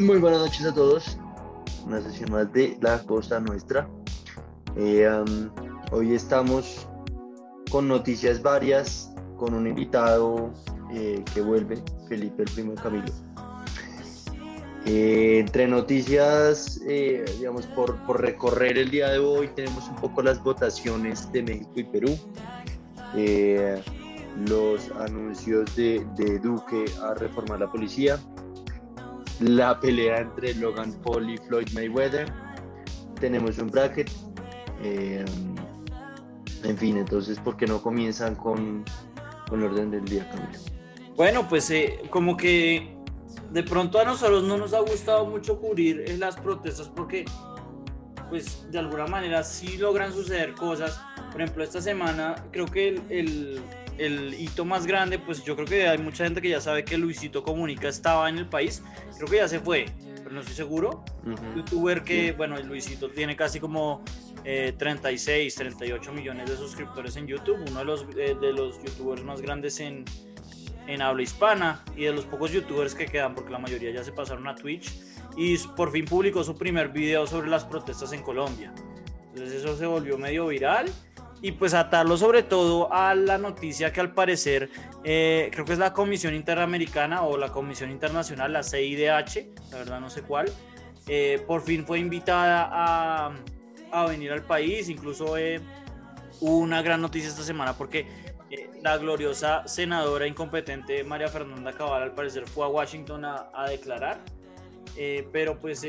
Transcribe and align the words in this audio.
Muy 0.00 0.18
buenas 0.18 0.38
noches 0.38 0.64
a 0.64 0.72
todos. 0.72 1.18
Una 1.84 2.00
sesión 2.00 2.30
más 2.30 2.52
de 2.52 2.78
La 2.80 3.02
Costa 3.02 3.40
Nuestra. 3.40 3.90
Eh, 4.76 5.10
hoy 5.90 6.14
estamos 6.14 6.86
con 7.68 7.88
noticias 7.88 8.40
varias, 8.40 9.12
con 9.36 9.54
un 9.54 9.66
invitado 9.66 10.54
eh, 10.94 11.24
que 11.34 11.40
vuelve, 11.40 11.82
Felipe 12.08 12.44
el 12.44 12.50
primo 12.52 12.76
Camilo. 12.76 13.12
Eh, 14.86 15.40
entre 15.40 15.66
noticias, 15.66 16.80
digamos, 16.86 17.66
por, 17.66 17.96
por, 18.06 18.20
recorrer 18.20 18.78
el 18.78 18.92
día 18.92 19.08
de 19.08 19.18
hoy, 19.18 19.48
tenemos 19.48 19.88
un 19.88 19.96
poco 19.96 20.22
las 20.22 20.40
votaciones 20.44 21.30
de 21.32 21.42
México 21.42 21.72
y 21.74 21.84
Perú, 21.84 22.16
los 24.48 24.92
anuncios 24.92 25.74
de, 25.74 26.06
de 26.16 26.38
Duque 26.38 26.84
a 27.02 27.14
reformar 27.14 27.58
la 27.58 27.72
policía, 27.72 28.20
la 29.40 29.78
pelea 29.78 30.18
entre 30.18 30.54
Logan 30.54 30.92
Paul 31.02 31.30
y 31.30 31.38
Floyd 31.38 31.68
Mayweather. 31.72 32.32
Tenemos 33.20 33.58
un 33.58 33.70
bracket. 33.70 34.10
Eh, 34.82 35.24
en 36.64 36.78
fin, 36.78 36.96
entonces, 36.96 37.38
¿por 37.38 37.56
qué 37.56 37.66
no 37.66 37.80
comienzan 37.80 38.34
con, 38.34 38.84
con 39.48 39.60
el 39.60 39.70
orden 39.70 39.90
del 39.90 40.04
día, 40.04 40.28
Camilo? 40.30 40.58
Bueno, 41.16 41.48
pues 41.48 41.70
eh, 41.70 42.02
como 42.10 42.36
que 42.36 42.96
de 43.50 43.62
pronto 43.62 43.98
a 43.98 44.04
nosotros 44.04 44.44
no 44.44 44.56
nos 44.56 44.72
ha 44.74 44.80
gustado 44.80 45.26
mucho 45.26 45.58
cubrir 45.60 46.04
eh, 46.06 46.16
las 46.16 46.36
protestas 46.36 46.88
porque, 46.88 47.24
pues, 48.28 48.70
de 48.70 48.78
alguna 48.78 49.06
manera 49.06 49.42
sí 49.42 49.76
logran 49.76 50.12
suceder 50.12 50.54
cosas. 50.54 51.00
Por 51.32 51.42
ejemplo, 51.42 51.62
esta 51.62 51.80
semana 51.80 52.34
creo 52.50 52.66
que 52.66 52.88
el 52.88 53.02
el 53.10 53.62
hito 53.98 54.64
más 54.64 54.86
grande, 54.86 55.18
pues 55.18 55.44
yo 55.44 55.54
creo 55.56 55.66
que 55.66 55.88
hay 55.88 55.98
mucha 55.98 56.24
gente 56.24 56.40
que 56.40 56.48
ya 56.48 56.60
sabe 56.60 56.84
que 56.84 56.96
Luisito 56.96 57.42
Comunica 57.42 57.88
estaba 57.88 58.28
en 58.28 58.38
el 58.38 58.48
país. 58.48 58.82
Creo 59.16 59.28
que 59.28 59.36
ya 59.36 59.48
se 59.48 59.60
fue, 59.60 59.86
pero 60.16 60.30
no 60.30 60.40
estoy 60.40 60.54
seguro. 60.54 61.04
Youtuber 61.56 62.04
que, 62.04 62.32
bueno, 62.32 62.56
Luisito 62.58 63.10
tiene 63.10 63.36
casi 63.36 63.60
como 63.60 64.02
36, 64.44 65.52
eh, 65.52 65.58
38 65.58 66.12
millones 66.12 66.48
de 66.48 66.56
suscriptores 66.56 67.16
en 67.16 67.26
YouTube, 67.26 67.58
uno 67.68 67.80
de 67.80 67.84
los, 67.84 68.06
eh, 68.16 68.36
de 68.40 68.52
los 68.52 68.82
youtubers 68.82 69.24
más 69.24 69.40
grandes 69.40 69.80
en, 69.80 70.04
en 70.86 71.02
habla 71.02 71.22
hispana 71.22 71.84
y 71.96 72.04
de 72.04 72.12
los 72.12 72.24
pocos 72.24 72.52
youtubers 72.52 72.94
que 72.94 73.06
quedan, 73.06 73.34
porque 73.34 73.50
la 73.50 73.58
mayoría 73.58 73.90
ya 73.90 74.04
se 74.04 74.12
pasaron 74.12 74.46
a 74.48 74.54
Twitch. 74.54 74.92
Y 75.36 75.56
por 75.58 75.92
fin 75.92 76.04
publicó 76.04 76.42
su 76.42 76.56
primer 76.56 76.88
video 76.88 77.26
sobre 77.26 77.48
las 77.48 77.64
protestas 77.64 78.12
en 78.12 78.22
Colombia. 78.22 78.72
Entonces 79.28 79.62
eso 79.62 79.76
se 79.76 79.86
volvió 79.86 80.18
medio 80.18 80.46
viral 80.46 80.90
y 81.40 81.52
pues 81.52 81.74
atarlo 81.74 82.16
sobre 82.16 82.42
todo 82.42 82.92
a 82.92 83.14
la 83.14 83.38
noticia 83.38 83.92
que 83.92 84.00
al 84.00 84.12
parecer 84.12 84.70
eh, 85.04 85.50
creo 85.52 85.64
que 85.64 85.72
es 85.72 85.78
la 85.78 85.92
Comisión 85.92 86.34
Interamericana 86.34 87.22
o 87.22 87.36
la 87.36 87.50
Comisión 87.50 87.90
Internacional, 87.90 88.52
la 88.52 88.62
CIDH, 88.62 89.70
la 89.70 89.78
verdad 89.78 90.00
no 90.00 90.10
sé 90.10 90.22
cuál, 90.22 90.50
eh, 91.06 91.42
por 91.46 91.62
fin 91.62 91.86
fue 91.86 92.00
invitada 92.00 92.68
a, 92.70 93.32
a 93.92 94.06
venir 94.06 94.32
al 94.32 94.42
país, 94.42 94.88
incluso 94.88 95.36
eh, 95.36 95.60
hubo 96.40 96.58
una 96.58 96.82
gran 96.82 97.00
noticia 97.00 97.28
esta 97.28 97.42
semana 97.42 97.76
porque 97.76 98.06
la 98.82 98.96
gloriosa 98.96 99.66
senadora 99.68 100.26
incompetente 100.26 101.04
María 101.04 101.28
Fernanda 101.28 101.72
Cabal 101.72 102.02
al 102.02 102.14
parecer 102.14 102.46
fue 102.46 102.64
a 102.64 102.68
Washington 102.68 103.24
a, 103.24 103.50
a 103.52 103.68
declarar, 103.68 104.18
pero 105.32 105.58
pues 105.58 105.84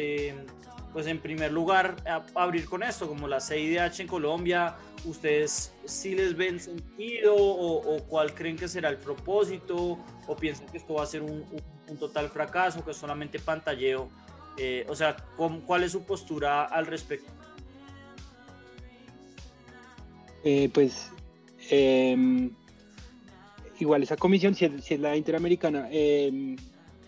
pues 0.93 1.07
en 1.07 1.19
primer 1.19 1.51
lugar 1.51 1.95
abrir 2.35 2.65
con 2.65 2.83
esto, 2.83 3.07
como 3.07 3.27
la 3.27 3.39
CIDH 3.39 4.01
en 4.01 4.07
Colombia, 4.07 4.75
¿ustedes 5.05 5.73
sí 5.85 6.15
les 6.15 6.35
ven 6.35 6.59
sentido 6.59 7.35
o, 7.35 8.03
cuál 8.07 8.33
creen 8.33 8.55
que 8.55 8.67
será 8.67 8.89
el 8.89 8.97
propósito 8.97 9.99
o 10.27 10.35
piensan 10.35 10.67
que 10.67 10.77
esto 10.77 10.95
va 10.95 11.03
a 11.03 11.05
ser 11.05 11.21
un, 11.21 11.45
total 11.99 12.29
fracaso, 12.29 12.83
que 12.83 12.91
es 12.91 12.97
solamente 12.97 13.39
pantalleo? 13.39 14.09
Eh, 14.57 14.85
o 14.89 14.95
sea, 14.95 15.15
¿cuál 15.65 15.83
es 15.83 15.91
su 15.91 16.03
postura 16.03 16.65
al 16.65 16.85
respecto? 16.85 17.31
Eh, 20.43 20.69
pues 20.73 21.11
em, 21.69 22.51
igual 23.79 24.03
esa 24.03 24.15
comisión, 24.15 24.55
si 24.55 24.65
es, 24.65 24.99
la 24.99 25.15
interamericana, 25.15 25.87
em, 25.91 26.55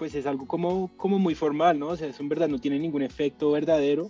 pues 0.01 0.16
es 0.16 0.25
algo 0.25 0.47
como, 0.47 0.89
como 0.97 1.19
muy 1.19 1.35
formal, 1.35 1.78
¿no? 1.78 1.89
O 1.89 1.95
sea, 1.95 2.07
eso 2.07 2.23
en 2.23 2.29
verdad 2.29 2.47
no 2.47 2.57
tiene 2.57 2.79
ningún 2.79 3.03
efecto 3.03 3.51
verdadero, 3.51 4.09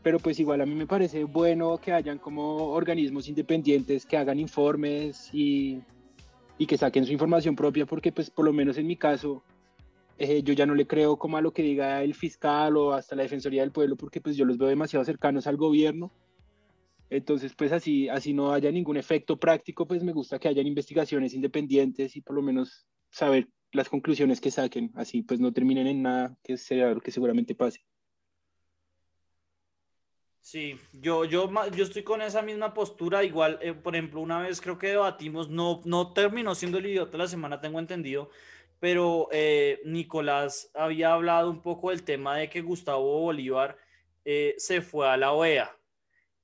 pero 0.00 0.20
pues 0.20 0.38
igual 0.38 0.60
a 0.60 0.64
mí 0.64 0.76
me 0.76 0.86
parece 0.86 1.24
bueno 1.24 1.78
que 1.78 1.92
hayan 1.92 2.18
como 2.18 2.68
organismos 2.68 3.26
independientes 3.26 4.06
que 4.06 4.16
hagan 4.16 4.38
informes 4.38 5.28
y, 5.32 5.82
y 6.56 6.66
que 6.66 6.78
saquen 6.78 7.04
su 7.04 7.10
información 7.10 7.56
propia, 7.56 7.84
porque 7.84 8.12
pues 8.12 8.30
por 8.30 8.44
lo 8.44 8.52
menos 8.52 8.78
en 8.78 8.86
mi 8.86 8.94
caso, 8.94 9.42
eh, 10.18 10.40
yo 10.44 10.54
ya 10.54 10.66
no 10.66 10.76
le 10.76 10.86
creo 10.86 11.16
como 11.16 11.36
a 11.36 11.40
lo 11.40 11.52
que 11.52 11.64
diga 11.64 12.04
el 12.04 12.14
fiscal 12.14 12.76
o 12.76 12.92
hasta 12.92 13.16
la 13.16 13.24
Defensoría 13.24 13.62
del 13.62 13.72
Pueblo, 13.72 13.96
porque 13.96 14.20
pues 14.20 14.36
yo 14.36 14.44
los 14.44 14.56
veo 14.56 14.68
demasiado 14.68 15.04
cercanos 15.04 15.48
al 15.48 15.56
gobierno. 15.56 16.12
Entonces, 17.10 17.54
pues 17.58 17.72
así, 17.72 18.08
así 18.08 18.32
no 18.32 18.52
haya 18.52 18.70
ningún 18.70 18.98
efecto 18.98 19.36
práctico, 19.36 19.88
pues 19.88 20.04
me 20.04 20.12
gusta 20.12 20.38
que 20.38 20.46
hayan 20.46 20.68
investigaciones 20.68 21.34
independientes 21.34 22.14
y 22.14 22.20
por 22.20 22.36
lo 22.36 22.42
menos 22.42 22.86
saber 23.10 23.48
las 23.72 23.88
conclusiones 23.88 24.40
que 24.40 24.50
saquen, 24.50 24.92
así 24.94 25.22
pues 25.22 25.40
no 25.40 25.52
terminen 25.52 25.86
en 25.86 26.02
nada, 26.02 26.36
que 26.42 26.56
sea 26.56 26.92
lo 26.92 27.00
que 27.00 27.10
seguramente 27.10 27.54
pase. 27.54 27.84
Sí, 30.42 30.78
yo, 30.92 31.24
yo, 31.26 31.50
yo 31.70 31.84
estoy 31.84 32.02
con 32.02 32.22
esa 32.22 32.42
misma 32.42 32.72
postura. 32.72 33.22
Igual, 33.22 33.58
eh, 33.62 33.74
por 33.74 33.94
ejemplo, 33.94 34.20
una 34.20 34.40
vez 34.40 34.60
creo 34.60 34.78
que 34.78 34.88
debatimos, 34.88 35.48
no, 35.50 35.80
no 35.84 36.12
terminó 36.12 36.54
siendo 36.54 36.78
el 36.78 36.86
idiota 36.86 37.12
de 37.12 37.18
la 37.18 37.28
semana, 37.28 37.60
tengo 37.60 37.78
entendido, 37.78 38.30
pero 38.80 39.28
eh, 39.32 39.80
Nicolás 39.84 40.70
había 40.74 41.12
hablado 41.12 41.50
un 41.50 41.60
poco 41.62 41.90
del 41.90 42.02
tema 42.02 42.36
de 42.36 42.48
que 42.48 42.62
Gustavo 42.62 43.20
Bolívar 43.20 43.76
eh, 44.24 44.54
se 44.58 44.80
fue 44.80 45.08
a 45.08 45.16
la 45.16 45.32
OEA. 45.32 45.76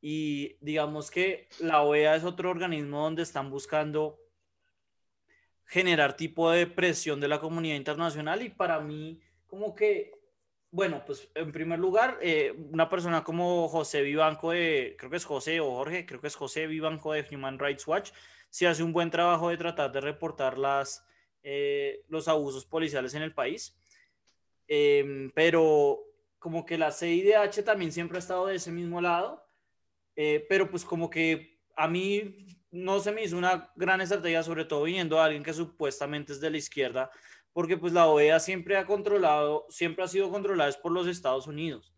Y 0.00 0.56
digamos 0.60 1.10
que 1.10 1.48
la 1.58 1.82
OEA 1.82 2.16
es 2.16 2.24
otro 2.24 2.50
organismo 2.50 3.02
donde 3.02 3.22
están 3.22 3.50
buscando 3.50 4.18
generar 5.66 6.16
tipo 6.16 6.50
de 6.50 6.66
presión 6.66 7.20
de 7.20 7.28
la 7.28 7.40
comunidad 7.40 7.76
internacional 7.76 8.42
y 8.42 8.50
para 8.50 8.80
mí 8.80 9.20
como 9.46 9.74
que, 9.74 10.12
bueno, 10.70 11.02
pues 11.04 11.28
en 11.34 11.52
primer 11.52 11.78
lugar, 11.78 12.18
eh, 12.20 12.52
una 12.70 12.88
persona 12.88 13.24
como 13.24 13.68
José 13.68 14.02
Vivanco 14.02 14.52
de, 14.52 14.94
creo 14.98 15.10
que 15.10 15.16
es 15.16 15.24
José 15.24 15.60
o 15.60 15.70
Jorge, 15.70 16.06
creo 16.06 16.20
que 16.20 16.28
es 16.28 16.36
José 16.36 16.66
Vivanco 16.66 17.12
de 17.12 17.26
Human 17.32 17.58
Rights 17.58 17.86
Watch, 17.86 18.10
sí 18.48 18.66
hace 18.66 18.82
un 18.82 18.92
buen 18.92 19.10
trabajo 19.10 19.48
de 19.48 19.56
tratar 19.56 19.92
de 19.92 20.00
reportar 20.00 20.56
las, 20.56 21.04
eh, 21.42 22.04
los 22.08 22.28
abusos 22.28 22.64
policiales 22.64 23.14
en 23.14 23.22
el 23.22 23.34
país, 23.34 23.76
em, 24.68 25.30
pero 25.34 26.00
como 26.38 26.64
que 26.64 26.78
la 26.78 26.92
CIDH 26.92 27.64
también 27.64 27.90
siempre 27.90 28.18
ha 28.18 28.20
estado 28.20 28.46
de 28.46 28.56
ese 28.56 28.70
mismo 28.70 29.00
lado, 29.00 29.44
eh, 30.14 30.46
pero 30.48 30.70
pues 30.70 30.84
como 30.84 31.10
que 31.10 31.58
a 31.76 31.88
mí 31.88 32.46
no 32.76 33.00
se 33.00 33.12
me 33.12 33.24
hizo 33.24 33.36
una 33.36 33.72
gran 33.74 34.00
estrategia, 34.00 34.42
sobre 34.42 34.64
todo 34.64 34.84
viniendo 34.84 35.20
a 35.20 35.24
alguien 35.24 35.42
que 35.42 35.52
supuestamente 35.52 36.32
es 36.32 36.40
de 36.40 36.50
la 36.50 36.58
izquierda, 36.58 37.10
porque 37.52 37.76
pues 37.76 37.92
la 37.92 38.06
OEA 38.06 38.38
siempre 38.38 38.76
ha 38.76 38.86
controlado, 38.86 39.66
siempre 39.70 40.04
ha 40.04 40.08
sido 40.08 40.30
controlada 40.30 40.70
por 40.82 40.92
los 40.92 41.06
Estados 41.06 41.46
Unidos. 41.46 41.94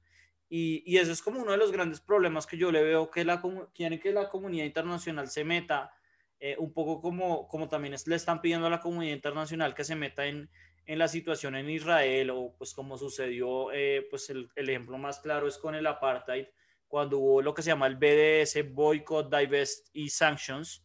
Y, 0.49 0.83
y 0.87 0.99
eso 0.99 1.13
es 1.13 1.21
como 1.21 1.43
uno 1.43 1.51
de 1.53 1.59
los 1.59 1.73
grandes 1.73 2.01
problemas 2.01 2.47
que 2.47 2.57
yo 2.57 2.71
le 2.73 2.83
veo, 2.83 3.11
que 3.11 3.25
la, 3.25 3.43
quiere 3.75 3.99
que 3.99 4.13
la 4.13 4.29
comunidad 4.29 4.65
internacional 4.65 5.29
se 5.29 5.45
meta, 5.45 5.93
eh, 6.41 6.55
un 6.59 6.73
poco 6.73 7.01
como, 7.01 7.49
como 7.49 7.69
también 7.69 7.95
le 8.07 8.17
están 8.17 8.41
pidiendo 8.41 8.69
a 8.69 8.71
la 8.71 8.81
comunidad 8.81 9.15
internacional 9.15 9.75
que 9.75 9.85
se 9.85 9.97
meta 9.97 10.27
en, 10.27 10.49
en 10.87 10.99
la 10.99 11.09
situación 11.09 11.57
en 11.57 11.69
Israel, 11.69 12.31
o 12.31 12.55
pues 12.57 12.73
como 12.73 12.97
sucedió, 12.97 13.73
eh, 13.73 14.07
pues 14.09 14.31
el 14.31 14.49
ejemplo 14.55 14.97
más 14.97 15.19
claro 15.19 15.49
es 15.49 15.59
con 15.59 15.75
el 15.75 15.87
apartheid, 15.87 16.47
cuando 16.89 17.19
hubo 17.19 17.43
lo 17.43 17.55
que 17.55 17.63
se 17.63 17.71
llama 17.71 17.87
el 17.87 17.97
BDS, 17.97 18.73
Boycott, 18.73 19.35
Divest 19.35 19.89
y 19.93 20.09
Sanctions, 20.09 20.85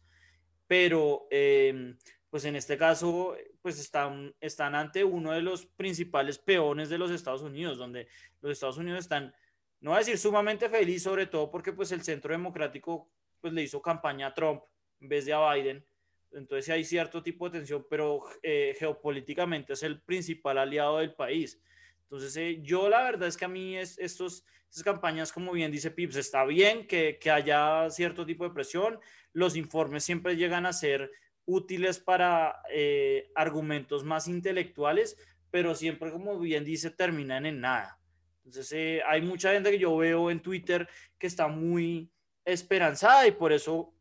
pero 0.66 1.26
em, 1.30 1.96
pues 2.30 2.44
en 2.44 2.56
este 2.56 2.76
caso 2.76 3.34
pues 3.62 3.80
están, 3.80 4.34
están 4.40 4.74
ante 4.74 5.02
uno 5.02 5.32
de 5.32 5.40
los 5.40 5.66
principales 5.66 6.38
peones 6.38 6.90
de 6.90 6.98
los 6.98 7.10
Estados 7.10 7.42
Unidos, 7.42 7.78
donde 7.78 8.06
los 8.40 8.52
Estados 8.52 8.76
Unidos 8.76 9.00
están, 9.00 9.34
no 9.80 9.90
voy 9.90 9.96
a 9.96 10.00
decir 10.00 10.18
sumamente 10.18 10.68
feliz, 10.68 11.02
sobre 11.02 11.26
todo 11.26 11.50
porque 11.50 11.72
pues 11.72 11.90
el 11.92 12.02
Centro 12.02 12.32
Democrático 12.32 13.10
pues 13.40 13.52
le 13.52 13.62
hizo 13.62 13.80
campaña 13.80 14.28
a 14.28 14.34
Trump 14.34 14.62
en 15.00 15.08
vez 15.08 15.24
de 15.24 15.32
a 15.32 15.52
Biden, 15.52 15.84
entonces 16.32 16.68
hay 16.70 16.84
cierto 16.84 17.22
tipo 17.22 17.48
de 17.48 17.58
tensión, 17.58 17.86
pero 17.88 18.24
eh, 18.42 18.74
geopolíticamente 18.78 19.74
es 19.74 19.82
el 19.82 20.00
principal 20.02 20.58
aliado 20.58 20.98
del 20.98 21.14
país. 21.14 21.60
Entonces, 22.04 22.36
eh, 22.36 22.60
yo 22.62 22.88
la 22.88 23.02
verdad 23.02 23.28
es 23.28 23.36
que 23.36 23.46
a 23.46 23.48
mí 23.48 23.76
es, 23.76 23.98
estos, 23.98 24.44
estas 24.68 24.84
campañas, 24.84 25.32
como 25.32 25.52
bien 25.52 25.72
dice 25.72 25.90
Pips, 25.90 26.16
está 26.16 26.44
bien 26.44 26.86
que, 26.86 27.18
que, 27.18 27.30
haya 27.30 27.88
cierto 27.90 28.26
tipo 28.26 28.44
de 28.44 28.54
presión. 28.54 29.00
Los 29.32 29.56
informes 29.56 30.04
siempre 30.04 30.36
llegan 30.36 30.66
a 30.66 30.72
ser 30.72 31.10
útiles 31.46 31.98
para 31.98 32.62
eh, 32.70 33.30
argumentos 33.34 34.04
más 34.04 34.28
intelectuales, 34.28 35.16
pero 35.50 35.74
siempre, 35.74 36.10
como 36.12 36.38
bien 36.38 36.64
dice, 36.64 36.90
terminan 36.90 37.46
en 37.46 37.60
nada. 37.60 37.98
Entonces, 38.44 38.70
eh, 38.72 39.02
hay 39.06 39.22
mucha 39.22 39.52
gente 39.52 39.70
que 39.70 39.78
yo 39.78 39.96
veo 39.96 40.30
en 40.30 40.40
Twitter 40.40 40.88
que 41.18 41.26
está 41.26 41.48
muy 41.48 42.10
esperanzada 42.44 43.26
y 43.26 43.32
por 43.32 43.52
eso 43.52 43.94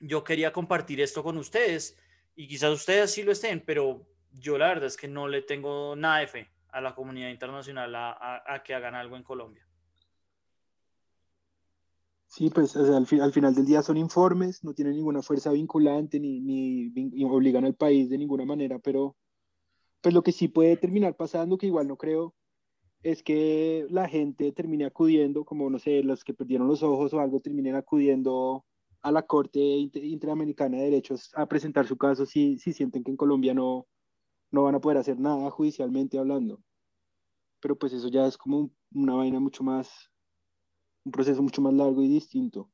yo 0.00 0.24
quería 0.24 0.52
compartir 0.52 1.00
esto 1.00 1.22
con 1.22 1.38
ustedes. 1.38 1.96
Y 2.34 2.48
quizás 2.48 2.72
ustedes 2.72 3.12
sí 3.12 3.22
lo 3.22 3.30
estén, 3.30 3.60
pero 3.60 4.06
yo 4.32 4.58
la 4.58 4.68
verdad 4.68 4.86
es 4.86 4.96
que 4.96 5.06
no 5.06 5.28
le 5.28 5.42
tengo 5.42 5.94
nada 5.94 6.18
de 6.18 6.26
fe 6.26 6.53
a 6.74 6.80
la 6.80 6.92
comunidad 6.92 7.30
internacional 7.30 7.94
a, 7.94 8.62
que 8.64 8.74
hagan 8.74 8.96
algo 8.96 9.16
en 9.16 9.22
Colombia. 9.22 9.64
Sí, 12.26 12.50
pues 12.50 12.74
al, 12.74 13.06
final 13.06 13.54
del 13.54 13.64
día 13.64 13.80
son 13.80 13.96
informes, 13.96 14.64
no 14.64 14.74
tienen 14.74 14.96
ninguna 14.96 15.22
fuerza 15.22 15.52
vinculante 15.52 16.18
ni, 16.18 16.40
ni, 16.40 17.24
obligan 17.24 17.64
al 17.64 17.76
país 17.76 18.10
de 18.10 18.18
ninguna 18.18 18.44
manera, 18.44 18.80
pero 18.80 19.16
pues 20.00 20.12
lo 20.12 20.24
que 20.24 20.32
sí 20.32 20.48
puede 20.48 20.76
terminar 20.76 21.14
pasando, 21.14 21.56
que 21.56 21.68
igual 21.68 21.86
no 21.86 21.96
creo, 21.96 22.34
es 23.04 23.22
que 23.22 23.86
la 23.88 24.08
gente 24.08 24.50
termine 24.50 24.84
acudiendo, 24.84 25.44
como 25.44 25.70
no 25.70 25.78
sé, 25.78 26.02
los 26.02 26.24
que 26.24 26.34
perdieron 26.34 26.66
los 26.66 26.82
ojos 26.82 27.14
o 27.14 27.20
algo, 27.20 27.38
terminen 27.38 27.76
acudiendo 27.76 28.64
a 29.00 29.12
la 29.12 29.22
Corte 29.22 29.60
Interamericana 29.60 30.78
de 30.78 30.84
Derechos 30.84 31.30
a 31.36 31.46
presentar 31.46 31.86
su 31.86 31.96
caso 31.96 32.26
si, 32.26 32.58
si 32.58 32.72
sienten 32.72 33.04
que 33.04 33.12
en 33.12 33.16
Colombia 33.16 33.54
no, 33.54 33.86
no 34.54 34.62
van 34.62 34.76
a 34.76 34.80
poder 34.80 34.98
hacer 34.98 35.18
nada 35.18 35.50
judicialmente 35.50 36.18
hablando. 36.18 36.60
Pero 37.60 37.76
pues 37.76 37.92
eso 37.92 38.08
ya 38.08 38.26
es 38.26 38.38
como 38.38 38.70
una 38.92 39.14
vaina 39.14 39.40
mucho 39.40 39.64
más, 39.64 40.10
un 41.04 41.12
proceso 41.12 41.42
mucho 41.42 41.60
más 41.60 41.74
largo 41.74 42.02
y 42.02 42.08
distinto. 42.08 42.70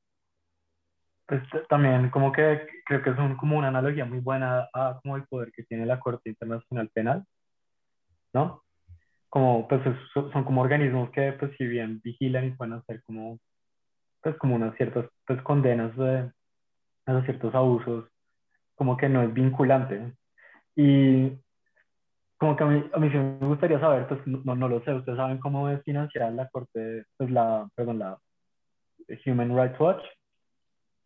Pues 1.27 1.43
también 1.69 2.11
como 2.11 2.32
que 2.32 2.67
creo 2.85 3.03
que 3.03 3.11
es 3.11 3.17
como 3.38 3.56
una 3.56 3.69
analogía 3.69 4.05
muy 4.05 4.19
buena 4.19 4.69
a 4.75 5.00
como 5.03 5.17
el 5.17 5.25
poder 5.27 5.53
que 5.53 5.62
tiene 5.62 5.87
la 5.87 6.00
Corte 6.00 6.29
Internacional 6.29 6.91
Penal, 6.93 7.25
¿no? 8.33 8.62
Como 9.29 9.69
pues 9.69 9.81
son 10.12 10.44
como 10.44 10.61
organismos 10.61 11.11
que 11.11 11.33
pues 11.33 11.56
si 11.56 11.67
bien 11.67 12.00
vigilan 12.03 12.47
y 12.47 12.50
pueden 12.50 12.75
hacer 12.75 13.03
como 13.05 13.38
pues 14.23 14.37
como 14.37 14.56
unas 14.56 14.76
ciertas 14.76 15.06
pues 15.25 15.41
condenas 15.43 15.97
de, 15.97 16.31
a 17.06 17.25
ciertos 17.25 17.55
abusos, 17.55 18.06
como 18.75 18.97
que 18.97 19.09
no 19.09 19.23
es 19.23 19.33
vinculante. 19.33 20.15
Y 20.75 21.38
como 22.41 22.57
que 22.57 22.65
a 22.65 22.67
mí, 22.67 22.91
a 22.95 22.99
mí 22.99 23.11
sí 23.11 23.19
me 23.19 23.47
gustaría 23.49 23.79
saber, 23.79 24.09
pues 24.09 24.19
no, 24.27 24.57
no 24.57 24.67
lo 24.67 24.83
sé, 24.83 24.95
ustedes 24.95 25.19
saben 25.19 25.39
cómo 25.39 25.69
es 25.69 25.83
financiar 25.85 26.33
la 26.33 26.49
Corte, 26.49 27.05
pues 27.19 27.31
la, 27.31 27.69
perdón, 27.75 27.99
la 27.99 28.19
Human 29.27 29.55
Rights 29.55 29.79
Watch. 29.79 30.03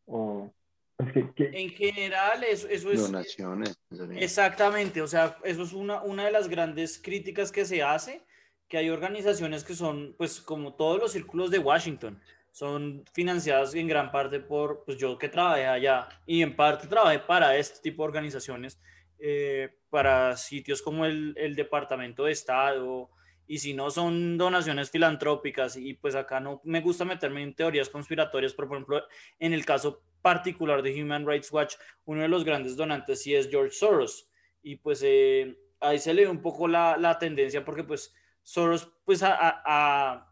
O, 0.07 0.55
pues 0.97 1.13
que, 1.35 1.51
En 1.53 1.71
general, 1.71 2.45
eso, 2.45 2.69
eso 2.69 2.93
es... 2.93 3.03
Donaciones. 3.03 3.77
Exactamente, 4.13 5.03
o 5.03 5.09
sea, 5.09 5.37
eso 5.43 5.65
es 5.65 5.73
una, 5.73 6.03
una 6.03 6.25
de 6.25 6.31
las 6.31 6.49
grandes 6.49 7.03
críticas 7.03 7.51
que 7.51 7.65
se 7.65 7.83
hace, 7.83 8.25
que 8.69 8.79
hay 8.79 8.91
organizaciones 8.91 9.65
que 9.65 9.75
son, 9.75 10.15
pues 10.17 10.41
como 10.41 10.75
todos 10.75 11.01
los 11.01 11.11
círculos 11.11 11.51
de 11.51 11.59
Washington, 11.59 12.17
son 12.53 13.03
financiadas 13.13 13.75
en 13.75 13.89
gran 13.89 14.13
parte 14.13 14.39
por, 14.39 14.85
pues 14.85 14.99
yo 14.99 15.19
que 15.19 15.29
trabajé 15.29 15.67
allá 15.67 16.07
y 16.27 16.43
en 16.43 16.55
parte 16.55 16.87
trabajé 16.87 17.19
para 17.19 17.57
este 17.57 17.81
tipo 17.81 18.05
de 18.05 18.11
organizaciones 18.11 18.81
eh, 19.19 19.79
para 19.91 20.37
sitios 20.37 20.83
como 20.83 21.07
el, 21.07 21.55
Departamento 21.57 22.25
de 22.25 22.33
Estado 22.33 23.11
y 23.47 23.59
si 23.59 23.75
no 23.75 23.91
son 23.91 24.37
donaciones 24.39 24.91
filantrópicas 24.91 25.77
y 25.77 25.95
pues 25.95 26.15
acá 26.15 26.41
no 26.41 26.61
me 26.65 26.81
gusta 26.81 27.05
meterme 27.05 27.43
en 27.43 27.55
teorías 27.55 27.89
conspiratorias, 27.89 28.55
pero 28.55 28.69
por 28.69 28.77
ejemplo 28.79 29.03
en 29.39 29.53
el 29.53 29.65
caso 29.65 30.03
particular 30.23 30.83
de 30.83 31.01
Human 31.03 31.27
Rights 31.27 31.53
Watch, 31.53 31.75
uno 32.07 32.23
de 32.23 32.29
los 32.29 32.45
grandes 32.45 32.77
donantes 32.77 33.23
sí 33.23 33.35
es 33.35 33.49
George 33.49 33.73
Soros 33.73 34.31
y 34.63 34.77
pues 34.77 35.01
eh, 35.05 35.57
ahí 35.81 35.99
se 35.99 36.15
le 36.15 36.29
un 36.29 36.41
poco 36.41 36.67
la, 36.67 37.17
tendencia 37.21 37.65
porque 37.65 37.85
pues 37.85 38.15
Soros 38.43 38.93
pues 39.05 39.23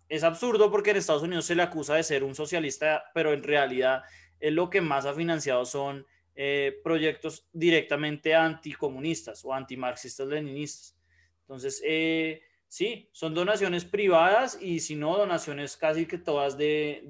es 0.08 0.25
absurdo 0.25 0.70
porque 0.70 0.90
en 0.90 0.96
Estados 0.96 1.23
Unidos 1.23 1.44
se 1.44 1.55
le 1.55 1.62
acusa 1.62 1.94
de 1.94 2.02
ser 2.02 2.25
un 2.25 2.34
socialista, 2.34 3.05
pero 3.14 3.32
en 3.32 3.43
realidad 3.43 4.02
es 4.40 4.52
lo 4.52 4.69
que 4.70 4.81
más 4.81 5.06
ha 5.06 5.14
financiado 5.14 5.64
son 5.64 6.06
eh, 6.34 6.81
proyectos 6.82 7.46
directamente 7.52 8.34
anticomunistas 8.34 9.44
o 9.44 9.52
antimarxistas 9.52 10.26
leninistas. 10.26 10.96
Entonces, 11.43 11.82
eh, 11.84 12.43
sí, 12.69 13.11
son 13.12 13.34
donaciones 13.34 13.84
privadas 13.84 14.58
y 14.61 14.81
si 14.81 14.96
no, 14.96 15.19
donaciones 15.19 15.76
casi 15.76 16.06
que 16.06 16.17
todas 16.17 16.56
de, 16.56 17.02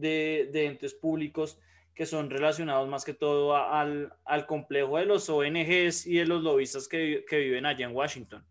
de, 0.52 0.66
entes 0.66 0.94
públicos 0.94 1.58
que 1.94 2.04
son 2.04 2.30
relacionados 2.30 2.88
más 2.88 3.04
que 3.04 3.14
todo 3.14 3.54
al, 3.56 4.12
al, 4.24 4.46
complejo 4.46 4.98
de 4.98 5.06
los 5.06 5.28
ONGs 5.28 6.06
y 6.06 6.16
de 6.16 6.26
los 6.26 6.42
lobistas 6.42 6.88
que, 6.88 7.24
que 7.28 7.38
viven 7.38 7.66
allá 7.66 7.86
en 7.86 7.94
Washington. 7.94 8.44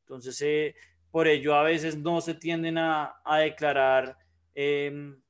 Entonces, 0.00 0.40
eh, 0.40 0.74
por 1.10 1.28
ello 1.28 1.54
a 1.54 1.64
veces 1.64 1.98
no 1.98 2.22
se 2.22 2.34
tienden 2.34 2.78
a, 2.78 3.20
a 3.24 3.40
declarar 3.40 4.16
em, 4.54 5.20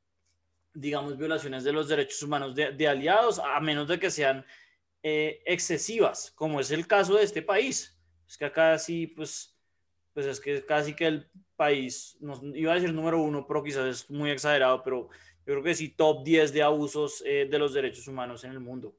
digamos, 0.73 1.19
violaciones 1.19 1.65
de 1.65 1.73
los 1.73 1.89
derechos 1.89 2.23
humanos 2.23 2.55
de, 2.55 2.71
de, 2.71 2.87
aliados, 2.87 3.41
a 3.41 3.59
menos 3.59 3.89
de 3.89 3.99
que 3.99 4.11
sean 4.11 4.45
eh, 5.03 5.43
excesivas, 5.47 6.33
como 6.33 6.61
es 6.61 6.71
el 6.71 6.87
caso 6.87 7.15
de 7.15 7.25
este 7.25 7.43
país. 7.43 7.97
Es 8.27 8.37
que 8.37 8.45
acá 8.45 8.79
sí, 8.79 9.06
pues, 9.06 9.56
pues 10.12 10.27
es 10.27 10.41
que 10.41 10.65
casi 10.65 10.95
que 10.95 11.06
el 11.06 11.31
país, 11.56 12.17
no, 12.21 12.41
iba 12.55 12.73
a 12.73 12.75
decir 12.75 12.93
número 12.93 13.21
uno, 13.21 13.47
pero 13.47 13.62
quizás 13.62 13.87
es 13.87 14.11
muy 14.11 14.31
exagerado, 14.31 14.83
pero 14.83 15.09
yo 15.47 15.55
creo 15.55 15.62
que 15.62 15.75
sí, 15.75 15.91
top 15.91 16.25
10 16.25 16.53
de 16.53 16.62
abusos 16.62 17.23
eh, 17.25 17.49
de 17.50 17.59
los 17.59 17.73
derechos 17.73 18.06
humanos 18.09 18.45
en 18.45 18.53
el 18.53 18.61
mundo. 18.61 18.95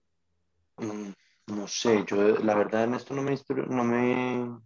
Mm, 0.78 1.10
no 1.48 1.68
sé, 1.68 2.04
yo 2.08 2.40
la 2.40 2.56
verdad 2.56 2.86
en 2.86 2.94
esto 2.96 3.14
no 3.14 3.22
me, 3.22 3.38
no 3.68 3.84
me, 3.84 4.60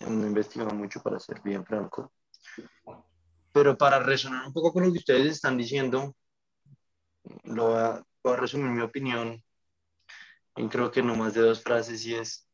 no 0.00 0.26
investigado 0.26 0.74
mucho 0.74 1.02
para 1.02 1.18
ser 1.18 1.40
bien 1.42 1.64
franco. 1.64 2.12
Pero 3.52 3.76
para 3.76 3.98
resonar 4.00 4.46
un 4.46 4.52
poco 4.52 4.72
con 4.72 4.84
lo 4.84 4.92
que 4.92 4.98
ustedes 4.98 5.26
están 5.32 5.56
diciendo, 5.56 6.14
lo 7.44 7.68
voy 7.68 8.02
voy 8.22 8.32
a 8.34 8.36
resumir 8.36 8.70
mi 8.70 8.82
opinión 8.82 9.42
y 10.58 10.68
creo 10.68 10.90
que 10.90 11.02
no 11.02 11.14
más 11.14 11.34
de 11.34 11.42
dos 11.42 11.62
frases 11.62 12.04
y 12.04 12.14
es, 12.14 12.48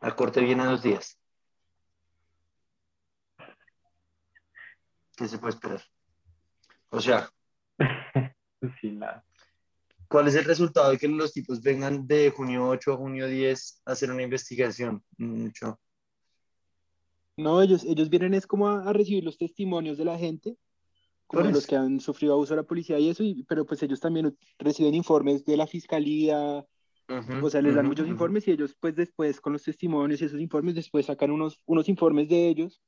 la 0.00 0.16
corte 0.16 0.40
viene 0.40 0.64
dos 0.64 0.82
días. 0.82 1.18
¿Qué 5.16 5.28
se 5.28 5.38
puede 5.38 5.52
esperar? 5.54 5.82
O 6.88 7.00
sea, 7.00 7.30
¿cuál 10.08 10.28
es 10.28 10.34
el 10.34 10.44
resultado 10.44 10.90
de 10.90 10.98
que 10.98 11.08
los 11.08 11.32
tipos 11.32 11.60
vengan 11.60 12.06
de 12.06 12.30
junio 12.30 12.68
8 12.68 12.94
a 12.94 12.96
junio 12.96 13.26
10 13.26 13.82
a 13.84 13.92
hacer 13.92 14.10
una 14.10 14.22
investigación? 14.22 15.04
Mucho. 15.18 15.78
No, 17.36 17.60
ellos, 17.60 17.84
ellos 17.84 18.08
vienen 18.08 18.34
es 18.34 18.46
como 18.46 18.68
a, 18.68 18.92
recibir 18.92 19.24
los 19.24 19.36
testimonios 19.36 19.98
de 19.98 20.04
la 20.06 20.18
gente, 20.18 20.56
como 21.26 21.44
los 21.44 21.66
que 21.66 21.76
han 21.76 22.00
sufrido 22.00 22.34
abuso 22.34 22.54
de 22.54 22.62
la 22.62 22.66
policía 22.66 22.98
y 22.98 23.10
eso, 23.10 23.22
pero 23.46 23.66
pues 23.66 23.82
ellos 23.82 24.00
también 24.00 24.36
reciben 24.58 24.94
informes 24.94 25.44
de 25.44 25.56
la 25.56 25.66
fiscalía, 25.66 26.66
o 27.42 27.50
sea, 27.50 27.62
les 27.62 27.74
dan 27.74 27.86
muchos 27.86 28.06
informes 28.08 28.46
y 28.46 28.52
ellos 28.52 28.76
pues 28.78 28.94
después 28.94 29.40
con 29.40 29.52
los 29.52 29.62
testimonios 29.62 30.20
y 30.20 30.24
esos 30.24 30.40
informes 30.40 30.74
después 30.74 31.06
sacan 31.06 31.30
unos, 31.30 31.60
unos 31.66 31.88
informes 31.88 32.28
de 32.28 32.48
ellos 32.48 32.80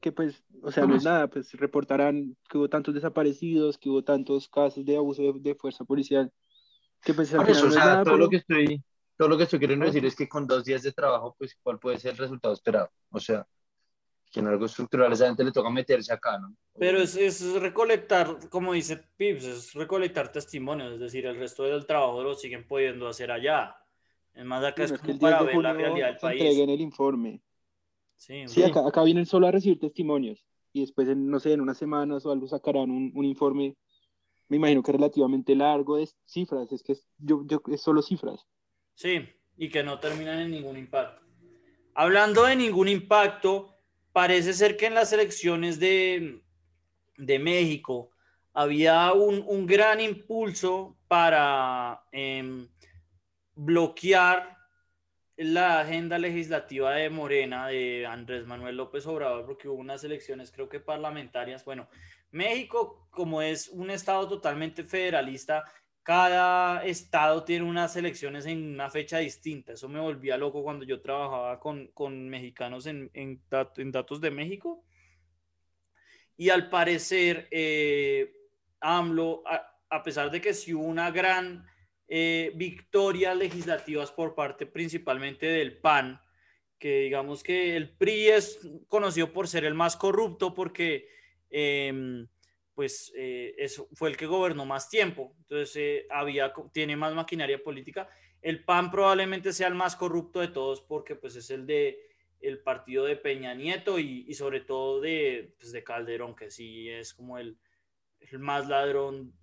que 0.00 0.12
pues, 0.12 0.42
o 0.62 0.72
sea, 0.72 0.86
no 0.86 0.96
es 0.96 1.04
nada, 1.04 1.28
pues 1.28 1.52
reportarán 1.52 2.36
que 2.48 2.58
hubo 2.58 2.68
tantos 2.68 2.94
desaparecidos, 2.94 3.76
que 3.76 3.90
hubo 3.90 4.02
tantos 4.02 4.48
casos 4.48 4.84
de 4.84 4.96
abuso 4.96 5.22
de, 5.34 5.54
fuerza 5.54 5.84
policial, 5.84 6.32
que 7.02 7.12
pues 7.12 7.30
Por 7.30 7.48
eso, 7.48 7.66
o 7.66 7.70
sea, 7.70 8.02
todo, 8.02 8.16
lo 8.16 8.28
que 8.28 8.36
estoy, 8.36 8.82
todo 9.16 9.28
lo 9.28 9.36
que 9.36 9.44
estoy 9.44 9.58
queriendo 9.58 9.84
decir 9.84 10.04
es 10.06 10.16
que 10.16 10.28
con 10.28 10.46
dos 10.46 10.64
días 10.64 10.82
de 10.82 10.92
trabajo, 10.92 11.36
pues, 11.38 11.56
¿cuál 11.62 11.78
puede 11.78 11.98
ser 11.98 12.12
el 12.12 12.18
resultado 12.18 12.54
esperado? 12.54 12.90
O 13.10 13.20
sea, 13.20 13.46
que 14.30 14.40
en 14.40 14.46
algo 14.46 14.66
estructural 14.66 15.12
esa 15.12 15.26
gente 15.26 15.44
le 15.44 15.52
toca 15.52 15.70
meterse 15.70 16.12
acá, 16.12 16.38
¿no? 16.38 16.56
Pero 16.78 16.98
es, 16.98 17.16
es 17.16 17.54
recolectar, 17.60 18.48
como 18.48 18.72
dice 18.72 18.96
Pips, 19.16 19.44
es 19.44 19.74
recolectar 19.74 20.30
testimonios, 20.30 20.94
es 20.94 21.00
decir, 21.00 21.26
el 21.26 21.36
resto 21.36 21.64
del 21.64 21.84
trabajo 21.84 22.22
lo 22.22 22.34
siguen 22.34 22.66
pudiendo 22.66 23.08
hacer 23.08 23.30
allá. 23.30 23.76
Es 24.32 24.44
más, 24.44 24.64
acá 24.64 24.84
es, 24.84 24.92
como 24.92 25.18
para 25.18 25.42
ver 25.42 25.56
la 25.56 25.72
realidad 25.72 26.06
del 26.08 26.16
país. 26.18 26.40
Entreguen 26.40 26.70
el 26.70 26.80
informe. 26.80 27.42
Sí, 28.16 28.44
sí 28.46 28.62
acá, 28.62 28.86
acá, 28.86 29.02
vienen 29.02 29.26
solo 29.26 29.46
a 29.46 29.50
recibir 29.50 29.80
testimonios 29.80 30.44
y 30.72 30.82
después, 30.82 31.08
en, 31.08 31.28
no 31.28 31.40
sé, 31.40 31.52
en 31.52 31.60
unas 31.60 31.78
semanas 31.78 32.24
o 32.24 32.30
algo 32.30 32.46
sacarán 32.46 32.90
un, 32.90 33.10
un 33.14 33.24
informe, 33.24 33.76
me 34.48 34.56
imagino 34.56 34.82
que 34.82 34.92
relativamente 34.92 35.54
largo 35.56 35.96
de 35.96 36.08
cifras, 36.26 36.70
es 36.70 36.82
que 36.82 36.92
es, 36.92 37.08
yo, 37.18 37.44
yo, 37.46 37.62
es 37.68 37.80
solo 37.80 38.02
cifras. 38.02 38.46
Sí, 38.94 39.28
y 39.56 39.68
que 39.68 39.82
no 39.82 39.98
terminan 39.98 40.40
en 40.40 40.50
ningún 40.50 40.76
impacto. 40.76 41.22
Hablando 41.94 42.44
de 42.44 42.56
ningún 42.56 42.88
impacto, 42.88 43.74
parece 44.12 44.52
ser 44.52 44.76
que 44.76 44.86
en 44.86 44.94
las 44.94 45.12
elecciones 45.12 45.78
de, 45.78 46.42
de 47.16 47.38
México 47.38 48.10
había 48.52 49.12
un, 49.12 49.44
un, 49.46 49.66
gran 49.66 50.00
impulso 50.00 50.96
para 51.06 52.02
eh, 52.12 52.66
bloquear 53.54 54.56
la 55.36 55.80
agenda 55.80 56.18
legislativa 56.18 56.92
de 56.92 57.08
Morena, 57.08 57.68
de 57.68 58.06
Andrés 58.06 58.46
Manuel 58.46 58.76
López 58.76 59.06
Obrador, 59.06 59.46
porque 59.46 59.68
hubo 59.68 59.78
unas 59.78 60.04
elecciones 60.04 60.50
creo 60.50 60.68
que 60.68 60.80
parlamentarias. 60.80 61.64
Bueno, 61.64 61.88
México, 62.30 63.06
como 63.10 63.40
es 63.40 63.68
un 63.68 63.90
estado 63.90 64.28
totalmente 64.28 64.84
federalista, 64.84 65.64
cada 66.02 66.84
estado 66.84 67.44
tiene 67.44 67.64
unas 67.64 67.94
elecciones 67.96 68.46
en 68.46 68.72
una 68.74 68.90
fecha 68.90 69.18
distinta. 69.18 69.72
Eso 69.72 69.88
me 69.88 70.00
volvía 70.00 70.36
loco 70.36 70.62
cuando 70.62 70.84
yo 70.84 71.00
trabajaba 71.00 71.60
con, 71.60 71.88
con 71.88 72.28
mexicanos 72.28 72.86
en, 72.86 73.10
en, 73.14 73.42
datos 73.90 74.20
de 74.20 74.30
México. 74.30 74.84
Y 76.36 76.48
al 76.48 76.70
parecer, 76.70 77.48
eh, 77.50 78.32
AMLO, 78.80 79.42
a, 79.46 79.78
a, 79.90 80.02
pesar 80.02 80.30
de 80.30 80.40
que 80.40 80.54
sí 80.54 80.72
hubo 80.72 80.84
una 80.84 81.10
gran 81.10 81.66
eh, 82.12 82.50
victoria 82.56 83.36
legislativa 83.36 84.04
por 84.16 84.34
parte 84.34 84.66
principalmente 84.66 85.46
del 85.46 85.78
PAN, 85.78 86.20
que 86.76 87.02
digamos 87.02 87.44
que 87.44 87.76
el 87.76 87.88
PRI 87.90 88.28
es 88.30 88.68
conocido 88.88 89.32
por 89.32 89.46
ser 89.46 89.64
el 89.64 89.74
más 89.74 89.96
corrupto 89.96 90.52
porque 90.52 91.06
em, 91.50 92.26
pues 92.80 93.12
eh, 93.14 93.54
eso 93.58 93.88
fue 93.92 94.08
el 94.08 94.16
que 94.16 94.24
gobernó 94.24 94.64
más 94.64 94.88
tiempo, 94.88 95.34
entonces 95.40 95.76
eh, 95.76 96.06
había, 96.08 96.50
tiene 96.72 96.96
más 96.96 97.12
maquinaria 97.12 97.62
política. 97.62 98.08
El 98.40 98.64
PAN 98.64 98.90
probablemente 98.90 99.52
sea 99.52 99.68
el 99.68 99.74
más 99.74 99.96
corrupto 99.96 100.40
de 100.40 100.48
todos 100.48 100.80
porque 100.80 101.14
pues 101.14 101.36
es 101.36 101.50
el 101.50 101.66
de 101.66 101.98
el 102.40 102.60
partido 102.60 103.04
de 103.04 103.16
Peña 103.16 103.52
Nieto 103.52 103.98
y, 103.98 104.32
sobre 104.32 104.60
todo 104.60 104.98
de, 105.02 105.54
pues, 105.58 105.72
de 105.72 105.84
Calderón, 105.84 106.34
que 106.34 106.50
sí 106.50 106.88
es 106.88 107.12
como 107.12 107.36
el, 107.36 107.58
más 108.38 108.66
ladrón 108.66 109.34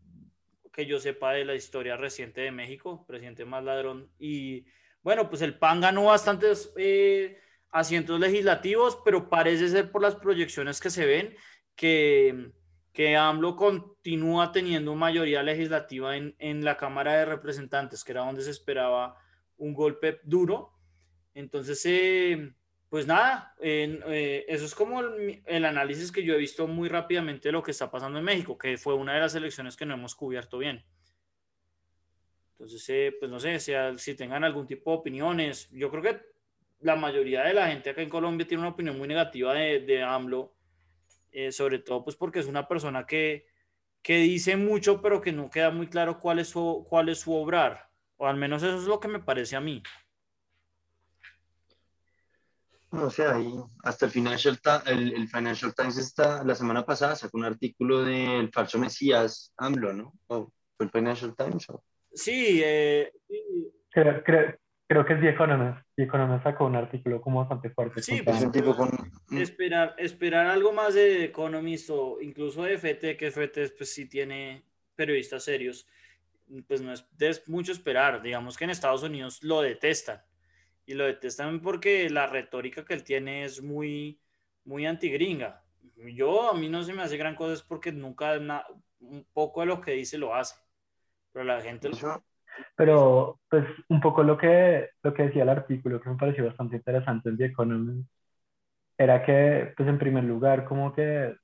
que 0.74 0.88
yo 0.88 1.00
sepa 1.00 1.34
de 1.34 1.46
la 1.46 1.54
historia 1.54 1.96
reciente 1.96 2.42
de 2.42 2.52
México, 2.52 3.06
presidente 3.06 3.46
más 3.46 3.64
ladrón. 3.64 4.10
Y 4.18 4.66
bueno, 5.04 5.30
pues 5.30 5.44
el 5.44 5.60
PAN 5.60 5.82
ganó 5.82 6.06
bastantes 6.06 6.74
eh, 6.76 7.40
asientos 7.70 8.20
legislativos, 8.20 8.98
pero 9.06 9.30
parece 9.30 9.70
ser 9.70 9.92
por 9.92 10.02
las 10.02 10.16
proyecciones 10.16 10.80
que 10.80 10.90
se 10.90 11.06
ven 11.06 11.36
que, 11.76 12.52
que 12.98 13.16
AMLO 13.16 13.56
continúa 13.56 14.52
teniendo 14.52 14.96
mayoría 14.96 15.44
legislativa 15.44 16.18
en, 16.18 16.36
en 16.40 16.66
la 16.66 16.78
Cámara 16.78 17.14
de 17.14 17.26
Representantes, 17.26 18.04
que 18.04 18.12
era 18.12 18.26
donde 18.26 18.42
se 18.42 18.50
esperaba 18.50 19.16
un 19.58 19.76
golpe 19.76 20.20
duro. 20.24 20.74
Entonces, 21.36 21.80
eh, 21.86 22.56
pues 22.90 23.06
nada, 23.06 23.54
eh, 23.62 24.46
eso 24.48 24.66
es 24.66 24.74
como 24.74 25.02
el, 25.02 25.66
análisis 25.66 26.12
que 26.12 26.24
yo 26.24 26.34
he 26.34 26.40
visto 26.40 26.66
muy 26.66 26.90
rápidamente 26.90 27.50
de 27.50 27.52
lo 27.52 27.62
que 27.62 27.70
está 27.70 27.92
pasando 27.92 28.18
en 28.18 28.26
México, 28.26 28.58
que 28.58 28.80
fue 28.80 28.96
una 28.96 29.14
de 29.14 29.20
las 29.20 29.36
elecciones 29.36 29.78
que 29.78 29.86
no 29.86 29.94
hemos 29.94 30.16
cubierto 30.16 30.58
bien. 30.58 30.84
Entonces, 32.54 32.84
eh, 32.90 33.16
pues 33.20 33.30
no 33.30 33.40
sé, 33.40 33.60
si 33.60 34.16
tengan 34.16 34.44
algún 34.44 34.66
tipo 34.66 34.90
de 34.90 34.98
opiniones. 34.98 35.70
Yo 35.70 35.92
creo 35.92 36.02
que 36.02 36.20
la 36.80 36.96
mayoría 36.96 37.44
de 37.44 37.54
la 37.54 37.68
gente 37.68 37.92
acá 37.92 38.02
en 38.02 38.10
Colombia 38.10 38.48
tiene 38.48 38.62
una 38.62 38.72
opinión 38.72 38.98
muy 38.98 39.08
negativa 39.08 39.54
de, 39.54 39.82
de 39.82 40.02
AMLO, 40.02 40.57
eh, 41.38 41.52
sobre 41.52 41.78
todo 41.78 42.04
pues 42.04 42.16
porque 42.16 42.40
es 42.40 42.48
una 42.48 42.68
persona 42.68 43.06
que, 43.06 43.46
que 44.02 44.18
dice 44.18 44.58
mucho, 44.58 45.04
pero 45.04 45.22
que 45.22 45.32
no 45.32 45.52
queda 45.52 45.70
muy 45.70 45.88
claro 45.88 46.20
cuál 46.20 46.40
es, 46.40 46.50
su, 46.50 46.84
cuál 46.90 47.10
es 47.10 47.20
su 47.20 47.32
obrar. 47.32 47.92
O 48.16 48.26
al 48.26 48.38
menos 48.38 48.64
eso 48.64 48.78
es 48.78 48.86
lo 48.86 49.00
que 49.00 49.08
me 49.08 49.20
parece 49.20 49.56
a 49.56 49.62
mí. 49.62 49.84
No 52.92 53.12
sé, 53.12 53.28
ahí 53.28 53.54
hasta 53.84 54.08
el 54.08 54.12
Financial, 54.12 54.60
el, 54.88 55.14
el, 55.14 55.28
Financial 55.28 55.76
Times 55.76 55.98
está, 55.98 56.44
la 56.44 56.56
semana 56.56 56.84
pasada 56.84 57.16
sacó 57.16 57.38
un 57.38 57.46
artículo 57.46 58.04
del 58.04 58.50
falso 58.52 58.80
Mesías 58.80 59.54
AMLO, 59.58 59.94
¿no? 59.94 60.14
¿O 60.28 60.52
¿Fue 60.76 60.88
el 60.88 60.92
Financial 60.92 61.36
Times? 61.36 61.68
Sí, 62.14 62.62
eh, 62.64 63.12
Creo, 63.92 64.24
creo, 64.24 64.56
que 64.88 65.14
es 65.14 65.20
The 65.20 65.30
Economist. 65.30 65.80
The 65.96 66.04
Economist 66.04 66.44
sacó 66.44 66.66
un 66.66 66.76
artículo 66.76 67.22
como 67.22 67.40
bastante 67.40 67.70
fuerte. 67.70 68.02
Sí, 68.02 68.22
pues, 68.22 68.42
un 68.42 68.52
tipo 68.52 68.76
con... 68.76 68.90
esperar, 69.38 69.96
esperar 69.98 70.48
algo 70.48 70.72
más 70.72 70.94
de 70.94 71.26
Economist 71.26 71.90
o 71.90 72.22
incluso 72.22 72.64
de 72.64 72.78
FT, 72.78 73.18
que 73.18 73.28
FT 73.28 73.70
pues 73.78 73.94
sí 73.94 74.08
tiene 74.08 74.64
periodistas 74.96 75.44
serios, 75.44 75.88
pues 76.68 76.82
no 76.82 76.94
es, 76.94 77.06
es 77.20 77.48
mucho 77.50 77.74
esperar. 77.74 78.22
Digamos 78.22 78.58
que 78.58 78.64
en 78.64 78.70
Estados 78.70 79.04
Unidos 79.04 79.44
lo 79.44 79.62
detestan 79.62 80.22
y 80.86 80.94
lo 80.94 81.06
detestan 81.06 81.62
porque 81.62 82.10
la 82.10 82.28
retórica 82.28 82.86
que 82.86 82.94
él 82.94 83.04
tiene 83.04 83.44
es 83.44 83.62
muy, 83.62 84.22
muy 84.64 84.86
antigringa. 84.86 85.64
Yo, 85.98 86.50
a 86.50 86.54
mí 86.54 86.70
no 86.70 86.82
se 86.84 86.94
me 86.94 87.02
hace 87.02 87.18
gran 87.18 87.36
cosa, 87.36 87.54
es 87.54 87.62
porque 87.62 87.92
nunca, 87.92 88.40
un 89.02 89.28
poco 89.34 89.62
de 89.62 89.68
lo 89.68 89.82
que 89.82 89.92
dice 89.92 90.18
lo 90.18 90.34
hace. 90.34 90.56
Pero 91.34 91.44
la 91.44 91.62
gente... 91.62 91.90
Pero, 92.76 93.40
pues, 93.50 93.66
un 93.90 94.02
poco 94.02 94.24
lo 94.24 94.38
que, 94.38 94.90
lo 95.04 95.14
que 95.14 95.24
decía 95.24 95.44
el 95.44 95.50
artículo, 95.50 96.02
que 96.02 96.10
me 96.10 96.18
pareció 96.18 96.46
bastante 96.46 96.78
interesante 96.78 97.30
en 97.30 97.38
The 97.38 97.46
Economist, 97.46 98.10
era 98.98 99.24
que, 99.24 99.74
pues, 99.78 99.90
en 99.90 100.00
primer 100.00 100.24
lugar, 100.24 100.66
como 100.66 100.94
que 100.94 101.36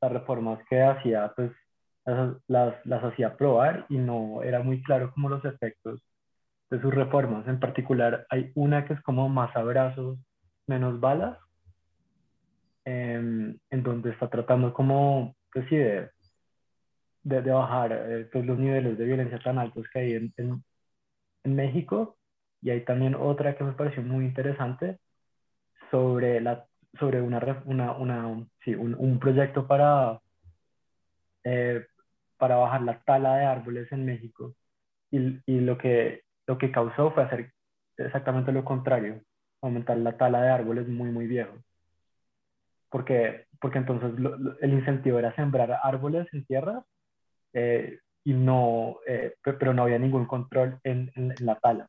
las 0.00 0.12
reformas 0.12 0.60
que 0.68 0.82
hacía, 0.82 1.32
pues, 1.36 1.52
las, 2.04 2.36
las, 2.48 2.86
las 2.86 3.04
hacía 3.04 3.36
probar 3.36 3.86
y 3.88 3.98
no 3.98 4.42
era 4.42 4.62
muy 4.62 4.82
claro 4.82 5.12
como 5.12 5.28
los 5.28 5.44
efectos 5.44 6.02
de 6.70 6.80
sus 6.80 6.94
reformas. 6.94 7.46
En 7.48 7.60
particular, 7.60 8.26
hay 8.30 8.52
una 8.54 8.84
que 8.86 8.94
es 8.94 9.00
como 9.02 9.28
más 9.28 9.54
abrazos, 9.56 10.18
menos 10.66 11.00
balas, 11.00 11.38
em, 12.84 13.58
en 13.70 13.82
donde 13.82 14.10
está 14.10 14.28
tratando 14.28 14.72
como, 14.72 15.34
pues 15.52 15.66
sí, 15.68 15.76
de, 15.76 16.10
de, 17.22 17.40
bajar 17.40 17.92
eh, 17.92 18.28
pues 18.32 18.44
los 18.46 18.58
niveles 18.58 18.98
de 18.98 19.04
violencia 19.04 19.38
tan 19.38 19.58
altos 19.58 19.86
que 19.92 19.98
hay 20.00 20.12
en, 20.14 20.32
en, 20.36 21.54
México. 21.54 22.16
Y 22.62 22.70
hay 22.70 22.84
también 22.84 23.14
otra 23.14 23.56
que 23.56 23.64
me 23.64 23.72
pareció 23.72 24.02
muy 24.02 24.24
interesante 24.24 24.98
sobre, 25.90 26.40
la, 26.40 26.66
sobre 26.98 27.22
una, 27.22 27.62
una, 27.64 27.92
una 27.92 28.46
sí, 28.64 28.74
un, 28.74 28.94
un, 28.94 29.18
proyecto 29.18 29.66
para, 29.66 30.20
eh, 31.44 31.86
para 32.36 32.56
bajar 32.56 32.82
la 32.82 33.00
tala 33.00 33.36
de 33.36 33.44
árboles 33.46 33.90
en 33.92 34.04
México. 34.04 34.54
Y, 35.10 35.40
y, 35.46 35.60
lo 35.60 35.78
que 35.78 36.22
lo 36.50 36.58
que 36.58 36.72
causó 36.72 37.12
fue 37.12 37.22
hacer 37.22 37.52
exactamente 37.96 38.50
lo 38.50 38.64
contrario, 38.64 39.22
aumentar 39.62 39.96
la 39.98 40.16
tala 40.16 40.42
de 40.42 40.50
árboles 40.50 40.88
muy, 40.88 41.10
muy 41.10 41.28
viejos. 41.28 41.60
Porque, 42.90 43.46
porque 43.60 43.78
entonces 43.78 44.12
el 44.60 44.72
incentivo 44.72 45.20
era 45.20 45.34
sembrar 45.36 45.78
árboles 45.82 46.26
en 46.32 46.44
tierra 46.44 46.82
eh, 47.52 47.98
y 48.24 48.34
no, 48.34 48.98
eh, 49.06 49.34
pero 49.42 49.72
no 49.72 49.82
había 49.82 49.98
ningún 49.98 50.26
control 50.26 50.78
en, 50.84 51.10
en, 51.14 51.34
la 51.40 51.58
tala. 51.58 51.88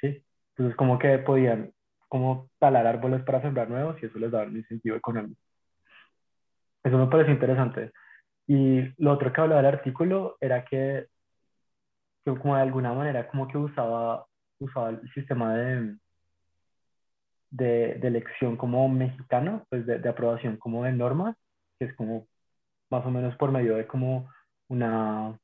¿sí? 0.00 0.22
Entonces 0.50 0.76
como 0.76 0.98
que 0.98 1.18
podían 1.18 1.72
como 2.08 2.50
talar 2.58 2.86
árboles 2.86 3.22
para 3.22 3.40
sembrar 3.40 3.70
nuevos 3.70 3.96
y 4.02 4.06
eso 4.06 4.18
les 4.18 4.30
daba 4.30 4.44
un 4.44 4.56
incentivo 4.56 4.96
económico. 4.96 5.40
Eso 6.84 6.98
me 6.98 7.06
parece 7.06 7.30
interesante. 7.30 7.92
Y 8.46 8.82
lo 9.02 9.12
otro 9.12 9.32
que 9.32 9.40
hablaba 9.40 9.62
del 9.62 9.74
artículo 9.74 10.36
era 10.40 10.64
que 10.64 11.06
que 12.24 12.36
como 12.38 12.56
de 12.56 12.62
alguna 12.62 12.92
manera 12.92 13.28
como 13.28 13.48
que 13.48 13.58
usaba, 13.58 14.26
usaba 14.58 14.90
el 14.90 15.12
sistema 15.12 15.54
de, 15.54 15.96
de, 17.50 17.94
de 17.94 18.08
elección 18.08 18.56
como 18.56 18.88
mexicano, 18.88 19.66
pues 19.68 19.86
de, 19.86 19.98
de, 19.98 20.08
aprobación 20.08 20.56
como 20.56 20.84
de 20.84 20.92
normas, 20.92 21.36
que 21.78 21.86
es 21.86 21.94
como 21.96 22.26
más 22.90 23.04
o 23.06 23.10
menos 23.10 23.36
por 23.36 23.50
medio 23.50 23.76
de 23.76 23.86
como 23.86 24.30
una 24.72 25.38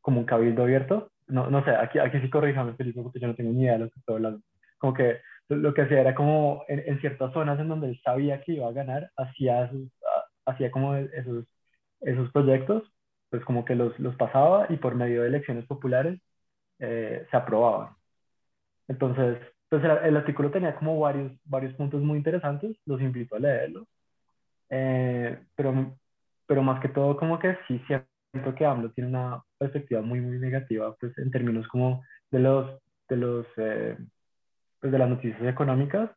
como 0.00 0.20
un 0.20 0.26
cabildo 0.26 0.62
abierto. 0.62 1.10
No, 1.28 1.50
no 1.50 1.64
sé, 1.64 1.70
aquí, 1.70 1.98
aquí 1.98 2.20
sí 2.20 2.30
corríjame, 2.30 2.74
Felipe, 2.74 3.02
porque 3.02 3.20
yo 3.20 3.28
no 3.28 3.34
tengo 3.34 3.52
ni 3.52 3.62
idea 3.62 3.74
de 3.74 3.80
lo 3.80 3.90
que 3.90 4.00
estoy 4.00 4.16
hablando. 4.16 4.40
Como 4.78 4.94
que 4.94 5.20
lo 5.48 5.74
que 5.74 5.82
hacía 5.82 6.00
era 6.00 6.14
como 6.14 6.64
en, 6.68 6.82
en, 6.86 7.00
ciertas 7.00 7.32
zonas 7.32 7.58
en 7.60 7.68
donde 7.68 7.88
él 7.88 8.00
sabía 8.04 8.40
que 8.42 8.52
iba 8.52 8.68
a 8.68 8.72
ganar, 8.72 9.10
hacía, 9.16 9.70
hacía 10.46 10.70
como 10.70 10.96
esos, 10.96 11.44
esos 12.00 12.30
proyectos 12.32 12.84
pues 13.30 13.44
como 13.44 13.64
que 13.64 13.74
los, 13.74 13.98
los 13.98 14.16
pasaba 14.16 14.66
y 14.68 14.76
por 14.76 14.94
medio 14.94 15.22
de 15.22 15.28
elecciones 15.28 15.64
populares 15.66 16.20
eh, 16.80 17.26
se 17.30 17.36
aprobaban. 17.36 17.94
Entonces, 18.88 19.38
pues 19.68 19.82
el, 19.84 20.16
artículo 20.16 20.50
tenía 20.50 20.74
como 20.74 20.98
varios, 20.98 21.32
varios 21.44 21.74
puntos 21.74 22.02
muy 22.02 22.18
interesantes, 22.18 22.76
los 22.86 23.00
invito 23.00 23.36
a 23.36 23.38
leerlo. 23.38 23.86
Eh, 24.68 25.38
pero, 25.54 25.96
pero 26.46 26.62
más 26.62 26.80
que 26.80 26.88
todo 26.88 27.16
como 27.16 27.38
que 27.38 27.56
sí 27.68 27.80
siento 28.32 28.54
que 28.54 28.64
AMLO 28.64 28.90
tiene 28.92 29.10
una 29.10 29.42
perspectiva 29.58 30.02
muy, 30.02 30.20
muy 30.20 30.38
negativa, 30.38 30.94
pues 30.98 31.16
en 31.18 31.30
términos 31.30 31.66
como 31.68 32.04
de 32.30 32.38
los, 32.38 32.80
de 33.08 33.16
los, 33.16 33.46
eh, 33.56 33.96
pues 34.80 34.92
de 34.92 34.98
las 34.98 35.08
noticias 35.08 35.42
económicas, 35.42 36.10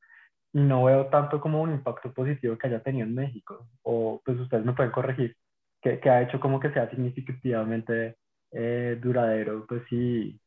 y 0.53 0.59
no 0.61 0.83
veo 0.85 1.07
tanto 1.07 1.41
como 1.41 1.61
un 1.61 1.71
impacto 1.71 2.13
positivo 2.13 2.57
que 2.57 2.67
haya 2.67 2.81
tenido 2.83 3.07
en 3.07 3.15
México, 3.15 3.67
o 3.83 4.21
pues 4.23 4.39
ustedes 4.39 4.65
me 4.65 4.73
pueden 4.73 4.91
corregir 4.91 5.35
que, 5.81 6.09
ha 6.09 6.21
hecho 6.21 6.39
como 6.39 6.59
que 6.59 6.71
sea 6.71 6.89
significativamente 6.89 8.15
eh, 8.51 8.97
duradero, 9.01 9.65
pues 9.67 9.83
sí, 9.89 10.39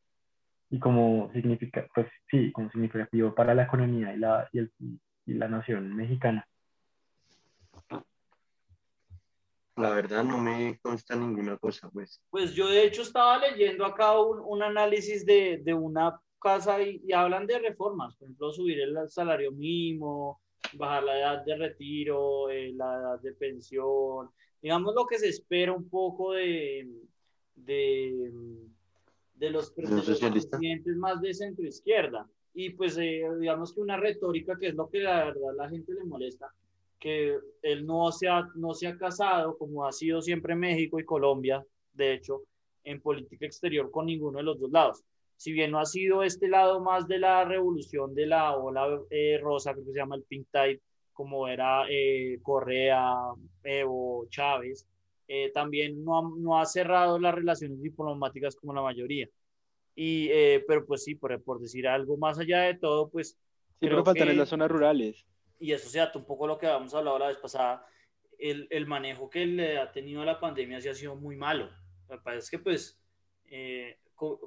y 0.70 0.78
como 0.78 1.30
significa, 1.32 1.87
pues 1.94 2.06
sí, 2.30 2.52
como 2.52 2.70
significativo 2.70 3.35
para 3.35 3.54
la 3.54 3.64
economía 3.64 4.14
y 4.14 4.18
la, 4.18 4.49
y, 4.52 4.58
el, 4.58 4.73
y 5.26 5.35
la 5.35 5.49
nación 5.49 5.94
mexicana. 5.94 6.46
La 9.76 9.90
verdad 9.90 10.25
no 10.25 10.38
me 10.38 10.78
consta 10.80 11.14
ninguna 11.14 11.59
cosa, 11.59 11.90
pues. 11.90 12.23
Pues 12.30 12.54
yo 12.54 12.68
de 12.68 12.85
hecho 12.85 13.02
estaba 13.02 13.38
leyendo 13.38 13.85
acá 13.85 14.18
un, 14.18 14.40
un 14.40 14.62
análisis 14.62 15.26
de, 15.26 15.61
de, 15.62 15.75
una 15.75 16.18
casa 16.40 16.83
y, 16.83 17.02
y, 17.06 17.12
hablan 17.12 17.47
de 17.47 17.59
reformas, 17.59 18.16
por 18.16 18.26
ejemplo, 18.26 18.52
subir 18.52 18.80
el 18.80 18.97
salario 19.11 19.52
mínimo, 19.52 20.40
bajar 20.75 21.04
la 21.04 21.18
edad 21.18 21.45
de 21.45 21.56
retiro, 21.56 22.49
eh, 22.50 22.73
la 22.75 22.97
edad 22.97 23.21
de 23.21 23.33
pensión, 23.33 24.30
digamos 24.62 24.95
lo 24.95 25.06
que 25.06 25.18
se 25.18 25.28
espera 25.28 25.73
un 25.73 25.88
poco 25.88 26.33
de, 26.33 26.88
de, 27.54 28.33
de 29.35 29.50
los, 29.50 29.71
presidentes 29.71 30.97
más 30.97 31.21
de 31.21 31.35
centro 31.35 31.66
izquierda. 31.66 32.28
Y 32.54 32.71
pues 32.71 32.97
eh, 32.97 33.23
digamos 33.38 33.75
que 33.75 33.80
una 33.80 33.99
retórica 33.99 34.56
que 34.59 34.68
es 34.68 34.75
lo 34.75 34.88
que 34.88 35.00
la 35.00 35.26
verdad 35.26 35.54
la 35.56 35.68
gente 35.68 35.92
le 35.92 36.04
molesta, 36.04 36.52
que 36.99 37.38
él 37.62 37.87
no 37.87 38.11
se, 38.12 38.29
ha, 38.29 38.49
no 38.55 38.75
se 38.75 38.87
ha 38.87 38.97
casado 38.97 39.57
como 39.59 39.85
ha 39.85 39.93
sido 39.93 40.23
siempre 40.23 40.55
México 40.55 40.99
y 40.99 41.05
Colombia, 41.05 41.65
de 41.93 42.15
hecho, 42.15 42.43
en 42.85 43.00
política 43.00 43.47
exterior 43.47 43.91
con 43.91 44.07
ninguno 44.07 44.38
de 44.38 44.45
los 44.45 44.59
dos 44.59 44.71
lados. 44.71 45.05
si 45.37 45.53
bien 45.53 45.71
no 45.71 45.79
ha 45.79 45.85
sido 45.85 46.23
este 46.23 46.49
lado 46.49 46.81
más 46.81 47.07
de 47.07 47.19
la 47.19 47.45
revolución 47.45 48.15
de 48.15 48.26
la 48.26 48.57
ola 48.57 49.00
eh, 49.11 49.38
rosa, 49.43 49.73
creo 49.73 49.85
que 49.85 49.93
se 49.93 49.99
llama 49.99 50.17
el 50.17 50.23
Pink 50.23 50.47
Tide, 50.50 50.81
como 51.12 51.47
era 51.49 51.85
eh, 51.91 52.38
Correa, 52.43 53.15
Evo, 53.62 54.26
Chávez, 54.31 54.87
eh, 55.29 55.50
también 55.53 56.03
no 56.05 56.19
ha, 56.19 56.23
no 56.38 56.59
ha, 56.59 56.65
cerrado 56.65 57.19
las 57.19 57.35
relaciones 57.35 57.83
diplomáticas 57.83 58.57
como 58.57 58.73
la 58.73 58.83
mayoría. 58.83 59.29
Y, 59.95 60.29
pero 60.69 60.85
pues 60.85 61.05
sí, 61.05 61.15
por, 61.15 61.43
por, 61.43 61.59
decir 61.59 61.88
algo 61.88 62.19
más 62.19 62.38
allá 62.38 62.62
de 62.62 62.75
todo, 62.75 63.09
pues... 63.09 63.31
Sí, 63.31 63.37
pero 63.81 64.05
faltan 64.05 64.29
en 64.29 64.37
las 64.37 64.50
zonas 64.50 64.71
rurales. 64.71 65.26
Y 65.58 65.72
eso 65.72 65.88
se 65.88 66.00
ata 66.00 66.18
un 66.18 66.26
poco 66.26 66.46
lo 66.46 66.58
que 66.58 66.66
habíamos 66.66 66.94
hablado 66.94 67.18
la 67.18 67.28
vez 67.28 67.38
pasada, 67.38 67.86
el, 68.38 68.66
el 68.70 68.86
manejo 68.86 69.30
que 69.30 69.46
le 69.46 69.78
ha 69.78 69.90
tenido 69.90 70.25
la 70.25 70.38
pandemia 70.38 70.80
sí 70.80 70.88
ha 70.88 70.94
sido 70.94 71.16
muy 71.16 71.36
malo. 71.36 71.70
Pasa 72.06 72.38
es 72.38 72.50
que 72.50 72.58
pues 72.58 73.00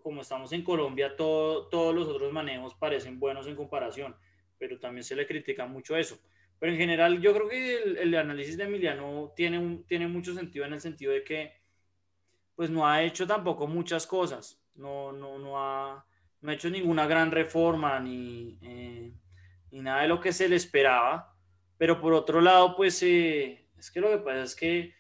como 0.02 0.22
estamos 0.22 0.52
en 0.52 0.64
Colombia, 0.64 1.16
todo, 1.16 1.68
todos 1.68 1.94
los 1.94 2.08
otros 2.08 2.32
manejos 2.34 2.76
parecen 2.76 3.20
buenos 3.20 3.48
en 3.48 3.56
comparación, 3.56 4.16
pero 4.58 4.80
también 4.80 5.04
se 5.04 5.16
le 5.16 5.28
critica 5.28 5.66
mucho 5.66 5.96
eso. 5.96 6.20
Pero 6.60 6.72
en 6.74 6.78
general 6.78 7.22
yo 7.22 7.34
creo 7.34 7.48
que 7.48 7.84
el, 8.02 8.16
análisis 8.16 8.58
de 8.58 8.66
Emiliano 8.66 9.32
tiene, 9.36 9.58
un, 9.58 9.86
tiene 9.86 10.08
mucho 10.08 10.34
sentido 10.34 10.66
en 10.66 10.74
el 10.74 10.82
sentido 10.82 11.14
de 11.14 11.24
que 11.24 11.54
pues 12.56 12.70
no 12.70 12.86
ha 12.86 13.04
hecho 13.04 13.26
tampoco 13.26 13.68
muchas 13.68 14.06
cosas, 14.06 14.62
no, 14.76 15.14
no, 15.14 15.40
no, 15.40 15.58
ha, 15.58 16.06
no 16.42 16.52
ha 16.52 16.54
hecho 16.54 16.70
ninguna 16.70 17.08
gran 17.08 17.32
reforma 17.32 18.00
ni, 18.02 18.60
eh, 18.62 19.14
ni 19.72 19.82
nada 19.82 20.02
de 20.04 20.08
lo 20.08 20.20
que 20.20 20.34
se 20.34 20.50
le 20.50 20.56
esperaba, 20.56 21.36
pero 21.78 22.00
por 22.00 22.14
otro 22.14 22.42
lado 22.42 22.76
pues 22.76 23.02
eh, 23.04 23.68
es 23.78 23.92
que 23.92 24.02
lo 24.02 24.10
que 24.10 24.18
pasa 24.20 24.44
es 24.44 24.56
que 24.56 24.96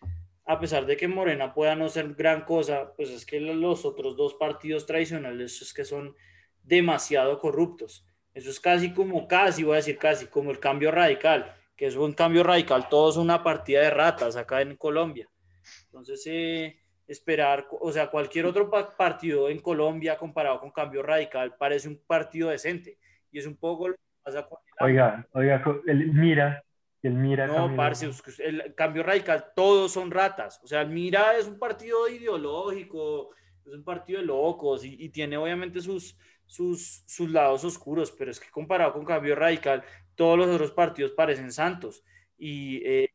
a 0.45 0.59
pesar 0.59 0.85
de 0.88 0.97
que 0.97 1.07
Morena 1.07 1.53
pueda 1.53 1.75
no 1.75 1.89
ser 1.89 2.15
gran 2.15 2.43
cosa, 2.43 2.93
pues 2.95 3.09
es 3.09 3.23
que 3.23 3.39
los 3.39 3.85
otros 3.85 4.17
dos 4.17 4.33
partidos 4.33 4.88
tradicionales 4.88 5.61
es 5.61 5.73
que 5.73 5.85
son 5.85 6.15
demasiado 6.63 7.38
corruptos. 7.38 8.03
Eso 8.33 8.49
es 8.49 8.59
casi 8.59 8.91
como, 8.91 9.27
casi, 9.27 9.63
voy 9.63 9.73
a 9.73 9.75
decir 9.77 9.99
casi, 9.99 10.25
como 10.25 10.49
el 10.49 10.59
cambio 10.59 10.89
radical, 10.89 11.55
que 11.75 11.85
es 11.85 11.95
un 11.95 12.13
cambio 12.13 12.43
radical, 12.43 12.89
todo 12.89 13.11
es 13.11 13.17
una 13.17 13.43
partida 13.43 13.81
de 13.81 13.91
ratas 13.91 14.35
acá 14.35 14.61
en 14.61 14.75
Colombia. 14.75 15.29
Entonces, 15.85 16.23
eh, 16.25 16.79
esperar, 17.07 17.67
o 17.69 17.91
sea, 17.91 18.09
cualquier 18.09 18.45
otro 18.45 18.71
partido 18.97 19.49
en 19.49 19.59
Colombia 19.59 20.17
comparado 20.17 20.59
con 20.59 20.71
cambio 20.71 21.03
radical 21.03 21.57
parece 21.57 21.88
un 21.88 22.01
partido 22.07 22.49
decente. 22.49 22.97
Y 23.31 23.39
es 23.39 23.45
un 23.45 23.55
poco 23.55 23.89
lo 23.89 23.95
Oiga, 24.79 25.27
oiga, 25.33 25.63
el, 25.88 26.13
mira, 26.13 26.63
el 27.01 27.13
Mira. 27.13 27.47
No, 27.47 27.75
parce, 27.75 28.09
el 28.39 28.75
cambio 28.75 29.03
radical, 29.03 29.45
todos 29.55 29.91
son 29.91 30.11
ratas. 30.11 30.59
O 30.63 30.67
sea, 30.67 30.81
el 30.81 30.89
Mira 30.89 31.38
es 31.38 31.47
un 31.47 31.57
partido 31.57 32.07
ideológico, 32.09 33.29
es 33.65 33.73
un 33.73 33.83
partido 33.83 34.19
de 34.19 34.25
locos 34.25 34.83
y, 34.83 35.09
tiene 35.09 35.38
obviamente 35.38 35.81
sus, 35.81 36.17
sus, 36.45 37.03
sus, 37.07 37.29
lados 37.31 37.63
oscuros, 37.63 38.11
pero 38.11 38.31
es 38.31 38.39
que 38.39 38.49
comparado 38.49 38.93
con 38.93 39.05
cambio 39.05 39.35
radical, 39.35 39.83
todos 40.15 40.38
los 40.38 40.47
otros 40.47 40.71
partidos 40.71 41.11
parecen 41.11 41.51
santos. 41.51 42.03
Y, 42.38 42.81
eh, 42.85 43.09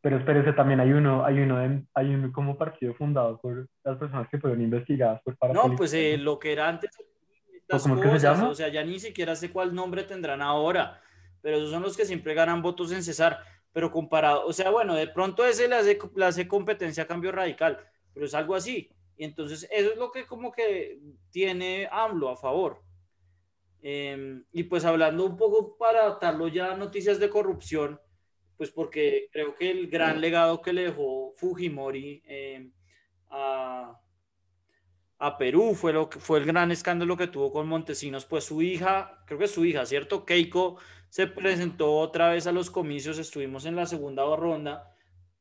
pero 0.00 0.18
espérese, 0.18 0.52
también 0.52 0.80
hay 0.80 0.92
uno, 0.92 1.24
hay 1.24 1.40
uno, 1.40 1.58
hay 1.94 2.14
uno 2.14 2.32
como 2.32 2.56
partido 2.56 2.94
fundado 2.94 3.40
por 3.40 3.66
las 3.82 3.98
personas 3.98 4.28
que 4.28 4.38
fueron 4.38 4.60
investigadas 4.60 5.20
por 5.22 5.36
No, 5.52 5.74
pues 5.74 5.94
eh, 5.94 6.16
lo 6.16 6.38
que 6.38 6.52
era 6.52 6.68
antes. 6.68 6.90
¿Cómo 7.68 8.00
que 8.00 8.10
se 8.10 8.18
llama? 8.18 8.48
O 8.48 8.54
sea, 8.54 8.68
ya 8.68 8.84
ni 8.84 8.98
siquiera 8.98 9.34
sé 9.36 9.50
cuál 9.50 9.74
nombre 9.74 10.04
tendrán 10.04 10.42
ahora 10.42 11.00
pero 11.46 11.58
esos 11.58 11.70
son 11.70 11.84
los 11.84 11.96
que 11.96 12.04
siempre 12.04 12.34
ganan 12.34 12.60
votos 12.60 12.90
en 12.90 13.04
Cesar. 13.04 13.38
Pero 13.72 13.92
comparado, 13.92 14.44
o 14.46 14.52
sea, 14.52 14.68
bueno, 14.70 14.96
de 14.96 15.06
pronto 15.06 15.46
ese 15.46 15.68
le 15.68 15.76
hace, 15.76 15.96
le 16.16 16.24
hace 16.24 16.48
competencia 16.48 17.04
a 17.04 17.06
cambio 17.06 17.30
radical, 17.30 17.78
pero 18.12 18.26
es 18.26 18.34
algo 18.34 18.56
así. 18.56 18.90
Y 19.16 19.24
entonces 19.24 19.64
eso 19.70 19.92
es 19.92 19.96
lo 19.96 20.10
que 20.10 20.26
como 20.26 20.50
que 20.50 20.98
tiene 21.30 21.88
AMLO 21.92 22.30
a 22.30 22.36
favor. 22.36 22.82
Em, 23.80 24.44
y 24.50 24.64
pues 24.64 24.84
hablando 24.84 25.24
un 25.24 25.36
poco 25.36 25.76
para 25.78 26.00
adaptarlo 26.00 26.48
ya 26.48 26.72
a 26.72 26.76
noticias 26.76 27.20
de 27.20 27.30
corrupción, 27.30 28.00
pues 28.56 28.72
porque 28.72 29.28
creo 29.30 29.54
que 29.54 29.70
el 29.70 29.88
gran 29.88 30.20
legado 30.20 30.60
que 30.60 30.72
le 30.72 30.82
dejó 30.86 31.32
Fujimori 31.36 32.24
em, 32.26 32.72
a, 33.30 33.96
a, 35.18 35.38
Perú 35.38 35.74
fue, 35.74 35.92
lo 35.92 36.08
que, 36.08 36.20
fue 36.20 36.38
el 36.38 36.46
gran 36.46 36.70
escándalo 36.70 37.16
que 37.16 37.26
tuvo 37.26 37.52
con 37.52 37.68
Montesinos, 37.68 38.24
pues 38.24 38.44
su 38.44 38.62
hija, 38.62 39.22
creo 39.26 39.38
que 39.38 39.48
su 39.48 39.64
hija, 39.64 39.86
¿cierto? 39.86 40.24
Keiko 40.24 40.78
se 41.08 41.26
presentó 41.26 41.96
otra 41.96 42.30
vez 42.30 42.46
a 42.46 42.52
los 42.52 42.70
comicios, 42.70 43.18
estuvimos 43.18 43.64
en 43.64 43.76
la 43.76 43.86
segunda 43.86 44.24
ronda. 44.36 44.92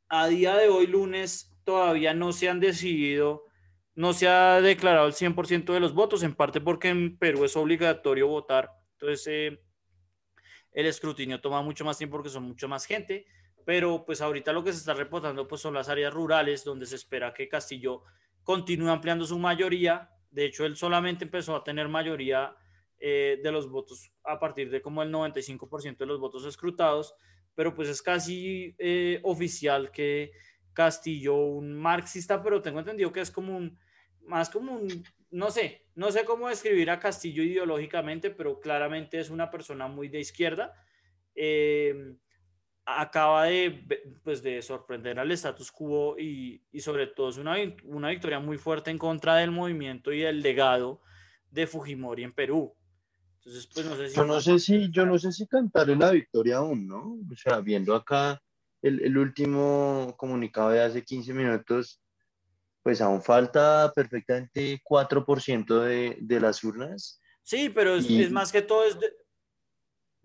A 0.07 0.27
día 0.27 0.55
de 0.55 0.69
hoy, 0.69 0.87
lunes, 0.87 1.57
todavía 1.63 2.13
no 2.13 2.31
se 2.31 2.49
han 2.49 2.59
decidido, 2.59 3.45
no 3.95 4.13
se 4.13 4.27
ha 4.27 4.61
declarado 4.61 5.07
el 5.07 5.13
100% 5.13 5.73
de 5.73 5.79
los 5.79 5.93
votos, 5.93 6.23
en 6.23 6.35
parte 6.35 6.61
porque 6.61 6.89
en 6.89 7.17
Perú 7.17 7.45
es 7.45 7.55
obligatorio 7.57 8.27
votar. 8.27 8.71
Entonces, 8.93 9.27
eh, 9.27 9.61
el 10.71 10.85
escrutinio 10.85 11.41
toma 11.41 11.61
mucho 11.61 11.85
más 11.85 11.97
tiempo 11.97 12.17
porque 12.17 12.29
son 12.29 12.43
mucho 12.43 12.67
más 12.67 12.85
gente, 12.85 13.25
pero 13.65 14.05
pues 14.05 14.21
ahorita 14.21 14.53
lo 14.53 14.63
que 14.63 14.73
se 14.73 14.79
está 14.79 14.93
reportando 14.93 15.47
pues 15.47 15.61
son 15.61 15.73
las 15.73 15.89
áreas 15.89 16.13
rurales 16.13 16.63
donde 16.63 16.85
se 16.85 16.95
espera 16.95 17.33
que 17.33 17.47
Castillo 17.47 18.03
continúe 18.45 18.89
ampliando 18.89 19.25
su 19.25 19.37
mayoría. 19.37 20.09
De 20.31 20.45
hecho, 20.45 20.65
él 20.65 20.77
solamente 20.77 21.25
empezó 21.25 21.55
a 21.55 21.63
tener 21.63 21.89
mayoría 21.89 22.55
eh, 22.97 23.41
de 23.43 23.51
los 23.51 23.69
votos 23.69 24.09
a 24.23 24.39
partir 24.39 24.69
de 24.69 24.81
como 24.81 25.03
el 25.03 25.11
95% 25.11 25.97
de 25.97 26.05
los 26.05 26.19
votos 26.19 26.45
escrutados, 26.45 27.13
pero 27.53 27.75
pues 27.75 27.89
es 27.89 28.01
casi 28.01 28.73
eh, 28.77 29.19
oficial 29.23 29.91
que 29.91 30.31
Castillo, 30.71 31.35
un 31.35 31.73
marxista, 31.73 32.41
pero 32.41 32.61
tengo 32.61 32.79
entendido 32.79 33.11
que 33.11 33.21
es 33.21 33.31
como 33.31 33.57
un, 33.57 33.77
más 34.21 34.49
como 34.49 34.73
un, 34.73 35.03
no 35.31 35.51
sé, 35.51 35.87
no 35.95 36.11
sé 36.11 36.23
cómo 36.23 36.47
describir 36.47 36.89
a 36.89 36.99
Castillo 36.99 37.43
ideológicamente, 37.43 38.29
pero 38.29 38.59
claramente 38.59 39.19
es 39.19 39.29
una 39.29 39.49
persona 39.49 39.87
muy 39.87 40.07
de 40.07 40.19
izquierda. 40.19 40.73
Eh, 41.33 42.15
acaba 42.85 43.45
de, 43.45 44.19
pues, 44.23 44.43
de 44.43 44.61
sorprender 44.61 45.19
al 45.19 45.31
status 45.31 45.71
quo 45.71 46.17
y, 46.19 46.61
y 46.71 46.79
sobre 46.81 47.07
todo 47.07 47.29
es 47.29 47.37
una, 47.37 47.55
una 47.83 48.09
victoria 48.09 48.39
muy 48.39 48.57
fuerte 48.57 48.91
en 48.91 48.97
contra 48.97 49.37
del 49.37 49.51
movimiento 49.51 50.13
y 50.13 50.19
del 50.19 50.41
legado 50.41 51.01
de 51.49 51.65
Fujimori 51.67 52.23
en 52.23 52.33
Perú. 52.33 52.75
Entonces, 53.39 53.67
pues 53.73 53.85
no 53.85 53.95
sé 53.95 54.09
si... 54.09 54.15
Yo 54.15 54.25
no 54.25 54.41
sé 54.41 54.59
si, 54.59 54.91
yo 54.91 55.05
no 55.05 55.19
sé 55.19 55.31
si 55.31 55.47
cantaré 55.47 55.95
la 55.95 56.11
victoria 56.11 56.57
aún, 56.57 56.87
¿no? 56.87 57.17
O 57.31 57.35
sea, 57.35 57.59
viendo 57.59 57.95
acá 57.95 58.41
el, 58.81 59.01
el 59.01 59.17
último 59.17 60.13
comunicado 60.17 60.69
de 60.69 60.81
hace 60.81 61.03
15 61.03 61.33
minutos, 61.33 62.01
pues 62.83 63.01
aún 63.01 63.21
falta 63.21 63.91
perfectamente 63.95 64.81
4% 64.83 65.79
de, 65.79 66.17
de 66.21 66.39
las 66.39 66.63
urnas. 66.63 67.19
Sí, 67.41 67.69
pero 67.69 67.95
es, 67.95 68.09
es 68.09 68.31
más 68.31 68.51
que 68.51 68.61
todo 68.61 68.83
es 68.85 68.99
de, 68.99 69.11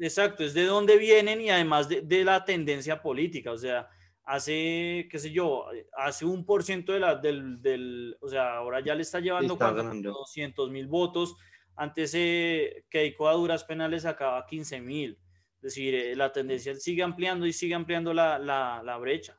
exacto, 0.00 0.44
es 0.44 0.54
de 0.54 0.64
dónde 0.64 0.96
vienen 0.96 1.40
y 1.40 1.50
además 1.50 1.88
de, 1.88 2.00
de, 2.02 2.24
la 2.24 2.44
tendencia 2.44 3.00
política, 3.00 3.52
o 3.52 3.58
sea, 3.58 3.88
hace, 4.24 5.08
qué 5.10 5.18
sé 5.18 5.30
yo, 5.30 5.66
hace 5.96 6.24
un 6.24 6.44
por 6.44 6.62
ciento 6.62 6.92
de 6.92 7.00
la, 7.00 7.16
del, 7.16 7.60
del, 7.62 8.16
o 8.20 8.28
sea, 8.28 8.56
ahora 8.56 8.80
ya 8.80 8.94
le 8.94 9.02
está 9.02 9.20
llevando 9.20 9.54
está 9.54 9.72
200 9.72 10.70
mil 10.70 10.86
votos, 10.86 11.36
antes 11.76 12.12
eh, 12.14 12.84
Keiko 12.90 13.28
a 13.28 13.32
duras 13.32 13.64
penales 13.64 14.02
sacaba 14.02 14.44
15 14.46 14.80
mil. 14.82 15.18
Es 15.56 15.62
decir, 15.62 15.94
eh, 15.94 16.16
la 16.16 16.30
tendencia 16.30 16.74
sigue 16.74 17.02
ampliando 17.02 17.46
y 17.46 17.52
sigue 17.52 17.74
ampliando 17.74 18.12
la, 18.12 18.38
la, 18.38 18.82
la 18.84 18.98
brecha. 18.98 19.38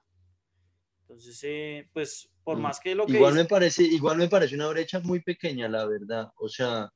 Entonces, 1.02 1.40
eh, 1.44 1.90
pues, 1.94 2.32
por 2.44 2.58
mm. 2.58 2.62
más 2.62 2.80
que 2.80 2.96
lo 2.96 3.06
que... 3.06 3.14
Igual, 3.14 3.36
me 3.36 3.46
parece, 3.46 3.84
igual 3.84 4.18
me 4.18 4.28
parece 4.28 4.56
una 4.56 4.70
brecha 4.70 5.00
muy 5.02 5.22
pequeña, 5.22 5.68
la 5.68 5.86
verdad. 5.86 6.32
O 6.38 6.48
sea, 6.48 6.92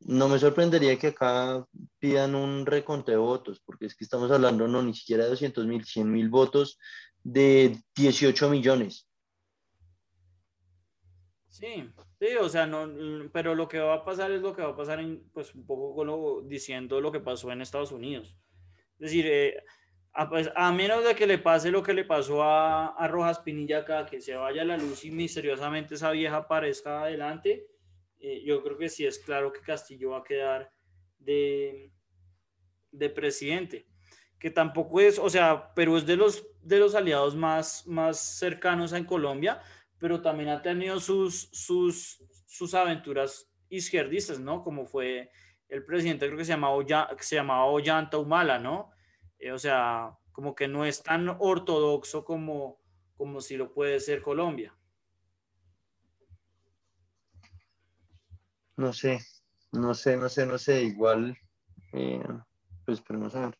no 0.00 0.28
me 0.28 0.38
sorprendería 0.38 0.98
que 0.98 1.08
acá 1.08 1.66
pidan 1.98 2.34
un 2.34 2.66
reconte 2.66 3.12
de 3.12 3.18
votos, 3.18 3.60
porque 3.64 3.86
es 3.86 3.94
que 3.94 4.04
estamos 4.04 4.30
hablando 4.30 4.68
no 4.68 4.82
ni 4.82 4.94
siquiera 4.94 5.24
de 5.24 5.30
200 5.30 5.66
mil, 5.66 5.84
100 5.84 6.10
mil 6.10 6.28
votos 6.28 6.78
de 7.22 7.78
18 7.94 8.50
millones. 8.50 9.08
Sí, 11.48 11.88
Sí, 12.24 12.36
o 12.36 12.48
sea, 12.48 12.66
no, 12.66 12.88
pero 13.34 13.54
lo 13.54 13.68
que 13.68 13.78
va 13.78 13.96
a 13.96 14.04
pasar 14.04 14.30
es 14.32 14.40
lo 14.40 14.56
que 14.56 14.62
va 14.62 14.70
a 14.70 14.76
pasar 14.76 14.98
en, 14.98 15.28
pues, 15.34 15.54
un 15.54 15.66
poco 15.66 15.94
con 15.94 16.06
lo, 16.06 16.40
diciendo 16.40 16.98
lo 16.98 17.12
que 17.12 17.20
pasó 17.20 17.50
en 17.52 17.60
Estados 17.60 17.92
Unidos. 17.92 18.34
Es 18.94 19.10
decir, 19.10 19.26
eh, 19.26 19.62
a, 20.14 20.30
pues, 20.30 20.50
a, 20.56 20.72
menos 20.72 21.04
de 21.04 21.14
que 21.14 21.26
le 21.26 21.36
pase 21.36 21.70
lo 21.70 21.82
que 21.82 21.92
le 21.92 22.04
pasó 22.04 22.42
a, 22.42 22.94
a, 22.94 23.08
Rojas 23.08 23.40
Pinilla 23.40 23.80
acá, 23.80 24.06
que 24.06 24.22
se 24.22 24.34
vaya 24.34 24.64
la 24.64 24.78
luz 24.78 25.04
y 25.04 25.10
misteriosamente 25.10 25.96
esa 25.96 26.12
vieja 26.12 26.36
aparezca 26.36 27.02
adelante, 27.02 27.66
eh, 28.18 28.42
yo 28.44 28.62
creo 28.62 28.78
que 28.78 28.88
sí 28.88 29.06
es 29.06 29.18
claro 29.18 29.52
que 29.52 29.60
Castillo 29.60 30.10
va 30.10 30.18
a 30.18 30.24
quedar 30.24 30.72
de, 31.18 31.92
de 32.90 33.10
presidente. 33.10 33.86
Que 34.38 34.50
tampoco 34.50 35.00
es, 35.00 35.18
o 35.18 35.30
sea, 35.30 35.72
pero 35.74 35.96
es 35.96 36.06
de 36.06 36.16
los, 36.16 36.46
de 36.62 36.78
los 36.78 36.94
aliados 36.94 37.34
más, 37.34 37.86
más 37.86 38.18
cercanos 38.18 38.92
en 38.92 39.04
Colombia, 39.04 39.60
pero 39.98 40.20
también 40.20 40.50
ha 40.50 40.60
tenido 40.60 41.00
sus, 41.00 41.48
sus, 41.52 42.22
sus 42.46 42.74
aventuras 42.74 43.50
izquierdistas, 43.68 44.38
¿no? 44.38 44.62
Como 44.62 44.86
fue 44.86 45.30
el 45.68 45.84
presidente, 45.84 46.26
creo 46.26 46.38
que 46.38 46.44
se 46.44 46.52
llamaba, 46.52 46.84
se 47.20 47.36
llamaba 47.36 47.64
Ollanta 47.64 48.18
Humala, 48.18 48.58
¿no? 48.58 48.90
Eh, 49.38 49.52
o 49.52 49.58
sea, 49.58 50.16
como 50.32 50.54
que 50.54 50.68
no 50.68 50.84
es 50.84 51.02
tan 51.02 51.28
ortodoxo 51.38 52.24
como, 52.24 52.80
como 53.16 53.40
si 53.40 53.56
lo 53.56 53.72
puede 53.72 54.00
ser 54.00 54.22
Colombia. 54.22 54.76
No 58.76 58.92
sé, 58.92 59.20
no 59.72 59.94
sé, 59.94 60.16
no 60.16 60.28
sé, 60.28 60.46
no 60.46 60.58
sé, 60.58 60.82
igual, 60.82 61.36
eh, 61.92 62.22
pues 62.84 62.98
esperemos 62.98 63.34
a 63.34 63.46
ver. 63.46 63.58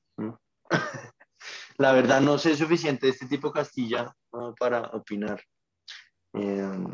La 1.78 1.92
verdad 1.92 2.20
no 2.20 2.38
sé 2.38 2.56
suficiente 2.56 3.06
de 3.06 3.12
este 3.12 3.26
tipo 3.26 3.50
Castilla 3.50 4.14
para 4.58 4.82
opinar. 4.92 5.42
Eh, 6.32 6.84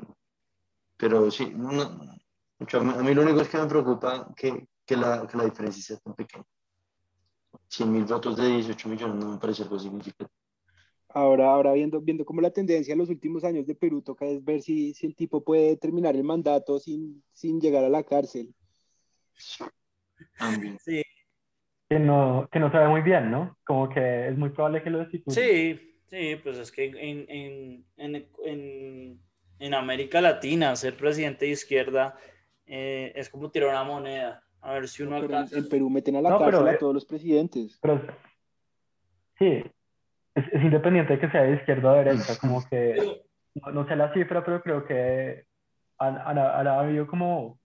pero 0.97 1.31
sí, 1.31 1.45
a 1.45 3.03
mí 3.03 3.15
lo 3.15 3.23
único 3.23 3.41
es 3.41 3.49
que 3.49 3.59
me 3.59 3.67
preocupa 3.67 4.33
que, 4.35 4.69
que, 4.85 4.97
la, 4.97 5.27
que 5.27 5.37
la 5.37 5.45
diferencia 5.45 5.83
sea 5.83 5.99
tan 5.99 6.15
pequeña. 6.15 6.45
100 7.69 7.93
mil 7.93 8.05
votos 8.05 8.37
de 8.37 8.47
18 8.47 8.89
millones 8.89 9.25
no 9.25 9.33
me 9.33 9.39
parece 9.39 9.63
algo 9.63 9.79
significativo. 9.79 10.40
Ahora, 11.13 11.51
ahora 11.51 11.73
viendo, 11.73 12.01
viendo 12.01 12.25
cómo 12.25 12.41
la 12.41 12.51
tendencia 12.53 12.93
en 12.93 12.99
los 12.99 13.09
últimos 13.09 13.43
años 13.45 13.67
de 13.67 13.75
Perú 13.75 14.01
toca 14.01 14.27
es 14.27 14.45
ver 14.45 14.63
si, 14.63 14.95
si 14.95 15.07
el 15.07 15.17
tipo 15.17 15.43
puede 15.43 15.77
terminar 15.77 16.15
el 16.15 16.25
mandato 16.25 16.79
sin, 16.79 17.23
sin 17.33 17.61
llegar 17.61 17.85
a 17.85 17.89
la 17.89 18.05
cárcel. 18.05 18.55
Sí. 19.35 21.03
Que 21.89 21.99
no, 21.99 22.49
que 22.53 22.61
no 22.61 22.71
sabe 22.71 22.89
muy 22.89 23.01
bien, 23.01 23.31
¿no? 23.31 23.59
Como 23.65 23.89
que 23.89 24.29
es 24.29 24.39
muy 24.39 24.51
probable 24.51 24.83
que 24.83 24.91
lo 24.91 25.01
destituya. 25.01 25.35
Sí, 25.35 25.97
sí, 26.07 26.37
pues 26.43 26.59
es 26.59 26.71
que 26.71 26.85
en, 26.85 27.27
en, 27.29 27.85
en, 28.45 29.21
en 29.59 29.75
América 29.75 30.21
Latina 30.21 30.77
ser 30.77 30.97
presidente 30.97 31.47
de 31.47 31.53
izquierda 31.53 32.17
eh, 32.67 33.13
es 33.17 33.29
como 33.29 33.51
tirar 33.51 33.71
una 33.71 33.83
moneda. 33.83 34.45
A 34.61 34.75
ver 34.75 34.87
si 34.89 35.03
uno 35.03 35.17
alcanza. 35.17 35.59
En 35.59 35.69
Perú 35.69 35.91
meten 35.91 36.17
a 36.17 36.23
la 36.23 36.39
cárcel 36.39 36.69
a 36.69 36.79
todos 36.79 36.95
los 36.95 37.05
presidentes. 37.07 37.79
Pero, 37.83 38.01
sí, 39.39 39.65
es, 40.35 40.63
independiente 40.63 41.15
de 41.15 41.21
que 41.21 41.31
sea 41.31 41.43
de 41.43 41.57
izquierda 41.57 41.93
o 41.93 41.95
de 41.95 42.05
derecha, 42.05 42.39
como 42.39 42.67
que 42.69 43.23
no, 43.73 43.87
sé 43.87 43.97
la 43.97 44.13
cifra, 44.13 44.45
pero 44.45 44.63
creo 44.63 44.85
que 44.85 45.45
ha 45.99 46.81
habido 46.81 47.07
como, 47.07 47.59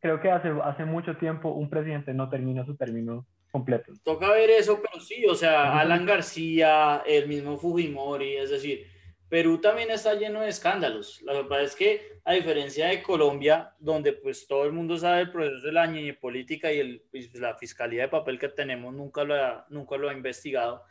creo 0.00 0.20
que 0.20 0.30
hace, 0.30 0.48
hace 0.64 0.84
mucho 0.84 1.16
tiempo 1.16 1.50
un 1.50 1.68
presidente 1.68 2.14
no 2.14 2.28
termina 2.30 2.64
su 2.64 2.76
término 2.76 3.26
completo. 3.52 3.92
Toca 4.02 4.30
ver 4.32 4.50
eso, 4.50 4.80
pero 4.82 5.02
sí, 5.02 5.26
o 5.26 5.34
sea, 5.34 5.78
Alan 5.78 6.06
García, 6.06 7.02
el 7.06 7.28
mismo 7.28 7.58
Fujimori, 7.58 8.36
es 8.36 8.50
decir, 8.50 8.86
Perú 9.28 9.58
también 9.60 9.90
está 9.90 10.14
lleno 10.14 10.40
de 10.40 10.48
escándalos. 10.48 11.20
La 11.22 11.32
verdad 11.32 11.62
es 11.62 11.74
que, 11.74 12.20
a 12.24 12.32
diferencia 12.32 12.88
de 12.88 13.02
Colombia, 13.02 13.72
donde 13.78 14.12
pues 14.12 14.46
todo 14.46 14.64
el 14.64 14.72
mundo 14.72 14.96
sabe 14.96 15.22
el 15.22 15.32
proceso 15.32 15.66
de 15.66 15.72
la 15.72 15.90
política 16.20 16.72
y 16.72 16.78
el, 16.78 17.02
pues, 17.10 17.34
la 17.34 17.56
fiscalía 17.56 18.02
de 18.02 18.08
papel 18.08 18.38
que 18.38 18.48
tenemos 18.48 18.94
nunca 18.94 19.24
lo 19.24 19.34
ha, 19.34 19.66
nunca 19.68 19.96
lo 19.96 20.08
ha 20.08 20.12
investigado, 20.12 20.84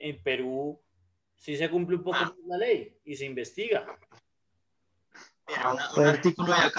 en 0.00 0.22
Perú 0.22 0.80
sí 1.36 1.56
se 1.56 1.70
cumple 1.70 1.96
un 1.96 2.02
poco 2.02 2.18
la 2.46 2.56
ley 2.58 2.96
y 3.04 3.16
se 3.16 3.26
investiga. 3.26 3.86
Pues, 5.94 6.20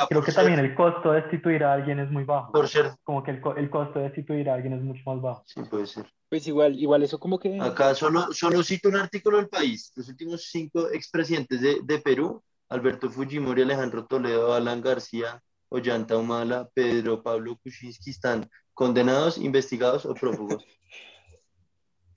creo 0.09 0.23
que 0.23 0.31
también 0.31 0.59
el 0.59 0.73
costo 0.75 1.11
de 1.11 1.21
destituir 1.21 1.63
a 1.63 1.73
alguien 1.73 1.99
es 1.99 2.09
muy 2.09 2.23
bajo. 2.23 2.51
Por 2.51 2.69
ser. 2.69 2.93
Como 3.03 3.21
que 3.21 3.31
el, 3.31 3.41
el, 3.57 3.69
costo 3.69 3.99
de 3.99 4.05
destituir 4.05 4.49
a 4.49 4.53
alguien 4.53 4.73
es 4.73 4.81
mucho 4.81 5.01
más 5.05 5.21
bajo. 5.21 5.43
Sí, 5.45 5.61
puede 5.69 5.87
ser. 5.87 6.05
Pues 6.29 6.47
igual, 6.47 6.79
igual 6.79 7.03
eso 7.03 7.19
como 7.19 7.37
que... 7.37 7.59
Acá 7.59 7.93
solo, 7.93 8.31
solo 8.31 8.63
cito 8.63 8.87
un 8.87 8.95
artículo 8.95 9.37
del 9.37 9.49
país. 9.49 9.91
Los 9.95 10.07
últimos 10.07 10.45
cinco 10.45 10.89
expresidentes 10.89 11.59
de, 11.59 11.79
de 11.83 11.99
Perú, 11.99 12.41
Alberto 12.69 13.09
Fujimori, 13.09 13.63
Alejandro 13.63 14.05
Toledo, 14.05 14.53
Alan 14.53 14.81
García, 14.81 15.41
Ollanta 15.67 16.17
Humala, 16.17 16.69
Pedro 16.73 17.21
Pablo 17.21 17.57
Kuczynski, 17.61 18.11
están 18.11 18.49
condenados, 18.73 19.37
investigados 19.37 20.05
o 20.05 20.13
prófugos. 20.13 20.65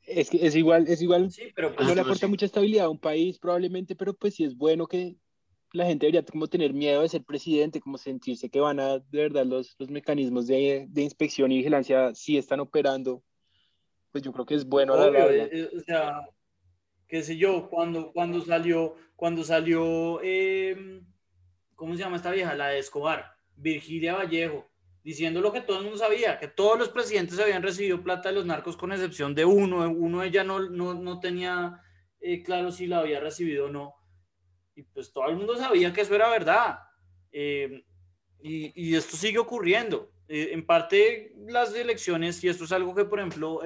Es 0.07 0.31
que 0.31 0.47
es 0.47 0.55
igual, 0.55 0.87
es 0.89 1.01
igual, 1.01 1.31
sí, 1.31 1.45
pero 1.55 1.75
pues, 1.75 1.89
no 1.89 1.95
le 1.95 2.03
aporta 2.03 2.27
mucha 2.27 2.47
estabilidad 2.47 2.87
a 2.87 2.91
un 2.91 2.99
país 2.99 3.39
probablemente, 3.39 3.97
pero 3.97 4.15
pues 4.15 4.35
sí 4.35 4.45
es 4.45 4.57
bueno 4.57 4.87
que 4.87 5.17
la 5.75 5.87
gente 5.87 6.07
debería 6.07 6.25
como 6.25 6.47
tener 6.47 6.73
miedo 6.73 7.03
de 7.03 7.09
ser 7.09 7.25
presidente, 7.25 7.81
como 7.81 7.99
sentirse 7.99 8.49
que 8.49 8.61
van 8.61 8.79
a, 8.79 8.99
de 8.99 9.19
verdad, 9.23 9.45
los, 9.45 9.75
los 9.79 9.91
mecanismos 9.91 10.47
de, 10.47 10.87
de, 10.89 11.03
inspección 11.03 11.51
y 11.51 11.57
vigilancia 11.59 12.15
sí 12.15 12.39
están 12.39 12.61
operando, 12.61 13.25
pues 14.13 14.23
yo 14.23 14.33
creo 14.33 14.47
que 14.47 14.55
es 14.55 14.65
bueno. 14.65 14.95
Eh, 15.05 15.49
eh, 15.53 15.71
o 15.77 15.81
sea, 15.81 16.21
qué 17.09 17.23
sé 17.23 17.37
yo, 17.37 17.69
cuando, 17.69 18.13
cuando 18.13 18.41
salió, 18.41 18.95
cuando 19.17 19.43
salió, 19.43 20.21
eh, 20.23 21.03
¿cómo 21.75 21.95
se 21.95 22.01
llama 22.01 22.17
esta 22.17 22.31
vieja? 22.31 22.55
La 22.55 22.69
de 22.69 22.79
Escobar, 22.79 23.35
Virgilia 23.57 24.15
Vallejo, 24.15 24.71
diciendo 25.05 25.43
lo 25.43 25.53
que 25.53 25.61
todo 25.61 25.77
el 25.79 25.85
mundo 25.85 25.99
sabía, 25.99 26.39
que 26.39 26.49
todos 26.49 26.79
los 26.79 26.89
presidentes 26.89 27.39
habían 27.39 27.63
recibido 27.63 28.03
plata 28.03 28.31
de 28.31 28.37
los 28.37 28.47
narcos 28.47 28.75
con 28.77 28.91
excepción 28.91 29.35
de 29.35 29.45
uno, 29.45 29.89
uno 29.91 30.23
ella 30.23 30.43
no, 30.43 30.61
no, 30.71 30.95
no 30.95 31.21
tenía 31.21 31.79
eh, 32.21 32.43
claro 32.43 32.73
si 32.73 32.87
la 32.87 33.01
había 33.01 33.21
recibido 33.21 33.67
o 33.67 33.69
no, 33.71 33.95
y 34.75 34.83
pues 34.83 35.13
todo 35.13 35.29
el 35.29 35.37
mundo 35.37 35.57
sabía 35.59 35.93
que 35.93 36.01
eso 36.01 36.15
era 36.15 36.31
verdad, 36.31 36.79
eh, 37.31 37.85
y, 38.41 38.73
y, 38.75 38.97
esto 38.97 39.17
sigue 39.17 39.39
ocurriendo. 39.39 40.11
Eh, 40.27 40.51
en 40.53 40.65
parte 40.65 41.35
las 41.47 41.75
elecciones, 41.75 42.43
y 42.43 42.49
esto 42.49 42.65
es 42.65 42.73
algo 42.73 42.95
que 42.95 43.05
por 43.05 43.19
ejemplo 43.19 43.61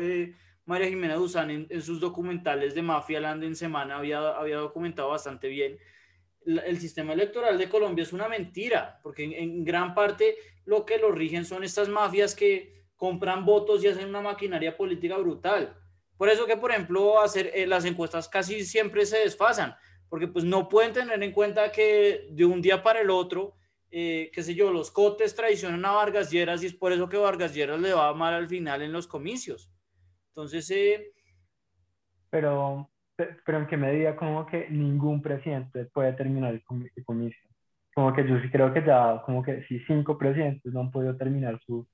María 0.64 0.88
Jimena 0.88 1.14
Duzán 1.14 1.50
en, 1.50 1.66
en, 1.70 1.82
sus 1.82 2.00
documentales 2.00 2.74
de 2.74 2.82
Mafia 2.82 3.20
Land 3.20 3.44
en 3.44 3.54
semana 3.54 3.96
había, 3.96 4.30
había 4.30 4.56
documentado 4.56 5.10
bastante 5.10 5.46
bien, 5.48 5.78
el 6.56 6.78
sistema 6.78 7.12
electoral 7.12 7.58
de 7.58 7.68
Colombia 7.68 8.02
es 8.02 8.12
una 8.12 8.28
mentira, 8.28 9.00
porque 9.02 9.24
en, 9.24 9.64
gran 9.64 9.94
parte 9.94 10.36
lo 10.64 10.86
que 10.86 10.98
lo 10.98 11.12
rigen 11.12 11.44
son 11.44 11.62
estas 11.62 11.88
mafias 11.88 12.34
que 12.34 12.86
compran 12.96 13.44
votos 13.44 13.84
y 13.84 13.88
hacen 13.88 14.08
una 14.08 14.22
maquinaria 14.22 14.76
política 14.76 15.16
brutal. 15.18 15.76
Por 16.16 16.28
eso 16.28 16.46
que, 16.46 16.56
por 16.56 16.70
ejemplo, 16.70 17.20
hacer 17.20 17.50
eh, 17.54 17.66
las 17.66 17.84
encuestas 17.84 18.28
casi 18.28 18.64
siempre 18.64 19.06
se 19.06 19.18
desfasan, 19.18 19.76
porque 20.08 20.26
pues 20.26 20.44
no 20.44 20.68
pueden 20.68 20.92
tener 20.92 21.22
en 21.22 21.32
cuenta 21.32 21.70
que 21.70 22.26
de 22.30 22.44
un 22.44 22.62
día 22.62 22.82
para 22.82 23.00
el 23.00 23.10
otro, 23.10 23.54
eh, 23.90 24.30
qué 24.32 24.42
sé 24.42 24.54
yo, 24.54 24.72
los 24.72 24.90
cotes 24.90 25.34
traicionan 25.34 25.84
a 25.84 25.92
Vargas 25.92 26.30
Lleras 26.30 26.62
y 26.62 26.66
es 26.66 26.74
por 26.74 26.92
eso 26.92 27.08
que 27.08 27.16
Vargas 27.16 27.54
Lleras 27.54 27.80
le 27.80 27.92
va 27.92 28.12
mal 28.14 28.34
al 28.34 28.48
final 28.48 28.82
en 28.82 28.92
los 28.92 29.06
comicios. 29.06 29.70
Entonces, 30.30 30.70
eh, 30.70 31.12
pero 32.30 32.90
pero 33.44 33.58
en 33.58 33.66
qué 33.66 33.76
medida 33.76 34.14
como 34.14 34.46
que 34.46 34.68
ningún 34.70 35.20
presidente 35.20 35.86
puede 35.86 36.12
terminar 36.12 36.54
el, 36.54 36.62
comicio. 36.62 37.48
Como 37.94 38.12
que 38.12 38.26
yo 38.28 38.38
sí 38.40 38.48
creo 38.50 38.72
que 38.72 38.84
ya, 38.84 39.22
como 39.26 39.42
que 39.42 39.64
si 39.64 39.80
cinco 39.80 40.16
presidentes 40.16 40.72
no 40.72 40.80
han 40.80 40.92
podido 40.92 41.16
terminar 41.16 41.58
su, 41.66 41.86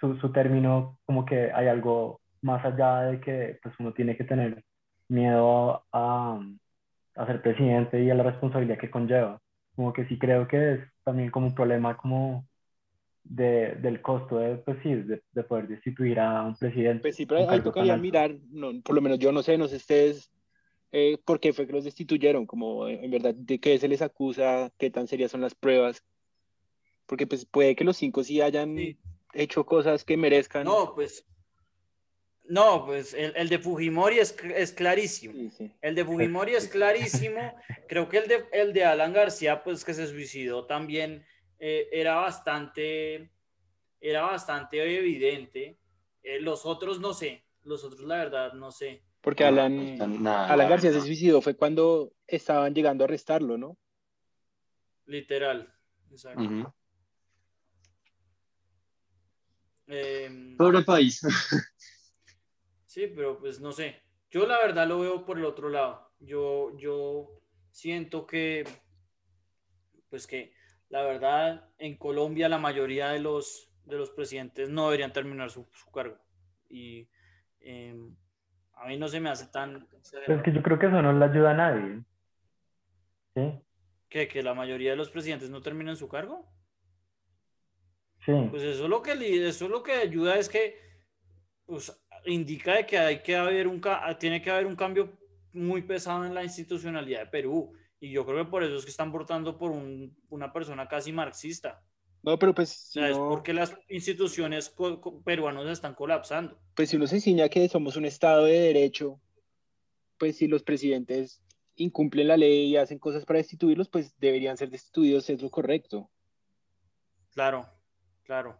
su, 0.00 0.16
su 0.16 0.32
término, 0.32 0.98
como 1.04 1.24
que 1.24 1.52
hay 1.52 1.68
algo 1.68 2.20
más 2.42 2.64
allá 2.64 3.02
de 3.02 3.20
que 3.20 3.58
pues 3.62 3.74
uno 3.78 3.92
tiene 3.92 4.16
que 4.16 4.24
tener 4.24 4.64
miedo 5.08 5.84
a, 5.92 6.40
a 7.14 7.26
ser 7.26 7.42
presidente 7.42 8.02
y 8.02 8.10
a 8.10 8.14
la 8.14 8.24
responsabilidad 8.24 8.78
que 8.78 8.90
conlleva. 8.90 9.38
Como 9.76 9.92
que 9.92 10.06
sí 10.06 10.18
creo 10.18 10.48
que 10.48 10.74
es 10.74 10.80
también 11.04 11.30
como 11.30 11.46
un 11.46 11.54
problema 11.54 11.96
como 11.96 12.44
de, 13.22 13.76
del 13.76 14.02
costo 14.02 14.38
de, 14.38 14.56
pues 14.56 14.78
sí, 14.82 14.94
de, 14.94 15.22
de, 15.30 15.42
poder 15.44 15.68
destituir 15.68 16.18
a 16.18 16.42
un 16.42 16.56
presidente. 16.56 17.02
Pues 17.02 17.16
sí, 17.16 17.26
pero 17.26 17.48
ahí 17.48 17.60
tocaría 17.60 17.96
mirar, 17.96 18.34
no, 18.50 18.72
por 18.82 18.96
lo 18.96 19.00
menos 19.02 19.18
yo 19.18 19.30
no 19.30 19.42
sé, 19.42 19.58
no 19.58 19.68
sé 19.68 19.76
ustedes 19.76 20.30
eh, 20.92 21.18
por 21.24 21.40
qué 21.40 21.52
fue 21.52 21.66
que 21.66 21.72
los 21.72 21.84
destituyeron, 21.84 22.46
como 22.46 22.86
eh, 22.86 23.00
en 23.02 23.10
verdad 23.10 23.34
de 23.34 23.58
qué 23.58 23.78
se 23.78 23.88
les 23.88 24.02
acusa, 24.02 24.72
qué 24.78 24.90
tan 24.90 25.08
serias 25.08 25.30
son 25.30 25.40
las 25.40 25.54
pruebas, 25.54 26.04
porque 27.06 27.26
pues 27.26 27.44
puede 27.44 27.76
que 27.76 27.84
los 27.84 27.96
cinco 27.96 28.24
sí 28.24 28.40
hayan 28.40 28.76
hecho 29.32 29.66
cosas 29.66 30.04
que 30.04 30.16
merezcan. 30.16 30.64
No, 30.64 30.94
pues 30.94 31.26
no, 32.48 32.86
pues 32.86 33.12
el, 33.14 33.32
el 33.36 33.48
de 33.48 33.58
Fujimori 33.58 34.18
es, 34.18 34.36
es 34.54 34.72
clarísimo. 34.72 35.50
El 35.82 35.94
de 35.94 36.04
Fujimori 36.04 36.54
es 36.54 36.68
clarísimo. 36.68 37.54
Creo 37.88 38.08
que 38.08 38.18
el 38.18 38.28
de, 38.28 38.44
el 38.52 38.72
de 38.72 38.84
Alan 38.84 39.12
García, 39.12 39.64
pues 39.64 39.84
que 39.84 39.94
se 39.94 40.06
suicidó 40.06 40.64
también, 40.66 41.26
eh, 41.58 41.88
era 41.90 42.16
bastante, 42.16 43.30
era 44.00 44.22
bastante 44.22 44.80
evidente. 44.98 45.78
los 46.40 46.64
otros 46.66 47.00
no 47.00 47.14
sé, 47.14 47.44
los 47.62 47.82
otros 47.84 48.02
la 48.02 48.18
verdad 48.18 48.52
no 48.52 48.70
sé. 48.70 49.02
Porque 49.26 49.42
Alan, 49.42 50.00
Alan 50.24 50.70
García 50.70 50.92
se 50.92 51.00
suicidó 51.00 51.42
fue 51.42 51.56
cuando 51.56 52.12
estaban 52.28 52.72
llegando 52.72 53.02
a 53.02 53.06
arrestarlo, 53.06 53.58
¿no? 53.58 53.76
Literal. 55.06 55.68
Exacto. 56.12 56.72
Em, 59.88 60.56
Pobre 60.56 60.82
país. 60.82 61.20
sí, 62.86 63.08
pero 63.16 63.40
pues 63.40 63.58
no 63.58 63.72
sé. 63.72 64.00
Yo 64.30 64.46
la 64.46 64.58
verdad 64.58 64.86
lo 64.86 65.00
veo 65.00 65.26
por 65.26 65.38
el 65.38 65.44
otro 65.44 65.70
lado. 65.70 66.08
Yo, 66.20 66.78
yo 66.78 67.42
siento 67.72 68.28
que, 68.28 68.62
pues 70.08 70.28
que 70.28 70.54
la 70.88 71.02
verdad 71.02 71.68
en 71.78 71.96
Colombia 71.96 72.48
la 72.48 72.58
mayoría 72.58 73.08
de 73.08 73.18
los, 73.18 73.72
de 73.86 73.96
los 73.96 74.10
presidentes 74.10 74.68
no 74.68 74.84
deberían 74.84 75.12
terminar 75.12 75.50
su, 75.50 75.66
cargo. 75.92 76.16
Y 76.68 77.08
eh, 77.58 77.92
a 78.76 78.86
mí 78.86 78.96
no 78.96 79.08
se 79.08 79.20
me 79.20 79.30
hace 79.30 79.46
tan... 79.46 79.88
Es 80.26 80.42
que 80.42 80.52
yo 80.52 80.62
creo 80.62 80.78
que 80.78 80.86
eso 80.86 81.02
no 81.02 81.12
le 81.12 81.24
ayuda 81.24 81.50
a 81.50 81.54
nadie. 81.54 82.02
¿Sí? 83.34 83.60
¿Que, 84.08 84.28
¿Que 84.28 84.42
la 84.42 84.54
mayoría 84.54 84.90
de 84.90 84.96
los 84.96 85.10
presidentes 85.10 85.50
no 85.50 85.60
terminan 85.60 85.96
su 85.96 86.08
cargo? 86.08 86.46
Sí. 88.24 88.32
Pues 88.50 88.62
eso 88.62 88.86
lo 88.86 89.02
que, 89.02 89.12
eso 89.46 89.68
lo 89.68 89.82
que 89.82 89.92
ayuda 89.92 90.36
es 90.36 90.48
que 90.48 90.78
pues, 91.64 91.92
indica 92.26 92.74
de 92.74 92.86
que 92.86 92.98
hay 92.98 93.22
que 93.22 93.36
haber 93.36 93.66
un, 93.66 93.80
tiene 94.18 94.40
que 94.42 94.50
haber 94.50 94.66
un 94.66 94.76
cambio 94.76 95.18
muy 95.52 95.82
pesado 95.82 96.24
en 96.24 96.34
la 96.34 96.44
institucionalidad 96.44 97.20
de 97.20 97.26
Perú. 97.26 97.72
Y 97.98 98.10
yo 98.10 98.26
creo 98.26 98.44
que 98.44 98.50
por 98.50 98.62
eso 98.62 98.76
es 98.76 98.84
que 98.84 98.90
están 98.90 99.10
votando 99.10 99.56
por 99.56 99.70
un, 99.70 100.14
una 100.28 100.52
persona 100.52 100.86
casi 100.86 101.12
marxista. 101.12 101.82
No, 102.26 102.36
pero 102.40 102.52
pues, 102.52 102.88
O 102.88 102.92
sea, 102.94 103.08
es 103.08 103.16
no, 103.16 103.28
porque 103.28 103.52
las 103.54 103.78
instituciones 103.88 104.74
peruanas 105.24 105.66
están 105.68 105.94
colapsando. 105.94 106.60
pues 106.74 106.90
si 106.90 106.96
uno 106.96 107.06
se 107.06 107.14
enseña 107.14 107.48
que 107.48 107.68
somos 107.68 107.96
un 107.96 108.04
Estado 108.04 108.44
de 108.44 108.58
derecho, 108.58 109.20
pues 110.18 110.36
si 110.36 110.48
los 110.48 110.64
presidentes 110.64 111.40
incumplen 111.76 112.26
la 112.26 112.36
ley 112.36 112.66
y 112.66 112.76
hacen 112.76 112.98
cosas 112.98 113.24
para 113.24 113.38
destituirlos, 113.38 113.88
pues 113.88 114.18
deberían 114.18 114.56
ser 114.56 114.70
destituidos, 114.70 115.30
es 115.30 115.40
lo 115.40 115.50
correcto. 115.50 116.10
Claro, 117.30 117.64
claro. 118.24 118.58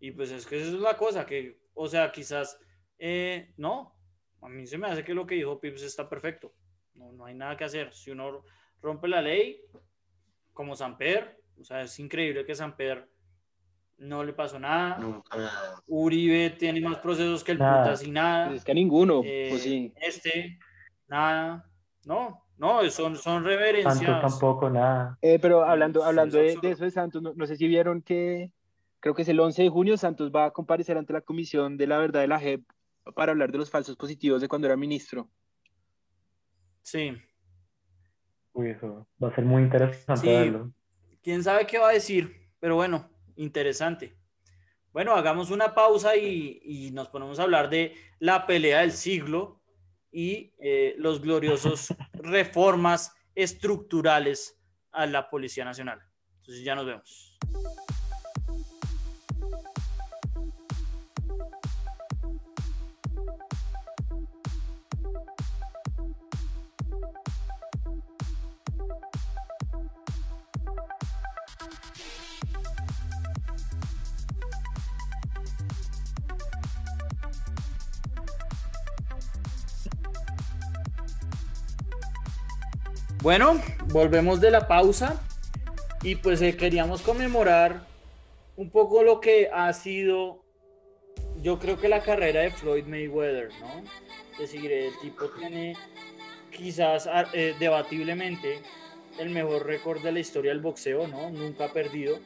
Y 0.00 0.10
pues 0.10 0.32
es 0.32 0.44
que 0.44 0.60
esa 0.60 0.70
es 0.70 0.74
la 0.74 0.96
cosa, 0.96 1.24
que, 1.24 1.60
o 1.74 1.86
sea, 1.86 2.10
quizás, 2.10 2.58
eh, 2.98 3.52
no, 3.56 3.94
a 4.42 4.48
mí 4.48 4.66
se 4.66 4.78
me 4.78 4.88
hace 4.88 5.04
que 5.04 5.14
lo 5.14 5.26
que 5.26 5.36
dijo 5.36 5.60
Pips 5.60 5.82
está 5.82 6.08
perfecto. 6.08 6.54
No, 6.94 7.12
no 7.12 7.24
hay 7.26 7.34
nada 7.34 7.56
que 7.56 7.64
hacer. 7.64 7.94
Si 7.94 8.10
uno 8.10 8.42
rompe 8.82 9.06
la 9.06 9.22
ley, 9.22 9.60
como 10.52 10.74
Samper, 10.74 11.39
o 11.60 11.64
sea, 11.64 11.82
es 11.82 11.98
increíble 11.98 12.44
que 12.44 12.54
Samper 12.54 13.08
no 13.98 14.24
le 14.24 14.32
pasó 14.32 14.58
nada. 14.58 14.98
Nunca 14.98 15.36
nada. 15.36 15.82
Uribe 15.86 16.50
tiene 16.50 16.80
más 16.80 16.98
procesos 16.98 17.44
que 17.44 17.52
el 17.52 17.58
Nada. 17.58 17.82
putas 17.84 18.02
y 18.02 18.10
nada. 18.10 18.46
Pues 18.48 18.58
es 18.60 18.64
que 18.64 18.72
a 18.72 18.74
ninguno, 18.74 19.20
Eh, 19.24 19.48
pues 19.50 19.62
sí. 19.62 19.92
Este, 19.96 20.58
nada. 21.06 21.68
No, 22.06 22.46
no, 22.56 22.80
son, 22.84 22.90
son 22.90 23.16
Santos 23.16 23.44
reverencias. 23.44 24.20
tampoco, 24.22 24.70
nada. 24.70 25.18
Eh, 25.20 25.38
pero 25.38 25.64
hablando, 25.64 26.02
hablando 26.02 26.38
de 26.38 26.52
eso 26.62 26.84
de 26.84 26.90
Santos, 26.90 27.20
no, 27.20 27.34
no 27.34 27.46
sé 27.46 27.56
si 27.56 27.68
vieron 27.68 28.00
que 28.00 28.52
creo 29.00 29.14
que 29.14 29.22
es 29.22 29.28
el 29.28 29.38
11 29.40 29.62
de 29.64 29.68
junio, 29.68 29.96
Santos 29.98 30.30
va 30.34 30.46
a 30.46 30.50
comparecer 30.52 30.96
ante 30.96 31.12
la 31.12 31.20
Comisión 31.20 31.76
de 31.76 31.86
la 31.86 31.98
Verdad 31.98 32.20
de 32.22 32.28
la 32.28 32.38
JEP 32.40 32.62
para 33.14 33.32
hablar 33.32 33.50
de 33.52 33.58
los 33.58 33.70
falsos 33.70 33.96
positivos 33.96 34.40
de 34.40 34.48
cuando 34.48 34.66
era 34.66 34.76
ministro. 34.76 35.28
Sí. 36.82 37.12
Uy, 38.52 38.70
eso 38.70 39.06
va 39.22 39.28
a 39.28 39.34
ser 39.34 39.44
muy 39.44 39.62
interesante 39.62 40.20
Sí. 40.22 40.26
verlo. 40.26 40.72
Quién 41.22 41.42
sabe 41.42 41.66
qué 41.66 41.78
va 41.78 41.90
a 41.90 41.92
decir, 41.92 42.50
pero 42.58 42.76
bueno, 42.76 43.10
interesante. 43.36 44.16
Bueno, 44.92 45.14
hagamos 45.14 45.50
una 45.50 45.74
pausa 45.74 46.16
y, 46.16 46.60
y 46.64 46.90
nos 46.90 47.08
ponemos 47.08 47.38
a 47.38 47.44
hablar 47.44 47.70
de 47.70 47.94
la 48.18 48.46
pelea 48.46 48.80
del 48.80 48.92
siglo 48.92 49.60
y 50.12 50.52
eh, 50.58 50.94
los 50.98 51.20
gloriosos 51.20 51.94
reformas 52.12 53.14
estructurales 53.34 54.60
a 54.92 55.06
la 55.06 55.30
Policía 55.30 55.64
Nacional. 55.64 56.00
Entonces 56.38 56.64
ya 56.64 56.74
nos 56.74 56.86
vemos. 56.86 57.38
Bueno, 83.22 83.60
volvemos 83.88 84.40
de 84.40 84.50
la 84.50 84.66
pausa 84.66 85.20
y 86.02 86.14
pues 86.14 86.40
eh, 86.40 86.56
queríamos 86.56 87.02
conmemorar 87.02 87.82
un 88.56 88.70
poco 88.70 89.02
lo 89.02 89.20
que 89.20 89.50
ha 89.52 89.70
sido, 89.74 90.42
yo 91.42 91.58
creo 91.58 91.78
que 91.78 91.90
la 91.90 92.00
carrera 92.00 92.40
de 92.40 92.50
Floyd 92.50 92.86
Mayweather, 92.86 93.50
¿no? 93.60 93.84
Es 94.32 94.52
decir, 94.52 94.72
el 94.72 94.98
tipo 95.02 95.26
tiene 95.38 95.76
quizás 96.50 97.06
ah, 97.06 97.26
eh, 97.34 97.54
debatiblemente 97.60 98.62
el 99.18 99.28
mejor 99.28 99.66
récord 99.66 100.00
de 100.02 100.12
la 100.12 100.20
historia 100.20 100.52
del 100.52 100.62
boxeo, 100.62 101.06
¿no? 101.06 101.28
Nunca 101.28 101.66
ha 101.66 101.72
perdido. 101.74 102.20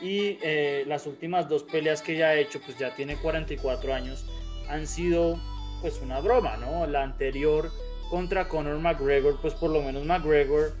Y 0.00 0.38
eh, 0.42 0.84
las 0.86 1.08
últimas 1.08 1.48
dos 1.48 1.64
peleas 1.64 2.02
que 2.02 2.16
ya 2.16 2.28
ha 2.28 2.34
hecho, 2.36 2.60
pues 2.64 2.78
ya 2.78 2.94
tiene 2.94 3.16
44 3.16 3.92
años, 3.92 4.24
han 4.68 4.86
sido 4.86 5.40
pues 5.80 6.00
una 6.00 6.20
broma, 6.20 6.56
¿no? 6.56 6.86
La 6.86 7.02
anterior 7.02 7.72
contra 8.10 8.48
Conor 8.48 8.78
McGregor, 8.78 9.40
pues 9.40 9.54
por 9.54 9.70
lo 9.70 9.82
menos 9.82 10.04
McGregor 10.04 10.74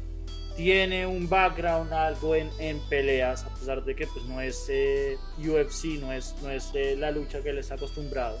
tiene 0.56 1.06
un 1.06 1.28
background, 1.28 1.92
algo 1.92 2.34
en, 2.34 2.50
en 2.58 2.78
peleas, 2.88 3.44
a 3.44 3.54
pesar 3.54 3.84
de 3.84 3.96
que 3.96 4.06
pues 4.06 4.24
no 4.26 4.40
es 4.40 4.66
eh, 4.68 5.18
UFC, 5.38 6.00
no 6.00 6.12
es, 6.12 6.34
no 6.42 6.50
es 6.50 6.70
eh, 6.74 6.96
la 6.96 7.10
lucha 7.10 7.42
que 7.42 7.50
él 7.50 7.58
está 7.58 7.74
acostumbrado. 7.74 8.38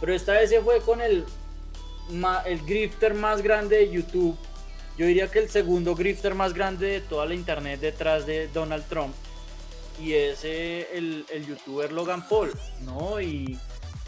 Pero 0.00 0.14
esta 0.14 0.32
vez 0.32 0.50
se 0.50 0.60
fue 0.60 0.80
con 0.80 1.00
el, 1.00 1.24
el 2.44 2.66
grifter 2.66 3.14
más 3.14 3.40
grande 3.42 3.76
de 3.76 3.90
YouTube. 3.90 4.36
Yo 4.98 5.06
diría 5.06 5.30
que 5.30 5.38
el 5.38 5.48
segundo 5.48 5.94
grifter 5.94 6.34
más 6.34 6.52
grande 6.52 6.86
de 6.86 7.00
toda 7.00 7.26
la 7.26 7.34
internet 7.34 7.80
detrás 7.80 8.26
de 8.26 8.48
Donald 8.48 8.84
Trump. 8.88 9.14
Y 9.98 10.12
es 10.12 10.44
eh, 10.44 10.88
el, 10.92 11.24
el 11.32 11.46
youtuber 11.46 11.90
Logan 11.90 12.28
Paul, 12.28 12.52
¿no? 12.84 13.18
Y 13.18 13.58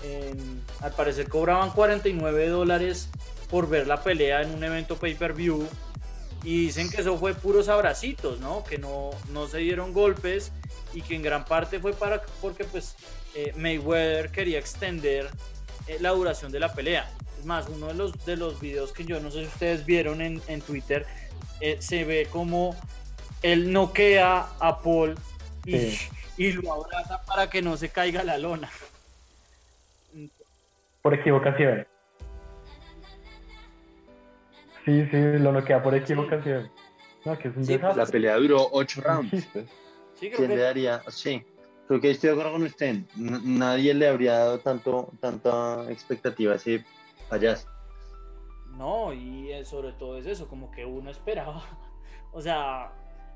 eh, 0.02 0.34
al 0.80 0.92
parecer 0.92 1.28
cobraban 1.28 1.70
49 1.70 2.48
dólares 2.48 3.08
por 3.50 3.68
ver 3.68 3.86
la 3.86 4.02
pelea 4.02 4.42
en 4.42 4.54
un 4.54 4.62
evento 4.62 4.96
pay-per-view 4.96 5.66
y 6.44 6.66
dicen 6.66 6.88
que 6.90 7.00
eso 7.00 7.18
fue 7.18 7.34
puros 7.34 7.68
abracitos, 7.68 8.38
¿no? 8.40 8.62
Que 8.64 8.78
no, 8.78 9.10
no 9.32 9.48
se 9.48 9.58
dieron 9.58 9.92
golpes 9.92 10.52
y 10.94 11.02
que 11.02 11.16
en 11.16 11.22
gran 11.22 11.44
parte 11.44 11.80
fue 11.80 11.92
para 11.92 12.22
porque 12.40 12.64
pues 12.64 12.94
eh, 13.34 13.52
Mayweather 13.56 14.30
quería 14.30 14.58
extender 14.58 15.28
eh, 15.86 15.98
la 16.00 16.10
duración 16.10 16.52
de 16.52 16.60
la 16.60 16.72
pelea. 16.72 17.10
Es 17.38 17.44
más, 17.44 17.66
uno 17.68 17.88
de 17.88 17.94
los, 17.94 18.24
de 18.24 18.36
los 18.36 18.60
videos 18.60 18.92
que 18.92 19.04
yo 19.04 19.20
no 19.20 19.30
sé 19.30 19.40
si 19.42 19.46
ustedes 19.46 19.84
vieron 19.84 20.20
en, 20.20 20.40
en 20.48 20.60
Twitter, 20.60 21.06
eh, 21.60 21.76
se 21.80 22.04
ve 22.04 22.28
como 22.30 22.76
él 23.42 23.72
noquea 23.72 24.48
a 24.60 24.80
Paul 24.80 25.16
y, 25.64 25.78
Sí. 25.78 25.98
y 26.36 26.52
lo 26.52 26.72
abraza 26.72 27.22
para 27.24 27.48
que 27.50 27.62
no 27.62 27.76
se 27.76 27.88
caiga 27.88 28.22
la 28.24 28.38
lona. 28.38 28.70
Por 31.02 31.14
equivocación. 31.14 31.86
Sí, 34.84 35.04
sí, 35.10 35.16
lo 35.38 35.52
noquea 35.52 35.82
por 35.82 35.94
equivocación. 35.94 36.70
No, 37.24 37.38
que 37.38 37.48
es 37.48 37.56
un 37.56 37.64
Sí, 37.64 37.78
pues. 37.78 37.96
La 37.96 38.06
pelea 38.06 38.36
duró 38.36 38.68
ocho 38.72 39.00
rounds. 39.02 39.30
Sí, 40.14 40.28
creo 40.30 40.36
¿Quién 40.38 40.48
que- 40.50 40.56
le 40.56 40.62
daría? 40.62 41.02
Sí, 41.08 41.44
creo 41.86 42.00
que 42.00 42.10
estoy 42.10 42.28
de 42.28 42.32
acuerdo 42.34 42.52
con 42.52 42.62
usted. 42.62 42.96
N- 43.16 43.40
nadie 43.44 43.92
le 43.94 44.08
habría 44.08 44.32
dado 44.38 44.58
tanto, 44.60 45.10
tanta 45.20 45.90
expectativa 45.90 46.54
a 46.54 46.56
ese 46.56 46.84
payaso. 47.28 47.68
No, 48.76 49.12
y 49.12 49.52
eh, 49.52 49.64
sobre 49.64 49.92
todo 49.92 50.16
es 50.18 50.26
eso, 50.26 50.48
como 50.48 50.70
que 50.70 50.84
uno 50.84 51.10
esperaba. 51.10 51.62
O 52.30 52.42
sea, 52.42 52.92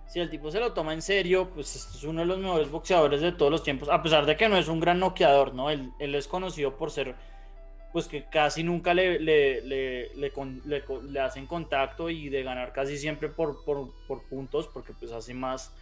si 0.07 0.21
el 0.21 0.29
tipo 0.29 0.51
se 0.51 0.61
lo 0.61 0.75
toma 0.75 0.93
en 0.93 1.01
serio, 1.01 1.49
pues 1.49 1.75
este 1.75 1.97
es 1.97 2.05
uno 2.05 2.21
de 2.21 2.27
los 2.27 2.37
mejores 2.39 2.71
boxeadores 2.71 3.23
de 3.23 3.33
todos 3.33 3.51
los 3.51 3.63
tiempos, 3.63 3.89
a 3.89 4.03
pesar 4.03 4.27
de 4.27 4.37
que 4.37 4.51
no 4.51 4.57
es 4.59 4.69
un 4.69 4.81
gran 4.81 5.01
noqueador, 5.01 5.55
¿no? 5.55 5.71
Él, 5.71 5.91
él 5.99 6.15
es 6.15 6.29
conocido 6.29 6.77
por 6.77 6.91
ser, 6.91 7.17
pues 7.93 8.09
que 8.09 8.25
casi 8.25 8.63
nunca 8.63 8.95
le, 8.95 9.21
le, 9.21 9.61
le, 9.63 10.23
le 10.65 11.21
hacen 11.21 11.47
contacto 11.47 12.09
y 12.09 12.29
de 12.29 12.43
ganar 12.43 12.73
casi 12.73 12.97
siempre 12.97 13.29
por, 13.29 13.65
por, 13.65 13.91
por 14.07 14.23
puntos, 14.29 14.69
porque 14.73 14.93
pues 14.99 15.13
hace 15.13 15.35
más, 15.35 15.75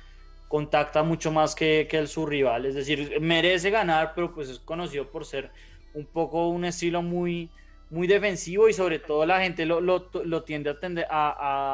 contacta 0.49 1.03
mucho 1.03 1.31
más 1.31 1.55
que, 1.55 1.87
que 1.89 1.99
el, 1.99 2.09
su 2.09 2.27
rival, 2.27 2.67
es 2.67 2.75
decir, 2.75 3.21
merece 3.21 3.71
ganar, 3.71 4.13
pero 4.15 4.35
pues 4.35 4.49
es 4.49 4.59
conocido 4.59 5.09
por 5.09 5.25
ser 5.25 5.51
un 5.95 6.07
poco 6.07 6.49
un 6.49 6.65
estilo 6.65 7.03
muy 7.03 7.51
muy 7.91 8.07
defensivo 8.07 8.69
y 8.69 8.73
sobre 8.73 9.01
todo 9.01 9.27
la 9.27 9.41
gente 9.41 9.67
lo, 9.67 9.81
lo, 9.81 10.11
lo 10.25 10.43
tiende 10.45 10.71
a, 10.71 10.79
tender 10.79 11.07
a, 11.11 11.31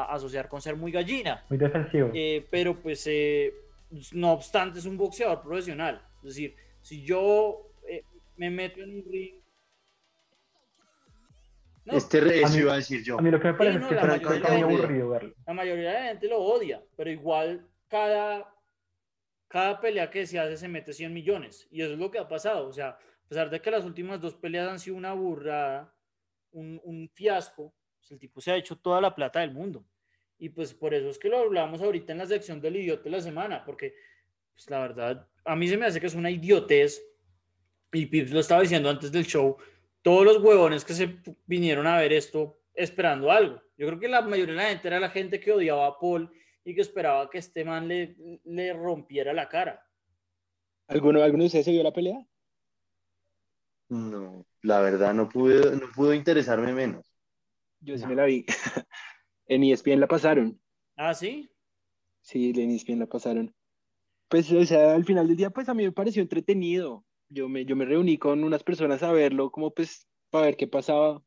a 0.07 0.15
asociar 0.15 0.49
con 0.49 0.59
ser 0.61 0.75
muy 0.75 0.91
gallina. 0.91 1.45
Muy 1.47 1.59
defensivo. 1.59 2.09
Eh, 2.11 2.43
pero 2.49 2.75
pues 2.75 3.05
eh, 3.05 3.53
no 4.13 4.33
obstante 4.33 4.79
es 4.79 4.85
un 4.85 4.97
boxeador 4.97 5.43
profesional. 5.43 6.01
Es 6.23 6.29
decir, 6.29 6.55
si 6.81 7.03
yo 7.03 7.69
eh, 7.87 8.03
me 8.35 8.49
meto 8.49 8.81
en 8.81 8.95
un 8.95 9.03
ring... 9.11 9.35
No, 11.87 11.97
Este 11.97 12.17
eso 12.41 12.53
mí- 12.53 12.59
iba 12.61 12.73
a 12.73 12.75
decir 12.77 13.01
yo. 13.03 13.17
A 13.17 13.21
mí 13.21 13.31
lo 13.31 13.39
que 13.39 13.47
me 13.47 13.53
parece 13.53 13.79
no, 13.79 13.85
es 13.85 13.89
que 13.89 13.95
la 13.95 14.01
es 14.01 14.07
mayoría 14.07 14.27
muy 14.27 14.35
de 14.35 14.41
la 14.41 14.49
gente- 14.57 14.63
aburrido 14.83 15.09
verlo. 15.09 15.35
la 15.45 15.53
mayoría 15.53 15.87
de 15.89 15.93
la 15.99 16.05
gente 16.07 16.27
lo 16.27 16.39
odia, 16.39 16.83
pero 16.97 17.09
igual 17.09 17.67
cada, 17.87 18.53
cada 19.47 19.79
pelea 19.79 20.09
que 20.09 20.25
se 20.27 20.37
hace 20.39 20.57
se 20.57 20.67
mete 20.67 20.91
100 20.93 21.13
millones. 21.13 21.67
Y 21.71 21.81
eso 21.81 21.93
es 21.93 21.99
lo 21.99 22.11
que 22.11 22.19
ha 22.19 22.27
pasado. 22.27 22.67
O 22.67 22.73
sea, 22.73 22.89
a 22.89 22.99
pesar 23.29 23.49
de 23.49 23.61
que 23.61 23.71
las 23.71 23.85
últimas 23.85 24.19
dos 24.19 24.35
peleas 24.35 24.67
han 24.69 24.79
sido 24.79 24.97
una 24.97 25.13
burrada, 25.13 25.93
un, 26.51 26.79
un 26.83 27.09
fiasco, 27.13 27.73
pues 27.99 28.11
el 28.11 28.19
tipo 28.19 28.41
se 28.41 28.51
ha 28.51 28.55
hecho 28.57 28.75
toda 28.77 28.99
la 28.99 29.15
plata 29.15 29.39
del 29.39 29.51
mundo. 29.51 29.85
Y 30.39 30.49
pues 30.49 30.73
por 30.73 30.93
eso 30.93 31.09
es 31.09 31.17
que 31.17 31.29
lo 31.29 31.37
hablamos 31.39 31.81
ahorita 31.81 32.11
en 32.11 32.17
la 32.19 32.25
sección 32.27 32.59
del 32.61 32.75
idiota 32.75 33.03
de 33.03 33.09
la 33.11 33.21
semana, 33.21 33.63
porque 33.65 33.95
pues 34.53 34.69
la 34.69 34.79
verdad, 34.79 35.27
a 35.45 35.55
mí 35.55 35.67
se 35.67 35.77
me 35.77 35.85
hace 35.85 35.99
que 36.01 36.07
es 36.07 36.15
una 36.15 36.29
idiotez. 36.29 37.01
Y 37.93 38.05
Pips 38.07 38.31
lo 38.31 38.41
estaba 38.41 38.61
diciendo 38.61 38.89
antes 38.89 39.11
del 39.11 39.25
show, 39.25 39.55
todos 40.07 40.23
los 40.23 40.41
huevones 40.41 40.85
que 40.85 40.93
se 40.93 41.19
vinieron 41.47 41.85
a 41.85 41.97
ver 41.97 42.13
esto 42.13 42.61
esperando 42.73 43.29
algo. 43.29 43.61
Yo 43.77 43.87
creo 43.87 43.99
que 43.99 44.07
la 44.07 44.21
mayoría 44.21 44.53
de 44.53 44.61
la 44.61 44.69
gente 44.69 44.87
era 44.87 45.01
la 45.01 45.09
gente 45.09 45.41
que 45.41 45.51
odiaba 45.51 45.85
a 45.85 45.99
Paul 45.99 46.31
y 46.63 46.73
que 46.73 46.79
esperaba 46.79 47.29
que 47.29 47.39
este 47.39 47.65
man 47.65 47.89
le, 47.89 48.15
le 48.45 48.71
rompiera 48.71 49.33
la 49.33 49.49
cara. 49.49 49.85
¿Alguno, 50.87 51.21
¿Alguno 51.21 51.43
de 51.43 51.47
ustedes 51.47 51.65
se 51.65 51.71
vio 51.71 51.83
la 51.83 51.91
pelea? 51.91 52.25
No, 53.89 54.45
la 54.61 54.79
verdad 54.79 55.13
no 55.13 55.27
pudo, 55.27 55.75
no 55.75 55.91
pudo 55.93 56.13
interesarme 56.13 56.71
menos. 56.71 57.05
Yo 57.81 57.97
sí 57.97 58.05
me 58.05 58.15
la 58.15 58.23
vi. 58.23 58.45
en 59.47 59.63
ESPN 59.65 59.99
la 59.99 60.07
pasaron. 60.07 60.57
¿Ah, 60.95 61.13
sí? 61.13 61.51
Sí, 62.21 62.53
en 62.55 62.71
ESPN 62.71 62.99
la 62.99 63.07
pasaron. 63.07 63.53
Pues, 64.29 64.49
o 64.53 64.65
sea, 64.65 64.95
al 64.95 65.03
final 65.03 65.27
del 65.27 65.35
día, 65.35 65.49
pues 65.49 65.67
a 65.67 65.73
mí 65.73 65.83
me 65.83 65.91
pareció 65.91 66.21
entretenido. 66.21 67.03
Yo 67.29 67.49
me, 67.49 67.65
yo 67.65 67.75
me 67.75 67.85
reuní 67.85 68.17
con 68.17 68.43
unas 68.43 68.63
personas 68.63 69.03
a 69.03 69.11
verlo, 69.11 69.51
como 69.51 69.71
pues, 69.73 70.07
para 70.29 70.45
ver 70.45 70.57
qué 70.57 70.67
pasaba. 70.67 71.21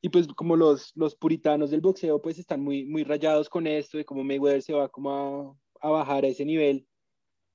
Y 0.00 0.08
pues 0.08 0.26
como 0.28 0.56
los, 0.56 0.92
los 0.96 1.14
puritanos 1.14 1.70
del 1.70 1.80
boxeo, 1.80 2.20
pues 2.20 2.38
están 2.38 2.62
muy, 2.62 2.84
muy 2.84 3.04
rayados 3.04 3.48
con 3.48 3.66
esto, 3.66 3.98
de 3.98 4.04
cómo 4.04 4.24
Mayweather 4.24 4.62
se 4.62 4.72
va 4.72 4.88
como 4.88 5.58
a, 5.80 5.86
a 5.86 5.90
bajar 5.90 6.24
a 6.24 6.28
ese 6.28 6.44
nivel. 6.44 6.86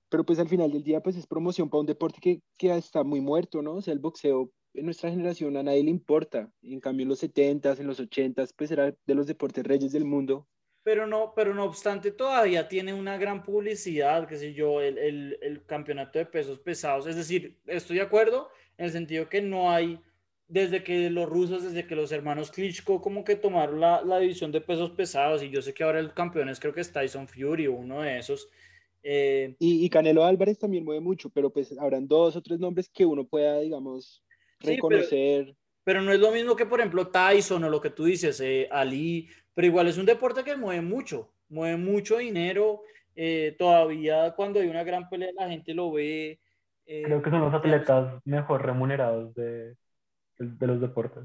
Pero 0.10 0.26
pues 0.26 0.40
al 0.40 0.48
final 0.48 0.72
del 0.72 0.84
día, 0.84 1.02
pues 1.02 1.18
es 1.18 1.28
promoción 1.28 1.70
para 1.70 1.82
un 1.82 1.86
deporte 1.86 2.20
que, 2.22 2.42
que 2.58 2.76
está 2.76 3.04
muy 3.04 3.20
muerto, 3.22 3.62
¿no? 3.62 3.76
O 3.76 3.82
sea, 3.82 3.94
el 3.94 4.00
boxeo 4.00 4.52
en 4.74 4.86
nuestra 4.86 5.10
generación 5.10 5.58
a 5.58 5.64
nadie 5.64 5.84
le 5.84 5.92
importa. 5.92 6.52
En 6.62 6.80
cambio, 6.80 7.04
en 7.04 7.10
los 7.10 7.22
70s, 7.22 7.80
en 7.80 7.88
los 7.88 8.00
80s, 8.00 8.54
pues 8.56 8.72
era 8.72 8.96
de 9.06 9.16
los 9.16 9.28
deportes 9.28 9.66
reyes 9.66 9.92
del 9.92 10.06
mundo 10.06 10.48
pero 10.88 11.06
no, 11.06 11.34
pero 11.36 11.54
no 11.54 11.66
obstante 11.66 12.12
todavía 12.12 12.70
tiene 12.70 12.94
una 12.94 13.18
gran 13.18 13.44
publicidad, 13.44 14.26
qué 14.26 14.38
sé 14.38 14.54
yo, 14.54 14.80
el, 14.80 14.98
el, 14.98 15.38
el, 15.42 15.66
campeonato 15.66 16.18
de 16.18 16.26
pesos 16.26 16.60
pesados. 16.60 17.08
Es 17.08 17.18
decir, 17.18 17.58
estoy 17.66 17.98
de 17.98 18.04
acuerdo 18.04 18.48
en 18.78 18.86
el 18.86 18.92
sentido 18.94 19.28
que 19.28 19.42
no 19.42 19.70
hay, 19.70 20.00
desde 20.48 20.86
que 20.86 21.10
los 21.10 21.28
rusos, 21.28 21.62
desde 21.64 21.86
que 21.86 21.98
los 21.98 22.14
hermanos 22.14 22.52
Klitschko 22.52 23.02
como 23.02 23.26
que 23.26 23.36
tomaron 23.36 23.82
la, 23.82 24.02
la 24.02 24.18
división 24.20 24.54
de 24.54 24.62
pesos 24.62 24.92
pesados, 24.92 25.44
y 25.44 25.50
yo 25.50 25.62
sé 25.62 25.74
que 25.74 25.84
ahora 25.84 26.00
el 26.00 26.14
campeón 26.14 26.48
es 26.48 26.58
creo 26.58 26.74
que 26.74 26.80
es 26.80 26.94
Tyson 26.94 27.28
Fury, 27.28 27.68
uno 27.68 28.04
de 28.04 28.20
esos. 28.20 28.48
Eh, 29.04 29.58
y, 29.60 29.84
y, 29.84 29.90
Canelo 29.90 30.24
Álvarez 30.24 30.58
también 30.58 30.86
mueve 30.86 31.02
mucho, 31.02 31.30
pero 31.30 31.52
pues 31.52 31.78
habrán 31.78 32.08
dos 32.08 32.38
o 32.38 32.42
tres 32.42 32.60
nombres 32.60 32.88
que 32.88 33.06
uno 33.06 33.28
pueda, 33.28 33.60
digamos, 33.60 34.24
reconocer. 34.62 35.48
Sí, 35.48 35.54
pero, 35.54 35.67
pero, 35.88 36.02
no 36.02 36.12
es 36.12 36.20
lo 36.20 36.34
mismo 36.34 36.54
que, 36.54 36.66
por 36.66 36.82
ejemplo, 36.82 37.08
Tyson 37.08 37.64
o 37.64 37.70
lo 37.70 37.80
que 37.80 37.92
tú 37.92 38.04
dices, 38.04 38.42
eh, 38.42 38.68
Ali, 38.70 39.30
pero 39.54 39.68
igual 39.68 39.88
es 39.88 39.98
un 39.98 40.06
deporte 40.06 40.44
que 40.44 40.58
mueve 40.58 40.82
mucho, 40.82 41.32
mueve 41.48 41.78
mucho 41.78 42.18
dinero. 42.18 42.82
Eh, 43.16 43.56
todavía 43.58 44.34
cuando 44.36 44.60
hay 44.60 44.68
una 44.68 44.84
gran 44.84 45.08
pelea 45.08 45.32
la 45.34 45.48
gente 45.48 45.74
lo 45.74 45.94
ve. 45.94 46.42
Eh, 46.86 47.04
Creo 47.06 47.22
que 47.22 47.30
son 47.30 47.40
los 47.40 47.54
atletas 47.54 48.22
mejor 48.26 48.66
remunerados 48.66 49.34
de, 49.34 49.78
de, 50.38 50.68
los 50.68 50.82
deportes. 50.82 51.24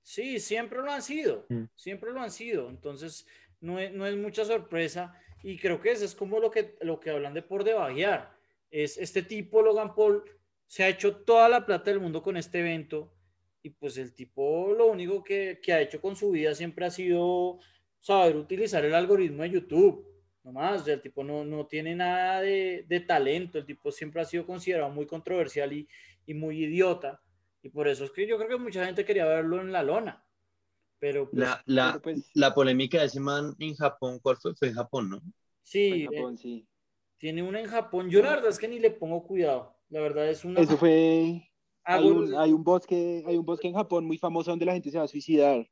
Sí, 0.00 0.40
siempre 0.40 0.78
lo 0.78 0.90
han 0.90 1.02
sido, 1.02 1.44
mm. 1.50 1.64
siempre 1.74 2.12
lo 2.12 2.22
han 2.22 2.30
sido. 2.30 2.70
Entonces, 2.70 3.28
no 3.60 3.78
es, 3.78 3.92
no 3.92 4.06
es 4.06 4.16
mucha 4.16 4.46
sorpresa. 4.46 5.14
Y 5.42 5.58
creo 5.58 5.82
que 5.82 5.90
eso 5.90 6.06
es 6.06 6.14
como 6.14 6.40
lo 6.40 6.50
que, 6.50 6.78
lo 6.80 6.98
que 6.98 7.10
hablan 7.10 7.34
de 7.34 7.42
por 7.42 7.62
debajear. 7.62 8.32
Es 8.70 8.96
este 8.96 9.22
tipo, 9.22 9.60
Logan 9.60 9.94
Paul, 9.94 10.24
se 10.66 10.84
ha 10.84 10.88
hecho 10.88 11.14
toda 11.14 11.50
la 11.50 11.66
plata 11.66 11.90
del 11.90 12.00
mundo 12.00 12.22
con 12.22 12.38
este 12.38 12.60
evento 12.60 13.12
y 13.62 13.70
pues 13.70 13.98
el 13.98 14.14
tipo 14.14 14.72
lo 14.76 14.86
único 14.86 15.22
que, 15.22 15.60
que, 15.62 15.72
ha 15.72 15.80
hecho 15.80 16.00
con 16.00 16.16
su 16.16 16.30
vida 16.30 16.54
siempre 16.54 16.86
ha 16.86 16.90
sido 16.90 17.58
saber 18.00 18.36
utilizar 18.36 18.84
el 18.84 18.94
algoritmo 18.94 19.42
de 19.42 19.50
YouTube. 19.50 20.06
Nomás, 20.44 20.86
el 20.88 21.02
tipo 21.02 21.24
no, 21.24 21.44
no 21.44 21.66
tiene 21.66 21.94
nada 21.94 22.40
de, 22.40 22.86
de, 22.88 23.00
talento, 23.00 23.58
el 23.58 23.66
tipo 23.66 23.90
siempre 23.90 24.22
ha 24.22 24.24
sido 24.24 24.46
considerado 24.46 24.90
muy 24.90 25.06
controversial 25.06 25.72
y, 25.72 25.86
y, 26.24 26.32
muy 26.32 26.64
idiota. 26.64 27.20
Y 27.60 27.68
por 27.68 27.88
eso 27.88 28.04
es 28.04 28.12
que 28.12 28.26
yo 28.26 28.38
creo 28.38 28.48
que 28.48 28.56
mucha 28.56 28.86
gente 28.86 29.04
quería 29.04 29.26
verlo 29.26 29.60
en 29.60 29.72
la 29.72 29.82
lona. 29.82 30.24
Pero 30.98 31.28
pues, 31.30 31.40
la, 31.40 31.62
la, 31.66 32.00
pues, 32.02 32.30
la, 32.34 32.54
polémica 32.54 33.00
de 33.00 33.06
ese 33.06 33.20
man 33.20 33.54
en 33.58 33.74
Japón, 33.74 34.20
¿cuál 34.22 34.36
fue? 34.36 34.54
Fue 34.54 34.68
en 34.68 34.74
Japón, 34.74 35.10
¿no? 35.10 35.20
Sí, 35.62 36.04
en 36.04 36.06
Japón, 36.06 36.34
eh, 36.34 36.38
sí. 36.38 36.68
Tiene 37.18 37.42
una 37.42 37.60
en 37.60 37.66
Japón. 37.66 38.08
Yo 38.08 38.22
la 38.22 38.30
verdad 38.30 38.48
es 38.48 38.58
que 38.58 38.68
ni 38.68 38.78
le 38.78 38.90
pongo 38.90 39.24
cuidado. 39.24 39.76
La 39.90 40.00
verdad 40.00 40.28
es 40.28 40.44
una. 40.44 40.60
Eso 40.60 40.76
fue 40.76 41.47
hay 41.88 42.06
un, 42.06 42.34
hay, 42.34 42.52
un 42.52 42.62
bosque, 42.62 43.24
hay 43.26 43.38
un 43.38 43.46
bosque 43.46 43.66
en 43.66 43.74
Japón 43.74 44.04
muy 44.04 44.18
famoso 44.18 44.50
donde 44.50 44.66
la 44.66 44.74
gente 44.74 44.90
se 44.90 44.98
va 44.98 45.04
a 45.04 45.08
suicidar. 45.08 45.66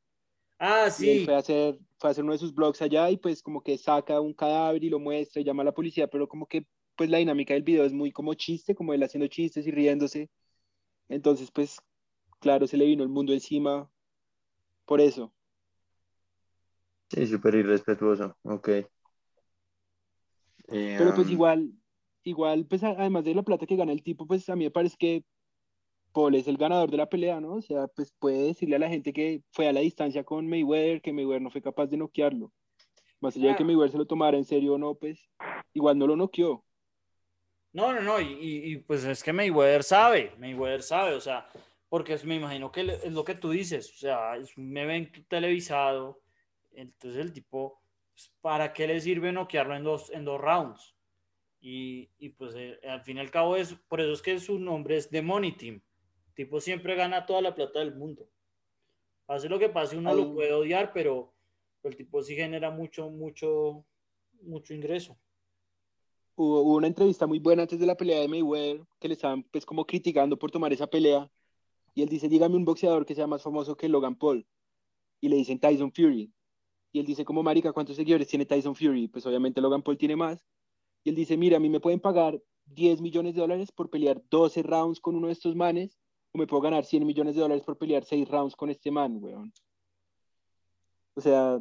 Ah, 0.59 0.91
sí. 0.91 1.25
fue 1.27 1.35
a, 1.35 1.39
hacer, 1.39 1.79
fue 1.99 2.09
a 2.09 2.13
hacer 2.13 2.25
uno 2.25 2.33
de 2.33 2.39
sus 2.39 2.55
blogs 2.55 2.81
allá 2.81 3.11
y 3.11 3.19
pues 3.19 3.43
como 3.43 3.63
que 3.63 3.77
saca 3.77 4.19
un 4.21 4.33
cadáver 4.33 4.83
y 4.83 4.89
lo 4.89 4.99
muestra 4.99 5.43
y 5.43 5.45
llama 5.45 5.63
a 5.63 5.67
la 5.67 5.75
policía, 5.75 6.09
pero 6.09 6.27
como 6.27 6.47
que 6.47 6.67
pues 6.97 7.11
la 7.11 7.19
dinámica 7.19 7.53
del 7.53 7.63
video 7.63 7.85
es 7.85 7.93
muy 7.93 8.13
como 8.13 8.33
chiste, 8.33 8.75
como 8.75 8.95
él 8.95 9.03
haciendo 9.03 9.27
chistes 9.27 9.67
y 9.67 9.71
riéndose. 9.71 10.31
Entonces 11.11 11.51
pues 11.53 11.77
claro, 12.41 12.67
se 12.67 12.79
le 12.79 12.87
vino 12.87 13.03
el 13.03 13.11
mundo 13.11 13.35
encima 13.35 13.91
por 14.87 15.03
eso. 15.03 15.35
Sí, 17.11 17.27
súper 17.27 17.57
irrespetuoso, 17.57 18.37
ok. 18.43 18.71
Pero 20.69 21.15
pues 21.15 21.29
igual, 21.29 21.73
igual, 22.25 22.67
pues 22.67 22.83
además 22.83 23.25
de 23.25 23.35
la 23.35 23.43
plata 23.43 23.67
que 23.67 23.77
gana 23.77 23.93
el 23.93 24.03
tipo, 24.03 24.27
pues 24.27 24.49
a 24.49 24.57
mí 24.57 24.65
me 24.65 24.71
parece 24.71 24.97
que 24.99 25.25
Paul 26.17 26.35
es 26.35 26.49
el 26.49 26.57
ganador 26.57 26.91
de 26.91 26.97
la 26.97 27.11
pelea, 27.11 27.43
¿no? 27.43 27.57
O 27.57 27.61
sea, 27.61 27.89
pues 27.89 28.11
puede 28.19 28.43
decirle 28.47 28.77
a 28.77 28.79
la 28.79 28.89
gente 28.89 29.13
que 29.13 29.43
fue 29.51 29.69
a 29.69 29.73
la 29.75 29.81
distancia 29.81 30.25
con 30.25 30.49
Mayweather, 30.49 31.03
que 31.03 31.13
Mayweather 31.13 31.43
no 31.43 31.51
fue 31.51 31.61
capaz 31.61 31.89
de 31.89 31.99
noquearlo. 31.99 32.51
Más 33.21 33.37
allá 33.37 33.51
de 33.51 33.57
que 33.57 33.65
Mayweather 33.65 33.93
se 33.93 33.99
lo 33.99 34.07
tomara 34.07 34.39
en 34.39 34.47
serio 34.47 34.73
o 34.73 34.79
no, 34.79 34.95
pues 34.95 35.29
igual 35.75 35.99
no 35.99 36.07
lo 36.07 36.17
noqueó. 36.17 36.65
No, 37.75 37.93
no, 37.93 38.01
no, 38.01 38.19
y, 38.19 38.39
y, 38.41 38.77
pues 38.79 39.05
es 39.05 39.23
que 39.23 39.35
Mayweather 39.35 39.83
sabe, 39.83 40.33
Mayweather 40.39 40.83
sabe, 40.83 41.13
o 41.13 41.21
sea, 41.21 41.51
porque 41.91 42.19
me 42.25 42.37
imagino 42.37 42.73
que 42.73 42.99
es 43.05 43.13
lo 43.13 43.23
que 43.23 43.35
tú 43.35 43.51
dices, 43.51 43.93
o 43.93 43.99
sea, 43.99 44.39
es 44.39 44.57
un 44.57 44.75
evento 44.75 45.21
televisado, 45.29 46.23
entonces 46.73 47.21
el 47.21 47.35
tipo, 47.35 47.83
pues, 48.15 48.33
¿para 48.41 48.73
qué 48.73 48.87
le 48.87 48.99
sirve 49.03 49.33
noquearlo 49.33 49.77
en 49.77 49.85
dos, 49.85 50.11
en 50.11 50.25
dos 50.25 50.41
rounds? 50.41 50.97
Y, 51.61 52.09
y 52.17 52.31
pues 52.31 52.55
eh, 52.57 52.81
al 52.89 53.03
fin 53.03 53.19
y 53.19 53.21
al 53.21 53.31
cabo 53.31 53.57
es, 53.57 53.75
por 53.75 54.01
eso 54.01 54.13
es 54.13 54.23
que 54.23 54.41
su 54.41 54.59
nombre 54.59 54.97
es 54.97 55.11
The 55.11 55.21
Money 55.21 55.53
Team, 55.53 55.83
tipo 56.37 56.61
siempre 56.61 56.95
gana 56.95 57.27
toda 57.27 57.41
la 57.41 57.55
plata 57.55 57.81
del 57.81 57.97
mundo. 57.97 58.29
Hace 59.27 59.49
lo 59.49 59.59
que 59.59 59.71
pase, 59.71 59.97
uno 59.97 60.15
lo 60.15 60.35
puede 60.35 60.53
odiar, 60.53 60.93
pero 60.93 61.33
el 61.83 61.97
tipo 61.97 62.23
sí 62.23 62.37
genera 62.37 62.71
mucho, 62.71 63.11
mucho, 63.11 63.85
mucho 64.43 64.73
ingreso. 64.73 65.19
Hubo, 66.37 66.63
una 66.75 66.87
entrevista 66.87 67.27
muy 67.27 67.41
buena 67.41 67.63
antes 67.63 67.81
de 67.81 67.87
la 67.87 67.97
pelea 67.97 68.21
de 68.21 68.29
Mayweather, 68.29 68.85
que 69.01 69.09
le 69.09 69.15
estaban 69.15 69.43
pues 69.45 69.65
como 69.65 69.85
criticando 69.85 70.39
por 70.39 70.51
tomar 70.51 70.73
esa 70.73 70.87
pelea. 70.87 71.29
Y 71.95 72.03
él 72.03 72.09
dice, 72.09 72.29
dígame 72.29 72.55
un 72.55 72.65
boxeador 72.65 73.07
que 73.07 73.15
sea 73.15 73.27
más 73.27 73.43
famoso 73.43 73.77
que 73.77 73.89
Logan 73.89 74.17
Paul. 74.17 74.47
Y 75.21 75.29
le 75.29 75.37
dicen 75.37 75.59
Tyson 75.59 75.91
Fury. 75.91 76.31
Y 76.93 77.01
él 77.01 77.07
dice, 77.07 77.25
como 77.25 77.43
marica, 77.43 77.73
¿cuántos 77.73 77.97
seguidores 77.97 78.29
tiene 78.29 78.45
Tyson 78.45 78.75
Fury? 78.75 79.09
Pues 79.09 79.27
obviamente 79.27 79.61
Logan 79.63 79.83
Paul 79.83 79.97
tiene 79.97 80.15
más. 80.15 80.45
Y 81.03 81.11
él 81.11 81.17
dice, 81.17 81.37
mira, 81.39 81.57
a 81.57 81.61
mí 81.61 81.71
me 81.71 81.81
pueden 81.81 82.01
pagar 82.01 82.41
10 82.67 83.01
millones 83.01 83.35
de 83.35 83.41
dólares 83.41 83.73
por 83.73 83.89
pelear 83.89 84.23
12 84.31 84.63
rounds 84.63 85.01
con 85.01 85.17
uno 85.17 85.29
de 85.29 85.33
estos 85.33 85.57
manes 85.57 85.99
me 86.33 86.47
puedo 86.47 86.63
ganar 86.63 86.85
100 86.85 87.07
millones 87.07 87.35
de 87.35 87.41
dólares 87.41 87.65
por 87.65 87.79
pelear 87.79 88.05
6 88.05 88.29
rounds 88.29 88.57
con 88.57 88.71
este 88.71 88.91
man, 88.91 89.19
weón. 89.21 89.53
O 91.15 91.21
sea, 91.21 91.59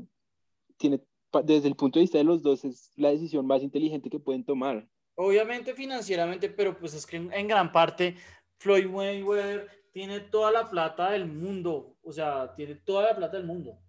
tiene, 0.77 1.01
desde 1.43 1.67
el 1.67 1.75
punto 1.75 1.99
de 1.99 2.03
vista 2.03 2.17
de 2.17 2.23
los 2.23 2.41
dos, 2.41 2.65
es 2.65 2.91
la 2.95 3.09
decisión 3.09 3.45
más 3.47 3.63
inteligente 3.63 4.09
que 4.09 4.19
pueden 4.19 4.43
tomar. 4.43 4.87
Obviamente 5.15 5.73
financieramente, 5.73 6.49
pero 6.49 6.77
pues 6.77 6.93
es 6.93 7.05
que 7.05 7.15
en, 7.15 7.47
gran 7.47 7.71
parte 7.71 8.15
Floyd 8.57 8.87
Mayweather 8.87 9.69
tiene 9.93 10.19
toda 10.19 10.51
la 10.51 10.69
plata 10.69 11.11
del 11.11 11.25
mundo, 11.25 11.95
o 12.03 12.11
sea, 12.11 12.53
tiene 12.55 12.75
toda 12.75 13.03
la 13.03 13.15
plata 13.15 13.37
del 13.37 13.45
mundo. 13.45 13.79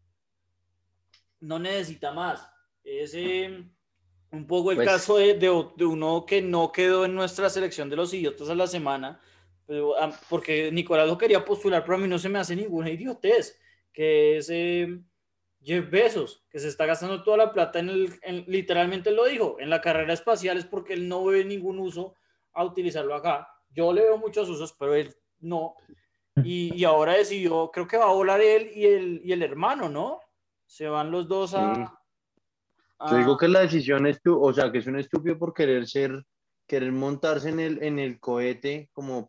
No 1.41 1.59
necesita 1.59 2.13
más. 2.13 2.49
Es 2.85 3.13
eh, 3.15 3.69
un 4.31 4.47
poco 4.47 4.71
el 4.71 4.77
pues 4.77 4.89
caso 4.89 5.17
de, 5.17 5.35
de, 5.35 5.67
de, 5.77 5.85
uno 5.85 6.25
que 6.25 6.41
no 6.41 6.71
quedó 6.71 7.05
en 7.05 7.15
nuestra 7.17 7.51
selección 7.51 7.91
de 7.91 7.97
los 7.97 8.15
idiotas 8.15 8.49
a 8.49 8.55
la 8.55 8.69
semana, 8.69 9.21
porque 10.29 10.71
Nicolás 10.73 11.09
lo 11.09 11.19
quería 11.19 11.45
postular, 11.45 11.85
pero 11.85 11.97
a 11.97 12.01
mí 12.01 12.09
no 12.09 12.19
se 12.19 12.29
me 12.29 12.39
hace 12.39 12.55
ninguna 12.55 12.91
idiotez, 12.91 13.59
que 13.93 14.39
es 14.39 14.49
eh, 14.51 15.01
Jeff 15.61 15.91
Bezos, 15.91 16.45
que 16.49 16.59
se 16.59 16.69
está 16.69 16.87
gastando 16.87 17.23
toda 17.23 17.39
la 17.39 17.53
plata 17.53 17.81
en 17.81 17.89
el, 17.89 18.45
literalmente 18.47 19.11
lo 19.11 19.25
dijo, 19.25 19.57
en 19.59 19.71
la 19.71 19.81
carrera 19.81 20.13
espacial 20.13 20.59
es 20.59 20.65
porque 20.65 20.93
él 20.93 21.09
no 21.09 21.25
ve 21.25 21.45
ningún 21.45 21.79
uso 21.79 22.15
a 22.53 22.65
utilizarlo 22.65 23.15
acá. 23.15 23.49
Yo 23.71 23.93
le 23.93 24.03
veo 24.03 24.17
muchos 24.17 24.49
usos, 24.49 24.75
pero 24.79 24.95
él 24.95 25.15
no. 25.41 25.75
Y, 26.43 26.75
y 26.75 26.85
ahora 26.85 27.15
decidió, 27.15 27.71
creo 27.73 27.89
que 27.89 27.97
va 27.97 28.09
a 28.09 28.13
volar 28.13 28.41
él 28.41 28.71
y 28.75 28.87
el, 28.87 29.21
y 29.25 29.33
el 29.33 29.43
hermano, 29.43 29.89
¿no? 29.89 30.21
Se 30.67 30.87
van 30.87 31.11
los 31.11 31.27
dos 31.27 31.55
a... 31.55 31.99
Yo 33.11 33.17
digo 33.17 33.37
que 33.37 33.49
la 33.49 33.61
decisión 33.61 34.07
es 34.07 34.23
tú, 34.23 34.43
o 34.43 34.53
sea, 34.55 34.71
que 34.71 34.79
es 34.79 34.87
un 34.87 34.99
estúpido 34.99 35.39
por 35.39 35.53
querer 35.53 35.87
ser 35.87 36.25
querer 36.67 36.93
montarse 36.93 37.49
en 37.49 37.61
el, 37.61 37.83
en 37.83 37.99
el 37.99 38.19
cohete 38.19 38.91
como, 38.93 39.27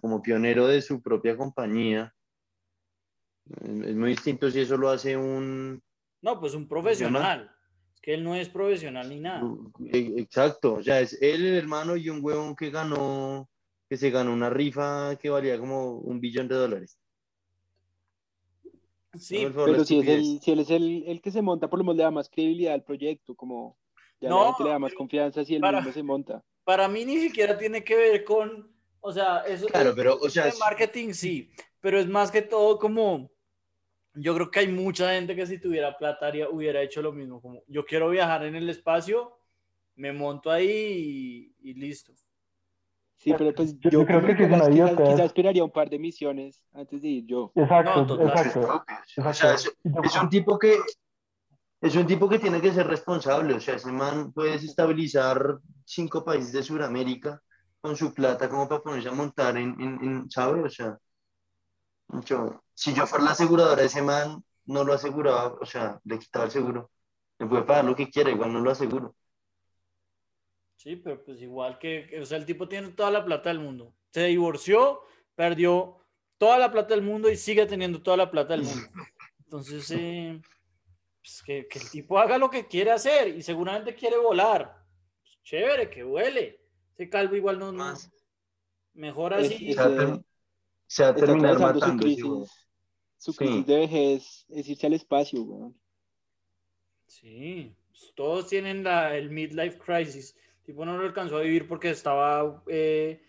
como 0.00 0.22
pionero 0.22 0.66
de 0.66 0.82
su 0.82 1.00
propia 1.00 1.36
compañía. 1.36 2.14
Es 3.46 3.94
muy 3.94 4.10
distinto 4.10 4.50
si 4.50 4.60
eso 4.60 4.76
lo 4.76 4.90
hace 4.90 5.16
un... 5.16 5.82
No, 6.22 6.40
pues 6.40 6.54
un 6.54 6.66
profesional. 6.66 7.50
Es 7.94 8.00
que 8.00 8.14
él 8.14 8.24
no 8.24 8.34
es 8.34 8.48
profesional 8.48 9.08
ni 9.08 9.20
nada. 9.20 9.42
E, 9.92 10.14
exacto, 10.16 10.74
o 10.74 10.82
sea, 10.82 11.00
es 11.00 11.20
él, 11.20 11.44
el 11.44 11.54
hermano 11.54 11.96
y 11.96 12.08
un 12.08 12.24
huevón 12.24 12.56
que 12.56 12.70
ganó, 12.70 13.48
que 13.88 13.96
se 13.96 14.10
ganó 14.10 14.32
una 14.32 14.50
rifa 14.50 15.16
que 15.16 15.30
valía 15.30 15.58
como 15.58 15.98
un 15.98 16.20
billón 16.20 16.48
de 16.48 16.54
dólares. 16.54 16.98
Sí, 19.12 19.46
pero 19.54 19.84
si, 19.84 20.00
es 20.00 20.08
el, 20.08 20.40
si 20.40 20.50
él 20.50 20.58
es 20.60 20.70
el, 20.70 21.04
el, 21.06 21.20
que 21.20 21.30
se 21.30 21.40
monta, 21.40 21.70
por 21.70 21.78
lo 21.78 21.84
menos 21.84 21.98
le 21.98 22.02
da 22.02 22.10
más 22.10 22.28
credibilidad 22.28 22.74
al 22.74 22.82
proyecto, 22.82 23.36
como 23.36 23.78
ya 24.20 24.28
no, 24.28 24.56
le 24.58 24.70
da 24.70 24.78
más 24.80 24.92
confianza 24.94 25.44
si 25.44 25.54
él 25.54 25.62
mismo 25.62 25.92
se 25.92 26.02
monta 26.02 26.42
para 26.64 26.88
mí 26.88 27.04
ni 27.04 27.20
siquiera 27.20 27.56
tiene 27.56 27.84
que 27.84 27.94
ver 27.94 28.24
con, 28.24 28.72
o 29.00 29.12
sea, 29.12 29.40
eso 29.46 29.66
claro, 29.66 29.92
pero, 29.94 30.16
o 30.16 30.28
sea, 30.28 30.50
marketing 30.58 31.12
sí, 31.12 31.50
pero 31.80 31.98
es 31.98 32.08
más 32.08 32.30
que 32.30 32.42
todo 32.42 32.78
como, 32.78 33.30
yo 34.14 34.34
creo 34.34 34.50
que 34.50 34.60
hay 34.60 34.68
mucha 34.68 35.12
gente 35.12 35.36
que 35.36 35.46
si 35.46 35.58
tuviera 35.58 35.96
plata 35.96 36.32
hubiera 36.50 36.82
hecho 36.82 37.02
lo 37.02 37.12
mismo, 37.12 37.40
como 37.40 37.62
yo 37.68 37.84
quiero 37.84 38.08
viajar 38.10 38.44
en 38.44 38.56
el 38.56 38.68
espacio 38.70 39.38
me 39.96 40.12
monto 40.12 40.50
ahí 40.50 41.54
y, 41.60 41.74
listo. 41.74 42.12
Sí, 43.16 43.32
pero 43.38 43.54
pues 43.54 43.78
yo, 43.78 44.04
creo 44.04 44.26
que 44.26 44.36
quizás, 44.36 44.68
esperaría 45.20 45.64
un 45.64 45.70
par 45.70 45.88
de 45.88 45.98
misiones 45.98 46.62
antes 46.72 47.00
de 47.00 47.08
ir 47.08 47.26
yo. 47.26 47.52
Exacto, 47.54 48.20
exacto. 48.20 48.84
es, 50.02 50.16
un 50.20 50.28
tipo 50.28 50.58
que 50.58 50.76
es 51.84 51.94
un 51.96 52.06
tipo 52.06 52.30
que 52.30 52.38
tiene 52.38 52.62
que 52.62 52.72
ser 52.72 52.86
responsable, 52.86 53.52
o 53.52 53.60
sea, 53.60 53.74
ese 53.74 53.92
man 53.92 54.32
puede 54.32 54.54
estabilizar 54.54 55.58
cinco 55.84 56.24
países 56.24 56.50
de 56.52 56.62
Sudamérica 56.62 57.42
con 57.82 57.94
su 57.94 58.14
plata 58.14 58.48
como 58.48 58.66
para 58.66 58.82
ponerse 58.82 59.10
a 59.10 59.12
montar 59.12 59.58
en, 59.58 59.78
en, 59.78 60.02
en 60.02 60.30
¿sabes? 60.30 60.64
O 60.64 60.70
sea, 60.70 60.98
si 62.74 62.94
yo 62.94 63.06
fuera 63.06 63.26
la 63.26 63.32
aseguradora, 63.32 63.82
ese 63.82 64.00
man 64.00 64.42
no 64.64 64.82
lo 64.82 64.94
aseguraba, 64.94 65.58
o 65.60 65.66
sea, 65.66 66.00
le 66.04 66.18
quitaba 66.18 66.46
el 66.46 66.50
seguro. 66.50 66.90
Me 67.38 67.46
puede 67.46 67.64
pagar 67.64 67.84
lo 67.84 67.94
que 67.94 68.08
quiera, 68.08 68.30
igual 68.30 68.54
no 68.54 68.60
lo 68.60 68.70
aseguro. 68.70 69.14
Sí, 70.76 70.96
pero 70.96 71.22
pues 71.22 71.42
igual 71.42 71.78
que, 71.78 72.18
o 72.18 72.24
sea, 72.24 72.38
el 72.38 72.46
tipo 72.46 72.66
tiene 72.66 72.92
toda 72.92 73.10
la 73.10 73.26
plata 73.26 73.50
del 73.50 73.58
mundo. 73.58 73.94
Se 74.10 74.24
divorció, 74.24 75.02
perdió 75.34 75.98
toda 76.38 76.56
la 76.56 76.72
plata 76.72 76.94
del 76.94 77.02
mundo 77.02 77.28
y 77.28 77.36
sigue 77.36 77.66
teniendo 77.66 78.02
toda 78.02 78.16
la 78.16 78.30
plata 78.30 78.54
del 78.54 78.62
mundo. 78.62 78.88
Entonces, 79.44 79.90
eh, 79.90 80.40
pues 81.24 81.42
que, 81.42 81.66
el 81.70 81.90
tipo 81.90 82.18
haga 82.18 82.36
lo 82.36 82.50
que 82.50 82.68
quiere 82.68 82.90
hacer 82.90 83.28
y 83.28 83.42
seguramente 83.42 83.94
quiere 83.94 84.18
volar. 84.18 84.76
Pues, 85.22 85.38
chévere, 85.42 85.88
que 85.88 86.02
vuele. 86.02 86.60
Ese 86.92 87.08
calvo 87.08 87.34
igual 87.34 87.58
no, 87.58 87.72
más. 87.72 88.12
Mejor 88.92 89.32
así. 89.32 89.74
se 90.86 91.02
va 91.02 91.14
terminar 91.14 91.58
matando. 91.58 91.92
Su 91.92 91.98
crisis, 91.98 92.68
su 93.16 93.34
crisis 93.34 93.66
de 93.66 93.78
vejez 93.78 94.46
es 94.50 94.68
irse 94.68 94.86
al 94.86 94.92
espacio, 94.92 95.42
weón. 95.42 95.80
Sí, 97.06 97.74
pues, 97.88 98.12
todos 98.14 98.48
tienen 98.48 98.84
la, 98.84 99.16
el 99.16 99.30
midlife 99.30 99.78
crisis. 99.78 100.36
tipo 100.62 100.84
no 100.84 100.98
lo 100.98 101.06
alcanzó 101.06 101.38
a 101.38 101.42
vivir 101.42 101.66
porque 101.66 101.88
estaba 101.88 102.62
eh, 102.68 103.22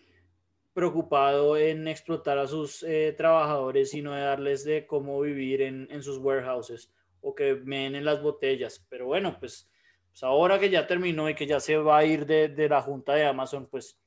preocupado 0.74 1.56
en 1.56 1.88
explotar 1.88 2.36
a 2.36 2.46
sus 2.46 2.82
eh, 2.82 3.14
trabajadores 3.16 3.94
y 3.94 4.02
no 4.02 4.12
de 4.12 4.20
darles 4.20 4.64
de 4.64 4.86
cómo 4.86 5.18
vivir 5.22 5.62
en, 5.62 5.88
en 5.90 6.02
sus 6.02 6.18
warehouses 6.18 6.90
o 7.20 7.34
que 7.34 7.50
en 7.50 8.04
las 8.04 8.22
botellas. 8.22 8.84
Pero 8.88 9.06
bueno, 9.06 9.36
pues, 9.38 9.70
pues, 10.10 10.22
ahora 10.22 10.58
que 10.58 10.70
ya 10.70 10.86
terminó 10.86 11.28
y 11.28 11.34
que 11.34 11.46
ya 11.46 11.60
se 11.60 11.76
va 11.76 11.98
a 11.98 12.04
ir 12.04 12.26
de, 12.26 12.48
de 12.48 12.68
la 12.68 12.82
junta 12.82 13.14
de 13.14 13.26
Amazon, 13.26 13.66
pues 13.66 14.00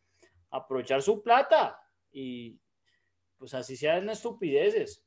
aprovechar 0.51 1.01
su 1.01 1.21
plata 1.21 1.79
y 2.11 2.59
pues 3.37 3.53
así 3.53 3.75
sean 3.75 4.09
estupideces. 4.09 5.05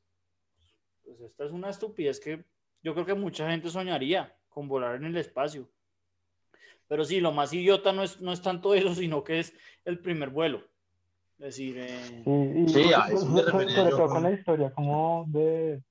Pues 1.03 1.19
esta 1.21 1.45
es 1.45 1.51
una 1.51 1.69
estupidez 1.69 2.19
que 2.19 2.43
yo 2.81 2.93
creo 2.93 3.05
que 3.05 3.13
mucha 3.13 3.49
gente 3.49 3.69
soñaría 3.69 4.35
con 4.49 4.67
volar 4.67 4.95
en 4.95 5.05
el 5.05 5.17
espacio. 5.17 5.69
Pero 6.87 7.05
sí, 7.05 7.19
lo 7.19 7.31
más 7.31 7.53
idiota 7.53 7.91
no 7.93 8.03
es, 8.03 8.19
no 8.21 8.33
es 8.33 8.41
tanto 8.41 8.73
eso, 8.73 8.93
sino 8.93 9.23
que 9.23 9.39
es 9.39 9.53
el 9.85 9.99
primer 9.99 10.29
vuelo. 10.29 10.63
Es 11.39 11.45
decir, 11.45 11.77
eh... 11.79 12.23
sí, 12.67 12.91
sobre 13.17 13.73
todo 13.73 14.07
con 14.07 14.23
la 14.23 14.31
historia 14.31 14.71
como 14.71 15.25
de 15.27 15.81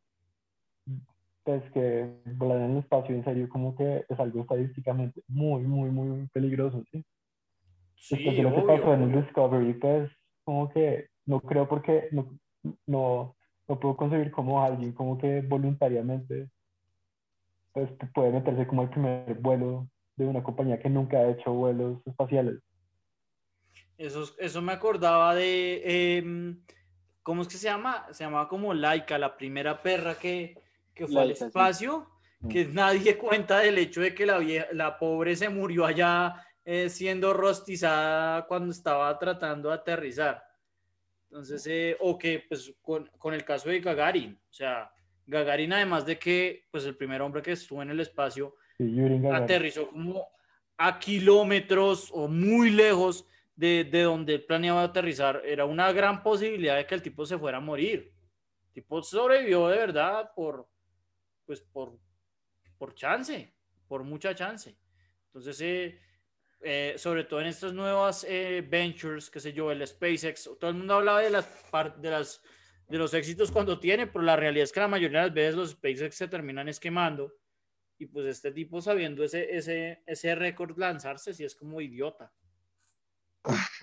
pues 1.44 1.62
que 1.72 2.08
volar 2.36 2.58
en 2.58 2.72
el 2.72 2.78
espacio 2.78 3.14
en 3.14 3.24
serio 3.24 3.48
como 3.48 3.74
que 3.74 4.04
es 4.08 4.20
algo 4.20 4.42
estadísticamente 4.42 5.22
muy, 5.28 5.62
muy, 5.62 5.90
muy 5.90 6.26
peligroso, 6.28 6.82
¿sí? 6.90 7.04
Sí, 7.96 8.16
Después 8.16 8.36
de 8.36 8.42
lo 8.42 8.54
que 8.54 8.62
pasó 8.62 8.94
en 8.94 9.02
el 9.02 9.22
Discovery, 9.22 9.74
pues 9.74 10.10
como 10.44 10.68
que 10.70 11.08
no 11.26 11.40
creo 11.40 11.68
porque 11.68 12.08
no, 12.10 12.36
no, 12.86 13.36
no 13.68 13.80
puedo 13.80 13.96
concebir 13.96 14.30
como 14.30 14.62
alguien 14.62 14.92
como 14.92 15.18
que 15.18 15.40
voluntariamente 15.42 16.48
pues 17.72 17.88
puede 18.14 18.32
meterse 18.32 18.66
como 18.66 18.82
el 18.82 18.90
primer 18.90 19.34
vuelo 19.34 19.88
de 20.16 20.26
una 20.26 20.42
compañía 20.42 20.78
que 20.78 20.90
nunca 20.90 21.18
ha 21.18 21.30
hecho 21.30 21.52
vuelos 21.52 21.98
espaciales. 22.06 22.60
Eso, 23.96 24.24
eso 24.38 24.62
me 24.62 24.72
acordaba 24.72 25.34
de, 25.34 26.18
em, 26.18 26.62
¿cómo 27.22 27.42
es 27.42 27.48
que 27.48 27.56
se 27.56 27.68
llama? 27.68 28.06
Se 28.12 28.24
llamaba 28.24 28.48
como 28.48 28.74
Laika, 28.74 29.18
la 29.18 29.36
primera 29.36 29.82
perra 29.82 30.16
que, 30.18 30.61
que 30.94 31.06
fue 31.06 31.22
al 31.22 31.30
espacio, 31.30 32.08
que 32.48 32.64
mm. 32.64 32.74
nadie 32.74 33.16
cuenta 33.18 33.60
del 33.60 33.78
hecho 33.78 34.00
de 34.00 34.14
que 34.14 34.26
la, 34.26 34.40
la 34.72 34.98
pobre 34.98 35.36
se 35.36 35.48
murió 35.48 35.84
allá 35.84 36.34
eh, 36.64 36.88
siendo 36.88 37.32
rostizada 37.32 38.46
cuando 38.46 38.70
estaba 38.70 39.18
tratando 39.18 39.68
de 39.68 39.74
aterrizar. 39.74 40.44
Entonces, 41.28 41.66
eh, 41.66 41.96
o 41.98 42.16
que 42.16 42.44
pues 42.48 42.72
con, 42.80 43.10
con, 43.18 43.34
el 43.34 43.44
caso 43.44 43.68
de 43.68 43.80
Gagarin, 43.80 44.38
o 44.48 44.52
sea, 44.52 44.92
Gagarin 45.26 45.72
además 45.72 46.06
de 46.06 46.18
que 46.18 46.66
pues 46.70 46.84
el 46.84 46.96
primer 46.96 47.20
hombre 47.22 47.42
que 47.42 47.52
estuvo 47.52 47.82
en 47.82 47.90
el 47.90 48.00
espacio 48.00 48.54
aterrizó 49.32 49.88
como 49.88 50.28
a 50.76 50.98
kilómetros 50.98 52.10
o 52.12 52.28
muy 52.28 52.70
lejos 52.70 53.26
de, 53.56 53.84
de 53.84 54.02
donde 54.02 54.38
planeaba 54.38 54.82
aterrizar, 54.82 55.42
era 55.44 55.64
una 55.64 55.90
gran 55.92 56.22
posibilidad 56.22 56.76
de 56.76 56.86
que 56.86 56.94
el 56.94 57.02
tipo 57.02 57.24
se 57.26 57.38
fuera 57.38 57.58
a 57.58 57.60
morir. 57.60 58.12
El 58.66 58.72
tipo 58.72 59.02
sobrevivió 59.02 59.68
de 59.68 59.78
verdad 59.78 60.30
por, 60.34 60.68
pues 61.52 61.60
por, 61.60 61.98
por 62.78 62.94
chance, 62.94 63.52
por 63.86 64.04
mucha 64.04 64.34
chance. 64.34 64.74
Entonces, 65.26 65.60
eh, 65.60 66.00
eh, 66.62 66.94
sobre 66.96 67.24
todo 67.24 67.42
en 67.42 67.48
estas 67.48 67.74
nuevas 67.74 68.24
eh, 68.26 68.66
ventures, 68.66 69.28
qué 69.28 69.38
sé 69.38 69.52
yo, 69.52 69.70
el 69.70 69.86
SpaceX, 69.86 70.44
todo 70.58 70.70
el 70.70 70.76
mundo 70.76 70.94
hablaba 70.94 71.20
de 71.20 71.28
las, 71.28 71.46
de 72.00 72.10
las 72.10 72.42
de 72.88 72.96
los 72.96 73.12
éxitos 73.12 73.52
cuando 73.52 73.78
tiene, 73.78 74.06
pero 74.06 74.24
la 74.24 74.36
realidad 74.36 74.64
es 74.64 74.72
que 74.72 74.80
la 74.80 74.88
mayoría 74.88 75.20
de 75.20 75.26
las 75.26 75.34
veces 75.34 75.54
los 75.54 75.70
SpaceX 75.72 76.14
se 76.14 76.28
terminan 76.28 76.70
esquemando 76.70 77.34
y 77.98 78.06
pues 78.06 78.24
este 78.24 78.50
tipo 78.50 78.80
sabiendo 78.80 79.22
ese, 79.24 79.54
ese, 79.54 80.02
ese 80.06 80.34
récord 80.34 80.78
lanzarse, 80.78 81.34
si 81.34 81.44
es 81.44 81.54
como 81.54 81.82
idiota. 81.82 82.32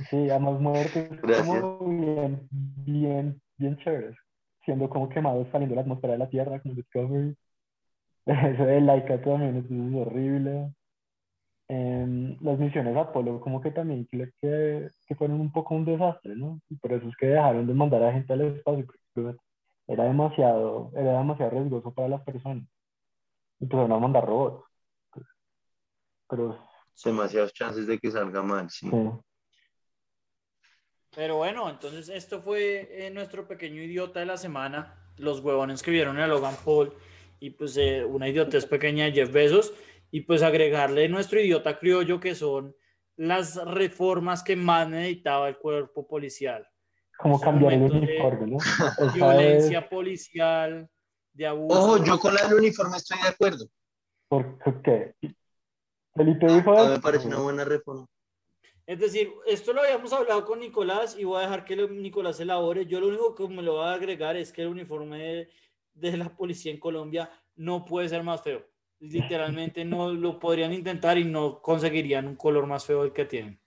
Sí, 0.09 0.27
además 0.31 0.59
muertes 0.59 1.19
como 1.21 1.87
bien, 1.87 2.47
bien, 2.51 3.41
bien 3.57 3.77
chéveres, 3.77 4.17
siendo 4.65 4.89
como 4.89 5.07
quemados 5.07 5.47
saliendo 5.51 5.73
de 5.73 5.75
la 5.75 5.81
atmósfera 5.83 6.13
de 6.13 6.19
la 6.19 6.29
Tierra, 6.29 6.59
como 6.61 6.73
Discovery. 6.73 7.35
Eso 8.29 8.63
de 8.63 8.81
Laika 8.81 9.19
también 9.21 9.57
es 9.57 10.07
horrible. 10.07 10.71
Em, 11.67 12.37
las 12.41 12.57
misiones 12.57 12.95
Apolo 12.95 13.39
como 13.39 13.61
que 13.61 13.71
también 13.71 14.07
que, 14.07 14.31
que, 14.39 15.15
fueron 15.15 15.39
un 15.39 15.51
poco 15.51 15.75
un 15.75 15.85
desastre, 15.85 16.35
¿no? 16.35 16.59
Y 16.69 16.75
por 16.75 16.93
eso 16.93 17.07
es 17.07 17.15
que 17.15 17.27
dejaron 17.27 17.65
de 17.65 17.73
mandar 17.73 18.03
a 18.03 18.13
gente 18.13 18.33
al 18.33 18.41
espacio, 18.41 18.85
porque 18.85 19.37
era 19.87 20.03
demasiado, 20.03 20.91
era 20.95 21.17
demasiado 21.17 21.51
riesgoso 21.51 21.93
para 21.93 22.07
las 22.07 22.21
personas. 22.21 22.67
Empezaron 23.59 23.91
a 23.91 23.99
mandar 23.99 24.25
robots. 24.25 24.65
Pero... 26.27 26.57
Demasiadas 27.03 27.53
chances 27.53 27.87
de 27.87 27.97
que 27.97 28.11
salga 28.11 28.43
mal, 28.43 28.69
sí. 28.69 28.89
Pero 31.15 31.37
bueno, 31.37 31.69
entonces 31.69 32.09
esto 32.09 32.41
fue 32.41 32.89
eh, 32.91 33.09
nuestro 33.09 33.47
pequeño 33.47 33.81
idiota 33.81 34.19
de 34.19 34.25
la 34.25 34.37
semana, 34.37 35.11
los 35.17 35.39
huevones 35.39 35.81
que 35.81 35.91
vieron 35.91 36.19
a 36.19 36.27
Logan 36.27 36.55
Paul 36.63 36.93
y 37.39 37.51
pues 37.51 37.77
eh, 37.77 38.03
una 38.03 38.27
idiotez 38.27 38.65
pequeña 38.65 39.05
de 39.05 39.13
Jeff 39.13 39.31
Bezos 39.31 39.73
y 40.11 40.21
pues 40.21 40.41
agregarle 40.41 41.07
nuestro 41.09 41.39
idiota 41.39 41.79
criollo 41.79 42.19
que 42.19 42.35
son 42.35 42.75
las 43.15 43.55
reformas 43.65 44.43
que 44.43 44.55
más 44.55 44.87
necesitaba 44.87 45.49
el 45.49 45.57
cuerpo 45.57 46.07
policial. 46.07 46.67
Como 47.17 47.39
cambiar 47.39 47.73
el 47.73 47.83
uniforme, 47.83 48.47
¿no? 48.47 48.57
Violencia 49.13 49.89
policial, 49.89 50.89
de 51.33 51.47
abuso. 51.47 51.79
Ojo, 51.79 52.03
yo 52.03 52.19
con 52.19 52.33
el 52.37 52.53
uniforme 52.53 52.97
estoy 52.97 53.17
de 53.21 53.27
acuerdo. 53.27 53.65
¿Por 54.29 54.81
qué? 54.81 55.15
Felipe 56.15 56.47
dijo 56.47 56.77
ah, 56.77 56.89
me 56.89 56.99
parece 56.99 57.27
una 57.27 57.39
buena 57.39 57.65
reforma. 57.65 58.05
Es 58.85 58.99
decir, 58.99 59.31
esto 59.45 59.71
lo 59.71 59.81
habíamos 59.81 60.11
hablado 60.13 60.45
con 60.45 60.59
Nicolás 60.59 61.15
y 61.17 61.23
voy 61.23 61.37
a 61.37 61.41
dejar 61.41 61.63
que 61.63 61.75
Nicolás 61.75 62.39
elabore. 62.39 62.85
Yo 62.87 62.99
lo 62.99 63.07
único 63.07 63.35
que 63.35 63.47
me 63.47 63.61
lo 63.61 63.73
voy 63.73 63.85
a 63.85 63.93
agregar 63.93 64.35
es 64.35 64.51
que 64.51 64.63
el 64.63 64.69
uniforme 64.69 65.47
de 65.99 66.17
la 66.17 66.35
policía 66.35 66.71
en 66.71 66.79
Colombia 66.79 67.29
no 67.55 67.85
puede 67.85 68.09
ser 68.09 68.23
más 68.23 68.41
feo 68.41 68.63
literalmente 68.99 69.85
no 69.85 70.11
lo 70.13 70.39
podrían 70.39 70.73
intentar 70.73 71.17
y 71.17 71.23
no 71.25 71.61
conseguirían 71.61 72.27
un 72.27 72.35
color 72.35 72.67
más 72.67 72.85
feo 72.85 73.03
del 73.03 73.13
que 73.13 73.25
tienen. 73.25 73.59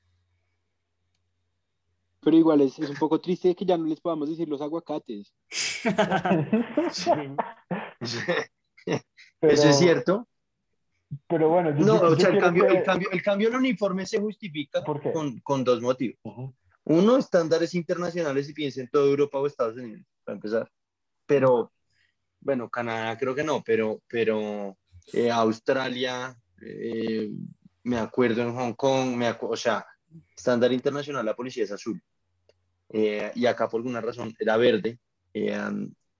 Pero 2.20 2.36
igual 2.36 2.60
es, 2.60 2.78
es 2.78 2.88
un 2.90 2.96
poco 2.96 3.20
triste 3.20 3.54
que 3.54 3.64
ya 3.64 3.76
no 3.76 3.84
les 3.84 4.00
podamos 4.00 4.28
decir 4.28 4.48
los 4.48 4.60
aguacates. 4.60 5.34
Eso 9.40 9.68
es 9.68 9.78
cierto. 9.78 10.28
Pero 11.26 11.48
bueno, 11.48 11.72
no, 11.72 12.00
o 12.00 12.16
sea, 12.16 12.30
el, 12.30 12.38
cambio, 12.38 12.66
el, 12.68 12.84
cambio, 12.84 13.10
el 13.10 13.22
cambio 13.22 13.48
en 13.48 13.56
uniforme 13.56 14.06
se 14.06 14.20
justifica 14.20 14.82
con, 14.84 15.40
con, 15.40 15.64
dos 15.64 15.82
motivos. 15.82 16.16
Uno, 16.84 17.18
estándares 17.18 17.74
internacionales 17.74 18.48
y 18.48 18.54
piensa 18.54 18.80
en 18.80 18.88
toda 18.88 19.06
Europa 19.06 19.38
o 19.38 19.46
Estados 19.46 19.76
Unidos, 19.76 20.06
para 20.24 20.36
empezar. 20.36 20.70
Pero, 21.26 21.70
bueno, 22.42 22.68
Canadá 22.68 23.16
creo 23.16 23.34
que 23.34 23.44
no, 23.44 23.62
pero, 23.62 24.02
pero 24.08 24.76
eh, 25.12 25.30
Australia, 25.30 26.36
eh, 26.60 27.30
me 27.84 27.98
acuerdo 27.98 28.42
en 28.42 28.54
Hong 28.54 28.74
Kong, 28.74 29.16
me 29.16 29.34
o 29.40 29.56
sea, 29.56 29.86
estándar 30.36 30.72
internacional, 30.72 31.24
la 31.24 31.36
policía 31.36 31.64
es 31.64 31.72
azul. 31.72 32.02
Eh, 32.90 33.32
y 33.34 33.46
acá 33.46 33.68
por 33.68 33.80
alguna 33.80 34.00
razón 34.00 34.34
era 34.38 34.56
verde. 34.56 34.98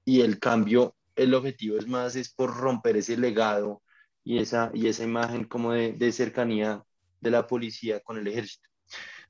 y 0.05 0.21
el 0.21 0.39
cambio, 0.39 0.97
el 1.17 1.35
objetivo 1.35 1.77
es 1.79 1.87
más, 1.87 2.17
es 2.17 2.33
por 2.33 2.57
romper 2.57 2.97
ese 2.97 3.17
legado 3.17 3.83
y 4.25 4.39
esa, 4.39 4.71
y 4.75 4.89
esa 4.89 5.05
imagen 5.05 5.45
como 5.45 5.73
de, 5.73 5.93
de 5.93 6.13
cercanía 6.13 6.83
de 7.21 7.31
la 7.31 7.47
policía 7.47 8.01
con 8.01 8.19
el 8.19 8.27
ejército. 8.27 8.69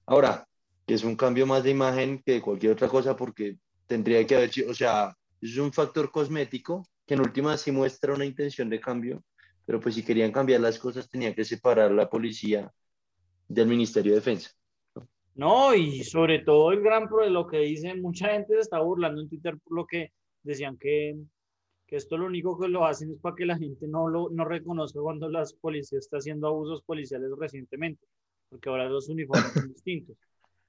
Ahora, 0.07 0.47
que 0.87 0.95
es 0.95 1.05
un 1.05 1.17
cambio 1.17 1.47
más 1.47 1.63
de 1.63 1.71
imagen 1.71 2.23
que 2.25 2.41
cualquier 2.41 2.73
otra 2.73 2.89
cosa 2.89 3.17
porque 3.17 3.59
tendría 3.87 4.27
que 4.27 4.37
haber, 4.37 4.51
o 4.69 4.75
sea, 4.75 5.17
es 5.43 5.59
un 5.59 5.73
factor 5.73 6.11
cosmético 6.11 6.87
que 7.07 7.15
en 7.15 7.21
última 7.21 7.57
sí 7.57 7.73
muestra 7.73 8.15
una 8.15 8.25
intención 8.25 8.71
de 8.71 8.81
cambio, 8.81 9.25
pero 9.65 9.81
pues 9.81 9.97
si 9.97 10.05
querían 10.05 10.33
cambiar 10.33 10.61
las 10.61 10.79
cosas 10.79 11.11
tenía 11.11 11.35
que 11.35 11.45
separar 11.45 11.91
la 11.91 12.09
policía 12.09 12.73
del 13.49 13.67
Ministerio 13.67 14.13
de 14.13 14.19
Defensa. 14.21 14.51
No, 15.35 15.75
y 15.75 16.05
sobre 16.05 16.41
todo 16.41 16.73
el 16.73 16.83
gran 16.83 17.09
pro 17.09 17.25
de 17.25 17.31
lo 17.31 17.47
que 17.47 17.59
dicen, 17.59 18.03
mucha 18.03 18.29
gente 18.29 18.55
se 18.55 18.61
está 18.61 18.81
burlando 18.81 19.21
en 19.23 19.29
Twitter 19.29 19.59
por 19.65 19.77
lo 19.77 19.87
que 19.87 20.13
decían 20.43 20.77
que, 20.77 21.17
que 21.87 21.97
esto 21.97 22.19
lo 22.19 22.27
único 22.27 22.59
que 22.59 22.69
lo 22.69 22.85
hacen 22.85 23.11
es 23.11 23.19
para 23.19 23.35
que 23.35 23.47
la 23.47 23.59
gente 23.59 23.89
no 23.89 24.09
lo 24.09 24.29
no 24.31 24.45
reconozca 24.45 25.01
cuando 25.01 25.29
las 25.29 25.55
policías 25.55 26.05
está 26.05 26.19
haciendo 26.19 26.49
abusos 26.49 26.83
policiales 26.83 27.31
recientemente, 27.39 28.07
porque 28.49 28.69
ahora 28.69 28.89
los 28.89 29.09
uniformes 29.09 29.53
son 29.53 29.73
distintos. 29.73 30.17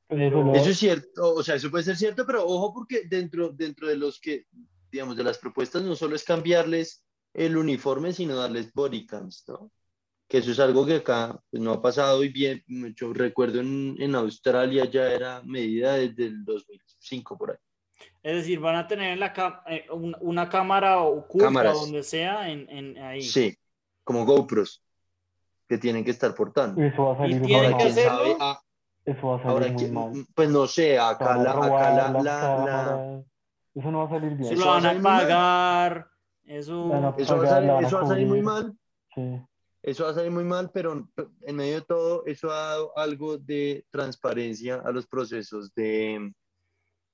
Eso 0.10 0.70
es 0.70 0.78
cierto, 0.78 1.34
o 1.34 1.44
sea, 1.44 1.56
eso 1.56 1.72
puede 1.72 1.84
ser 1.84 1.96
cierto, 1.96 2.26
pero 2.26 2.46
ojo 2.46 2.74
porque 2.74 3.04
dentro, 3.08 3.50
dentro 3.50 3.88
de 3.88 3.98
los 3.98 4.20
que, 4.20 4.46
digamos, 4.92 5.18
de 5.18 5.24
las 5.24 5.38
propuestas 5.38 5.82
no 5.84 5.96
solo 5.96 6.16
es 6.16 6.24
cambiarles 6.24 7.04
el 7.34 7.58
uniforme, 7.58 8.14
sino 8.14 8.36
darles 8.36 8.72
body 8.74 9.06
cams, 9.06 9.44
¿no? 9.48 9.72
Que 10.28 10.38
eso 10.38 10.52
es 10.52 10.60
algo 10.60 10.86
que 10.86 10.96
acá 10.96 11.40
pues, 11.50 11.62
no 11.62 11.72
ha 11.72 11.82
pasado 11.82 12.24
y 12.24 12.30
bien, 12.30 12.64
yo 12.96 13.14
recuerdo 13.14 13.60
en, 13.60 13.96
en, 14.00 14.16
Australia 14.16 14.86
ya 14.86 15.12
era 15.12 15.42
medida 15.44 15.96
desde 15.96 16.26
el 16.26 16.46
2005 16.46 17.38
por 17.38 17.52
ahí. 17.52 17.58
Es 18.22 18.36
decir, 18.36 18.60
van 18.60 18.76
a 18.76 18.88
tener 18.88 19.18
la 19.18 19.64
eh, 19.68 19.86
una 19.92 20.48
cámara 20.48 21.02
oculta 21.02 21.74
donde 21.74 22.04
sea 22.04 22.50
en, 22.50 22.70
en, 22.70 22.98
ahí. 22.98 23.22
Sí, 23.22 23.58
como 24.04 24.26
GoPros 24.26 24.82
que 25.68 25.78
tienen 25.78 26.04
que 26.04 26.12
estar 26.12 26.34
portando. 26.34 26.82
Eso 26.82 27.04
va 27.04 27.14
a 27.14 27.18
salir 27.18 27.38
y 27.38 27.46
tienen 27.46 27.78
que 27.78 27.84
hacerlo. 27.84 28.38
Ah, 28.40 28.62
eso 29.06 29.28
va 29.28 29.36
a 29.36 29.38
salir 29.40 29.52
Ahora, 29.52 29.72
muy 29.72 29.92
mal. 29.92 30.26
pues 30.36 30.50
no 30.50 30.68
sé, 30.68 30.98
acá 31.00 31.38
la, 31.38 31.52
a 31.52 31.66
acá 31.66 31.92
la, 31.94 32.12
la- 32.12 32.66
la-. 32.66 33.24
Eso 33.76 33.92
no 33.92 34.00
va 34.00 34.06
a 34.06 34.10
salir 34.10 34.36
bien. 34.38 34.50
Se 34.50 34.56
lo 34.56 34.68
van 34.68 34.86
a 34.86 35.02
pagar. 35.02 36.08
Eso. 36.46 37.16
Eso 37.18 37.38
va 37.38 37.44
a 37.44 37.48
salir, 37.50 37.72
eso 37.86 37.98
va 37.98 38.04
a 38.04 38.08
salir 38.08 38.28
muy 38.28 38.42
mal, 38.42 38.74
Sí. 39.16 39.22
eso 39.82 40.04
va 40.04 40.10
a 40.10 40.14
salir 40.14 40.32
muy 40.32 40.44
mal, 40.44 40.70
pero 40.74 41.08
en 41.42 41.56
medio 41.56 41.76
de 41.76 41.82
todo, 41.86 42.26
eso 42.26 42.52
ha 42.52 42.60
dado 42.70 42.98
algo 42.98 43.38
de 43.38 43.86
transparencia 43.90 44.82
a 44.84 44.92
los 44.92 45.08
procesos 45.08 45.74
de, 45.74 46.34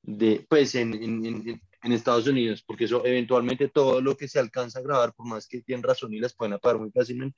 de 0.02 0.46
pues 0.50 0.74
en, 0.76 0.94
en, 0.96 1.26
en- 1.26 1.62
en 1.82 1.92
Estados 1.94 2.28
Unidos, 2.28 2.62
porque 2.68 2.86
eso 2.86 3.06
eventualmente 3.06 3.70
todo 3.70 4.02
lo 4.02 4.18
que 4.18 4.28
se 4.28 4.38
alcanza 4.40 4.80
a 4.80 4.82
grabar, 4.82 5.14
por 5.14 5.26
más 5.28 5.48
que 5.48 5.62
tienen 5.62 5.84
razón 5.84 6.12
y 6.14 6.20
las 6.20 6.34
pueden 6.34 6.54
apagar 6.54 6.78
muy 6.80 6.92
fácilmente, 6.92 7.38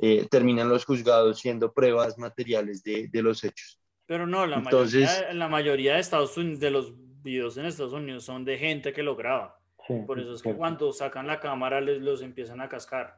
eh, 0.00 0.26
terminan 0.30 0.68
los 0.68 0.84
juzgados 0.84 1.38
siendo 1.40 1.72
pruebas 1.72 2.18
materiales 2.18 2.82
de, 2.82 3.08
de 3.08 3.22
los 3.22 3.42
hechos. 3.44 3.78
Pero 4.06 4.26
no, 4.26 4.46
la, 4.46 4.56
Entonces- 4.56 5.04
mayoría, 5.08 5.32
la 5.34 5.48
mayoría 5.48 5.94
de 5.94 6.00
Estados 6.00 6.36
Unidos, 6.36 6.60
de 6.60 6.70
los 6.70 6.92
videos 7.22 7.56
en 7.58 7.66
Estados 7.66 7.92
Unidos 7.92 8.24
son 8.24 8.44
de 8.44 8.56
gente 8.58 8.92
que 8.92 9.02
lo 9.02 9.16
graba. 9.16 9.58
Sí, 9.86 9.94
Por 10.06 10.20
eso 10.20 10.34
es 10.34 10.42
que 10.42 10.54
cuando 10.54 10.92
sacan 10.92 11.26
la 11.26 11.40
cámara 11.40 11.80
les 11.80 12.00
los 12.00 12.22
empiezan 12.22 12.60
a 12.60 12.68
cascar. 12.68 13.16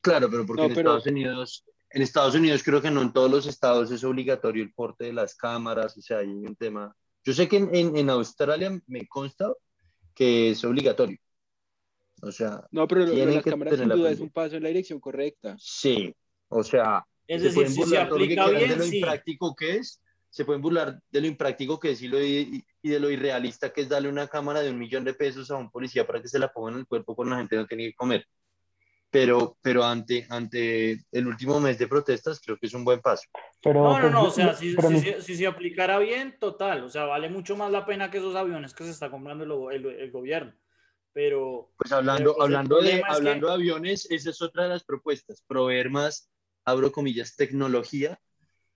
Claro, 0.00 0.28
pero 0.30 0.46
porque 0.46 0.62
No, 0.62 0.68
en 0.68 0.74
pero- 0.74 0.90
Estados 0.96 1.06
Unidos, 1.06 1.64
en 1.90 2.02
Estados 2.02 2.34
Unidos 2.34 2.62
creo 2.62 2.80
que 2.82 2.90
no 2.90 3.02
en 3.02 3.12
todos 3.12 3.30
los 3.30 3.46
estados 3.46 3.90
es 3.90 4.04
obligatorio 4.04 4.62
el 4.62 4.72
porte 4.72 5.04
de 5.06 5.12
las 5.12 5.34
cámaras, 5.34 5.96
o 5.96 6.02
sea, 6.02 6.18
hay 6.18 6.28
un 6.28 6.54
tema. 6.56 6.94
Yo 7.24 7.32
sé 7.32 7.48
que 7.48 7.56
en, 7.56 7.74
en, 7.74 7.96
en 7.96 8.10
Australia 8.10 8.70
me 8.86 9.06
consta 9.08 9.52
que 10.14 10.50
es 10.50 10.64
obligatorio. 10.64 11.18
O 12.22 12.32
sea, 12.32 12.66
No, 12.70 12.86
pero 12.88 13.02
lo- 13.02 13.06
lo 13.06 13.10
de 13.12 13.16
Tienen 13.16 13.34
las 13.36 13.44
que 13.44 13.50
cámaras 13.50 13.78
sin 13.78 13.88
duda 13.88 14.10
es 14.10 14.20
un 14.20 14.30
paso 14.30 14.56
en 14.56 14.62
la 14.62 14.68
dirección 14.68 15.00
correcta. 15.00 15.56
sí, 15.58 16.14
o 16.48 16.62
sea, 16.62 17.04
Es 17.26 17.42
se 17.42 17.48
decir, 17.48 17.54
pueden 17.68 17.72
si 17.72 17.82
se 17.82 17.96
lo 17.96 18.02
que 18.02 18.14
aplica 18.14 18.44
quieran 18.44 18.52
de 18.60 18.66
bien, 18.66 18.78
lo 18.78 18.84
sí. 18.86 18.98
impráctico 18.98 19.54
que 19.54 19.76
es, 19.76 20.02
se 20.30 20.44
pueden 20.44 20.62
burlar 20.62 20.98
de 21.10 21.20
lo 21.20 21.26
impráctico 21.26 21.78
que 21.78 21.92
es 21.92 22.02
y, 22.02 22.08
lo, 22.08 22.22
y, 22.22 22.64
y 22.82 22.88
de 22.88 23.00
lo 23.00 23.10
irrealista 23.10 23.72
que 23.72 23.82
es 23.82 23.88
darle 23.88 24.08
una 24.08 24.28
cámara 24.28 24.60
de 24.60 24.70
un 24.70 24.78
millón 24.78 25.04
de 25.04 25.14
pesos 25.14 25.50
a 25.50 25.56
un 25.56 25.70
policía 25.70 26.06
para 26.06 26.20
que 26.20 26.28
se 26.28 26.38
la 26.38 26.52
ponga 26.52 26.72
en 26.72 26.78
el 26.78 26.86
cuerpo 26.86 27.14
cuando 27.14 27.34
la 27.34 27.40
gente 27.40 27.56
no 27.56 27.66
tiene 27.66 27.84
que 27.84 27.94
comer. 27.94 28.24
Pero, 29.10 29.56
pero 29.62 29.84
ante, 29.84 30.26
ante 30.28 31.00
el 31.12 31.26
último 31.26 31.60
mes 31.60 31.78
de 31.78 31.88
protestas, 31.88 32.40
creo 32.44 32.58
que 32.58 32.66
es 32.66 32.74
un 32.74 32.84
buen 32.84 33.00
paso. 33.00 33.22
Pero, 33.62 33.82
No, 33.82 33.94
no, 33.94 34.00
pues, 34.00 34.12
no, 34.12 34.24
o 34.24 34.30
sea, 34.30 34.52
si, 34.54 34.76
pero 34.76 34.90
si, 34.90 34.98
si- 35.00 35.22
si 35.22 35.34
se 35.36 35.46
aplicara 35.46 35.98
bien, 35.98 36.36
total, 36.38 36.84
o 36.84 36.88
sea, 36.90 37.04
vale 37.04 37.30
mucho 37.30 37.56
más 37.56 37.70
la 37.72 37.86
pena 37.86 38.10
que 38.10 38.18
esos 38.18 38.36
aviones 38.36 38.74
que 38.74 38.84
se 38.84 38.90
está 38.90 39.10
comprando 39.10 39.70
el, 39.70 39.76
el- 39.86 40.00
el 40.00 40.10
gobierno. 40.10 40.52
Pero, 41.12 41.70
Pues 41.76 41.90
hablando, 41.92 42.32
Pero, 42.34 42.42
hablando, 42.44 42.80
de, 42.80 43.02
hablando 43.08 43.46
que- 43.46 43.50
de 43.50 43.54
aviones, 43.54 44.06
esa 44.10 44.30
es 44.30 44.42
otra 44.42 44.64
de 44.64 44.68
las 44.70 44.84
propuestas, 44.84 45.42
proveer 45.46 45.90
más, 45.90 46.30
abro 46.64 46.92
comillas, 46.92 47.34
tecnología, 47.36 48.20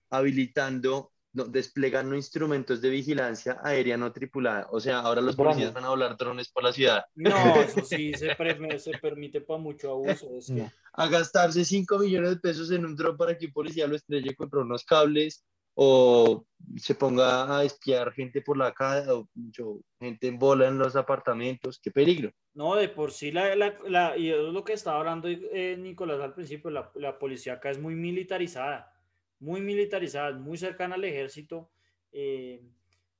habilitando, 0.09 1.11
no, 1.33 1.45
desplegando 1.45 2.15
instrumentos 2.15 2.81
de 2.81 2.89
vigilancia 2.89 3.59
aérea 3.63 3.97
no 3.97 4.11
tripulada. 4.11 4.67
O 4.71 4.79
sea, 4.79 4.99
ahora 4.99 5.21
los 5.21 5.35
policías 5.35 5.73
van 5.73 5.85
a 5.85 5.89
volar 5.89 6.15
drones 6.17 6.49
por 6.49 6.63
la 6.63 6.71
ciudad. 6.73 7.05
no, 7.15 7.29
eso 7.81 7.83
sí 7.85 8.13
se, 8.13 8.35
pre- 8.35 8.79
se 8.79 8.91
permite 8.99 9.41
para 9.41 9.59
mucho 9.59 9.91
abuso. 9.91 10.29
Es 10.37 10.47
que. 10.47 10.69
A 10.93 11.07
gastarse 11.07 11.65
5 11.65 11.97
millones 11.97 12.29
de 12.31 12.37
pesos 12.37 12.69
en 12.71 12.85
un 12.85 12.95
dron 12.95 13.17
para 13.17 13.35
que 13.37 13.47
un 13.47 13.53
policía 13.53 13.87
lo 13.87 13.95
estrelle 13.95 14.35
contra 14.35 14.59
unos 14.59 14.83
cables 14.85 15.43
o 15.75 16.45
se 16.77 16.95
ponga 16.95 17.57
a 17.59 17.63
espiar 17.63 18.11
gente 18.13 18.41
por 18.41 18.57
la 18.57 18.73
calle 18.73 19.09
o 19.11 19.27
gente 19.99 20.27
en 20.27 20.39
bola 20.39 20.67
en 20.67 20.77
los 20.77 20.95
apartamentos. 20.95 21.79
¡Qué 21.81 21.91
peligro! 21.91 22.31
No, 22.53 22.75
de 22.75 22.87
por 22.87 23.11
sí, 23.11 23.31
la, 23.31 23.55
la, 23.55 23.75
la- 23.87 24.17
y 24.17 24.29
eso 24.29 24.47
es 24.47 24.53
lo 24.53 24.63
que 24.63 24.73
estaba 24.73 24.99
hablando 24.99 25.27
eh, 25.27 25.75
Nicolás 25.79 26.21
al 26.21 26.33
principio, 26.35 26.69
la, 26.69 26.91
la 26.95 27.17
policía 27.17 27.53
acá 27.53 27.71
es 27.71 27.79
muy 27.79 27.95
militarizada, 27.95 28.93
muy 29.39 29.59
militarizada, 29.61 30.33
muy 30.37 30.57
cercana 30.57 30.93
al 30.95 31.03
ejército, 31.03 31.71
eh, 32.11 32.61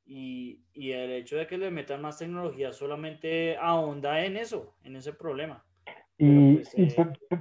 y, 0.05 0.61
y 0.73 0.91
el 0.91 1.11
hecho 1.13 1.35
de 1.37 1.47
que 1.47 1.57
le 1.57 1.71
metan 1.71 2.01
más 2.01 2.19
tecnología 2.19 2.73
solamente 2.73 3.57
ahonda 3.57 4.23
en 4.23 4.37
eso, 4.37 4.75
en 4.83 4.97
ese 4.97 5.13
problema. 5.13 5.65
y, 6.17 6.57
pues, 6.57 6.75
y 6.77 6.83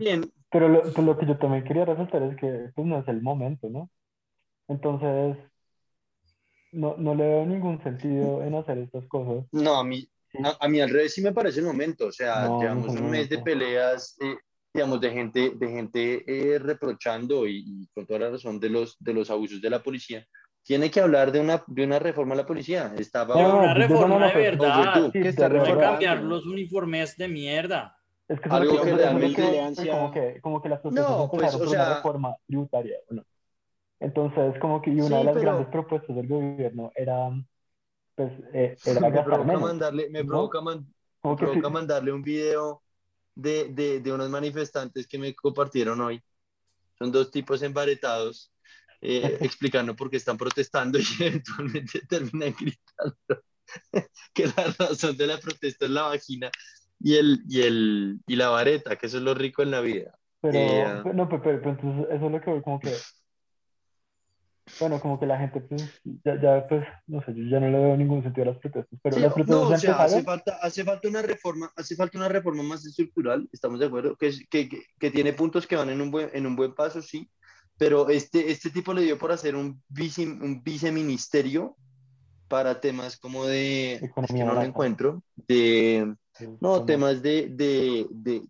eh, 0.00 0.20
pero 0.50 0.68
lo, 0.68 0.82
pues 0.82 0.98
lo 0.98 1.18
que 1.18 1.26
yo 1.26 1.38
también 1.38 1.64
quería 1.64 1.84
resaltar 1.84 2.22
es 2.22 2.36
que 2.36 2.70
pues 2.74 2.86
no 2.86 2.98
es 3.00 3.08
el 3.08 3.20
momento, 3.22 3.68
¿no? 3.68 3.90
Entonces, 4.68 5.36
no, 6.72 6.96
no 6.96 7.14
le 7.14 7.24
veo 7.24 7.46
ningún 7.46 7.82
sentido 7.82 8.42
en 8.42 8.54
hacer 8.54 8.78
estas 8.78 9.04
cosas. 9.06 9.44
No, 9.52 9.76
a 9.76 9.84
mí, 9.84 10.08
a, 10.44 10.64
a 10.64 10.68
mí 10.68 10.80
al 10.80 10.90
revés 10.90 11.14
sí 11.14 11.20
me 11.22 11.32
parece 11.32 11.60
el 11.60 11.66
momento. 11.66 12.06
O 12.06 12.12
sea, 12.12 12.46
No, 12.46 12.60
llevamos 12.60 12.94
no 12.94 13.00
un 13.02 13.10
mes 13.10 13.28
de 13.28 13.36
momento. 13.38 13.44
peleas, 13.44 14.16
eh, 14.22 14.36
digamos, 14.72 15.00
de 15.00 15.10
gente, 15.10 15.52
de 15.54 15.68
gente 15.68 16.24
eh, 16.54 16.58
reprochando 16.58 17.46
y, 17.46 17.62
y 17.66 17.86
con 17.94 18.06
toda 18.06 18.20
la 18.20 18.30
razón 18.30 18.58
de 18.58 18.70
los, 18.70 18.96
de 18.98 19.12
los 19.14 19.30
abusos 19.30 19.60
de 19.60 19.70
la 19.70 19.82
policía. 19.82 20.26
Tiene 20.64 20.90
que 20.90 21.00
hablar 21.00 21.32
de 21.32 21.40
una, 21.40 21.62
de 21.66 21.84
una 21.84 21.98
reforma 21.98 22.34
a 22.34 22.38
la 22.38 22.46
policía. 22.46 22.94
Estaba 22.96 23.34
No, 23.34 23.58
una 23.58 23.74
reforma 23.74 24.28
de 24.28 24.34
verdad, 24.34 24.80
Oye, 24.92 25.00
tú, 25.00 25.06
Sí, 25.06 25.12
¿qué 25.12 25.22
de 25.24 25.28
está 25.28 25.48
cambiar 25.78 26.22
los 26.22 26.46
uniformes 26.46 27.16
de 27.16 27.28
mierda. 27.28 27.96
Es 28.28 28.40
que 28.40 28.48
Algo 28.48 28.80
que 28.80 28.90
lo 28.92 28.96
realmente- 28.96 29.42
que- 29.42 29.90
como 29.90 30.10
que, 30.12 30.40
como 30.40 30.62
que 30.62 30.68
las 30.68 30.80
protestas 30.80 31.10
No, 31.10 31.28
pues, 31.28 31.52
o 31.54 31.58
por 31.58 31.66
una 31.68 31.74
sea- 31.84 31.94
reforma 31.96 32.36
tributaria, 32.46 32.96
bueno. 33.10 33.24
Entonces, 34.03 34.59
como 34.61 34.82
que 34.82 34.90
una 34.90 35.07
Sí, 35.07 35.14
de 35.14 35.24
las 35.24 35.34
pero- 35.34 35.40
grandes 35.46 35.68
propuestas 35.68 36.16
del 36.16 36.26
gobierno 36.26 36.90
era, 36.96 37.30
pues, 38.16 38.32
eh, 38.53 38.76
era 38.84 39.00
me 39.00 39.11
gastar 39.11 39.24
provoca, 39.24 39.44
menos. 39.44 39.62
mandarle, 39.62 40.11
me 40.11 40.22
¿no? 40.24 40.28
provoca, 40.28 40.61
man- 40.61 40.86
me 41.22 41.36
provoca 41.36 41.68
sí. 41.68 41.72
mandarle 41.72 42.12
un 42.12 42.22
video 42.22 42.82
de, 43.34 43.68
de, 43.68 44.00
de 44.00 44.12
unos 44.12 44.28
manifestantes 44.28 45.07
que 45.07 45.18
me 45.18 45.34
compartieron 45.34 46.00
hoy. 46.00 46.20
Son 46.98 47.12
dos 47.12 47.30
tipos 47.30 47.62
embaretados 47.62 48.53
eh, 49.00 49.38
explicando 49.40 49.94
por 49.94 50.11
qué 50.11 50.16
están 50.16 50.36
protestando 50.36 50.98
y 50.98 51.03
eventualmente 51.20 52.00
terminan 52.09 52.55
gritando 52.59 53.42
que 54.34 54.46
la 54.46 54.74
razón 54.78 55.16
de 55.16 55.26
la 55.28 55.38
protesta 55.38 55.84
es 55.86 55.90
la 55.92 56.03
vagina 56.03 56.50
y, 57.00 57.14
el, 57.16 57.42
y, 57.48 57.62
el, 57.62 58.20
y 58.26 58.36
la 58.36 58.48
vareta, 58.48 58.96
que 58.96 59.07
eso 59.07 59.18
es 59.18 59.22
lo 59.22 59.34
rico 59.34 59.62
en 59.62 59.70
la 59.70 59.80
vida. 59.80 60.18
Pero, 60.40 60.59
Eh, 60.59 61.03
no, 61.14 61.28
pero, 61.28 61.40
pero- 61.40 61.61
pero 61.62 61.70
entonces 61.70 62.07
eso 62.11 62.26
es 62.26 62.32
lo 62.32 62.40
que 62.40 62.50
voy, 62.50 62.62
como 62.62 62.80
que, 62.80 62.92
bueno, 64.78 65.00
como 65.00 65.18
que 65.18 65.26
la 65.26 65.38
gente, 65.38 65.60
pues, 65.60 66.00
ya, 66.24 66.40
ya, 66.40 66.66
pues, 66.68 66.84
no 67.06 67.22
sé, 67.24 67.34
yo 67.34 67.44
ya 67.44 67.60
no 67.60 67.68
le 67.68 67.78
veo 67.78 67.96
ningún 67.96 68.22
sentido 68.22 68.44
a 68.48 68.52
las 68.52 68.58
protestas, 68.58 68.98
pero 69.02 69.16
Sí, 69.16 69.22
las 69.22 69.32
protestas 69.32 69.68
no, 69.68 69.68
o 69.68 69.78
sea, 69.78 70.02
hace 70.02 70.22
falta, 70.22 70.58
hace 70.62 70.84
falta 70.84 71.08
una 71.08 71.22
reforma, 71.22 71.72
hace 71.76 71.96
falta 71.96 72.18
una 72.18 72.28
reforma 72.28 72.62
más 72.62 72.84
estructural, 72.86 73.48
estamos 73.52 73.80
de 73.80 73.86
acuerdo, 73.86 74.16
que, 74.16 74.30
que, 74.48 74.68
que, 74.68 74.82
que 74.98 75.10
tiene 75.10 75.32
puntos 75.32 75.66
que 75.66 75.76
van 75.76 75.90
en 75.90 76.00
un 76.00 76.10
buen, 76.10 76.30
en 76.32 76.46
un 76.46 76.56
buen 76.56 76.74
paso, 76.74 77.02
sí, 77.02 77.28
pero 77.76 78.08
este, 78.08 78.50
este 78.50 78.70
tipo 78.70 78.94
le 78.94 79.02
dio 79.02 79.18
por 79.18 79.32
hacer 79.32 79.56
un, 79.56 79.82
vice, 79.88 80.26
un 80.26 80.62
viceministerio 80.62 81.76
para 82.48 82.80
temas 82.80 83.16
como 83.16 83.46
de, 83.46 83.94
es 83.94 84.00
que 84.00 84.06
Economía 84.06 84.44
no 84.44 84.54
lo 84.54 84.62
encuentro, 84.62 85.24
de, 85.48 86.14
no, 86.60 86.84
temas 86.84 87.22
de, 87.22 87.48
de, 87.48 88.06
de, 88.10 88.42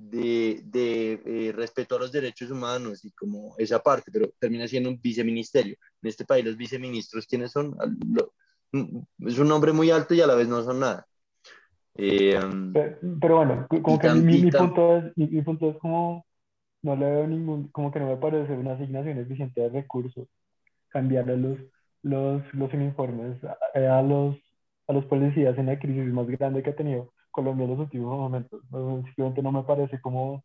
de, 0.00 0.62
de, 0.64 1.20
eh, 1.26 1.52
respeto 1.52 1.96
a 1.96 1.98
los 1.98 2.10
derechos 2.10 2.50
humanos 2.50 3.04
y 3.04 3.10
como 3.12 3.54
esa 3.58 3.82
parte, 3.82 4.10
pero 4.10 4.30
termina 4.38 4.66
siendo 4.66 4.88
un 4.88 4.98
viceministerio. 5.00 5.76
En 6.02 6.08
este 6.08 6.24
país 6.24 6.44
los 6.44 6.56
viceministros, 6.56 7.26
¿quiénes 7.26 7.52
son? 7.52 7.76
Lo- 8.14 8.32
mm, 8.72 9.28
es 9.28 9.38
un 9.38 9.48
nombre 9.48 9.72
muy 9.72 9.90
alto 9.90 10.14
y 10.14 10.20
a 10.22 10.26
la 10.26 10.34
vez 10.34 10.48
no 10.48 10.62
son 10.62 10.80
nada. 10.80 11.06
Eh, 11.96 12.38
um, 12.38 12.72
Pero, 12.72 12.96
pero 13.20 13.36
bueno, 13.36 13.66
como 13.68 13.98
que 13.98 14.08
tan- 14.08 14.24
mi, 14.24 14.40
mi 14.40 14.50
punto 14.50 14.96
es, 14.96 15.16
mi, 15.16 15.26
mi 15.26 15.42
punto 15.42 15.70
es 15.70 15.76
como, 15.78 16.24
no 16.82 16.96
le 16.96 17.04
veo 17.10 17.26
ningún, 17.26 17.68
como 17.68 17.90
que 17.92 18.00
no 18.00 18.06
me 18.06 18.16
parece 18.16 18.52
una 18.54 18.72
asignación 18.72 19.18
eficiente 19.18 19.60
de 19.60 19.68
recursos, 19.68 20.28
cambiarle 20.88 21.36
los, 21.36 21.58
los, 22.02 22.42
los 22.54 22.72
uniformes 22.72 23.36
a, 23.44 23.98
a 23.98 24.02
los, 24.02 24.36
a 24.88 24.92
los 24.94 25.04
policías 25.06 25.58
en 25.58 25.66
la 25.66 25.78
crisis 25.78 26.06
más 26.12 26.26
grande 26.26 26.62
que 26.62 26.70
ha 26.70 26.76
tenido 26.76 27.12
Colombia 27.30 27.64
en 27.64 27.70
los 27.70 27.80
últimos 27.80 28.18
momentos. 28.18 28.62
No, 28.70 29.02
simplemente 29.04 29.42
no 29.42 29.52
me 29.52 29.62
parece 29.62 30.00
como, 30.00 30.44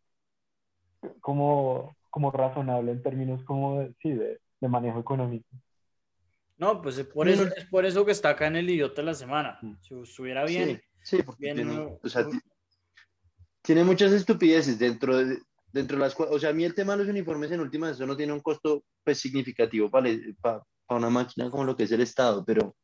como, 1.22 1.96
como 2.10 2.32
razonable 2.32 2.92
en 2.92 3.04
términos 3.04 3.44
como 3.44 3.80
de, 3.80 3.96
sí, 4.02 4.12
de, 4.12 4.40
de 4.62 4.68
manejo 4.68 5.00
económico. 5.00 5.48
No, 6.58 6.82
pues 6.82 6.98
es 6.98 7.08
por, 7.08 7.28
eso, 7.28 7.44
es 7.44 7.66
por 7.66 7.86
eso 7.86 8.06
que 8.06 8.14
está 8.14 8.30
acá 8.30 8.48
en 8.48 8.56
el 8.56 8.70
idiota 8.70 9.02
de 9.02 9.08
la 9.08 9.14
semana. 9.14 9.60
Si 9.82 9.94
estuviera 9.94 10.46
bien. 10.46 10.82
Sí, 11.04 11.18
sí 11.18 11.24
porque 11.24 11.54
tiene, 11.54 11.98
o 12.02 12.10
sea, 12.10 12.26
tiene 13.62 13.84
muchas 13.84 14.14
estupideces 14.14 14.80
dentro 14.80 15.18
de, 15.18 15.40
dentro 15.74 15.98
de 15.98 16.04
las 16.04 16.18
o 16.18 16.40
sea, 16.40 16.52
a 16.52 16.54
mí 16.54 16.64
el 16.64 16.74
tema 16.74 16.94
de 16.94 17.00
los 17.00 17.10
uniformes 17.10 17.52
en 17.52 17.60
última 17.60 17.90
eso 17.90 18.06
no 18.06 18.16
tiene 18.16 18.32
un 18.32 18.40
costo 18.40 18.86
pues 19.04 19.20
significativo 19.20 19.90
para, 19.90 20.10
para, 20.40 20.64
para, 20.86 20.98
una 20.98 21.10
máquina 21.10 21.50
como 21.50 21.66
lo 21.66 21.76
que 21.76 21.84
es 21.84 21.92
el 21.92 22.02
Estado, 22.02 22.46
pero 22.46 22.76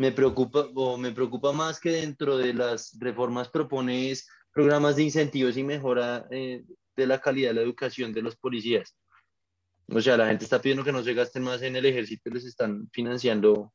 me 0.00 0.12
preocupa 0.12 0.66
o 0.74 0.96
me 0.96 1.12
preocupa 1.12 1.52
más 1.52 1.78
que 1.78 1.90
dentro 1.90 2.38
de 2.38 2.54
las 2.54 2.96
reformas 2.98 3.50
propones 3.50 4.26
programas 4.50 4.96
de 4.96 5.02
incentivos 5.02 5.58
y 5.58 5.62
mejora 5.62 6.26
eh, 6.30 6.64
de 6.96 7.06
la 7.06 7.20
calidad 7.20 7.50
de 7.50 7.56
la 7.56 7.60
educación 7.60 8.10
de 8.14 8.22
los 8.22 8.34
policías. 8.34 8.96
O 9.88 10.00
sea, 10.00 10.16
la 10.16 10.28
gente 10.28 10.44
está 10.44 10.58
pidiendo 10.58 10.84
que 10.84 10.92
no 10.92 11.02
se 11.02 11.12
gasten 11.12 11.42
más 11.42 11.60
en 11.60 11.76
el 11.76 11.84
ejército, 11.84 12.30
les 12.30 12.46
están 12.46 12.88
financiando 12.90 13.74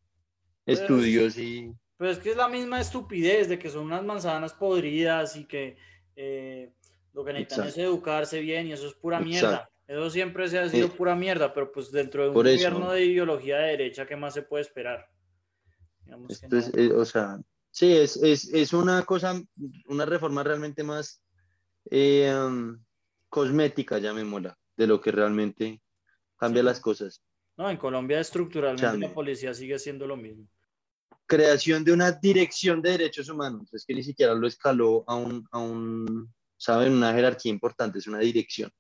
estudios 0.66 1.38
y... 1.38 1.72
Pues 1.96 2.18
es 2.18 2.24
que 2.24 2.32
es 2.32 2.38
la 2.38 2.50
misma 2.50 2.82
estupidez 2.82 3.48
de 3.48 3.60
que 3.60 3.70
son 3.70 3.86
unas 3.86 4.04
manzanas 4.04 4.54
podridas 4.54 5.36
y 5.36 5.46
que 5.46 5.78
eh, 6.16 6.74
lo 7.14 7.24
que 7.24 7.34
necesitan 7.34 7.68
es 7.68 7.78
educarse 7.78 8.40
bien 8.40 8.66
y 8.66 8.72
eso 8.72 8.88
es 8.88 8.96
pura 8.96 9.20
mierda. 9.20 9.70
Eso 9.88 10.10
siempre 10.10 10.48
se 10.48 10.58
ha 10.58 10.68
sido 10.70 10.90
pura 10.90 11.16
mierda, 11.16 11.54
pero 11.54 11.72
pues 11.72 11.92
dentro 11.92 12.24
de 12.24 12.30
un 12.30 12.34
gobierno 12.34 12.92
de 12.92 13.06
ideología 13.06 13.58
de 13.60 13.68
derecha, 13.68 14.08
¿qué 14.08 14.16
más 14.16 14.34
se 14.34 14.42
puede 14.42 14.64
esperar? 14.64 15.08
Eh, 16.08 16.92
o 16.94 17.06
sea, 17.06 17.40
sí, 17.72 17.92
es, 17.92 18.18
es, 18.18 18.54
es, 18.54 18.74
una 18.74 19.04
cosa, 19.04 19.42
una 19.88 20.06
reforma 20.06 20.44
realmente 20.44 20.84
más 20.84 21.22
eh, 21.90 22.34
um, 22.34 22.78
cosmética, 23.30 23.98
llamémosla, 23.98 24.58
de 24.78 24.88
lo 24.88 25.02
que 25.02 25.12
realmente 25.12 25.82
cambia 26.38 26.64
las 26.64 26.80
cosas. 26.80 27.22
No, 27.58 27.70
en 27.70 27.78
Colombia 27.78 28.20
estructuralmente 28.20 28.98
la 28.98 29.14
policía 29.14 29.54
sigue 29.54 29.80
siendo 29.80 30.06
lo 30.06 30.18
mismo. 30.18 30.48
Creación 31.26 31.84
de 31.84 31.94
una 31.94 32.12
dirección 32.12 32.82
de 32.82 32.92
derechos 32.92 33.30
humanos, 33.30 33.74
es 33.74 33.86
que 33.86 33.96
ni 33.96 34.04
siquiera 34.04 34.34
lo 34.36 34.48
escaló 34.48 35.04
a 35.08 35.16
un, 35.16 35.48
a 35.52 35.60
un 35.60 36.34
¿saben? 36.58 36.94
Una 36.94 37.14
jerarquía 37.14 37.52
importante, 37.52 38.00
es 38.00 38.08
una 38.08 38.20
dirección. 38.20 38.72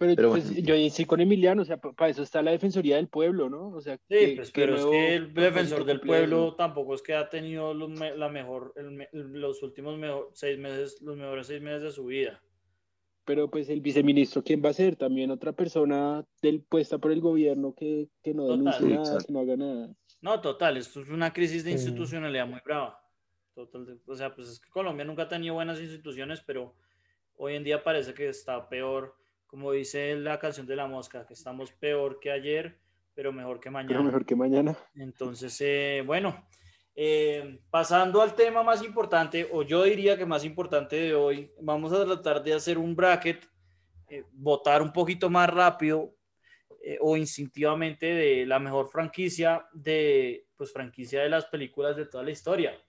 Pero, 0.00 0.30
pues, 0.30 0.50
yo 0.56 0.74
sí 0.88 1.04
con 1.04 1.20
Emiliano, 1.20 1.60
o 1.60 1.64
sea, 1.66 1.76
para 1.76 2.08
eso 2.08 2.22
está 2.22 2.40
la 2.40 2.52
Defensoría 2.52 2.96
del 2.96 3.08
Pueblo, 3.08 3.50
¿no? 3.50 3.68
O 3.68 3.82
sea, 3.82 3.98
sí, 4.08 4.32
pues, 4.34 4.50
pero 4.50 4.74
es 4.74 4.86
que 4.86 5.14
el 5.14 5.34
defensor 5.34 5.84
del 5.84 6.00
pueblo 6.00 6.54
tampoco 6.54 6.94
es 6.94 7.02
que 7.02 7.14
ha 7.14 7.28
tenido 7.28 7.74
los, 7.74 7.90
la 7.98 8.30
mejor, 8.30 8.72
los 9.12 9.62
últimos 9.62 9.98
mejor, 9.98 10.30
seis 10.32 10.58
meses, 10.58 11.02
los 11.02 11.18
mejores 11.18 11.48
seis 11.48 11.60
meses 11.60 11.82
de 11.82 11.90
su 11.90 12.06
vida 12.06 12.40
pero 13.30 13.48
pues 13.48 13.68
el 13.68 13.80
viceministro, 13.80 14.42
¿quién 14.42 14.60
va 14.64 14.70
a 14.70 14.72
ser? 14.72 14.96
También 14.96 15.30
otra 15.30 15.52
persona 15.52 16.26
del, 16.42 16.62
puesta 16.62 16.98
por 16.98 17.12
el 17.12 17.20
gobierno 17.20 17.76
que, 17.76 18.08
que 18.24 18.34
no 18.34 18.48
denuncie 18.48 18.88
nada, 18.88 19.18
que 19.24 19.32
no 19.32 19.38
haga 19.38 19.56
nada. 19.56 19.94
No, 20.20 20.40
total, 20.40 20.76
esto 20.76 21.00
es 21.00 21.10
una 21.10 21.32
crisis 21.32 21.62
de 21.62 21.70
institucionalidad 21.70 22.48
muy 22.48 22.58
brava. 22.64 23.00
Total, 23.54 24.00
o 24.04 24.16
sea, 24.16 24.34
pues 24.34 24.48
es 24.48 24.58
que 24.58 24.68
Colombia 24.70 25.04
nunca 25.04 25.22
ha 25.22 25.28
tenido 25.28 25.54
buenas 25.54 25.80
instituciones, 25.80 26.40
pero 26.44 26.74
hoy 27.36 27.54
en 27.54 27.62
día 27.62 27.84
parece 27.84 28.14
que 28.14 28.28
está 28.28 28.68
peor, 28.68 29.14
como 29.50 29.72
dice 29.72 30.14
la 30.14 30.38
canción 30.38 30.64
de 30.66 30.76
la 30.76 30.86
mosca, 30.86 31.26
que 31.26 31.34
estamos 31.34 31.72
peor 31.72 32.20
que 32.20 32.30
ayer, 32.30 32.78
pero 33.14 33.32
mejor 33.32 33.58
que 33.58 33.68
mañana. 33.68 33.88
Pero 33.88 34.04
mejor 34.04 34.24
que 34.24 34.36
mañana. 34.36 34.78
Entonces, 34.94 35.60
eh, 35.60 36.04
bueno, 36.06 36.46
eh, 36.94 37.60
pasando 37.68 38.22
al 38.22 38.36
tema 38.36 38.62
más 38.62 38.84
importante, 38.84 39.48
o 39.50 39.62
yo 39.62 39.82
diría 39.82 40.16
que 40.16 40.24
más 40.24 40.44
importante 40.44 40.94
de 40.94 41.14
hoy, 41.14 41.52
vamos 41.60 41.92
a 41.92 42.04
tratar 42.04 42.44
de 42.44 42.54
hacer 42.54 42.78
un 42.78 42.94
bracket, 42.94 43.44
eh, 44.08 44.24
votar 44.32 44.82
un 44.82 44.92
poquito 44.92 45.28
más 45.28 45.50
rápido 45.50 46.14
eh, 46.84 46.98
o 47.00 47.16
instintivamente 47.16 48.06
de 48.06 48.46
la 48.46 48.60
mejor 48.60 48.88
franquicia 48.88 49.66
de, 49.72 50.46
pues, 50.56 50.72
franquicia 50.72 51.22
de 51.22 51.28
las 51.28 51.46
películas 51.46 51.96
de 51.96 52.06
toda 52.06 52.22
la 52.22 52.30
historia. 52.30 52.80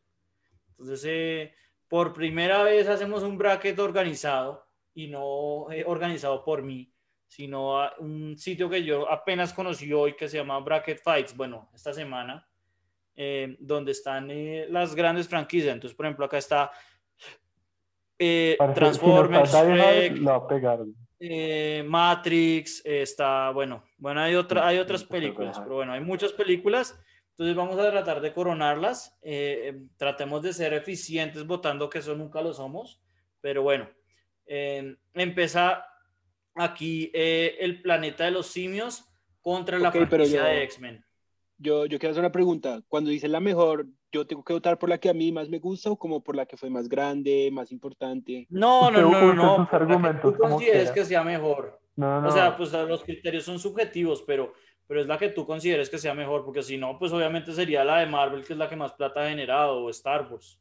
Entonces, 0.78 1.52
por 1.88 2.14
primera 2.14 2.62
vez 2.62 2.88
hacemos 2.88 3.24
un 3.24 3.38
bracket 3.38 3.80
organizado 3.80 4.71
y 4.94 5.08
no 5.08 5.68
organizado 5.86 6.44
por 6.44 6.64
mí, 6.64 6.92
sino 7.28 7.80
un 8.00 8.38
sitio 8.38 8.70
que 8.70 8.84
yo 8.84 9.10
apenas 9.10 9.54
conocí 9.54 9.92
hoy 9.94 10.16
que 10.16 10.28
se 10.28 10.38
llama 10.38 10.60
Bracket 10.60 11.02
Fights, 11.02 11.36
bueno, 11.36 11.70
esta 11.74 11.94
semana 11.94 12.46
eh, 13.16 13.58
donde 13.60 13.92
están 13.92 14.32
eh, 14.32 14.68
las 14.70 14.96
grandes 14.96 15.28
franquicias. 15.28 15.74
Entonces, 15.74 15.96
por 15.96 16.06
ejemplo, 16.06 16.26
acá 16.26 16.38
está 16.38 16.72
eh, 18.18 18.58
Transformers, 18.74 19.54
Matrix, 21.86 22.82
está, 22.86 23.52
bueno, 23.52 23.84
bueno, 23.98 24.22
hay, 24.22 24.36
otra, 24.36 24.66
hay 24.66 24.80
otras 24.80 25.04
películas, 25.04 25.60
pero 25.60 25.76
bueno, 25.76 25.94
hay 25.94 26.02
muchas 26.02 26.32
películas. 26.32 27.00
Entonces 27.32 27.56
vamos 27.56 27.78
a 27.80 27.92
tratar 27.92 28.22
de 28.22 28.34
coronarlas. 28.34 29.20
tratemos 29.98 30.42
de 30.42 30.54
ser 30.54 30.74
eficientes 30.74 31.46
votando, 31.46 31.90
que 31.90 32.00
eso 32.00 32.16
nunca 32.16 32.42
lo 32.42 32.54
somos. 32.54 33.02
Pero 33.42 33.64
bueno, 33.64 33.90
empieza 35.14 35.86
aquí 36.56 37.12
el 37.14 37.82
planeta 37.82 38.26
de 38.26 38.32
los 38.32 38.48
simios 38.48 39.06
contra 39.42 39.80
la 39.80 39.92
franquicia 39.92 40.44
de 40.44 40.64
X-Men 40.64 41.06
yo, 41.62 41.86
yo 41.86 42.00
quiero 42.00 42.12
hacer 42.12 42.22
una 42.22 42.32
pregunta. 42.32 42.82
Cuando 42.88 43.12
dice 43.12 43.28
la 43.28 43.40
mejor, 43.40 43.86
¿yo 44.12 44.26
tengo 44.26 44.44
que 44.44 44.54
votar 44.54 44.78
por 44.80 44.90
la 44.90 44.98
que 44.98 45.10
a 45.10 45.14
mí 45.14 45.32
más 45.32 45.48
me 45.48 45.60
gusta 45.60 45.92
o 45.92 45.98
como 45.98 46.22
por 46.24 46.36
la 46.36 46.46
que 46.46 46.58
fue 46.58 46.70
más 46.70 46.90
grande, 46.90 47.50
más 47.52 47.72
importante? 47.72 48.48
No, 48.50 48.90
no, 48.90 49.02
no, 49.02 49.34
no. 49.34 49.58
no 49.58 49.70
argumentos, 49.72 50.34
tú 50.34 50.40
consideres 50.40 50.92
que 50.92 51.06
sea 51.06 51.24
mejor. 51.24 51.80
No, 51.96 52.22
no. 52.22 52.28
O 52.28 52.32
sea, 52.32 52.58
pues 52.58 52.72
los 52.74 53.04
criterios 53.04 53.44
son 53.44 53.60
subjetivos, 53.60 54.24
pero, 54.24 54.54
pero 54.88 55.02
es 55.02 55.08
la 55.08 55.18
que 55.18 55.30
tú 55.30 55.46
consideres 55.46 55.90
que 55.90 56.00
sea 56.00 56.14
mejor, 56.16 56.44
porque 56.44 56.64
si 56.64 56.78
no, 56.78 56.98
pues 56.98 57.14
obviamente 57.14 57.54
sería 57.54 57.84
la 57.84 58.00
de 58.00 58.08
Marvel, 58.08 58.44
que 58.44 58.54
es 58.54 58.60
la 58.60 58.68
que 58.68 58.76
más 58.76 58.94
plata 58.94 59.24
ha 59.24 59.30
generado, 59.30 59.84
o 59.84 59.90
Star 59.92 60.28
Wars. 60.32 60.60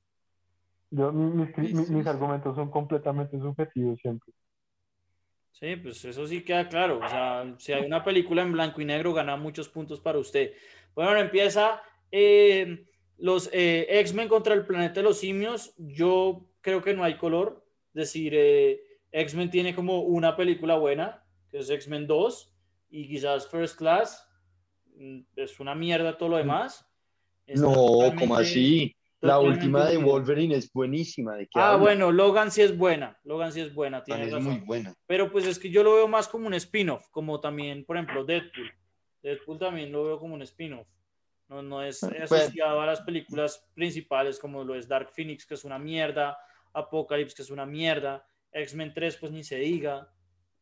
Yo, 0.90 1.12
mis, 1.12 1.90
mis 1.90 2.06
argumentos 2.06 2.56
son 2.56 2.70
completamente 2.70 3.38
subjetivos 3.38 3.98
siempre. 4.00 4.32
Sí, 5.52 5.76
pues 5.76 6.04
eso 6.06 6.26
sí 6.26 6.42
queda 6.42 6.68
claro. 6.68 7.00
O 7.04 7.08
sea, 7.08 7.54
si 7.58 7.72
hay 7.72 7.84
una 7.84 8.02
película 8.02 8.42
en 8.42 8.52
blanco 8.52 8.80
y 8.80 8.86
negro, 8.86 9.12
gana 9.12 9.36
muchos 9.36 9.68
puntos 9.68 10.00
para 10.00 10.18
usted. 10.18 10.54
Bueno, 10.94 11.16
empieza 11.18 11.82
eh, 12.10 12.86
los 13.18 13.50
eh, 13.52 13.86
X-Men 14.00 14.28
contra 14.28 14.54
el 14.54 14.64
planeta 14.64 14.94
de 14.94 15.02
los 15.02 15.18
simios. 15.18 15.74
Yo 15.76 16.48
creo 16.62 16.82
que 16.82 16.94
no 16.94 17.04
hay 17.04 17.18
color. 17.18 17.64
Es 17.88 17.94
decir, 17.94 18.32
eh, 18.34 18.80
X-Men 19.12 19.50
tiene 19.50 19.74
como 19.74 20.00
una 20.00 20.34
película 20.34 20.78
buena, 20.78 21.24
que 21.50 21.58
es 21.58 21.68
X-Men 21.68 22.06
2, 22.06 22.54
y 22.90 23.08
quizás 23.08 23.46
First 23.46 23.76
Class. 23.76 24.26
Mm, 24.96 25.20
es 25.36 25.60
una 25.60 25.74
mierda 25.74 26.16
todo 26.16 26.30
lo 26.30 26.36
demás. 26.38 26.86
no, 27.46 28.14
como 28.18 28.34
así? 28.36 28.96
La 29.20 29.38
última 29.38 29.84
de 29.84 29.98
Wolverine 29.98 30.54
es 30.54 30.72
buenísima. 30.72 31.36
¿de 31.36 31.48
ah, 31.54 31.76
bueno, 31.76 32.10
Logan 32.10 32.50
sí 32.50 32.62
es 32.62 32.76
buena. 32.76 33.18
Logan 33.24 33.52
sí 33.52 33.60
es 33.60 33.74
buena, 33.74 34.02
tiene 34.02 34.24
Es 34.24 34.42
muy 34.42 34.58
buena. 34.58 34.94
Pero 35.06 35.30
pues 35.30 35.46
es 35.46 35.58
que 35.58 35.70
yo 35.70 35.82
lo 35.82 35.94
veo 35.94 36.08
más 36.08 36.26
como 36.26 36.46
un 36.46 36.54
spin-off, 36.54 37.06
como 37.10 37.38
también, 37.38 37.84
por 37.84 37.96
ejemplo, 37.96 38.24
Deadpool. 38.24 38.72
Deadpool 39.22 39.58
también 39.58 39.92
lo 39.92 40.04
veo 40.04 40.18
como 40.18 40.34
un 40.34 40.42
spin-off. 40.42 40.88
No, 41.48 41.62
no 41.62 41.82
es 41.82 42.00
pues 42.00 42.32
asociado 42.32 42.80
a 42.80 42.86
las 42.86 43.00
películas 43.02 43.68
principales 43.74 44.38
como 44.38 44.62
lo 44.64 44.74
es 44.74 44.86
Dark 44.88 45.10
Phoenix, 45.10 45.44
que 45.44 45.54
es 45.54 45.64
una 45.64 45.78
mierda, 45.78 46.38
Apocalypse, 46.72 47.34
que 47.34 47.42
es 47.42 47.50
una 47.50 47.66
mierda, 47.66 48.24
X-Men 48.52 48.92
3, 48.94 49.16
pues 49.16 49.32
ni 49.32 49.44
se 49.44 49.56
diga. 49.56 50.08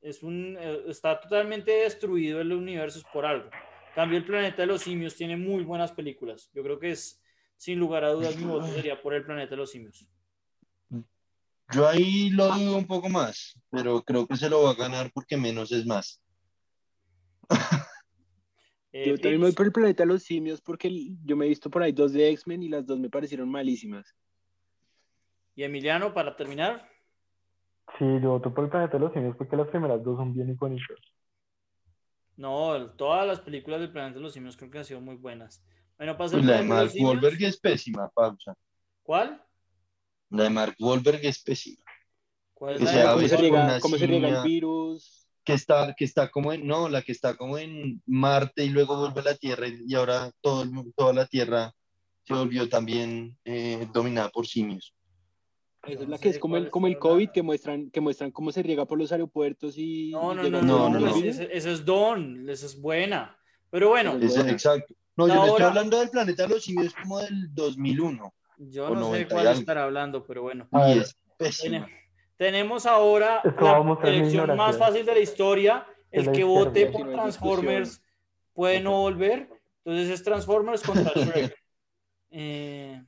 Es 0.00 0.22
un, 0.22 0.56
eh, 0.58 0.84
está 0.88 1.20
totalmente 1.20 1.70
destruido 1.72 2.40
el 2.40 2.52
universo 2.52 3.00
por 3.12 3.26
algo. 3.26 3.50
cambio, 3.94 4.18
el 4.18 4.24
planeta 4.24 4.62
de 4.62 4.66
los 4.66 4.82
simios 4.82 5.14
tiene 5.14 5.36
muy 5.36 5.62
buenas 5.62 5.92
películas. 5.92 6.50
Yo 6.54 6.62
creo 6.62 6.78
que 6.78 6.90
es, 6.92 7.20
sin 7.58 7.78
lugar 7.78 8.04
a 8.04 8.12
dudas, 8.12 8.36
mi 8.36 8.44
voto 8.44 8.68
sería 8.68 9.02
por 9.02 9.12
el 9.14 9.24
planeta 9.24 9.50
de 9.50 9.56
los 9.56 9.70
simios. 9.70 10.06
Yo 11.70 11.86
ahí 11.86 12.30
lo 12.30 12.46
dudo 12.54 12.78
un 12.78 12.86
poco 12.86 13.10
más, 13.10 13.60
pero 13.68 14.00
creo 14.02 14.26
que 14.26 14.36
se 14.36 14.48
lo 14.48 14.62
va 14.62 14.70
a 14.70 14.74
ganar 14.74 15.10
porque 15.12 15.36
menos 15.36 15.70
es 15.72 15.84
más. 15.84 16.22
Eh, 18.90 19.08
yo 19.08 19.18
también 19.18 19.42
voy 19.42 19.52
por 19.52 19.66
el 19.66 19.72
planeta 19.72 20.02
de 20.02 20.06
los 20.06 20.22
simios 20.22 20.62
porque 20.62 20.90
yo 21.22 21.36
me 21.36 21.44
he 21.44 21.48
visto 21.50 21.68
por 21.68 21.82
ahí 21.82 21.92
dos 21.92 22.14
de 22.14 22.30
X-Men 22.30 22.62
y 22.62 22.68
las 22.70 22.86
dos 22.86 22.98
me 22.98 23.10
parecieron 23.10 23.50
malísimas. 23.50 24.16
¿Y 25.54 25.62
Emiliano, 25.62 26.14
para 26.14 26.34
terminar? 26.36 26.88
Sí, 27.98 28.06
yo 28.22 28.30
voto 28.30 28.54
por 28.54 28.64
el 28.64 28.70
planeta 28.70 28.94
de 28.94 29.00
los 29.00 29.12
simios 29.12 29.36
porque 29.36 29.56
las 29.56 29.68
primeras 29.68 30.02
dos 30.02 30.16
son 30.16 30.32
bien 30.32 30.48
icónicas. 30.48 30.96
No, 32.38 32.92
todas 32.92 33.26
las 33.26 33.40
películas 33.40 33.80
del 33.80 33.92
planeta 33.92 34.14
de 34.14 34.22
los 34.22 34.32
simios 34.32 34.56
creo 34.56 34.70
que 34.70 34.78
han 34.78 34.84
sido 34.86 35.02
muy 35.02 35.16
buenas. 35.16 35.62
Bueno, 35.98 36.16
pasa 36.16 36.36
pues 36.36 36.46
la 36.46 36.58
de 36.58 36.62
Mark 36.64 36.92
Wahlberg 36.98 37.42
es 37.42 37.58
pésima, 37.58 38.08
pausa. 38.10 38.54
¿Cuál? 39.02 39.44
La 40.30 40.44
de 40.44 40.50
Mark 40.50 40.76
Wahlberg 40.78 41.20
es 41.24 41.42
pésima. 41.42 41.84
¿Cuál 42.54 42.76
es 42.76 42.82
la 42.82 42.92
de... 42.92 43.04
¿Cómo, 43.04 43.28
se 43.28 43.36
riega, 43.36 43.80
¿Cómo 43.80 43.98
se 43.98 44.06
riega 44.06 44.28
el 44.28 44.42
virus? 44.44 45.18
que 45.48 45.54
está, 45.54 45.94
que 45.96 46.04
está 46.04 46.30
como 46.30 46.52
en, 46.52 46.66
no, 46.66 46.90
la 46.90 47.00
que 47.00 47.10
está 47.10 47.34
como 47.34 47.56
en 47.56 48.02
Marte 48.04 48.66
y 48.66 48.68
luego 48.68 48.98
vuelve 48.98 49.20
a 49.22 49.32
la 49.32 49.34
Tierra 49.34 49.66
y, 49.66 49.94
ahora 49.94 50.30
todo, 50.42 50.66
toda 50.94 51.14
la 51.14 51.24
Tierra 51.24 51.72
se 52.24 52.34
volvió 52.34 52.68
también 52.68 53.34
eh, 53.46 53.88
dominada 53.90 54.28
por 54.28 54.46
simios. 54.46 54.94
Esa 55.84 56.02
es 56.02 56.06
No 56.06 56.10
la 56.10 56.16
sé 56.18 56.22
que 56.22 56.28
es 56.28 56.38
como 56.38 56.58
el, 56.58 56.68
como 56.68 56.86
el 56.86 56.98
COVID 56.98 57.30
que 57.30 57.40
muestran, 57.40 57.90
que 57.90 58.02
muestran 58.02 58.30
cómo 58.30 58.52
se 58.52 58.62
riega 58.62 58.84
por 58.84 58.98
los 58.98 59.10
aeropuertos 59.10 59.78
y. 59.78 60.10
No, 60.10 60.34
no, 60.34 60.50
no, 60.50 60.60
no, 60.60 60.90
no, 60.90 61.16
esa 61.16 61.70
es 61.70 61.82
Dawn, 61.82 62.46
esa 62.50 62.66
es 62.66 62.78
buena. 62.78 63.34
Pero 63.70 63.88
bueno, 63.88 64.18
es 64.20 64.36
exacto. 64.36 64.94
No, 65.18 65.26
yo 65.26 65.34
estoy 65.34 65.50
Ahora- 65.50 65.66
hablando 65.68 65.98
del 65.98 66.10
planeta 66.10 66.44
de 66.44 66.48
los 66.50 66.62
simios 66.64 66.94
como 66.94 67.18
del 67.18 67.52
2001. 67.52 68.32
yo 68.56 68.88
no 68.90 68.94
sé 68.94 69.00
90 69.00 69.18
de 69.18 69.26
cuál 69.42 69.46
estará 69.58 69.82
hablando, 69.84 70.24
pero 70.24 70.42
bueno. 70.42 70.68
Es 71.40 71.64
Tenemos 72.36 72.86
ahora 72.86 73.42
la 73.60 73.98
elección 74.08 74.56
más 74.56 74.78
fácil 74.78 75.04
de 75.04 75.12
la 75.14 75.18
historia. 75.20 75.86
El 76.12 76.26
la 76.26 76.32
que 76.32 76.44
vote 76.44 76.86
por 76.86 77.10
Transformers 77.10 78.00
puede 78.52 78.80
no 78.80 78.92
volver. 78.92 79.48
Entonces 79.84 80.08
es 80.10 80.22
Transformers 80.22 80.82
contra 80.82 81.12
Shrek. 81.16 81.54
Eh, 82.30 83.02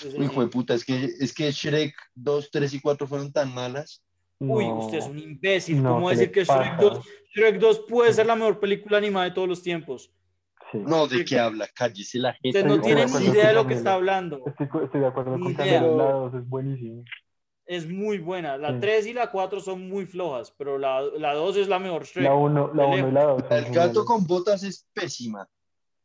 pues, 0.00 0.14
Uy, 0.14 0.22
eh, 0.22 0.24
hijo 0.24 0.40
de 0.40 0.46
puta, 0.48 0.74
es 0.74 0.84
que, 0.84 1.04
es 1.18 1.34
que 1.34 1.50
Shrek 1.50 1.94
2, 2.14 2.50
3 2.50 2.74
y 2.74 2.80
4 2.80 3.06
fueron 3.08 3.32
tan 3.32 3.52
malas. 3.52 4.02
Uy, 4.38 4.66
no. 4.68 4.78
usted 4.86 4.98
es 4.98 5.06
un 5.06 5.18
imbécil. 5.18 5.82
No, 5.82 5.94
¿Cómo 5.94 6.08
¿qué 6.08 6.14
decir 6.16 6.32
que 6.32 6.44
Shrek 6.44 6.76
pasa? 6.76 6.76
2, 6.80 7.06
Shrek 7.34 7.58
2 7.58 7.80
puede 7.88 8.12
ser 8.12 8.26
la 8.26 8.36
mejor 8.36 8.60
película 8.60 8.98
animada 8.98 9.24
de 9.26 9.32
todos 9.32 9.48
los 9.48 9.62
tiempos? 9.62 10.12
Sí. 10.72 10.78
No, 10.78 11.06
¿de 11.06 11.24
qué 11.24 11.38
habla? 11.38 11.68
Cállese 11.74 12.18
la 12.18 12.32
gente. 12.32 12.58
Usted 12.58 12.64
no 12.66 12.80
tiene 12.80 13.04
ni 13.06 13.26
idea 13.26 13.48
de 13.48 13.54
lo 13.54 13.66
que 13.66 13.74
está 13.74 13.94
hablando. 13.94 14.42
Estoy, 14.46 14.68
estoy 14.84 15.00
de 15.00 15.06
acuerdo 15.06 15.36
Ni 15.36 15.42
con 15.42 15.52
idea. 15.66 15.80
Camilo, 15.80 15.96
la 15.98 16.12
2 16.12 16.34
es 16.34 16.48
buenísimo. 16.48 17.04
Es 17.66 17.88
muy 17.88 18.18
buena. 18.18 18.56
La 18.56 18.72
Sí. 18.72 18.78
3 18.80 19.06
y 19.08 19.12
la 19.12 19.30
4 19.30 19.60
son 19.60 19.88
muy 19.88 20.06
flojas, 20.06 20.52
pero 20.58 20.78
la, 20.78 21.00
la 21.02 21.34
2 21.34 21.56
es 21.58 21.68
la 21.68 21.78
mejor 21.78 22.04
Shrek. 22.04 22.24
La 22.24 22.34
1 22.34 22.72
la 22.74 22.96
y 22.96 23.12
la 23.12 23.24
2 23.24 23.42
El 23.50 23.72
gato 23.74 24.04
con 24.04 24.26
botas 24.26 24.62
es 24.64 24.88
pésima. 24.92 25.46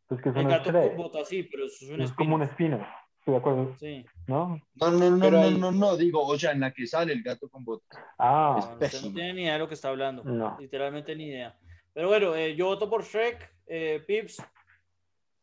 Pues 0.08 0.22
que 0.22 0.30
El 0.30 0.38
es 0.38 0.48
gato 0.48 0.70
Shrek. 0.72 0.88
con 0.90 0.98
botas, 0.98 1.28
sí, 1.28 1.44
pero 1.44 1.66
eso 1.66 1.86
es 1.86 1.92
un 1.92 2.02
Es 2.02 2.12
como 2.12 2.36
un 2.36 2.44
espino. 2.44 2.86
Estoy 3.20 3.34
de 3.34 3.38
acuerdo. 3.40 3.76
Sí. 3.80 4.06
¿No? 4.28 4.60
No, 4.76 4.92
no, 4.92 5.10
no, 5.12 5.20
Pero 5.20 5.42
no, 5.42 5.52
no, 5.52 5.72
no, 5.72 5.98
digo, 5.98 6.26
o 6.26 6.38
sea, 6.38 6.52
en 6.52 6.60
la 6.62 6.72
que 6.74 6.86
sale 6.88 7.12
el 7.14 7.24
gato 7.24 7.50
con 7.50 7.66
botas. 7.66 8.00
Ah, 8.18 8.56
No, 8.60 8.64
usted 8.66 8.80
pésimo. 8.80 9.10
no 9.10 9.16
tiene 9.16 9.34
ni 9.34 9.42
idea 9.44 9.54
de 9.54 9.60
lo 9.60 9.68
que 9.68 9.74
está 9.74 9.90
hablando. 9.90 10.24
no. 10.26 10.58
Literalmente 10.60 11.16
ni 11.16 11.26
idea. 11.28 11.58
Pero 11.94 12.10
bueno, 12.10 12.36
eh, 12.36 12.56
yo 12.56 12.68
voto 12.68 12.90
por 12.90 13.04
Shrek, 13.04 13.52
eh, 13.66 14.04
Pips. 14.08 14.42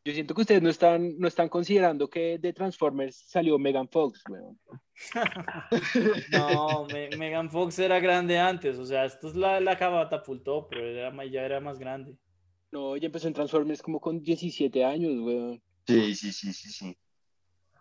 Yo 0.05 0.13
siento 0.13 0.35
que 0.35 0.41
ustedes 0.41 0.61
no 0.61 0.69
están, 0.69 1.17
no 1.17 1.27
están 1.27 1.49
considerando 1.49 2.07
que 2.07 2.37
de 2.37 2.53
Transformers 2.53 3.15
salió 3.27 3.57
Megan 3.57 3.89
Fox, 3.89 4.21
weón. 4.29 4.59
No, 6.31 6.85
Me- 6.85 7.09
Megan 7.17 7.49
Fox 7.49 7.79
era 7.79 7.99
grande 7.99 8.37
antes. 8.37 8.77
O 8.77 8.85
sea, 8.85 9.05
esto 9.05 9.29
es 9.29 9.35
la, 9.35 9.59
la 9.59 9.73
que 9.73 9.79
catapultó, 9.79 10.67
pero 10.67 10.85
era, 10.85 11.11
ya 11.25 11.41
era 11.41 11.59
más 11.59 11.79
grande. 11.79 12.15
No, 12.71 12.95
ella 12.95 13.07
empezó 13.07 13.27
en 13.27 13.33
Transformers 13.33 13.81
como 13.81 13.99
con 13.99 14.21
17 14.21 14.85
años, 14.85 15.19
weón. 15.21 15.59
Sí, 15.87 16.13
sí, 16.13 16.31
sí, 16.31 16.53
sí, 16.53 16.69
sí. 16.69 16.97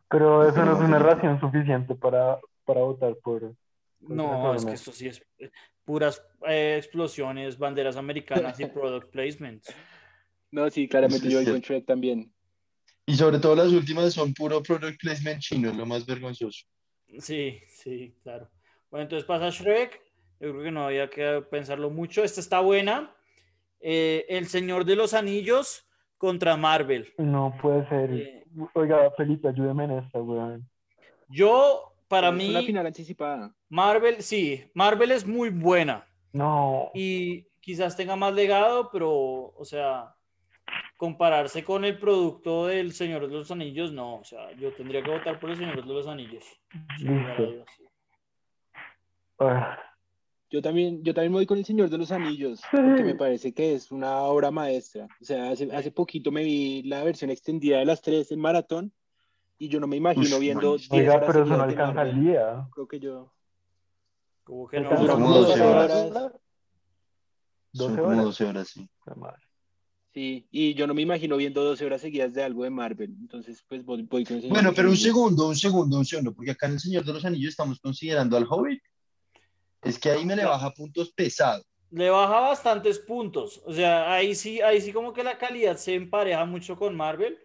Pero 0.09 0.49
eso 0.49 0.65
no 0.65 0.73
es 0.77 0.81
una 0.81 0.99
razón 0.99 1.39
suficiente 1.41 1.95
para, 1.95 2.39
para 2.65 2.81
votar 2.81 3.17
por. 3.17 3.55
No, 4.01 4.55
es 4.55 4.65
que 4.65 4.73
esto 4.73 4.93
sí 4.93 5.09
es 5.09 5.23
puras 5.85 6.23
eh, 6.47 6.77
explosiones, 6.79 7.59
banderas 7.59 7.97
americanas 7.97 8.59
y 8.61 8.67
product 8.67 9.11
placements. 9.11 9.75
No, 10.55 10.71
sí, 10.71 10.87
claramente 10.87 11.29
yo 11.29 11.39
voy 11.43 11.51
con. 11.51 11.61
Shrek 11.61 11.85
también. 11.85 12.33
Y 13.07 13.17
sobre 13.17 13.41
todo 13.41 13.57
las 13.57 13.73
últimas 13.73 14.15
son 14.15 14.33
puro 14.33 14.63
product 14.63 15.01
placement 15.01 15.41
chino, 15.41 15.73
lo 15.73 15.85
más 15.85 16.07
vergonzoso. 16.07 16.65
Sí, 17.19 17.61
sí, 17.69 18.15
claro. 18.23 18.49
Bueno, 18.89 19.03
entonces 19.03 19.27
pasa 19.27 19.51
Shrek. 19.51 20.01
Yo 20.39 20.53
creo 20.53 20.63
que 20.63 20.71
no 20.71 20.85
había 20.87 21.11
que 21.11 21.43
pensarlo 21.51 21.91
mucho. 21.91 22.23
Esta 22.23 22.41
está 22.41 22.61
buena. 22.61 23.13
Eh, 23.81 24.25
El 24.29 24.47
Señor 24.47 24.85
de 24.85 24.95
los 24.95 25.13
Anillos 25.13 25.85
contra 26.19 26.57
Marvel. 26.57 27.13
No 27.19 27.57
puede 27.61 27.89
ser. 27.89 28.13
Eh. 28.13 28.45
Oiga, 28.75 29.11
Felipe, 29.17 29.49
ayúdeme 29.49 29.85
en 29.85 29.91
esta, 29.99 30.21
weón. 30.21 30.69
Yo, 31.29 31.93
para 32.07 32.29
Es 32.29 32.35
una 32.49 32.61
mí, 32.61 32.67
final 32.67 32.87
anticipada. 32.87 33.53
Marvel, 33.69 34.23
sí, 34.23 34.65
Marvel 34.73 35.11
es 35.11 35.27
muy 35.27 35.51
buena 35.51 36.07
No. 36.33 36.91
y 36.95 37.43
quizás 37.61 37.97
tenga 37.97 38.15
más 38.15 38.33
legado, 38.33 38.89
pero, 38.93 39.11
o 39.11 39.65
sea, 39.65 40.15
compararse 40.97 41.65
con 41.65 41.85
el 41.85 41.99
producto 41.99 42.67
del 42.67 42.93
Señor 42.93 43.27
de 43.29 43.35
los 43.35 43.51
Anillos, 43.51 43.93
no. 43.93 44.17
O 44.17 44.25
sea, 44.25 44.53
yo 44.57 44.73
tendría 44.73 45.03
que 45.03 45.11
votar 45.11 45.39
por 45.41 45.51
el 45.51 45.57
Señor 45.57 45.85
de 45.85 45.93
los 45.93 46.07
Anillos. 46.07 46.45
Listo. 46.99 47.65
Ah, 49.39 49.79
Yo 50.51 50.63
también, 50.63 51.03
yo 51.03 51.13
también 51.13 51.33
voy 51.33 51.47
con 51.47 51.59
El 51.59 51.65
Señor 51.65 51.91
de 51.91 51.99
los 51.99 52.13
Anillos, 52.13 52.63
porque 52.71 53.03
me 53.03 53.17
parece 53.17 53.53
que 53.53 53.75
es 53.75 53.91
una 53.91 54.19
obra 54.23 54.51
maestra. 54.53 55.09
O 55.21 55.25
sea, 55.25 55.51
hace, 55.51 55.69
hace 55.75 55.91
poquito 55.91 56.31
me 56.31 56.45
vi 56.45 56.83
la 56.85 57.03
versión 57.03 57.31
extendida 57.31 57.79
de 57.79 57.85
las 57.85 58.01
tres 58.01 58.31
en 58.31 58.39
maratón 58.41 58.93
y 59.59 59.69
yo 59.69 59.81
no 59.81 59.87
me 59.89 59.97
imagino 59.97 60.39
viendo 60.39 60.69
buenísimo. 60.71 60.97
10 60.97 61.09
Oiga, 61.09 61.17
horas 61.17 61.27
pero 61.33 61.45
eso 61.45 61.57
no 61.57 61.63
alcanza 61.65 62.03
el 62.03 62.21
día. 62.25 62.69
Creo 62.73 62.87
que 62.87 63.01
yo... 63.01 63.33
Como 64.45 64.69
que 64.69 64.79
no. 64.81 64.91
Alcanza 64.91 65.13
como 65.15 65.27
Son 65.33 65.43
12 65.43 65.61
horas. 65.63 65.91
horas. 65.91 66.33
Son 67.73 67.89
12 67.89 67.97
como 67.97 68.09
horas. 68.09 68.25
12 68.25 68.45
horas, 68.45 68.69
sí. 68.69 68.89
La 69.07 69.15
madre. 69.17 69.43
Sí, 70.15 70.47
y 70.53 70.75
yo 70.75 70.87
no 70.87 70.95
me 70.95 71.03
imagino 71.03 71.37
viendo 71.37 71.65
12 71.65 71.85
horas 71.85 72.01
seguidas 72.01 72.33
de 72.33 72.45
algo 72.45 72.63
de 72.63 72.71
Marvel. 72.71 73.17
Entonces, 73.21 73.65
pues 73.69 73.85
voy, 73.85 74.03
voy 74.03 74.25
con 74.25 74.41
Bueno, 74.49 74.73
pero 74.73 74.89
un 74.89 74.97
segundo, 74.97 75.49
un 75.49 75.57
segundo, 75.57 75.99
un 75.99 76.05
segundo, 76.05 76.33
porque 76.33 76.53
acá 76.53 76.67
en 76.67 76.75
El 76.75 76.81
Señor 76.81 77.05
de 77.05 77.15
los 77.15 77.25
Anillos 77.25 77.51
estamos 77.51 77.81
considerando 77.81 78.37
al 78.37 78.47
Hobbit. 78.49 78.81
Es 79.83 79.99
que 79.99 80.13
ahí 80.13 80.25
me 80.25 80.37
le 80.37 80.45
baja 80.45 80.73
puntos 80.73 81.11
pesados. 81.11 81.67
le 81.91 82.11
baja 82.11 82.39
bastantes 82.39 83.01
puntos. 83.01 83.61
O 83.67 83.73
sea, 83.75 84.13
ahí 84.13 84.37
sí, 84.37 84.61
ahí 84.61 84.81
sí 84.81 84.93
como 84.93 85.13
que 85.13 85.25
la 85.25 85.37
calidad 85.37 85.77
se 85.77 85.95
empareja 85.97 86.45
mucho 86.45 86.77
con 86.77 86.95
Marvel. 86.95 87.37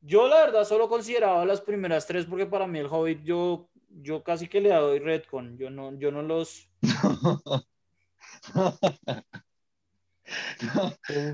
Yo 0.00 0.28
la 0.28 0.44
verdad 0.44 0.64
solo 0.64 0.88
consideraba 0.88 1.44
las 1.44 1.60
primeras 1.60 2.06
tres 2.06 2.26
porque 2.26 2.46
para 2.46 2.68
mí 2.68 2.78
el 2.78 2.86
Hobbit 2.86 3.24
yo, 3.24 3.68
yo 4.00 4.22
casi 4.22 4.46
que 4.46 4.60
le 4.60 4.68
doy 4.68 5.00
Redcon. 5.00 5.58
Yo 5.58 5.70
no, 5.70 5.98
yo 5.98 6.12
no 6.12 6.22
los... 6.22 6.68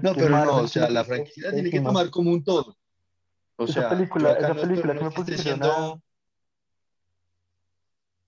No, 0.03 0.15
pero 0.15 0.29
no, 0.31 0.57
o 0.59 0.69
sea, 0.69 0.89
la 0.91 1.05
franquicia 1.05 1.53
tiene 1.53 1.71
que 1.71 1.81
tomar 1.81 2.11
como 2.11 2.31
un 2.31 2.43
todo. 2.45 2.77
O 3.57 3.65
Esa 3.65 3.73
sea, 3.81 3.89
película- 3.91 4.33
esa 4.33 4.55
no 4.55 4.61
película 4.61 4.93
que 4.95 5.01
no 5.01 5.11
me 5.11 5.17
pusieron 5.17 5.43
siendo- 5.43 6.03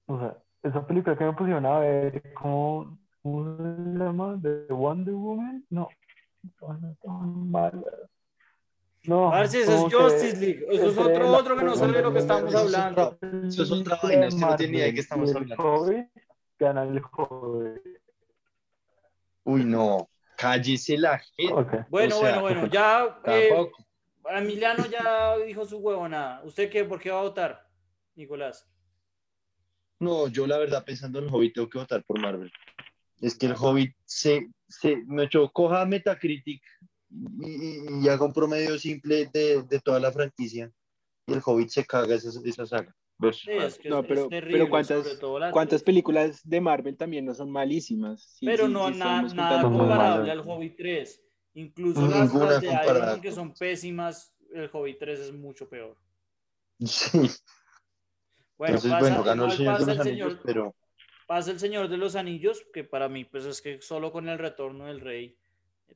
O 0.07 0.19
sea, 0.19 0.37
esa 0.63 0.87
película 0.87 1.17
que 1.17 1.25
me 1.25 1.33
pusieron 1.33 1.67
a 1.67 1.79
ver, 1.79 2.33
¿cómo, 2.35 2.99
cómo 3.23 3.57
se 3.57 3.99
llama? 3.99 4.37
¿De 4.37 4.67
Wonder 4.73 5.15
Woman? 5.15 5.65
No. 5.71 5.89
No, 9.05 9.31
Parce, 9.31 9.63
eso 9.63 9.87
es 9.87 9.95
que 9.95 9.97
Justice 10.03 10.37
League. 10.37 10.67
Eso 10.69 10.87
es 10.91 10.99
otro, 10.99 11.25
la 11.31 11.39
otro 11.39 11.57
que 11.57 11.65
no 11.65 11.75
sabe 11.75 11.93
de 11.93 12.03
lo 12.03 12.13
que 12.13 12.19
estamos 12.19 12.55
hablando. 12.55 13.19
Eso 13.47 13.63
es 13.63 13.71
otra 13.71 13.99
vaina, 14.03 14.29
usted 14.29 14.41
no 14.41 14.57
tiene 14.57 14.77
idea 14.77 14.87
de 14.87 14.95
qué 14.95 15.01
estamos 15.01 15.35
hablando. 15.35 15.55
El 15.55 17.03
Hobbit. 17.17 17.81
Uy, 19.45 19.65
no, 19.65 20.09
cállese 20.41 20.97
la 20.99 21.19
gente. 21.19 21.85
Bueno, 21.89 22.17
O 22.17 22.21
sea, 22.21 22.41
bueno, 22.41 22.61
bueno. 22.61 22.73
Ya 22.73 23.19
eh. 23.27 23.71
Emiliano 24.31 24.87
ya 24.87 25.37
dijo 25.47 25.65
su 25.65 25.79
huevonada. 25.79 26.43
¿Usted 26.45 26.71
qué? 26.71 26.85
¿Por 26.85 27.01
qué 27.01 27.11
va 27.11 27.21
a 27.21 27.23
votar, 27.23 27.69
Nicolás? 28.15 28.67
No, 29.99 30.29
yo 30.29 30.47
la 30.47 30.59
verdad 30.59 30.85
pensando 30.85 31.19
en 31.19 31.27
el 31.27 31.35
Hobbit 31.35 31.55
tengo 31.55 31.69
que 31.69 31.79
votar 31.79 32.03
por 32.05 32.19
Marvel. 32.21 32.51
Es 33.21 33.37
que 33.37 33.47
el 33.47 33.55
Hobbit 33.59 33.95
se, 34.05 34.49
se 34.67 34.97
me 35.07 35.25
echó, 35.25 35.51
coja 35.53 35.85
Metacritic 35.85 36.63
y, 37.11 37.51
y- 37.51 38.05
y 38.05 38.09
haga 38.09 38.25
un 38.25 38.33
promedio 38.33 38.79
simple 38.79 39.27
de, 39.27 39.63
de 39.63 39.81
toda 39.81 40.01
la 40.01 40.11
franquicia. 40.11 40.73
Y 41.27 41.35
el 41.35 41.43
Hobbit 41.45 41.69
se 41.69 41.85
caga 41.85 42.15
esa, 42.15 42.31
esa 42.45 42.65
saga. 42.67 42.97
Sí, 43.33 43.51
es 43.51 43.79
que 43.79 43.89
No, 43.89 44.01
es- 44.01 44.07
pero- 44.07 44.21
es 44.23 44.27
pero 44.29 44.41
terrible, 44.45 44.69
¿cuántas- 44.71 45.05
sobre 45.05 45.17
todo 45.19 45.39
la 45.39 45.51
¿Cuántas 45.51 45.83
películas 45.83 46.41
de 46.49 46.61
Marvel 46.61 46.97
también 46.97 47.25
no 47.27 47.35
son 47.35 47.51
malísimas? 47.51 48.23
Sí, 48.39 48.47
pero 48.47 48.67
sí, 48.67 48.73
no 48.73 48.89
sí, 48.93 48.99
na- 48.99 49.23
nada 49.23 49.63
comparable 49.63 50.31
al 50.31 50.41
Hobbit 50.41 50.77
3. 50.77 51.23
Incluso 51.55 52.07
las, 52.07 52.33
las 52.33 52.61
de 52.61 52.67
Iron 52.69 53.01
Man 53.01 53.21
que 53.21 53.33
son 53.33 53.53
pésimas, 53.55 54.35
el 54.55 54.71
Hobbit 54.73 54.99
3 54.99 55.21
es 55.21 55.33
mucho 55.33 55.69
peor. 55.69 55.97
Sí. 56.85 57.19
Bueno, 58.57 58.75
Entonces, 58.77 58.91
pasa, 58.91 59.01
bueno, 59.01 59.23
ganó 59.25 59.45
el 59.47 59.51
Señor 59.53 59.73
de 59.73 59.79
pasa 59.79 59.87
los 59.95 59.95
el 59.95 60.01
Anillos, 60.13 60.29
señor, 60.33 60.43
pero 60.45 60.75
pasa 61.27 61.51
el 61.51 61.59
Señor 61.61 61.89
de 61.89 61.97
los 61.97 62.15
Anillos, 62.17 62.63
que 62.73 62.85
para 62.85 63.09
mí, 63.09 63.25
pues 63.25 63.45
es 63.47 63.61
que 63.63 63.81
solo 63.81 64.13
con 64.13 64.29
el 64.29 64.39
retorno 64.39 64.87
del 64.87 65.01
rey 65.01 65.37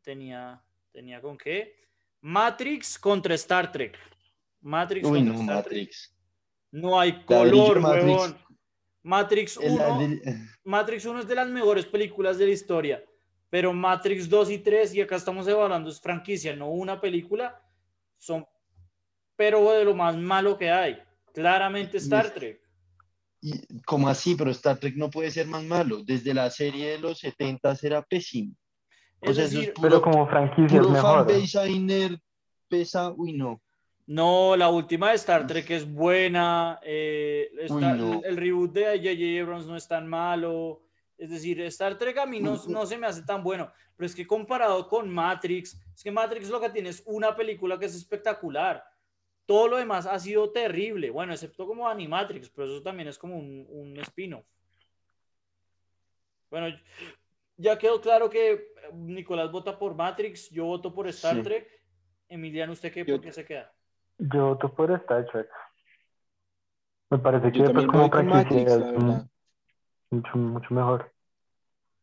tenía, 0.02 0.62
tenía 0.92 1.20
con 1.20 1.36
qué. 1.38 1.76
Matrix 2.20 2.98
contra 2.98 3.34
Star 3.34 3.70
Trek. 3.70 3.98
Matrix 4.62 5.06
uy, 5.06 5.18
contra 5.18 5.34
no, 5.34 5.40
Star 5.40 5.64
Trek. 5.64 5.92
No 6.74 6.98
hay 6.98 7.24
color, 7.24 7.80
Matrix. 7.80 8.04
huevón. 8.04 8.38
Matrix 9.04 9.56
El 9.58 9.72
1, 9.72 9.82
ladri- 10.00 10.48
Matrix 10.64 11.04
1 11.04 11.20
es 11.20 11.28
de 11.28 11.34
las 11.36 11.48
mejores 11.48 11.86
películas 11.86 12.36
de 12.36 12.46
la 12.46 12.52
historia, 12.52 13.04
pero 13.48 13.72
Matrix 13.72 14.28
2 14.28 14.50
y 14.50 14.58
3, 14.58 14.94
y 14.94 15.00
acá 15.02 15.14
estamos 15.16 15.46
evaluando, 15.46 15.88
es 15.90 16.00
franquicia, 16.00 16.56
no 16.56 16.70
una 16.70 17.00
película, 17.00 17.60
son 18.18 18.44
pero 19.36 19.70
de 19.72 19.84
lo 19.84 19.94
más 19.94 20.16
malo 20.16 20.56
que 20.58 20.70
hay. 20.70 20.98
Claramente 21.32 21.98
Star 21.98 22.30
Trek. 22.32 22.60
Y, 23.40 23.80
¿Cómo 23.84 24.08
así? 24.08 24.34
Pero 24.36 24.50
Star 24.50 24.78
Trek 24.78 24.96
no 24.96 25.10
puede 25.10 25.30
ser 25.30 25.46
más 25.46 25.62
malo. 25.64 26.02
Desde 26.04 26.32
la 26.32 26.48
serie 26.50 26.92
de 26.92 26.98
los 26.98 27.18
70 27.18 27.76
era 27.82 28.00
pésimo. 28.02 28.54
O 29.20 29.30
Es 29.30 29.36
sea, 29.36 29.44
eso 29.46 29.60
es 29.60 29.70
puro, 29.72 29.88
Pero 29.88 30.02
como 30.02 30.26
franquicia 30.28 30.76
es 30.76 30.82
puro 30.82 30.90
mejor. 30.90 31.26
fanbase 31.26 31.58
ahí 31.58 31.78
nerd, 31.80 32.18
pesa, 32.68 33.10
uy 33.12 33.32
no. 33.32 33.60
No, 34.06 34.54
la 34.56 34.68
última 34.68 35.10
de 35.10 35.14
Star 35.16 35.46
Trek 35.46 35.70
es 35.70 35.90
buena. 35.90 36.78
eh, 36.82 37.50
está- 37.60 37.74
Uy, 37.74 37.82
no. 37.98 38.14
el, 38.20 38.24
el 38.26 38.36
reboot 38.36 38.72
de 38.72 38.84
J.J. 38.98 39.40
Abrams 39.42 39.66
no 39.66 39.76
es 39.76 39.88
tan 39.88 40.06
malo. 40.06 40.82
Es 41.16 41.30
decir, 41.30 41.60
Star 41.62 41.96
Trek 41.96 42.18
a 42.18 42.26
mí 42.26 42.40
no, 42.40 42.60
no 42.68 42.84
se 42.86 42.98
me 42.98 43.06
hace 43.06 43.22
tan 43.22 43.42
bueno. 43.42 43.72
Pero 43.96 44.06
es 44.06 44.14
que 44.14 44.26
comparado 44.26 44.86
con 44.88 45.08
Matrix, 45.08 45.80
es 45.94 46.02
que 46.02 46.10
Matrix 46.10 46.50
lo 46.50 46.60
que 46.60 46.68
tiene 46.70 46.90
es 46.90 47.02
una 47.06 47.34
película 47.34 47.78
que 47.78 47.86
es 47.86 47.94
espectacular. 47.94 48.84
Todo 49.46 49.68
lo 49.68 49.76
demás 49.78 50.06
ha 50.06 50.18
sido 50.18 50.50
terrible. 50.50 51.10
Bueno, 51.10 51.32
excepto 51.32 51.66
como 51.66 51.88
Animatrix, 51.88 52.50
pero 52.50 52.66
eso 52.66 52.82
también 52.82 53.08
es 53.08 53.16
como 53.16 53.36
un, 53.38 53.66
un 53.70 53.96
spin-off. 54.00 54.44
Bueno, 56.50 56.76
ya 57.56 57.78
quedó 57.78 58.00
claro 58.00 58.28
que 58.28 58.68
Nicolás 58.92 59.50
vota 59.50 59.78
por 59.78 59.94
Matrix, 59.94 60.50
yo 60.50 60.64
voto 60.66 60.92
por 60.92 61.08
Star 61.08 61.36
Sí. 61.36 61.42
Trek. 61.42 61.82
Emiliano, 62.28 62.72
¿usted 62.72 62.92
qué? 62.92 63.04
Yo- 63.04 63.16
¿Por 63.16 63.24
qué 63.24 63.32
se 63.32 63.44
queda? 63.44 63.72
Yo 64.18 64.48
voto 64.48 64.72
por 64.74 64.90
Star 64.92 65.26
Trek. 65.26 65.48
Me 67.10 67.18
parece 67.18 67.52
que 67.52 67.58
Yo 67.58 67.72
pues, 67.72 67.86
como 67.86 68.08
Matrix, 68.08 68.70
es 68.72 69.26
mucho, 70.10 70.36
mucho 70.36 70.74
mejor. 70.74 71.12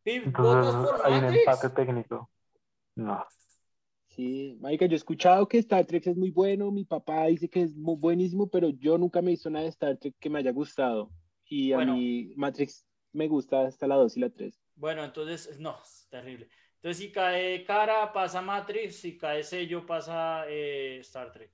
Entonces 0.04 0.76
¿votas 0.76 1.00
por 1.00 1.06
hay 1.06 1.14
un 1.20 1.36
empate 1.36 1.70
técnico. 1.70 2.30
No. 2.96 3.26
Sí, 4.08 4.58
marica, 4.60 4.86
yo 4.86 4.94
he 4.94 4.96
escuchado 4.98 5.48
que 5.48 5.58
Star 5.60 5.86
Trek 5.86 6.06
es 6.08 6.18
muy 6.18 6.32
bueno, 6.32 6.70
mi 6.70 6.84
papá 6.84 7.28
dice 7.28 7.50
que 7.50 7.62
es 7.62 7.76
muy 7.76 7.96
buenísimo, 7.96 8.50
pero 8.50 8.70
yo 8.70 8.98
nunca 8.98 9.22
me 9.22 9.32
he 9.32 9.34
visto 9.34 9.50
nada 9.50 9.64
de 9.64 9.70
Star 9.70 9.98
Trek 9.98 10.16
que 10.20 10.30
me 10.30 10.40
haya 10.40 10.52
gustado. 10.52 11.10
Y 11.46 11.72
a 11.74 11.80
mí 11.80 12.34
Matrix 12.36 12.86
me 13.14 13.28
gusta 13.28 13.66
hasta 13.66 13.88
la 13.88 13.96
2 13.96 14.18
y 14.18 14.20
la 14.22 14.30
3. 14.30 14.60
Bueno, 14.76 15.04
entonces, 15.04 15.60
no, 15.60 15.78
es 15.82 16.08
terrible. 16.10 16.50
Entonces, 16.76 16.98
si 16.98 17.12
cae 17.12 17.64
cara, 17.64 18.12
pasa 18.12 18.42
Matrix, 18.42 18.96
si 18.96 19.18
cae 19.18 19.44
sello, 19.44 19.86
pasa 19.86 20.46
eh, 20.48 21.00
Star 21.02 21.32
Trek. 21.32 21.52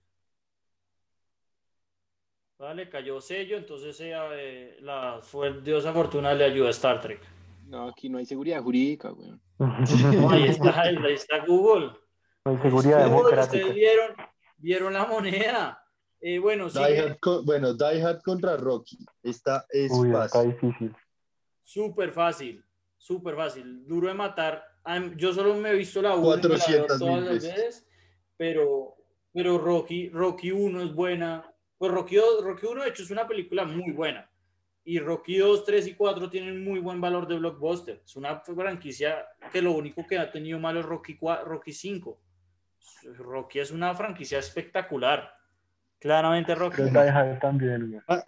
Vale, 2.60 2.90
cayó 2.90 3.22
sello, 3.22 3.56
entonces 3.58 4.00
eh, 4.02 4.78
la 4.82 5.20
fue 5.22 5.62
diosa 5.62 5.94
fortuna 5.94 6.34
le 6.34 6.46
ayuda 6.46 6.68
a 6.70 6.72
Star 6.72 7.00
Trek. 7.00 7.20
No, 7.68 7.88
aquí 7.90 8.10
no 8.10 8.18
hay 8.18 8.26
seguridad 8.26 8.62
jurídica. 8.62 9.14
No, 9.60 10.30
ahí 10.30 10.46
está, 10.46 10.82
ahí 10.82 10.98
está 11.14 11.44
Google. 11.46 11.92
No 12.46 12.52
hay 12.52 12.58
seguridad 12.62 12.98
Google, 13.10 13.16
democrática. 13.16 13.58
ustedes 13.58 13.76
vieron, 13.76 14.16
vieron 14.58 14.94
la 14.94 15.06
moneda. 15.06 15.84
Eh, 16.22 16.40
bueno, 16.40 16.68
Hard 16.74 17.20
con- 17.20 17.46
bueno, 17.46 17.74
Die 17.74 18.02
Hard 18.02 18.22
contra 18.24 18.58
Rocky. 18.58 18.98
Esta 19.24 19.66
es 19.70 19.92
Uy, 19.92 20.10
está 20.10 20.30
fácil. 20.30 20.52
difícil. 20.52 20.96
súper 21.64 22.12
fácil, 22.12 22.64
súper 22.98 23.36
fácil. 23.36 23.86
Duro 23.88 24.08
de 24.08 24.14
matar. 24.16 24.64
Yo 25.16 25.34
solo 25.34 25.54
me 25.56 25.72
he 25.72 25.76
visto 25.76 26.02
la 26.02 26.16
1 26.16 26.20
y 26.20 26.22
me 26.22 26.30
la 26.30 26.42
veo 26.42 26.50
400 26.88 27.00
todas 27.00 27.14
mil 27.16 27.26
las 27.26 27.34
veces. 27.34 27.56
veces, 27.56 27.88
pero, 28.38 28.96
pero 29.34 29.58
Rocky, 29.58 30.10
Rocky 30.10 30.52
1 30.52 30.82
es 30.84 30.94
buena. 30.94 31.52
Pues 31.78 31.92
Rocky 31.92 32.16
2, 32.16 32.44
Rocky 32.44 32.66
1 32.66 32.84
de 32.84 32.90
hecho 32.90 33.04
es 33.04 33.12
una 33.12 33.28
película 33.28 33.66
muy 33.66 33.92
buena. 33.92 34.30
Y 34.84 35.00
Rocky 35.00 35.38
2, 35.38 35.66
3 35.66 35.88
y 35.88 35.94
4 35.96 36.30
tienen 36.30 36.64
muy 36.64 36.80
buen 36.80 37.02
valor 37.02 37.28
de 37.28 37.38
blockbuster. 37.38 38.02
Es 38.06 38.16
una 38.16 38.40
franquicia 38.40 39.26
que 39.52 39.62
lo 39.62 39.74
único 39.74 40.08
que 40.08 40.18
ha 40.18 40.32
tenido 40.32 40.60
malo 40.60 40.80
es 40.80 40.86
Rocky, 40.86 41.18
4, 41.18 41.46
Rocky 41.46 41.74
5. 41.74 42.22
Rocky 43.18 43.60
es 43.60 43.72
una 43.72 43.94
franquicia 43.94 44.40
espectacular. 44.40 45.30
Claramente 46.00 46.56
Rocky. 46.56 46.78
Pero 46.78 46.90
Die 47.04 47.10
Hard 47.10 47.40
también. 47.40 48.02
Ah. 48.08 48.26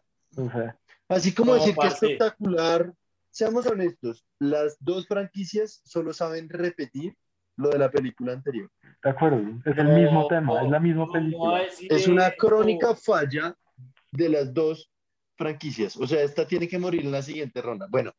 Así 1.08 1.34
como 1.34 1.54
No, 1.54 1.60
decir 1.60 1.74
que 1.74 1.82
parce. 1.82 2.06
espectacular, 2.06 2.94
seamos 3.32 3.66
honestos, 3.66 4.26
las 4.38 4.78
dos 4.80 5.08
franquicias 5.08 5.82
solo 5.86 6.14
saben 6.14 6.50
repetir 6.50 7.16
lo 7.60 7.70
de 7.70 7.78
la 7.78 7.92
película 7.92 8.34
anterior. 8.34 8.70
De 9.04 9.10
acuerdo. 9.10 9.42
Es 9.66 9.78
el 9.78 9.88
No, 9.88 9.96
mismo 9.98 10.28
tema, 10.28 10.54
no, 10.54 10.66
es 10.66 10.72
la 10.72 10.80
misma 10.80 11.12
película. 11.12 11.60
no 11.60 11.96
Es 11.96 12.08
una 12.08 12.32
crónica 12.32 12.96
falla 12.96 13.56
de 14.12 14.30
las 14.30 14.54
dos 14.54 14.90
franquicias. 15.38 15.96
O 15.98 16.08
sea, 16.08 16.22
esta 16.24 16.48
tiene 16.48 16.68
que 16.68 16.80
morir 16.80 17.02
en 17.02 17.12
la 17.12 17.22
siguiente 17.22 17.62
ronda. 17.62 17.88
Bueno, 17.90 18.12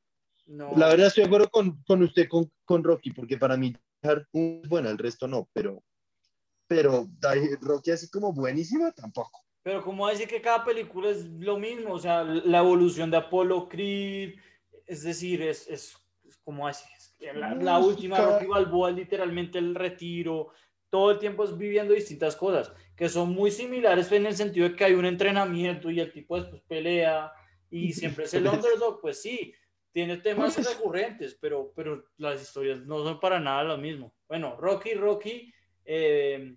No. 0.47 0.73
la 0.77 0.89
verdad 0.89 1.07
estoy 1.09 1.23
de 1.25 1.29
acuerdo 1.29 1.49
con, 1.51 1.83
con 1.85 2.03
usted, 2.03 2.29
con, 2.29 2.51
con 2.65 2.85
Rocky, 2.85 3.13
porque 3.13 3.37
para 3.39 3.57
mí 3.57 3.75
es 4.03 4.69
buena, 4.69 4.91
el 4.91 4.99
resto 4.99 5.27
no, 5.29 5.49
pero, 5.53 5.83
pero 6.67 7.07
Rocky 7.61 7.91
así 7.91 8.09
como 8.11 8.33
buenísima 8.33 8.91
tampoco. 8.93 9.41
Pero 9.63 9.83
como 9.83 10.09
decir 10.09 10.27
que 10.29 10.41
cada 10.41 10.65
película 10.65 11.11
es 11.11 11.25
lo 11.27 11.59
mismo, 11.59 11.93
o 11.95 11.99
sea, 11.99 12.25
la 12.25 12.59
evolución 12.59 13.11
de 13.11 13.19
Apollo 13.19 13.69
Creed, 13.69 14.35
es 14.87 15.03
decir, 15.03 15.43
es, 15.43 15.69
es, 15.69 15.95
es 16.25 16.37
como 16.39 16.67
así, 16.67 16.89
la, 17.35 17.79
última 17.79 18.19
Rocky 18.21 18.47
Balboa 18.47 18.91
es 18.91 18.97
literalmente 18.97 19.59
el 19.59 19.75
retiro, 19.75 20.49
todo 20.89 21.13
el 21.13 21.19
tiempo 21.19 21.45
es 21.45 21.57
viviendo 21.57 21.95
distintas 21.95 22.35
cosas, 22.37 22.73
que 22.97 23.09
son 23.09 23.31
muy 23.31 23.51
similares 23.51 24.11
en 24.13 24.27
el 24.27 24.35
sentido 24.35 24.69
de 24.69 24.75
que 24.75 24.85
hay 24.85 24.95
un 24.95 25.05
entrenamiento 25.05 25.91
y 25.91 26.01
el 26.01 26.13
tipo 26.13 26.37
después 26.37 26.63
pelea 26.63 27.33
y 27.71 27.93
siempre 27.93 28.25
es 28.25 28.35
el 28.35 28.47
underdog, 28.47 29.01
pues 29.01 29.21
sí, 29.23 29.55
tiene 29.93 30.17
temas 30.19 30.55
Pues- 30.55 30.77
recurrentes, 30.77 31.37
pero, 31.41 31.73
pero 31.75 32.05
las 32.17 32.41
historias 32.41 32.85
no 32.87 33.03
son 33.05 33.21
para 33.21 33.41
nada 33.41 33.65
lo 33.65 33.79
mismo. 33.79 34.13
Bueno, 34.29 34.57
Rocky, 34.57 34.95
Rocky, 34.95 35.53
eh, 35.85 36.55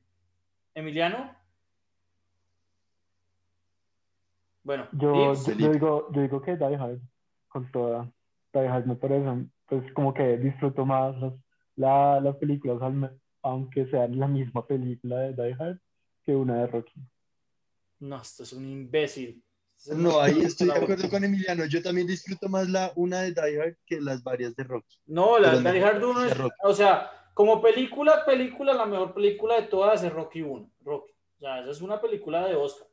Emiliano. 0.75 1.35
Bueno, 4.63 4.87
Yo, 4.93 5.33
digo, 5.57 6.09
yo 6.11 6.21
digo 6.21 6.41
que 6.41 6.55
Die 6.55 6.75
Hard, 6.75 6.99
con 7.49 7.69
toda. 7.71 8.09
Die 8.53 8.67
Hard 8.67 8.85
me 8.85 8.95
parece, 8.95 9.47
pues 9.79 9.93
como 9.93 10.13
que 10.13 10.37
disfruto 10.37 10.85
más 10.85 11.19
las, 11.19 11.33
la, 11.75 12.19
las 12.19 12.35
películas, 12.37 12.77
aunque 13.41 13.85
sean 13.87 14.19
la 14.19 14.27
misma 14.27 14.65
película 14.65 15.19
de 15.19 15.33
Die 15.33 15.55
Hard, 15.57 15.79
que 16.23 16.35
una 16.35 16.61
de 16.61 16.67
Rocky. 16.67 17.01
No, 17.99 18.21
esto 18.21 18.43
es 18.43 18.53
un 18.53 18.67
imbécil. 18.67 19.43
No, 19.87 20.21
ahí 20.21 20.41
estoy 20.43 20.67
de 20.67 20.75
acuerdo 20.75 21.09
con 21.09 21.23
Emiliano. 21.23 21.65
Yo 21.65 21.81
también 21.81 22.07
disfruto 22.07 22.47
más 22.49 22.69
la 22.69 22.91
una 22.95 23.21
de 23.21 23.31
Die 23.31 23.61
Hard 23.61 23.77
que 23.85 23.99
las 23.99 24.23
varias 24.23 24.55
de 24.55 24.63
Rocky. 24.63 24.97
No, 25.05 25.39
la 25.39 25.51
Pero 25.51 25.71
Die 25.71 25.79
no, 25.79 25.85
Hard 25.87 26.03
1 26.03 26.19
de 26.21 26.27
es, 26.27 26.37
Rocky. 26.37 26.55
o 26.63 26.73
sea, 26.73 27.11
como 27.33 27.61
película, 27.61 28.23
película, 28.25 28.73
la 28.73 28.85
mejor 28.85 29.13
película 29.13 29.55
de 29.59 29.67
todas 29.67 30.03
es 30.03 30.13
Rocky 30.13 30.41
1, 30.41 30.71
Rocky. 30.81 31.11
O 31.11 31.39
sea, 31.39 31.61
esa 31.61 31.71
es 31.71 31.81
una 31.81 31.99
película 31.99 32.47
de 32.47 32.55
Oscar. 32.55 32.87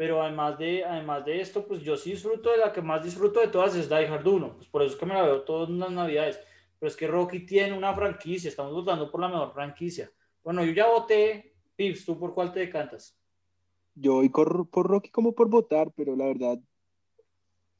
Pero 0.00 0.22
además 0.22 0.56
de, 0.58 0.82
además 0.82 1.26
de 1.26 1.42
esto, 1.42 1.66
pues 1.66 1.82
yo 1.82 1.94
sí 1.94 2.12
disfruto 2.12 2.50
de 2.50 2.56
la 2.56 2.72
que 2.72 2.80
más 2.80 3.04
disfruto 3.04 3.38
de 3.38 3.48
todas 3.48 3.76
es 3.76 3.86
Die 3.86 4.06
Hard 4.06 4.26
1. 4.26 4.56
Pues 4.56 4.66
por 4.66 4.80
eso 4.82 4.94
es 4.94 4.98
que 4.98 5.04
me 5.04 5.12
la 5.12 5.24
veo 5.24 5.42
todas 5.42 5.68
las 5.68 5.90
navidades. 5.90 6.40
Pero 6.78 6.88
es 6.88 6.96
que 6.96 7.06
Rocky 7.06 7.40
tiene 7.44 7.76
una 7.76 7.92
franquicia, 7.94 8.48
estamos 8.48 8.72
votando 8.72 9.10
por 9.10 9.20
la 9.20 9.28
mejor 9.28 9.52
franquicia. 9.52 10.10
Bueno, 10.42 10.64
yo 10.64 10.72
ya 10.72 10.88
voté. 10.88 11.52
Pips, 11.76 12.06
¿tú 12.06 12.18
por 12.18 12.32
cuál 12.32 12.50
te 12.50 12.60
decantas? 12.60 13.14
Yo 13.94 14.14
voy 14.14 14.30
cor- 14.30 14.70
por 14.70 14.86
Rocky 14.88 15.10
como 15.10 15.34
por 15.34 15.50
votar, 15.50 15.92
pero 15.94 16.16
la 16.16 16.24
verdad 16.24 16.58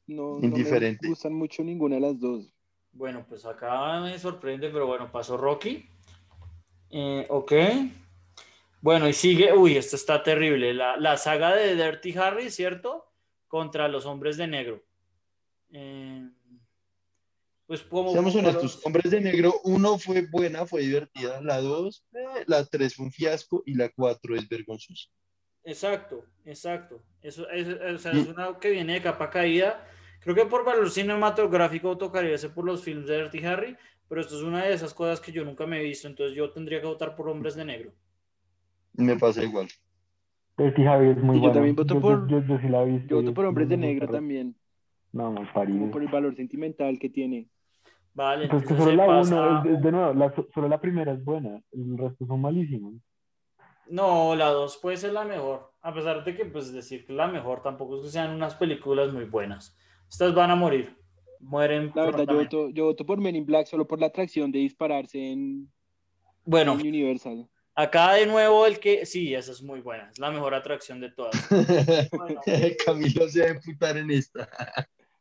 no, 0.05 0.37
no 0.41 0.57
me 0.57 0.97
gustan 1.01 1.33
mucho 1.33 1.63
ninguna 1.63 1.95
de 1.95 2.01
las 2.01 2.19
dos. 2.19 2.53
Bueno, 2.91 3.25
pues 3.27 3.47
acá 3.47 3.99
me 3.99 4.19
sorprende, 4.19 4.69
pero 4.69 4.85
bueno, 4.85 5.11
pasó 5.11 5.37
Rocky. 5.37 5.87
Eh, 6.91 7.25
ok. 7.29 7.51
Bueno, 8.81 9.07
y 9.07 9.13
sigue, 9.13 9.53
uy, 9.53 9.77
esto 9.77 9.95
está 9.95 10.23
terrible. 10.23 10.73
La, 10.73 10.97
la 10.97 11.15
saga 11.17 11.55
de 11.55 11.75
Dirty 11.75 12.17
Harry, 12.17 12.49
¿cierto? 12.49 13.05
Contra 13.47 13.87
los 13.87 14.05
hombres 14.05 14.37
de 14.37 14.47
negro. 14.47 14.83
Eh, 15.71 16.27
pues 17.67 17.83
como... 17.83 18.11
Seamos 18.11 18.35
honestos, 18.35 18.63
los- 18.63 18.85
Hombres 18.85 19.11
de 19.11 19.21
Negro, 19.21 19.53
uno 19.63 19.97
fue 19.97 20.25
buena, 20.27 20.65
fue 20.65 20.81
divertida, 20.81 21.41
la 21.41 21.61
dos, 21.61 22.03
eh, 22.13 22.43
la 22.47 22.65
tres 22.65 22.95
fue 22.95 23.05
un 23.05 23.11
fiasco 23.11 23.63
y 23.65 23.75
la 23.75 23.89
cuatro 23.89 24.35
es 24.35 24.49
vergonzosa. 24.49 25.09
Exacto, 25.63 26.25
exacto. 26.43 27.01
Eso 27.21 27.47
es, 27.49 27.67
o 27.69 27.97
sea, 27.99 28.11
es 28.13 28.27
una 28.27 28.57
que 28.59 28.71
viene 28.71 28.93
de 28.93 29.01
capa 29.01 29.29
caída. 29.29 29.87
Creo 30.19 30.35
que 30.35 30.45
por 30.45 30.65
valor 30.65 30.89
cinematográfico 30.89 31.97
tocaría 31.97 32.37
ser 32.37 32.53
por 32.53 32.65
los 32.65 32.83
films 32.83 33.07
de 33.07 33.17
Dirty 33.17 33.45
Harry, 33.45 33.77
pero 34.09 34.21
esto 34.21 34.35
es 34.37 34.41
una 34.43 34.65
de 34.65 34.73
esas 34.73 34.93
cosas 34.93 35.21
que 35.21 35.31
yo 35.31 35.45
nunca 35.45 35.65
me 35.65 35.79
he 35.79 35.83
visto, 35.83 36.07
entonces 36.07 36.35
yo 36.35 36.49
tendría 36.51 36.81
que 36.81 36.87
votar 36.87 37.15
por 37.15 37.29
Hombres 37.29 37.55
de 37.55 37.63
Negro. 37.63 37.93
Me 38.93 39.15
pasa 39.17 39.43
igual. 39.43 39.67
Dirty 40.57 40.85
Harry 40.85 41.09
es 41.09 41.17
muy 41.17 41.37
Y 41.37 41.41
yo 41.41 41.51
también 41.51 41.75
voto 41.75 41.93
Yo- 41.95 42.01
por- 42.01 42.27
Yo, 42.27 42.39
yo, 42.41 42.45
yo 42.47 42.59
sí 42.59 42.67
la 42.67 42.83
he 42.83 42.85
visto. 42.85 43.07
Yo 43.07 43.19
y 43.21 43.23
voto 43.23 43.33
por 43.33 43.45
Hombres 43.45 43.69
de 43.69 43.77
Negro 43.77 44.07
también, 44.07 44.55
No, 45.13 45.33
parido. 45.53 45.89
por 45.91 46.01
el 46.01 46.09
valor 46.09 46.35
sentimental 46.35 46.99
que 46.99 47.09
tiene. 47.09 47.47
Vale, 48.13 48.49
Pues 48.49 48.67
que 48.67 48.75
solo 48.75 48.91
la 48.93 49.05
pasa- 49.07 49.35
uno, 49.35 49.63
es, 49.71 49.77
es 49.77 49.83
de 49.83 49.91
nuevo, 49.91 50.13
la, 50.13 50.33
solo 50.53 50.67
la 50.67 50.81
primera 50.81 51.13
es 51.13 51.23
buena, 51.23 51.61
el 51.71 51.97
resto 51.97 52.25
son 52.25 52.41
malísimos. 52.41 52.95
No, 53.89 54.35
la 54.35 54.49
2 54.49 54.77
puede 54.81 54.97
ser 54.97 55.13
la 55.13 55.23
mejor. 55.25 55.71
A 55.81 55.93
pesar 55.93 56.23
de 56.23 56.35
que, 56.35 56.45
pues, 56.45 56.71
decir 56.71 57.05
que 57.05 57.13
la 57.13 57.27
mejor 57.27 57.61
tampoco 57.61 57.97
es 57.97 58.03
que 58.03 58.09
sean 58.09 58.31
unas 58.35 58.55
películas 58.55 59.13
muy 59.13 59.25
buenas. 59.25 59.75
Estas 60.09 60.33
van 60.35 60.51
a 60.51 60.55
morir. 60.55 60.95
Mueren. 61.39 61.91
La 61.95 62.03
verdad, 62.05 62.25
yo 62.27 62.35
voto, 62.37 62.69
yo 62.69 62.85
voto 62.85 63.05
por 63.05 63.19
Men 63.19 63.35
in 63.35 63.45
Black 63.45 63.65
solo 63.67 63.87
por 63.87 63.99
la 63.99 64.07
atracción 64.07 64.51
de 64.51 64.59
dispararse 64.59 65.31
en, 65.31 65.71
Bueno, 66.45 66.73
en 66.73 66.87
Universal. 66.87 67.47
Acá 67.75 68.13
de 68.13 68.25
nuevo 68.25 68.65
el 68.65 68.79
que. 68.79 69.05
Sí, 69.05 69.33
esa 69.33 69.51
es 69.51 69.61
muy 69.61 69.81
buena. 69.81 70.09
Es 70.11 70.19
la 70.19 70.31
mejor 70.31 70.53
atracción 70.53 70.99
de 71.01 71.11
todas. 71.11 71.33
Bueno. 72.11 72.41
Camilo 72.85 73.27
se 73.29 73.41
va 73.41 73.45
a 73.47 73.49
emputar 73.49 73.97
en 73.97 74.11
esta. 74.11 74.49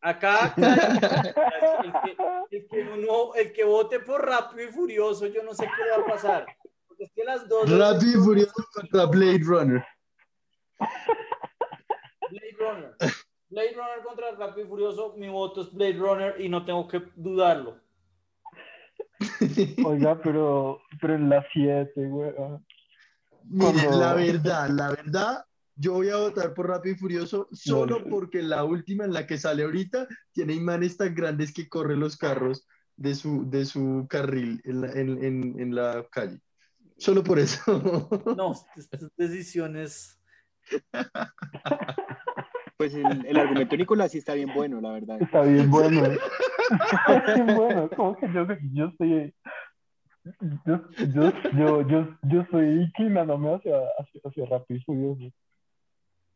Acá, 0.03 0.47
acá, 0.47 1.35
el, 1.85 1.93
que, 1.93 2.57
el, 2.57 2.67
que 2.69 2.83
uno- 2.83 3.35
el 3.35 3.53
que 3.53 3.65
vote 3.65 4.01
por 4.01 4.27
Rápido 4.27 4.69
y 4.69 4.73
Furioso, 4.73 5.27
yo 5.27 5.43
no 5.43 5.53
sé 5.55 5.65
qué 5.67 5.91
va 5.91 6.03
a 6.03 6.07
pasar. 6.07 6.47
Porque 6.89 7.05
es 7.05 7.13
que 7.15 7.23
las 7.25 7.47
dos. 7.49 7.69
Rápido 7.71 8.11
y 8.21 8.25
Furioso 8.25 8.53
contra 8.75 9.05
Blade 9.07 9.41
Runner. 9.45 9.85
Blade 12.31 12.57
Runner. 12.59 12.95
Blade 13.49 13.73
Runner 13.75 14.03
contra 14.05 14.31
Rápido 14.33 14.67
y 14.67 14.69
Furioso, 14.69 15.15
mi 15.17 15.29
voto 15.29 15.63
es 15.63 15.73
Blade 15.73 15.95
Runner 15.99 16.41
y 16.41 16.49
no 16.49 16.65
tengo 16.65 16.87
que 16.89 17.03
dudarlo. 17.17 17.79
Oiga, 19.85 20.21
pero, 20.23 20.81
pero 21.01 21.15
en 21.15 21.29
las 21.29 21.45
7, 21.53 21.93
weón. 22.07 22.65
Mire, 23.45 23.73
Cuando- 23.73 23.99
la 24.01 24.15
verdad, 24.15 24.69
la 24.71 24.91
verdad, 24.91 25.45
yo 25.77 25.95
voy 25.95 26.11
a 26.11 26.17
votar 26.17 26.53
por 26.55 26.69
Rápido 26.69 26.95
y 26.95 26.99
Furioso 26.99 27.49
solo 27.53 27.97
Bueno. 28.01 28.11
porque 28.11 28.43
la 28.43 28.65
última 28.65 29.05
en 29.05 29.13
la 29.13 29.27
que 29.27 29.39
sale 29.39 29.63
ahorita 29.65 30.07
tiene 30.33 30.53
imanes 30.55 30.97
tan 30.97 31.15
grandes 31.15 31.53
que 31.55 31.69
corre 31.69 31.97
los 31.97 32.17
carros 32.17 32.67
de 32.97 33.15
su, 33.15 33.49
de 33.49 33.65
su 33.65 34.07
carril 34.11 34.61
en 34.65 34.81
la, 34.83 34.93
en, 34.93 35.25
en- 35.25 35.59
en 35.61 35.75
la 35.75 36.05
calle. 36.11 36.39
Solo 36.99 37.25
por 37.25 37.39
eso. 37.39 38.11
No, 38.37 38.53
estas 38.77 39.09
decisiones. 39.17 40.21
Pues 42.77 42.95
el, 42.95 43.27
el 43.27 43.37
argumento 43.39 43.71
de 43.73 43.79
Nicolás 43.79 44.13
sí 44.13 44.19
está 44.19 44.35
bien 44.35 44.53
bueno, 44.55 44.81
la 44.81 44.93
verdad. 44.93 45.17
Está 45.21 45.43
bien 45.43 45.71
bueno. 45.71 46.03
Bueno. 47.57 47.91
Como 47.97 48.17
que 48.17 48.27
yo, 48.33 48.47
yo 48.73 48.87
estoy. 48.87 49.35
Yo, 50.67 50.83
yo, 51.15 51.33
yo, 51.57 51.89
yo, 51.89 52.19
yo 52.23 52.41
estoy 52.43 52.67
inclinándome 52.83 53.55
hacia, 53.55 53.73
hacia, 53.99 54.21
hacia 54.25 54.47
Rápido 54.47 54.79
y 54.81 54.83
Furioso. 54.85 55.35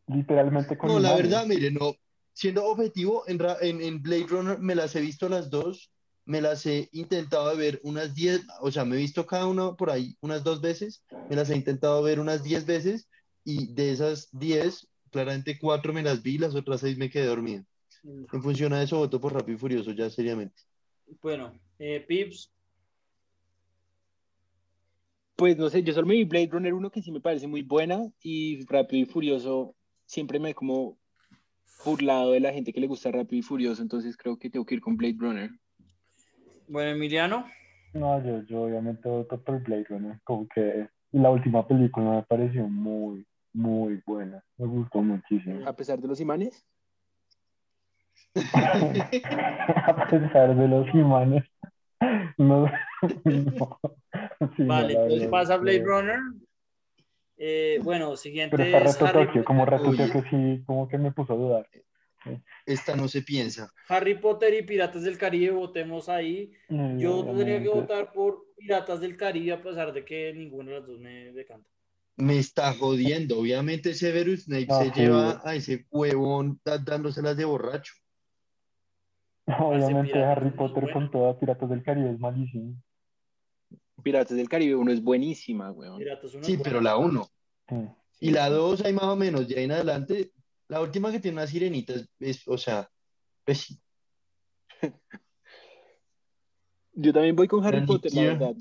Literalmente 0.06 0.76
con 0.76 0.88
No, 0.90 0.98
la 0.98 1.10
imanes. 1.10 1.30
verdad, 1.30 1.46
mire, 1.46 1.70
no. 1.70 1.94
Siendo 2.32 2.64
objetivo, 2.64 3.24
en, 3.28 3.38
en, 3.60 3.80
en 3.80 4.02
Blade 4.02 4.26
Runner 4.28 4.58
me 4.58 4.74
las 4.74 4.96
he 4.96 5.00
visto 5.00 5.28
las 5.28 5.50
dos, 5.50 5.90
me 6.26 6.40
las 6.40 6.66
he 6.66 6.88
intentado 6.92 7.54
ver 7.56 7.78
unas 7.84 8.14
10, 8.14 8.46
o 8.60 8.70
sea, 8.70 8.84
me 8.84 8.96
he 8.96 8.98
visto 8.98 9.26
cada 9.26 9.46
una 9.46 9.74
por 9.74 9.90
ahí 9.90 10.16
unas 10.20 10.42
dos 10.42 10.60
veces, 10.60 11.04
me 11.28 11.36
las 11.36 11.48
he 11.50 11.56
intentado 11.56 12.02
ver 12.02 12.18
unas 12.18 12.42
10 12.42 12.66
veces 12.66 13.08
y 13.44 13.72
de 13.74 13.92
esas 13.92 14.28
10, 14.32 14.88
claramente 15.10 15.58
cuatro 15.60 15.92
me 15.92 16.02
las 16.02 16.22
vi, 16.22 16.38
las 16.38 16.54
otras 16.54 16.80
seis 16.80 16.96
me 16.98 17.08
quedé 17.10 17.26
dormido. 17.26 17.64
En 18.04 18.42
función 18.42 18.72
a 18.72 18.82
eso, 18.82 18.98
voto 18.98 19.20
por 19.20 19.32
Rápido 19.32 19.56
y 19.56 19.58
Furioso, 19.58 19.92
ya 19.92 20.10
seriamente. 20.10 20.62
Bueno, 21.20 21.58
eh, 21.78 22.04
Pips, 22.06 22.54
Pues 25.36 25.56
no 25.58 25.68
sé, 25.68 25.82
yo 25.82 25.92
solo 25.92 26.06
me 26.06 26.14
vi 26.14 26.24
Blade 26.24 26.48
Runner 26.52 26.72
1 26.72 26.90
que 26.90 27.02
sí 27.02 27.10
me 27.10 27.20
parece 27.20 27.48
muy 27.48 27.62
buena 27.62 28.08
y 28.22 28.64
Rápido 28.66 29.02
y 29.02 29.06
Furioso 29.06 29.74
siempre 30.06 30.38
me 30.38 30.50
he 30.50 30.54
como 30.54 30.96
burlado 31.84 32.32
de 32.32 32.40
la 32.40 32.52
gente 32.52 32.72
que 32.72 32.80
le 32.80 32.86
gusta 32.86 33.10
Rápido 33.10 33.40
y 33.40 33.42
Furioso, 33.42 33.82
entonces 33.82 34.16
creo 34.16 34.38
que 34.38 34.48
tengo 34.48 34.64
que 34.64 34.76
ir 34.76 34.80
con 34.80 34.96
Blade 34.96 35.16
Runner. 35.18 35.50
bueno, 36.68 36.90
Emiliano. 36.90 37.46
No, 37.94 38.24
yo, 38.24 38.42
yo 38.44 38.62
obviamente 38.62 39.08
voto 39.08 39.40
por 39.42 39.60
Blade 39.62 39.86
Runner. 39.88 40.20
Como 40.22 40.46
que 40.48 40.88
la 41.10 41.30
última 41.30 41.66
película 41.66 42.10
me 42.10 42.22
pareció 42.22 42.68
muy, 42.68 43.26
muy 43.52 44.00
buena. 44.06 44.44
Me 44.56 44.66
gustó 44.66 45.02
muchísimo. 45.02 45.66
A 45.66 45.74
pesar 45.74 45.98
de 46.00 46.08
los 46.08 46.20
imanes, 46.20 46.64
A 49.86 50.06
pesar 50.10 50.56
de 50.56 50.68
los 50.68 50.86
imanes. 50.94 51.44
No. 52.38 52.66
no. 53.24 53.80
Sí, 54.56 54.62
no, 54.62 54.66
Vale, 54.66 54.94
la 54.94 55.02
entonces 55.02 55.28
pasa 55.28 55.56
Blade 55.56 55.78
que- 55.78 55.84
Runner. 55.84 56.18
Eh, 57.36 57.80
bueno, 57.82 58.16
siguiente 58.16 58.56
Pero 58.56 58.64
está 58.78 58.78
es 58.78 58.92
Reto 59.00 59.06
Harry, 59.06 59.26
Tokio, 59.26 59.44
como 59.44 59.66
Reto 59.66 59.88
Oye. 59.88 60.06
Tokio 60.06 60.24
sí, 60.30 60.62
como 60.64 60.86
que 60.88 60.98
me 60.98 61.10
puso 61.12 61.32
a 61.32 61.36
dudar. 61.36 61.68
Esta 62.64 62.96
no 62.96 63.06
se 63.08 63.22
piensa. 63.22 63.70
Harry 63.88 64.14
Potter 64.14 64.54
y 64.54 64.62
Piratas 64.62 65.02
del 65.02 65.18
Caribe, 65.18 65.50
votemos 65.50 66.08
ahí. 66.08 66.52
Mm, 66.68 66.98
Yo 66.98 67.24
tendría 67.24 67.60
que 67.60 67.68
obviamente. 67.68 67.92
votar 67.92 68.12
por 68.12 68.44
Piratas 68.56 69.00
del 69.00 69.16
Caribe 69.16 69.52
a 69.52 69.62
pesar 69.62 69.92
de 69.92 70.04
que 70.04 70.32
ninguna 70.32 70.70
de 70.72 70.78
las 70.78 70.86
dos 70.86 71.00
me 71.00 71.32
decanta. 71.32 71.68
Me 72.16 72.38
está 72.38 72.72
jodiendo. 72.72 73.38
Obviamente 73.40 73.92
Severus 73.94 74.44
Snape 74.44 74.68
Ah, 74.70 74.78
se 74.84 74.90
sí. 74.90 75.00
lleva 75.00 75.42
a 75.44 75.54
ese 75.56 75.86
huevón 75.90 76.60
dándoselas 76.64 77.36
de 77.36 77.44
borracho. 77.44 77.92
Obviamente 79.60 80.22
Harry 80.22 80.48
es 80.48 80.54
Potter 80.54 80.84
bueno. 80.84 80.94
con 80.94 81.10
toda 81.10 81.38
Piratas 81.38 81.68
del 81.68 81.82
Caribe 81.82 82.10
es 82.10 82.18
malísimo. 82.18 82.74
Piratas 84.02 84.36
del 84.36 84.48
Caribe 84.48 84.74
1 84.74 84.92
es 84.92 85.02
buenísima, 85.02 85.70
weón. 85.70 86.02
Sí, 86.42 86.54
es 86.54 86.60
pero 86.62 86.80
la 86.80 86.96
uno. 86.96 87.28
Sí. 87.68 87.76
Y 88.20 88.30
la 88.30 88.48
dos 88.48 88.84
hay 88.84 88.92
más 88.92 89.04
o 89.04 89.16
menos, 89.16 89.48
de 89.48 89.58
ahí 89.58 89.64
en 89.64 89.72
adelante. 89.72 90.32
La 90.68 90.80
última 90.80 91.10
que 91.10 91.20
tiene 91.20 91.36
una 91.38 91.46
sirenita 91.46 91.92
es, 91.94 92.08
es, 92.20 92.48
o 92.48 92.56
sea, 92.56 92.90
pues 93.44 93.58
sí. 93.58 93.78
Yo 96.94 97.12
también 97.12 97.36
voy 97.36 97.48
con 97.48 97.64
Harry 97.64 97.84
Potter, 97.84 98.12
la 98.14 98.22
verdad. 98.22 98.54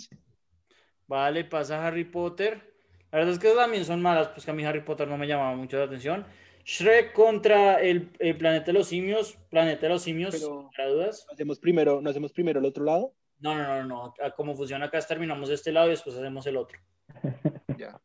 Vale, 1.08 1.46
pasa 1.46 1.86
Harry 1.86 2.06
Potter. 2.06 2.74
La 3.12 3.20
verdad 3.20 3.34
es 3.34 3.40
que 3.40 3.54
también 3.54 3.86
son 3.86 4.02
malas, 4.02 4.30
pues 4.30 4.44
que 4.44 4.52
a 4.52 4.54
mí 4.56 4.66
Harry 4.66 4.82
Potter 4.82 5.08
no 5.08 5.18
me 5.18 5.28
llamaba 5.28 5.56
mucho 5.56 5.78
la 5.78 5.84
atención. 5.84 6.26
Shrek 6.66 7.14
contra 7.14 7.82
el, 7.82 8.12
el 8.20 8.38
Planeta 8.38 8.68
de 8.68 8.74
los 8.74 8.88
Simios. 8.88 9.38
Planeta 9.50 9.82
de 9.82 9.90
los 9.90 10.02
Simios, 10.04 10.34
Pero- 10.36 10.70
para 10.76 10.90
dudas. 10.90 11.26
¿No 11.28 11.34
hacemos 11.34 11.60
primero, 11.60 12.02
¿no 12.02 12.10
hacemos 12.10 12.32
primero 12.32 12.60
el 12.60 12.66
otro 12.66 12.84
lado? 12.86 13.14
No, 13.40 13.56
no, 13.56 13.84
no, 13.84 13.84
no. 13.86 14.14
Como 14.38 14.56
funciona 14.56 14.86
acá, 14.86 14.98
es 14.98 15.08
terminamos 15.08 15.50
este 15.50 15.72
lado 15.72 15.88
y 15.88 15.92
después 15.92 16.16
hacemos 16.16 16.46
el 16.48 16.58
otro. 16.58 16.80
Ya. 17.78 18.00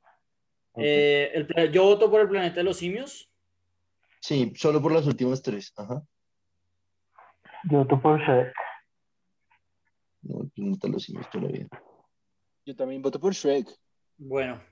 Eh, 0.77 1.31
el 1.35 1.73
yo 1.73 1.83
voto 1.85 2.11
por 2.11 2.21
el 2.23 2.29
Planeta 2.29 2.57
de 2.57 2.63
los 2.65 2.77
Simios. 2.79 3.31
Sí, 4.21 4.53
solo 4.57 4.81
por 4.81 4.93
las 4.93 5.07
últimas 5.07 5.43
tres. 5.43 5.73
Ajá. 5.77 6.03
Yo 7.71 7.79
voto 7.79 8.01
por 8.01 8.19
Shrek. 8.21 8.53
No, 10.23 10.51
no 10.57 10.79
te 10.79 10.89
lo 10.89 10.99
sigo 10.99 11.21
todavía. 11.31 11.67
Yo 12.65 12.75
también 12.77 13.03
voto 13.03 13.21
por 13.21 13.35
Shrek. 13.35 13.69
Bueno, 14.17 14.63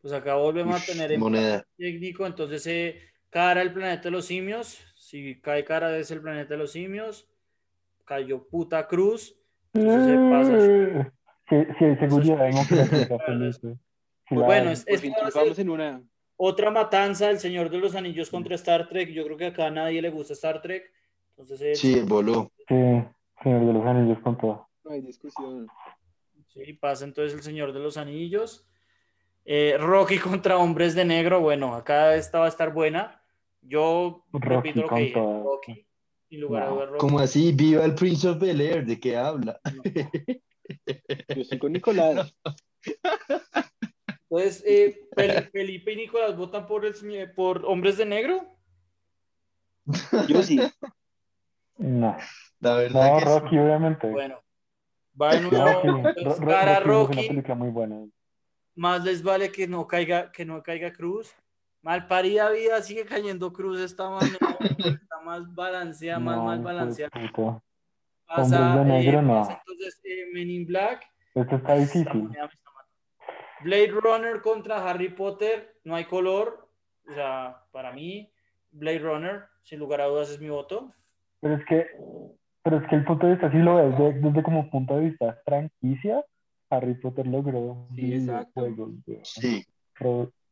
pues 0.00 0.12
acá 0.14 0.34
volvemos 0.34 0.80
a 0.82 0.84
tener 0.86 1.18
Moneda. 1.18 1.64
técnico. 1.76 2.26
Entonces, 2.26 2.66
eh, 2.66 3.00
cara 3.34 3.62
el 3.62 3.72
Planeta 3.72 4.04
de 4.04 4.10
los 4.12 4.26
Simios. 4.26 4.78
Si 4.94 5.40
cae 5.40 5.64
cara 5.64 5.96
es 5.98 6.10
el 6.12 6.20
Planeta 6.22 6.50
de 6.54 6.58
los 6.58 6.70
Simios. 6.70 7.28
Cayó 8.04 8.46
puta 8.46 8.86
cruz. 8.86 9.36
Entonces 9.72 10.06
se 10.06 10.30
pasa. 10.30 11.12
Sí, 11.48 11.56
sí, 11.78 11.84
hay 11.84 11.96
seguridad 11.98 12.48
Eso 12.48 12.60
es- 12.60 12.68
democrática, 12.80 13.18
Felipe. 13.26 13.78
Sí, 14.28 14.34
la 14.36 14.46
Bueno, 14.46 14.70
es- 14.70 14.78
ser- 14.82 15.00
triunfamos 15.00 15.58
en 15.58 15.68
una. 15.70 16.02
Otra 16.36 16.70
matanza, 16.70 17.28
el 17.30 17.38
Señor 17.40 17.70
de 17.70 17.78
los 17.78 17.94
Anillos 17.96 18.30
contra 18.30 18.54
Star 18.54 18.88
Trek. 18.88 19.10
Yo 19.10 19.24
creo 19.24 19.36
que 19.36 19.46
acá 19.46 19.66
a 19.66 19.70
nadie 19.70 20.00
le 20.00 20.10
gusta 20.10 20.32
Star 20.34 20.62
Trek. 20.62 20.90
Entonces, 21.30 21.60
eh, 21.60 21.74
Sí, 21.74 22.00
voló. 22.06 22.50
Sí, 22.68 22.74
Señor 23.42 23.66
de 23.66 23.72
los 23.72 23.84
Anillos 23.86 24.18
con 24.20 24.38
todo. 24.38 24.68
No 24.84 24.92
hay 24.92 25.00
discusión. 25.00 25.66
sí, 26.52 26.72
pasa 26.74 27.04
entonces 27.04 27.34
el 27.36 27.42
Señor 27.42 27.72
de 27.72 27.80
los 27.80 27.96
Anillos. 27.96 28.64
Eh, 29.44 29.76
Rocky 29.78 30.18
contra 30.42 30.56
Hombres 30.56 30.94
de 30.94 31.04
Negro. 31.04 31.40
Bueno, 31.40 31.74
acá 31.74 32.14
esta 32.14 32.38
va 32.38 32.44
a 32.46 32.48
estar 32.48 32.72
buena. 32.72 33.20
Yo 33.66 34.24
Rocky 34.32 34.48
repito 34.48 34.80
lo 34.82 34.88
que 34.88 35.00
dije. 35.02 35.14
Rocky. 35.20 35.86
Sin 36.28 36.40
lugar 36.40 36.62
a 36.62 36.66
No. 36.66 36.74
dudas, 36.74 36.88
Rocky. 36.90 36.98
Como 37.00 37.18
así, 37.18 37.52
viva 37.52 37.84
el 37.84 37.94
Prince 37.94 38.28
of 38.28 38.38
Bel 38.38 38.60
Air, 38.60 38.84
¿de 38.86 39.00
qué 39.00 39.16
habla? 39.16 39.60
Yo 39.64 41.42
estoy 41.42 41.58
con 41.58 41.72
Nicolás. 41.72 42.34
Entonces, 44.30 44.62
eh, 44.66 45.08
Fel- 45.16 45.50
Felipe 45.50 45.92
y 45.92 45.96
Nicolás 45.96 46.36
votan 46.36 46.66
por, 46.66 46.84
el, 46.84 46.94
por 47.34 47.64
Hombres 47.66 47.96
de 47.98 48.06
Negro. 48.06 48.56
Yo 50.28 50.42
sí. 50.42 50.60
No, 51.76 52.16
La 52.60 52.74
verdad 52.76 53.10
no 53.12 53.18
que 53.18 53.24
sí. 53.24 53.28
Rocky, 53.30 53.58
obviamente. 53.58 54.10
Bueno, 54.10 54.40
va 55.20 55.34
de 55.34 55.40
nuevo. 55.40 55.64
Rocky, 55.72 55.88
entonces, 55.88 56.24
Ro- 56.24 56.36
Ro- 56.36 56.46
cara 56.48 56.80
Rocky 56.80 56.82
es 56.82 56.86
una 56.86 57.16
Rocky. 57.16 57.28
película 57.28 57.54
muy 57.54 57.68
buena. 57.70 58.06
Más 58.76 59.04
les 59.04 59.22
vale 59.22 59.52
que 59.52 59.68
no 59.68 59.86
caiga, 59.86 60.32
que 60.32 60.44
no 60.44 60.62
caiga 60.62 60.92
Cruz. 60.92 61.32
Mal 61.84 62.06
parida 62.08 62.50
vida 62.50 62.80
sigue 62.80 63.04
cayendo 63.04 63.52
Cruz 63.52 63.78
esta 63.78 64.08
más, 64.08 64.24
está 65.02 65.20
más 65.22 65.54
balanceada, 65.54 66.18
más 66.18 66.58
No, 66.58 66.62
balanceada. 66.64 67.10
puta. 67.10 67.62
Pasa, 68.26 68.78
de 68.78 68.84
Negro, 68.86 69.18
eh, 69.18 69.22
no. 69.22 69.34
pasa 69.34 69.60
entonces 69.66 70.00
eh, 70.02 70.24
Men 70.32 70.48
in 70.50 70.66
Black. 70.66 71.04
Esto 71.34 71.56
está 71.56 71.74
difícil. 71.74 72.30
está. 72.32 72.48
Blade 73.62 73.88
Runner 73.88 74.40
contra 74.40 74.88
Harry 74.88 75.10
Potter, 75.10 75.76
no 75.84 75.94
hay 75.94 76.06
color. 76.06 76.70
O 77.06 77.12
sea, 77.14 77.62
para 77.70 77.92
mí, 77.92 78.32
Blade 78.70 79.00
Runner, 79.00 79.44
sin 79.62 79.78
lugar 79.78 80.00
a 80.00 80.06
dudas, 80.06 80.30
es 80.30 80.40
mi 80.40 80.48
voto. 80.48 80.90
Pero 81.40 81.56
es 81.56 81.64
que, 81.66 81.86
pero 82.62 82.78
es 82.78 82.88
que 82.88 82.94
el 82.96 83.04
punto 83.04 83.26
de 83.26 83.32
vista, 83.34 83.50
si 83.50 83.58
lo 83.58 83.76
ves 83.76 83.98
de- 83.98 84.12
desde 84.20 84.42
como 84.42 84.70
punto 84.70 84.96
de 84.96 85.10
vista 85.10 85.38
franquicia, 85.44 86.24
Harry 86.70 86.94
Potter 86.94 87.26
logró 87.26 87.86
Sí, 87.94 88.14
exacto. 88.14 88.66
Sí, 89.24 89.62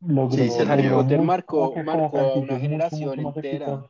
logró, 0.07 0.37
Sí, 0.37 0.49
se 0.51 0.63
Harry 0.63 0.83
logró. 0.85 1.03
Potter 1.03 1.21
marcó- 1.23 1.75
a 1.77 2.35
una 2.39 2.59
generación 2.59 3.19
entera. 3.21 3.87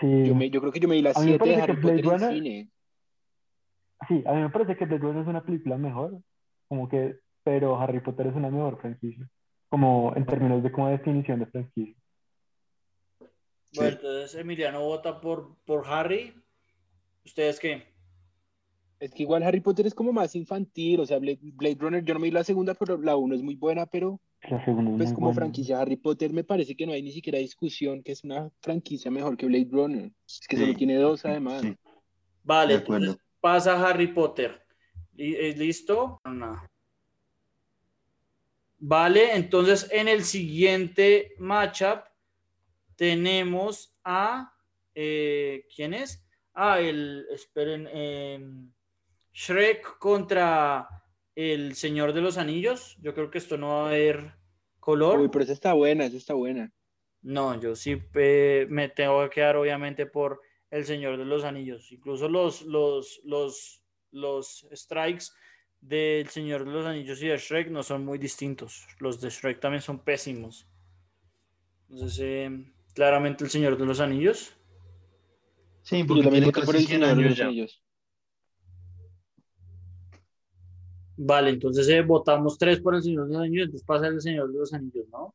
Sí, 0.00 0.26
Yo, 0.26 0.34
me- 0.34 0.50
yo 0.50 0.60
creo 0.60 0.72
que 0.72 0.80
yo 0.80 0.88
me 0.88 0.94
vi 0.96 1.02
las 1.02 1.16
A 1.16 1.20
mí 1.20 1.26
me 1.26 1.38
7 1.38 1.48
de 1.50 1.62
Harry 1.62 1.76
Potter 1.76 1.98
en 1.98 2.04
Runner- 2.04 2.32
cine. 2.32 2.70
sí, 4.08 4.22
a 4.26 4.32
mí 4.32 4.40
me 4.42 4.50
parece 4.50 4.76
que 4.76 4.86
Blade 4.86 5.02
Runner 5.02 5.22
es 5.22 5.28
una 5.28 5.44
película 5.44 5.76
mejor, 5.76 6.18
como 6.68 6.88
que, 6.88 7.18
pero 7.42 7.78
Harry 7.78 8.00
Potter 8.00 8.28
es 8.28 8.34
una 8.34 8.50
mejor 8.50 8.80
franquicia, 8.80 9.28
como 9.68 10.12
en 10.16 10.24
términos 10.24 10.62
de 10.62 10.72
como 10.72 10.88
definición 10.88 11.40
de 11.40 11.46
franquicia. 11.46 11.94
Bueno, 13.74 13.90
entonces 13.96 14.34
Emiliano 14.36 14.80
vota 14.82 15.20
por, 15.20 15.56
por 15.66 15.84
Harry. 15.86 16.34
¿Ustedes 17.24 17.58
qué? 17.58 17.93
Es 19.04 19.12
que 19.12 19.22
igual 19.24 19.42
Harry 19.42 19.60
Potter 19.60 19.86
es 19.86 19.94
como 19.94 20.12
más 20.12 20.34
infantil, 20.34 21.00
o 21.00 21.06
sea, 21.06 21.18
Blade, 21.18 21.38
Blade 21.42 21.76
Runner, 21.78 22.02
yo 22.04 22.14
no 22.14 22.20
me 22.20 22.28
vi 22.28 22.30
la 22.30 22.44
segunda, 22.44 22.74
pero 22.74 22.96
la 22.96 23.16
uno 23.16 23.34
es 23.34 23.42
muy 23.42 23.54
buena, 23.54 23.84
pero 23.86 24.18
La 24.48 24.64
segunda 24.64 24.92
es 24.92 24.96
pues 24.96 25.12
como 25.12 25.26
buena. 25.26 25.34
franquicia 25.42 25.80
Harry 25.80 25.96
Potter 25.96 26.32
me 26.32 26.42
parece 26.44 26.74
que 26.74 26.86
no 26.86 26.92
hay 26.92 27.02
ni 27.02 27.12
siquiera 27.12 27.38
discusión 27.38 28.02
que 28.02 28.12
es 28.12 28.24
una 28.24 28.50
franquicia 28.62 29.10
mejor 29.10 29.36
que 29.36 29.46
Blade 29.46 29.68
Runner. 29.70 30.10
Es 30.26 30.46
que 30.48 30.56
Sí. 30.56 30.62
solo 30.62 30.74
tiene 30.74 30.96
dos 30.96 31.24
además. 31.26 31.60
Sí. 31.62 31.76
Vale, 32.44 32.74
entonces 32.74 33.16
pasa 33.40 33.86
Harry 33.88 34.06
Potter. 34.08 34.62
Eh, 35.16 35.54
¿Listo? 35.56 36.20
No. 36.24 36.62
Vale, 38.78 39.34
entonces 39.36 39.88
en 39.92 40.08
el 40.08 40.24
siguiente 40.24 41.32
matchup 41.38 42.00
tenemos 42.96 43.94
a. 44.04 44.52
eh, 44.94 45.66
¿Quién 45.74 45.94
es? 45.94 46.24
Ah, 46.54 46.80
el. 46.80 47.26
Esperen. 47.32 47.88
em, 47.92 48.70
Shrek 49.34 49.98
contra 49.98 50.88
el 51.34 51.74
Señor 51.74 52.12
de 52.12 52.20
los 52.20 52.38
Anillos. 52.38 52.96
Yo 53.02 53.14
creo 53.14 53.30
que 53.30 53.38
esto 53.38 53.58
no 53.58 53.68
va 53.68 53.84
a 53.84 53.88
haber 53.88 54.34
color. 54.78 55.20
Uy, 55.20 55.28
pero 55.28 55.44
esa 55.44 55.52
está 55.52 55.72
buena, 55.74 56.06
esa 56.06 56.16
está 56.16 56.34
buena. 56.34 56.72
No, 57.22 57.60
yo 57.60 57.74
sí 57.74 58.00
eh, 58.14 58.66
me 58.68 58.88
tengo 58.90 59.22
que 59.24 59.30
quedar 59.30 59.56
obviamente 59.56 60.06
por 60.06 60.40
El 60.70 60.84
Señor 60.84 61.18
de 61.18 61.24
los 61.24 61.42
Anillos. 61.44 61.90
Incluso 61.90 62.28
los, 62.28 62.62
los, 62.62 63.20
los, 63.24 63.82
los 64.12 64.66
strikes 64.72 65.26
del 65.80 66.28
Señor 66.28 66.64
de 66.64 66.72
los 66.72 66.86
Anillos 66.86 67.20
y 67.22 67.28
de 67.28 67.36
Shrek 67.36 67.70
no 67.70 67.82
son 67.82 68.04
muy 68.04 68.18
distintos. 68.18 68.86
Los 69.00 69.20
de 69.20 69.30
Shrek 69.30 69.58
también 69.58 69.82
son 69.82 69.98
pésimos. 70.04 70.68
Entonces, 71.90 72.18
eh, 72.22 72.72
claramente 72.94 73.44
El 73.44 73.50
Señor 73.50 73.76
de 73.76 73.86
los 73.86 74.00
Anillos. 74.00 74.56
Sí, 75.82 76.04
Yo 76.06 76.06
porque 76.06 76.22
también 76.22 76.44
tiene 76.44 76.46
voto 76.46 76.62
por 76.62 76.74
casi 76.74 76.78
el 76.78 76.86
100 76.86 77.00
Señor 77.00 77.14
de 77.16 77.24
años 77.24 77.24
los 77.24 77.36
ya. 77.36 77.46
Anillos. 77.46 77.83
Vale, 81.16 81.50
entonces 81.50 81.88
eh, 81.88 82.02
votamos 82.02 82.58
tres 82.58 82.80
por 82.80 82.94
El 82.94 83.02
Señor 83.02 83.28
de 83.28 83.34
los 83.34 83.42
Anillos, 83.42 83.64
entonces 83.66 83.86
pasa 83.86 84.06
El 84.08 84.20
Señor 84.20 84.52
de 84.52 84.58
los 84.58 84.72
Anillos, 84.74 85.06
¿no? 85.10 85.34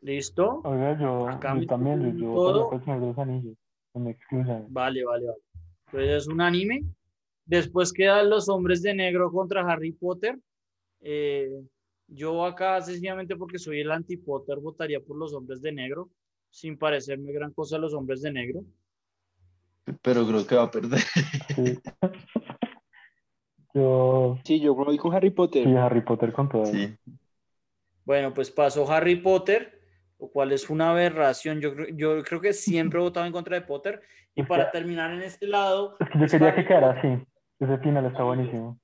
¿Listo? 0.00 0.60
Oiga, 0.64 0.98
yo, 0.98 1.28
Acá 1.28 1.56
yo 1.58 1.66
también, 1.66 2.18
yo, 2.18 2.34
todo. 2.34 2.72
el 2.72 2.84
Señor 2.84 3.00
de 3.00 3.06
los 3.06 3.18
Anillos. 3.18 3.56
No 3.94 4.00
me 4.00 4.10
excluyan. 4.12 4.66
Vale, 4.68 5.04
vale, 5.04 5.26
vale. 5.26 5.38
Entonces 5.86 6.10
es 6.10 6.26
un 6.26 6.40
anime. 6.40 6.82
Después 7.44 7.92
quedan 7.92 8.30
los 8.30 8.48
hombres 8.48 8.82
de 8.82 8.94
negro 8.94 9.30
contra 9.30 9.60
Harry 9.70 9.92
Potter. 9.92 10.38
Eh, 11.00 11.50
yo 12.08 12.44
acá, 12.44 12.80
sencillamente 12.80 13.36
porque 13.36 13.58
soy 13.58 13.80
el 13.80 13.90
anti-Potter, 13.90 14.58
votaría 14.58 15.00
por 15.00 15.16
los 15.16 15.32
hombres 15.34 15.60
de 15.62 15.72
negro, 15.72 16.10
sin 16.50 16.76
parecerme 16.78 17.32
gran 17.32 17.52
cosa 17.52 17.76
a 17.76 17.78
los 17.78 17.94
hombres 17.94 18.22
de 18.22 18.32
negro. 18.32 18.64
Pero 20.02 20.26
creo 20.26 20.46
que 20.46 20.54
va 20.54 20.64
a 20.64 20.70
perder. 20.70 21.00
Sí. 21.54 21.78
yo, 23.74 24.38
Sí, 24.44 24.60
yo 24.60 24.74
voy 24.74 24.98
con 24.98 25.14
Harry 25.14 25.30
Potter. 25.30 25.64
sí, 25.64 25.74
Harry 25.76 26.00
Potter 26.02 26.32
con 26.32 26.48
todo. 26.48 26.66
Sí. 26.66 26.96
Bueno, 28.04 28.34
pues 28.34 28.50
pasó 28.50 28.90
Harry 28.90 29.16
Potter, 29.16 29.80
lo 30.18 30.28
cual 30.28 30.52
es 30.52 30.68
una 30.70 30.90
aberración. 30.90 31.60
Yo, 31.60 31.74
creo- 31.74 31.88
yo 31.94 32.22
creo 32.24 32.40
que 32.40 32.52
siempre 32.52 32.98
he 32.98 33.02
votado 33.02 33.26
en 33.26 33.32
contra 33.32 33.56
de 33.58 33.62
Potter. 33.66 34.02
Y 34.34 34.42
Es 34.42 34.46
para 34.48 34.66
que- 34.66 34.78
terminar 34.78 35.12
en 35.12 35.22
este 35.22 35.46
lado, 35.46 35.96
Es 36.00 36.08
que 36.08 36.18
yo 36.18 36.26
quería 36.26 36.48
Harry 36.48 36.62
que 36.62 36.68
quedara 36.68 36.90
así. 36.98 37.26
Ese 37.60 37.78
final 37.78 38.06
está 38.06 38.22
buenísimo. 38.24 38.78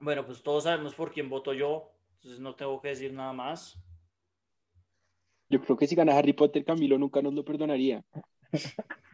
Bueno, 0.00 0.26
pues 0.26 0.42
todos 0.42 0.64
sabemos 0.64 0.94
por 0.94 1.12
quién 1.12 1.28
voto 1.28 1.52
yo, 1.52 1.92
entonces 2.16 2.40
no 2.40 2.56
tengo 2.56 2.80
que 2.80 2.88
decir 2.88 3.12
nada 3.12 3.32
más. 3.32 3.78
Yo 5.48 5.60
creo 5.62 5.76
que 5.76 5.86
si 5.86 5.94
gana 5.94 6.16
Harry 6.16 6.32
Potter, 6.32 6.64
Camilo 6.64 6.98
nunca 6.98 7.22
nos 7.22 7.34
lo 7.34 7.44
perdonaría. 7.44 8.02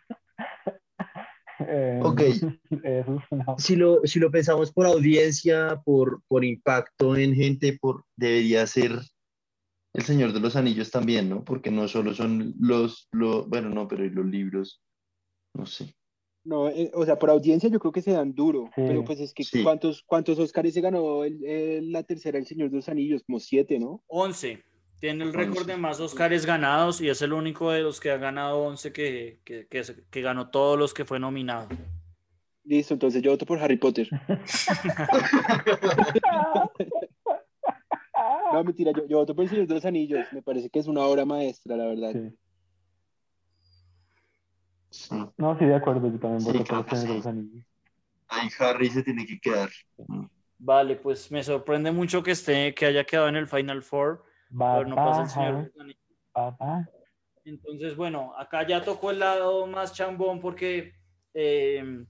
Eh, 1.61 2.01
Ok. 2.03 2.21
Eso 2.85 3.17
es 3.17 3.25
una... 3.31 3.45
Si 3.59 3.77
lo, 3.77 4.01
si 4.05 4.19
lo 4.19 4.31
pensamos 4.31 4.73
por 4.73 4.87
audiencia, 4.87 5.81
por, 5.85 6.23
por 6.29 6.45
impacto 6.45 7.17
en 7.17 7.35
gente, 7.35 7.77
por, 7.81 8.05
debería 8.17 8.67
ser 8.67 8.93
El 9.95 10.03
Señor 10.05 10.33
de 10.33 10.41
los 10.41 10.55
Anillos 10.57 10.91
también, 10.91 11.29
¿no? 11.29 11.45
Porque 11.45 11.71
no 11.71 11.89
solo 11.89 12.15
son 12.15 12.55
los, 12.61 13.09
los 13.13 13.49
bueno, 13.49 13.71
no, 13.71 13.89
pero 13.89 14.05
y 14.05 14.11
los 14.11 14.27
libros, 14.27 14.81
no 15.55 15.67
sé. 15.67 15.95
No, 16.45 16.69
eh, 16.69 16.91
o 16.95 17.05
sea, 17.05 17.19
por 17.19 17.29
audiencia 17.31 17.69
yo 17.69 17.79
creo 17.81 17.93
que 17.93 18.01
se 18.03 18.13
dan 18.13 18.33
duro, 18.35 18.67
Sí. 18.77 18.83
pero 18.87 19.05
pues 19.05 19.21
es 19.21 19.35
que 19.35 19.45
Sí. 19.45 19.63
¿cuántos, 19.63 20.03
cuántos 20.03 20.39
Oscars 20.39 20.73
se 20.73 20.81
ganó 20.81 21.25
el- 21.25 21.45
el- 21.45 21.93
la 21.93 22.03
tercera 22.05 22.39
El 22.39 22.47
Señor 22.47 22.71
de 22.71 22.77
los 22.77 22.89
Anillos? 22.89 23.23
Como 23.27 23.39
siete, 23.41 23.79
¿no? 23.79 24.03
11. 24.07 24.63
Tiene 25.01 25.25
el 25.25 25.33
récord 25.33 25.67
de 25.67 25.77
más 25.77 26.01
Oscars 26.01 26.45
ganados 26.45 27.01
y 27.01 27.09
es 27.09 27.23
el 27.23 27.33
único 27.33 27.71
de 27.71 27.83
los 27.83 28.01
que 28.01 28.11
ha 28.11 28.17
ganado 28.17 28.59
11 28.65 28.93
que, 28.93 29.41
que, 29.45 29.69
que, 29.69 30.23
ganó 30.23 30.51
todos 30.51 30.79
los 30.79 30.93
que 30.93 31.05
fue 31.05 31.21
nominado. 31.21 31.69
Listo, 32.65 32.95
entonces 32.95 33.23
yo 33.23 33.31
voto 33.31 33.47
por 33.47 33.59
Harry 33.59 33.77
Potter. 33.77 34.09
No, 38.53 38.65
mentira, 38.65 38.93
yo, 38.97 39.07
yo 39.07 39.19
voto 39.19 39.35
por 39.35 39.45
El 39.45 39.51
Señor 39.51 39.67
de 39.67 39.75
los 39.75 39.85
Anillos. 39.85 40.27
Me 40.33 40.43
parece 40.43 40.71
que 40.71 40.79
es 40.79 40.87
una 40.87 41.03
obra 41.03 41.25
maestra, 41.25 41.77
la 41.77 41.87
verdad. 41.87 42.13
Sí. 42.13 42.39
Sí. 44.91 45.15
No, 45.37 45.59
sí, 45.59 45.67
de 45.67 45.75
acuerdo. 45.75 46.11
Yo 46.11 46.19
también 46.19 46.41
Sí, 46.41 46.59
voto 46.59 46.85
por 46.87 46.95
el 46.95 46.99
Señor 46.99 47.09
de 47.09 47.15
los 47.15 47.27
Anillos. 47.27 47.67
Ahí 48.29 48.49
Harry 48.59 48.91
se 48.91 49.03
tiene 49.03 49.27
que 49.27 49.39
quedar. 49.39 49.71
Vale, 50.59 50.97
pues 50.97 51.31
me 51.31 51.43
sorprende 51.43 51.93
mucho 51.93 52.23
que 52.23 52.33
esté, 52.33 52.75
que 52.75 52.87
haya 52.87 53.05
quedado 53.05 53.29
en 53.29 53.37
el 53.37 53.47
Final 53.47 53.83
Four, 53.83 54.25
pero 54.51 54.89
no 54.89 54.97
pasa 54.97 55.23
el 55.23 55.29
señor. 55.29 55.73
Papá, 56.33 56.57
papá. 56.57 56.91
Entonces, 57.45 57.97
bueno, 57.97 58.35
acá 58.37 58.67
ya 58.67 58.83
tocó 58.83 59.11
el 59.11 59.21
lado 59.21 59.67
más 59.67 59.95
chambón 59.95 60.41
porque 60.41 60.93
eh, 61.33 62.05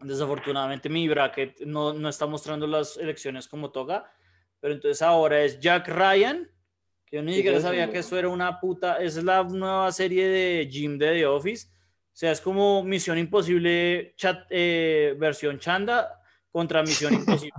desafortunadamente 0.00 0.88
mi 0.88 1.08
bracket 1.08 1.60
no, 1.60 1.92
no 1.92 2.08
está 2.08 2.26
mostrando 2.26 2.66
las 2.66 2.96
elecciones 2.96 3.48
como 3.48 3.70
toca. 3.70 4.10
Pero 4.60 4.74
entonces 4.74 5.02
ahora 5.02 5.42
es 5.42 5.60
Jack 5.60 5.88
Ryan, 5.88 6.50
que 7.04 7.16
yo 7.16 7.22
ni 7.22 7.32
¿Qué 7.32 7.36
siquiera 7.36 7.60
sabía 7.60 7.90
que 7.90 7.98
eso 7.98 8.18
era 8.18 8.28
una 8.28 8.60
puta. 8.60 8.96
Es 8.96 9.22
la 9.22 9.42
nueva 9.42 9.92
serie 9.92 10.26
de 10.28 10.68
Jim 10.70 10.96
de 10.96 11.12
The 11.12 11.26
Office. 11.26 11.68
O 11.68 12.16
sea, 12.16 12.32
es 12.32 12.40
como 12.40 12.82
Misión 12.82 13.18
Imposible 13.18 14.14
chat, 14.16 14.46
eh, 14.48 15.14
versión 15.18 15.58
Chanda 15.58 16.22
contra 16.50 16.82
Misión 16.82 17.12
Imposible. 17.14 17.52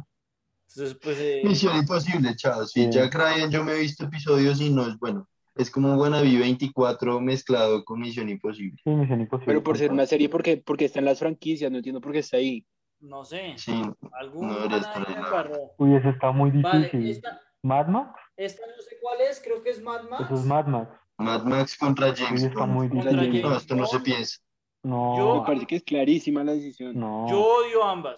Entonces, 0.76 0.97
pues. 1.02 1.18
eh, 1.19 1.41
Misión 1.43 1.77
Imposible, 1.77 2.35
chao. 2.35 2.65
Sí, 2.65 2.84
Sí. 2.84 2.89
Jack 2.91 3.14
Ryan, 3.15 3.49
yo 3.52 3.64
me 3.64 3.73
he 3.73 3.80
visto 3.80 4.06
episodios 4.06 4.60
y 4.61 4.69
no 4.69 4.88
es 4.88 4.97
bueno. 4.99 5.27
Es 5.56 5.72
como 5.72 5.95
Buenaví 5.95 6.38
24 6.38 7.22
mezclado 7.22 7.85
con 7.85 8.02
Misión 8.02 8.27
Imposible. 8.30 8.77
Sí, 8.84 8.89
Misión 8.89 9.22
Imposible. 9.22 9.45
Pero 9.47 9.64
por 9.64 9.77
ser 9.77 9.91
una 9.91 10.06
serie, 10.06 10.27
porque, 10.27 10.57
porque 10.57 10.85
está 10.85 10.99
en 10.99 11.06
las 11.06 11.19
franquicias, 11.19 11.72
no 11.72 11.77
entiendo 11.77 12.02
por 12.02 12.11
qué 12.11 12.19
está 12.19 12.38
ahí. 12.38 12.65
no 12.99 13.23
sé. 13.23 13.53
Sí, 13.57 13.81
Algún 14.19 14.47
no. 14.49 14.56
Uy, 15.77 15.95
eso 15.95 16.10
está 16.10 16.31
muy 16.31 16.49
Vale, 16.61 16.85
difícil. 16.85 17.10
esta, 17.11 17.39
¿Mad 17.64 17.88
Max? 17.88 18.19
esta 18.35 18.64
no 18.68 18.81
sé 18.81 18.97
cuál 19.02 19.22
es, 19.22 19.41
creo 19.43 19.61
que 19.64 19.69
es 19.69 19.81
Mad 19.81 20.03
Max. 20.10 20.23
Eso 20.26 20.35
es 20.35 20.45
Mad 20.45 20.65
Max. 20.68 20.91
Mad 21.18 21.43
Max 21.43 21.77
contra 21.77 22.10
Uy, 22.10 22.15
James 22.18 22.43
está 22.43 22.65
muy 22.65 22.88
difícil. 22.89 23.41
No, 23.41 23.56
esto 23.56 23.76
no 23.76 23.85
se 23.85 23.99
piensa. 24.02 24.39
No, 24.84 25.18
Yo- 25.18 25.35
Me 25.41 25.45
parece 25.47 25.65
que 25.68 25.76
es 25.77 25.84
clarísima 25.84 26.43
la 26.43 26.52
decisión. 26.53 26.99
no. 26.99 27.27
Yo 27.30 27.39
odio 27.41 27.84
ambas, 27.84 28.18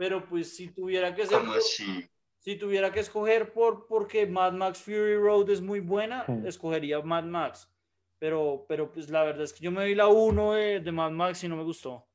pero 0.00 0.26
pues 0.26 0.56
si 0.56 0.68
tuviera 0.68 1.14
que 1.14 1.26
ser, 1.26 1.40
¿Cómo 1.40 1.52
así? 1.52 2.08
si 2.38 2.56
tuviera 2.56 2.90
que 2.90 3.00
escoger 3.00 3.52
por 3.52 3.86
porque 3.86 4.26
Mad 4.26 4.54
Max 4.54 4.78
Fury 4.80 5.16
Road 5.16 5.50
es 5.50 5.60
muy 5.60 5.80
buena, 5.80 6.24
Sí. 6.24 6.32
escogería 6.46 7.02
Mad 7.02 7.24
Max. 7.24 7.70
Pero, 8.18 8.64
pero 8.66 8.90
pues 8.90 9.10
la 9.10 9.22
verdad 9.24 9.42
es 9.44 9.52
que 9.52 9.62
yo 9.62 9.70
me 9.70 9.84
vi 9.84 9.94
la 9.94 10.08
1 10.08 10.52
de, 10.54 10.80
de 10.80 10.90
Mad 10.90 11.10
Max 11.10 11.44
y 11.44 11.48
no 11.48 11.56
me 11.56 11.64
gustó. 11.64 12.06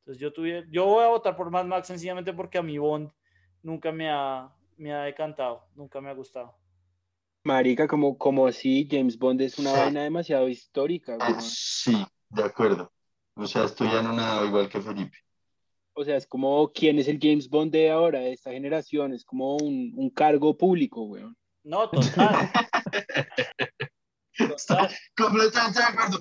Entonces 0.00 0.20
yo 0.20 0.30
tuviera, 0.34 0.66
yo 0.70 0.84
voy 0.84 1.02
a 1.02 1.08
votar 1.08 1.34
por 1.34 1.50
Mad 1.50 1.64
Max 1.64 1.86
sencillamente 1.86 2.34
porque 2.34 2.58
a 2.58 2.62
mi 2.62 2.76
Bond 2.76 3.10
nunca 3.62 3.90
me 3.90 4.10
ha, 4.10 4.52
me 4.76 4.92
ha 4.92 5.04
decantado, 5.04 5.64
nunca 5.74 5.98
me 6.02 6.10
ha 6.10 6.12
gustado. 6.12 6.54
Marica, 7.44 7.88
como, 7.88 8.18
como 8.18 8.46
así, 8.46 8.86
James 8.90 9.18
Bond 9.18 9.40
es 9.40 9.58
una 9.58 9.72
Sí. 9.72 9.78
vaina 9.78 10.02
demasiado 10.02 10.46
histórica, 10.46 11.16
weón. 11.16 11.40
sí, 11.40 12.04
de 12.28 12.44
acuerdo. 12.44 12.92
O 13.34 13.46
sea, 13.46 13.64
estoy 13.64 13.88
anonadado 13.88 14.44
igual 14.46 14.68
que 14.68 14.78
Felipe. 14.82 15.16
O 15.94 16.04
sea, 16.04 16.16
es 16.16 16.26
como 16.26 16.70
quién 16.72 16.98
es 16.98 17.08
el 17.08 17.18
James 17.20 17.48
Bond 17.48 17.72
de 17.72 17.90
ahora, 17.90 18.20
de 18.20 18.32
esta 18.32 18.50
generación. 18.52 19.12
Es 19.12 19.24
como 19.24 19.56
un, 19.56 19.92
un 19.96 20.10
cargo 20.10 20.56
público, 20.56 21.02
weón. 21.02 21.36
No, 21.62 21.90
total. 21.90 22.50
total. 24.38 24.90
Completamente 25.16 25.78
de 25.78 25.84
acuerdo. 25.84 26.18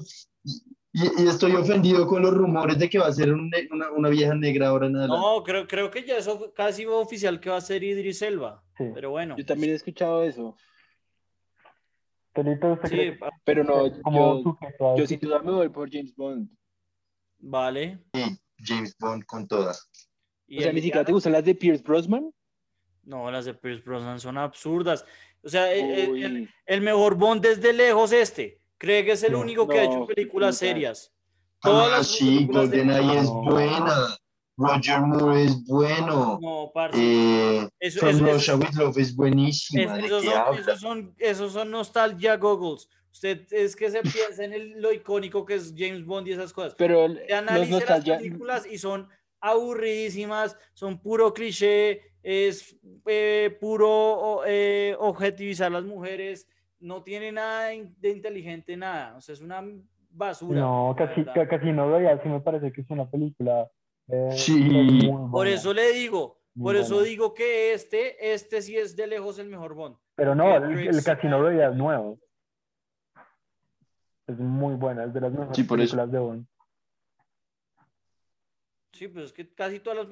Y, 0.91 1.23
y 1.23 1.27
estoy 1.27 1.53
ofendido 1.53 2.07
con 2.07 2.23
los 2.23 2.33
rumores 2.33 2.79
de 2.79 2.89
que 2.89 2.97
va 2.97 3.07
a 3.07 3.13
ser 3.13 3.31
un 3.31 3.51
una, 3.71 3.91
una 3.91 4.09
vieja 4.09 4.33
negra 4.33 4.69
ahora 4.69 4.87
en 4.87 4.95
adelante. 4.95 5.21
No, 5.23 5.43
creo, 5.43 5.67
creo 5.67 5.91
que 5.91 6.03
ya 6.03 6.17
eso 6.17 6.51
casi 6.53 6.83
va 6.85 6.97
oficial 6.97 7.39
que 7.39 7.49
va 7.49 7.57
a 7.57 7.61
ser 7.61 7.83
Idris 7.83 8.21
Elba. 8.21 8.63
Sí. 8.77 8.85
Pero 8.93 9.11
bueno. 9.11 9.37
Yo 9.37 9.45
también 9.45 9.73
he 9.73 9.75
escuchado 9.75 10.23
eso. 10.23 10.57
Felipe, 12.33 12.71
¿usted 12.71 12.89
Sí, 12.89 13.19
Pero 13.43 13.63
no, 13.63 13.87
yo, 13.87 14.57
yo 14.97 15.07
sin 15.07 15.19
duda 15.19 15.39
me 15.39 15.51
voy 15.51 15.69
por 15.69 15.91
James 15.91 16.15
Bond. 16.15 16.49
vale. 17.39 17.99
James 18.63 18.95
Bond 18.99 19.25
con 19.25 19.47
todas. 19.47 19.89
¿Y 20.47 20.59
O 20.59 20.61
sea, 20.63 20.73
ni 20.73 20.81
siquiera 20.81 21.05
te 21.05 21.11
gustan 21.11 21.33
las 21.33 21.45
de 21.45 21.55
Pierce 21.55 21.83
Brosnan. 21.83 22.31
No, 23.03 23.29
las 23.31 23.45
de 23.45 23.53
Pierce 23.53 23.83
Brosnan 23.83 24.19
son 24.19 24.37
absurdas. 24.37 25.05
O 25.43 25.49
sea, 25.49 25.73
eh, 25.73 25.79
eh, 26.03 26.25
el, 26.25 26.49
el 26.65 26.81
mejor 26.81 27.15
Bond 27.15 27.41
desde 27.41 27.71
lejos 27.73 28.11
este. 28.11 28.59
Cree 28.77 29.03
que 29.05 29.11
es 29.13 29.23
el 29.23 29.33
No, 29.33 29.39
único 29.39 29.67
que 29.67 29.79
ha 29.79 29.83
hecho 29.83 30.05
películas 30.05 30.57
serias. 30.57 31.13
Todas 31.61 31.87
Ah, 31.91 31.97
las 31.97 32.07
sí, 32.07 32.25
películas 32.35 32.71
de- 32.71 32.77
GoldenEye 32.77 33.17
es 33.19 33.25
No. 33.25 33.43
buena. 33.43 34.17
Roger 34.59 35.01
Moore 35.01 35.43
es 35.45 35.65
bueno. 35.65 36.37
No, 36.41 36.69
parce. 36.73 36.97
Eh, 37.01 37.67
Eso- 37.79 37.99
From 38.01 38.15
eso- 38.27 38.57
Russia 38.57 38.91
es 38.97 39.15
buenísima. 39.15 39.81
Es- 39.95 40.01
¿De 40.01 40.05
esos, 40.07 40.23
son, 40.25 40.57
esos, 40.59 40.79
son, 40.79 41.15
esos 41.17 41.53
son 41.53 41.71
nostalgia 41.71 42.37
goggles. 42.37 42.89
Usted 43.11 43.47
es 43.51 43.75
que 43.75 43.89
se 43.89 44.01
piensa 44.01 44.43
en 44.43 44.53
el- 44.53 44.81
lo 44.81 44.93
icónico 44.93 45.43
que 45.45 45.55
es 45.55 45.73
James 45.75 46.05
Bond 46.05 46.27
y 46.27 46.33
esas 46.33 46.53
cosas. 46.53 46.75
pero 46.77 47.07
Te 47.07 47.19
los 47.27 47.31
analice 47.31 47.85
las 47.85 48.03
películas 48.05 48.67
y 48.69 48.77
son 48.77 49.07
aburridísimas, 49.41 50.57
son 50.73 50.99
puro 50.99 51.33
cliché, 51.33 52.01
es 52.23 52.75
eh, 53.05 53.57
puro 53.59 54.41
eh, 54.45 54.95
objetivizar 54.99 55.67
a 55.67 55.69
las 55.69 55.83
mujeres, 55.85 56.47
no 56.79 57.03
tiene 57.03 57.31
nada 57.31 57.67
de 57.69 58.09
inteligente, 58.09 58.75
nada. 58.77 59.15
O 59.17 59.21
sea, 59.21 59.33
es 59.33 59.41
una 59.41 59.63
basura. 60.11 60.59
No, 60.61 60.95
casi, 60.97 61.21
verdad. 61.21 61.33
ca- 61.33 61.47
Casino 61.47 61.89
Royale 61.89 62.21
sí 62.23 62.29
me 62.29 62.39
parece 62.41 62.71
que 62.71 62.81
es 62.81 62.89
una 62.89 63.09
película. 63.09 63.69
Eh, 64.11 64.31
Sí. 64.33 65.09
Por 65.31 65.47
eso 65.47 65.73
le 65.73 65.91
digo, 65.93 66.39
Muy 66.55 66.63
por 66.63 66.75
eso 66.75 67.01
digo 67.01 67.33
que 67.33 67.73
este, 67.73 68.33
este 68.33 68.61
sí 68.61 68.77
es 68.77 68.95
de 68.95 69.07
lejos 69.07 69.39
el 69.39 69.47
mejor 69.49 69.73
Bond. 69.73 69.97
Pero 70.15 70.35
no, 70.35 70.55
el, 70.57 70.87
el 70.87 71.03
Casino 71.03 71.41
Royale 71.41 71.71
es 71.71 71.75
nuevo. 71.77 72.19
Es 74.27 74.37
muy 74.37 74.75
buena, 74.75 75.05
es 75.05 75.13
de 75.13 75.21
las 75.21 75.31
mejores 75.31 75.55
Sí, 75.55 75.63
por 75.63 75.79
eso. 75.79 75.95
películas 75.95 76.11
de 76.11 76.19
Bond. 76.19 76.45
Sí, 78.93 79.07
pues 79.07 79.25
es 79.25 79.33
que 79.33 79.53
casi 79.53 79.79
todas 79.79 79.97
las 79.99 80.07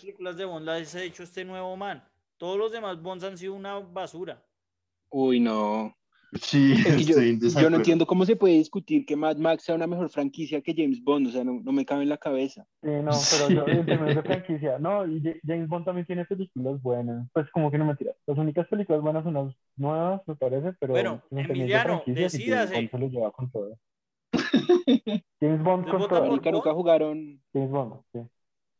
películas 0.00 0.36
de 0.36 0.44
Bond 0.44 0.66
las 0.66 0.94
ha 0.94 1.02
hecho 1.02 1.22
este 1.22 1.44
nuevo 1.44 1.76
man. 1.76 2.06
Todos 2.38 2.58
los 2.58 2.72
demás 2.72 3.00
Bonds 3.00 3.22
han 3.24 3.38
sido 3.38 3.54
una 3.54 3.78
basura. 3.78 4.44
uy, 5.10 5.38
no. 5.38 5.94
Sí, 6.40 6.72
Es 6.86 7.06
que 7.06 7.36
yo, 7.60 7.68
no 7.70 7.76
entiendo 7.76 8.06
cómo 8.06 8.24
se 8.24 8.36
puede 8.36 8.54
discutir 8.54 9.04
que 9.04 9.16
Mad 9.16 9.36
Max 9.36 9.64
sea 9.64 9.74
una 9.74 9.86
mejor 9.86 10.08
franquicia 10.08 10.62
que 10.62 10.74
James 10.74 11.02
Bond, 11.02 11.26
o 11.26 11.30
sea, 11.30 11.44
no, 11.44 11.60
no 11.62 11.72
me 11.72 11.84
cabe 11.84 12.04
en 12.04 12.08
la 12.08 12.16
cabeza. 12.16 12.64
Sí, 12.82 12.88
no, 12.88 13.10
pero 13.30 13.50
yo 13.50 13.66
en 13.68 13.86
términos 13.86 14.16
de 14.16 14.22
franquicia, 14.22 14.78
no, 14.78 15.06
y 15.06 15.20
Ja- 15.22 15.34
James 15.46 15.68
Bond 15.68 15.84
también 15.84 16.06
tiene 16.06 16.24
películas 16.24 16.80
buenas. 16.80 17.28
Pues 17.34 17.50
como 17.50 17.70
que 17.70 17.78
no 17.78 17.84
me 17.84 17.96
tiras. 17.96 18.16
Las 18.26 18.38
únicas 18.38 18.66
películas 18.68 19.02
buenas 19.02 19.24
son 19.24 19.34
las 19.34 19.54
nuevas, 19.76 20.22
me 20.26 20.36
parece, 20.36 20.72
pero 20.80 20.94
Bueno, 20.94 21.22
de 21.30 21.42
Emiliano, 21.42 22.02
sí, 22.04 22.12
James 22.14 22.32
decídase. 22.32 22.74
Bond 22.74 22.90
se 22.90 22.98
lo 22.98 23.08
lleva 23.08 23.30
con 23.32 23.50
todo. 23.50 23.78
James 25.40 25.62
Bond 25.62 25.84
¿Usted 25.86 25.98
con 25.98 26.08
todo. 26.08 26.52
nunca 26.52 26.72
jugaron, 26.72 27.42
James 27.52 27.70
Bond, 27.70 27.94
sí, 28.12 28.20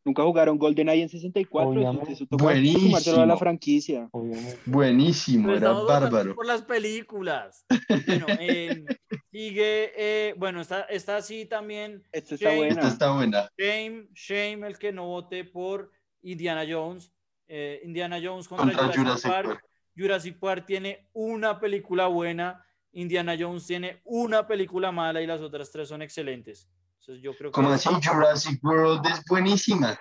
nunca 0.05 0.23
jugaron 0.23 0.59
GoldenEye 0.59 1.03
en 1.03 1.09
64, 1.09 2.03
eso, 2.09 2.27
toca 2.27 2.45
Buenísimo. 2.45 2.97
a 3.21 3.27
la 3.27 3.37
franquicia. 3.37 4.09
obviamente. 4.13 4.59
Buenísimo, 4.67 5.49
Pero 5.49 5.57
era 5.59 5.73
bárbaro. 5.73 6.35
por 6.35 6.47
las 6.47 6.63
películas. 6.63 7.65
Bueno, 8.07 8.27
eh, 8.41 8.85
sigue, 9.31 9.93
eh, 9.97 10.35
bueno, 10.37 10.61
está, 10.61 10.83
está 10.83 11.17
así 11.17 11.47
también 11.47 12.03
Esta 12.13 12.35
está 12.35 12.51
Sí. 12.51 12.57
buena. 12.57 12.75
Esta 12.75 12.89
está 12.89 13.13
buena. 13.15 13.49
Shame, 13.59 14.09
shame 14.15 14.67
el 14.67 14.79
que 14.79 14.93
no 14.93 15.07
vote 15.07 15.45
por 15.45 15.91
Indiana 16.23 16.65
Jones. 16.69 17.13
Eh, 17.49 17.81
Indiana 17.85 18.19
Jones 18.23 18.49
contra, 18.49 18.67
Contra 18.67 18.85
Jurassic, 18.87 19.03
Jurassic 19.05 19.31
Park. 19.31 19.47
Park. 19.49 19.65
Jurassic 19.97 20.39
Park 20.39 20.65
tiene 20.67 21.09
una 21.13 21.61
película 21.61 22.07
buena, 22.07 22.65
Indiana 22.93 23.37
Jones 23.39 23.67
tiene 23.67 24.01
una 24.05 24.47
película 24.47 24.91
mala 24.91 25.21
y 25.21 25.27
las 25.27 25.41
otras 25.43 25.71
tres 25.71 25.89
son 25.89 26.01
excelentes. 26.03 26.69
Entonces 27.03 27.25
yo 27.25 27.37
creo 27.37 27.51
que 27.51 27.55
Como 27.55 27.71
así, 27.71 27.89
Jurassic 27.89 28.63
World 28.63 29.05
es 29.09 29.25
buenísima. 29.25 29.99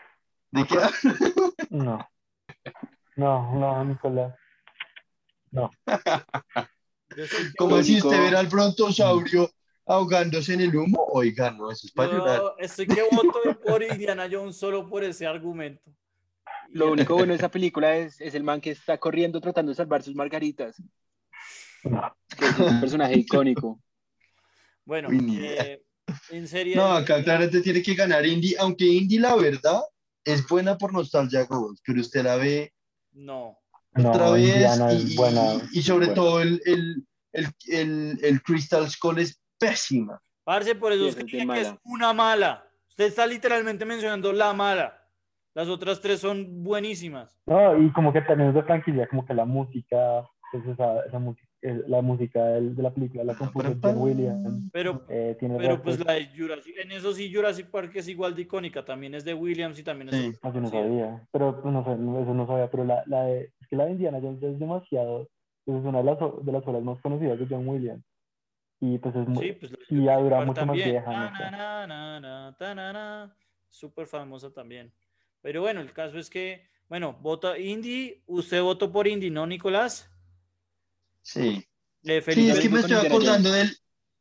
¿De 0.52 0.68
qué? 0.68 0.78
No. 1.72 2.08
No, 3.16 3.56
no, 3.56 3.86
Nicolás. 3.86 4.36
No. 5.50 5.72
Como 7.58 7.78
así 7.78 7.94
Lógico. 7.94 8.08
usted 8.10 8.22
ver 8.22 8.36
al 8.36 8.48
brontosaurio 8.48 9.50
ahogándose 9.86 10.54
en 10.54 10.62
el 10.62 10.76
humo? 10.76 11.04
Oiga, 11.10 11.50
no, 11.50 11.72
eso 11.72 11.88
es 11.88 11.92
para 11.92 12.12
llorar. 12.12 12.40
Yo 12.40 12.56
estoy 12.60 12.86
que 12.86 13.02
voto 13.12 13.60
por 13.66 13.82
Indiana 13.82 14.30
Jones 14.32 14.58
solo 14.58 14.88
por 14.88 15.04
ese 15.04 15.26
argumento. 15.26 15.92
Lo 16.70 16.92
único 16.92 17.16
bueno 17.16 17.34
de 17.34 17.38
esa 17.38 17.50
película 17.50 17.98
es, 17.98 18.22
es 18.22 18.36
el 18.36 18.44
man 18.44 18.62
que 18.62 18.70
está 18.72 19.00
corriendo 19.00 19.42
tratando 19.42 19.72
de 19.72 19.76
salvar 19.76 20.04
sus 20.04 20.14
margaritas, 20.14 20.82
No. 21.84 22.16
que 22.38 22.46
es 22.46 22.60
un 22.60 22.80
personaje 22.80 23.18
icónico. 23.18 23.82
Bueno, 24.86 25.10
eh, 25.12 25.84
en 26.30 26.48
serie. 26.48 26.76
No, 26.76 26.92
acá 26.94 27.24
claramente 27.24 27.62
tiene 27.62 27.82
que 27.82 27.94
ganar 27.96 28.26
Indy, 28.26 28.56
aunque 28.60 28.86
Indy, 28.86 29.18
la 29.20 29.36
verdad, 29.36 29.82
es 30.24 30.48
buena 30.48 30.78
por 30.78 30.94
nostalgia 30.94 31.48
pero 31.86 32.02
usted 32.02 32.24
la 32.24 32.36
ve 32.36 32.74
No. 33.14 33.58
No, 33.94 34.10
otra 34.12 34.32
vez 34.32 34.48
Indiana 34.54 34.94
y, 34.94 34.96
es 34.98 35.16
buena. 35.16 35.42
y- 35.74 35.80
y 35.80 35.82
sobre 35.82 36.06
Buena. 36.08 36.14
todo 36.22 36.42
el, 36.42 36.62
el, 36.66 37.06
el, 37.34 37.48
el, 37.68 38.20
el 38.24 38.42
Crystal 38.42 38.90
Skull 38.90 39.20
es 39.20 39.42
pésima. 39.60 40.22
Parce, 40.46 40.76
por 40.76 40.92
eso 40.94 41.04
Sí, 41.04 41.10
es 41.10 41.16
que 41.16 41.26
que 41.26 41.62
es 41.62 41.74
una 41.84 42.14
mala. 42.14 42.66
Usted 42.88 43.06
está 43.06 43.28
literalmente 43.28 43.84
mencionando 43.86 44.32
la 44.32 44.54
mala. 44.54 44.98
Las 45.54 45.68
otras 45.68 46.00
tres 46.00 46.22
son 46.22 46.64
buenísimas. 46.64 47.38
No, 47.46 47.78
y 47.84 47.92
como 47.92 48.14
que 48.14 48.22
también 48.22 48.50
es 48.50 48.56
de 48.56 48.64
franquicia, 48.64 49.08
como 49.10 49.26
que 49.26 49.34
la 49.34 49.44
música, 49.44 50.26
pues 50.52 50.66
esa, 50.66 51.02
esa 51.06 51.20
música, 51.20 51.46
la 51.62 52.02
música 52.02 52.44
del- 52.46 52.76
de 52.76 52.84
la 52.84 52.92
película 52.94 53.24
la 53.24 53.36
compuso 53.36 53.76
John 53.82 53.98
Williams. 53.98 54.70
Pero, 54.72 55.06
eh, 55.10 55.36
tiene 55.40 55.58
pero 55.58 55.82
pues 55.82 56.04
la 56.04 56.14
de 56.14 56.28
Jurassic, 56.36 56.76
en 56.80 56.92
eso 56.92 57.14
sí 57.14 57.32
Jurassic 57.34 57.68
Park 57.70 57.92
es 57.96 58.08
igual 58.08 58.36
de 58.36 58.42
icónica. 58.44 58.84
También 58.84 59.14
es 59.14 59.24
de 59.24 59.34
Williams 59.34 59.78
y 59.78 59.84
también 59.84 60.10
es 60.10 60.16
Sí. 60.16 60.32
de- 60.32 60.40
Ah, 60.42 60.52
yo 60.54 60.62
no 60.62 60.70
sabía, 60.70 61.28
pero 61.32 61.62
pues, 61.62 61.74
no 61.74 61.84
sé, 61.84 61.96
no- 61.98 62.20
eso 62.22 62.34
no 62.34 62.48
sabía, 62.48 62.70
pero 62.72 62.84
la, 62.84 63.04
la 63.06 63.24
de, 63.26 63.54
es 63.60 63.68
que 63.68 63.76
la 63.76 63.86
de 63.86 63.92
Indiana 63.92 64.20
Jones 64.22 64.42
ya 64.42 64.48
es 64.48 64.60
demasiado, 64.60 65.30
pues, 65.66 65.78
es 65.80 65.86
una 65.86 66.00
de 66.00 66.04
las, 66.06 66.18
de 66.44 66.52
las 66.52 66.68
obras 66.68 66.84
más 66.84 67.00
conocidas 67.02 67.38
de 67.40 67.48
John 67.48 67.68
Williams. 67.68 68.04
Y 68.80 68.98
pues 68.98 69.16
es 69.16 69.28
muy, 69.28 69.46
Sí, 69.46 69.54
pues 69.54 69.72
de 69.72 69.78
y 69.90 70.04
ya 70.06 70.18
dura 70.18 70.40
mucho 70.40 70.48
más 70.66 70.68
también. 70.68 70.90
vieja, 70.90 71.12
no 71.12 71.18
Na, 71.32 71.38
sé. 71.38 71.44
na, 71.52 71.88
na, 71.88 72.20
na, 72.20 72.56
ta, 72.58 72.74
na, 72.74 72.92
na. 72.92 73.36
Súper 73.70 74.08
famosa 74.08 74.52
también. 74.52 74.92
Pero 75.42 75.62
bueno, 75.62 75.82
el 75.82 75.94
caso 75.94 76.18
es 76.18 76.30
que, 76.32 76.66
bueno, 76.90 77.16
vota 77.22 77.58
Indy. 77.60 78.24
Usted 78.26 78.62
votó 78.62 78.92
por 78.92 79.08
Indy, 79.08 79.30
¿no, 79.30 79.46
Nicolás? 79.46 80.11
Sí. 81.22 81.68
Eh, 82.04 82.22
Sí, 82.22 82.50
es 82.50 82.60
que 82.60 82.70
me 82.70 82.80
estoy 82.80 82.94
Indiana 82.96 83.10
acordando 83.10 83.52
del, 83.52 83.68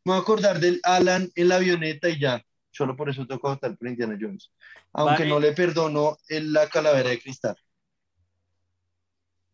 me 0.04 0.12
voy 0.12 0.16
a 0.16 0.18
acordar 0.20 0.60
del 0.60 0.80
Alan 0.82 1.30
en 1.34 1.48
la 1.48 1.56
avioneta 1.56 2.08
y 2.08 2.18
ya. 2.18 2.42
Solo 2.70 2.94
por 2.96 3.08
eso 3.08 3.26
toca 3.26 3.48
votar 3.48 3.76
por 3.76 3.88
Indiana 3.88 4.16
Jones. 4.20 4.52
Aunque 4.92 5.22
Vale. 5.24 5.28
no 5.28 5.40
le 5.40 5.52
perdono 5.52 6.16
en 6.28 6.52
la 6.52 6.68
calavera 6.68 7.10
de 7.10 7.18
cristal. 7.20 7.56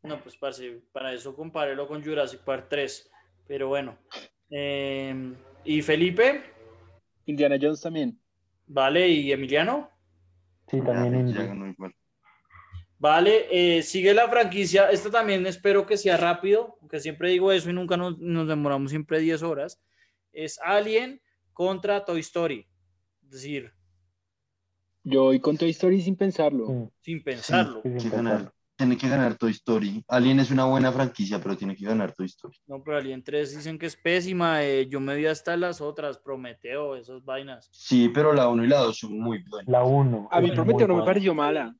No, 0.02 0.20
pues 0.23 0.36
parce, 0.36 0.82
para 0.93 1.12
eso 1.12 1.35
compárelo 1.35 1.89
con 1.89 2.05
Jurassic 2.05 2.40
Park 2.40 2.66
3. 2.68 3.10
Pero 3.48 3.68
bueno. 3.68 3.97
Eh, 4.51 5.35
¿Y 5.64 5.82
Felipe? 5.82 6.44
Indiana 7.27 7.56
Jones 7.60 7.81
también. 7.81 8.20
¿Vale? 8.66 9.09
¿Y 9.09 9.32
Emiliano? 9.32 9.90
Sí, 10.68 10.81
también 10.82 11.12
Ya, 11.12 11.18
Indy. 11.20 11.32
ya 11.35 11.43
ganó 11.44 11.66
igual. 11.68 11.94
Vale, 12.98 13.47
eh, 13.51 13.82
sigue 13.82 14.14
la 14.14 14.28
franquicia. 14.28 14.90
Esta 14.90 15.10
también 15.10 15.47
espero 15.47 15.85
que 15.86 15.97
sea 15.97 16.16
rápido, 16.16 16.78
aunque 16.81 17.01
siempre 17.01 17.31
digo 17.31 17.52
eso 17.52 17.68
y 17.70 17.73
nunca 17.74 17.97
nos, 17.97 18.18
nos 18.18 18.48
demoramos 18.48 18.90
siempre 18.90 19.20
10 19.20 19.43
horas. 19.43 19.81
Es 20.32 20.59
Alien 20.62 21.20
contra 21.52 22.05
Toy 22.05 22.20
Story. 22.20 22.66
Es 23.24 23.31
decir, 23.31 23.73
Yo 25.05 25.24
voy 25.24 25.40
con 25.40 25.56
Toy 25.56 25.70
Story 25.70 26.01
sin 26.01 26.16
pensarlo. 26.16 26.66
Sí, 26.66 27.12
sin 27.12 27.23
pensarlo. 27.23 27.77
sí, 27.77 27.82
Tiene 27.82 28.01
sin 28.01 28.10
que 28.10 28.16
ganar, 28.16 28.32
pensarlo. 28.36 28.55
tiene 28.77 28.97
que 28.97 29.09
ganar 29.09 29.35
Toy 29.36 29.51
Story. 29.52 30.05
Alien 30.09 30.40
es 30.40 30.51
una 30.51 30.64
buena 30.64 30.90
franquicia, 30.90 31.39
pero 31.40 31.56
tiene 31.56 31.77
que 31.77 31.85
ganar 31.85 32.12
Toy 32.12 32.27
Story. 32.27 32.56
No, 32.66 32.82
pero 32.82 32.97
Alien 32.98 33.23
3 33.23 33.56
dicen 33.56 33.78
que 33.78 33.86
es 33.86 33.97
pésima. 33.97 34.64
eh, 34.64 34.86
yo 34.89 35.01
me 35.01 35.14
vi 35.16 35.27
hasta 35.27 35.56
las 35.56 35.81
otras, 35.81 36.18
Prometeo, 36.18 36.97
esas 36.97 37.23
vainas. 37.24 37.68
Sí, 37.73 38.09
pero 38.09 38.32
la 38.32 38.48
1 38.48 38.64
y 38.64 38.68
la 38.68 38.78
2 38.78 38.98
son 38.98 39.18
muy 39.18 39.43
buenas. 39.48 39.68
La 39.68 39.85
1. 39.85 40.28
A 40.31 40.40
mí 40.40 40.51
Prometeo 40.51 40.89
no 40.89 40.97
me 40.97 41.05
pareció 41.05 41.35
mala. 41.35 41.74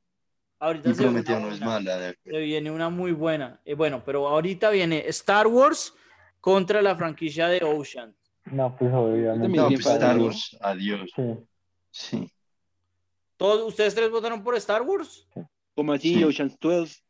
Ahorita 0.59 0.89
Y 0.91 0.95
se 0.95 1.03
viene 1.09 1.21
una 1.21 1.41
no 1.41 1.49
es 1.49 1.59
buena, 1.61 1.67
mala. 1.67 1.97
de 1.99 2.07
acuerdo. 2.09 2.39
Se 2.39 2.45
viene 2.45 2.71
una 2.71 2.89
muy 2.89 3.13
buena. 3.13 3.61
Eh, 3.65 3.75
bueno, 3.75 4.03
pero 4.05 4.27
ahorita 4.29 4.71
viene 4.71 5.05
Star 5.09 5.47
Wars 5.47 5.95
contra 6.41 6.81
la 6.83 6.97
franquicia 6.97 7.49
de 7.49 7.63
Ocean. 7.63 8.15
No, 8.47 8.75
pues 8.77 8.93
obviamente. 8.95 9.57
No, 9.57 9.69
pues 9.69 9.81
Star. 9.87 10.19
Wars, 10.19 10.57
adiós. 10.61 11.11
Sí. 11.15 11.23
Sí. 11.91 12.33
¿Todos 13.37 13.69
ustedes 13.69 13.95
tres 13.95 14.11
votaron 14.11 14.43
por 14.43 14.55
Star 14.57 14.83
Wars? 14.83 15.29
Como 15.75 15.93
así, 15.93 16.15
Sí. 16.15 16.25
Ocean's 16.25 16.59
12. 16.61 17.03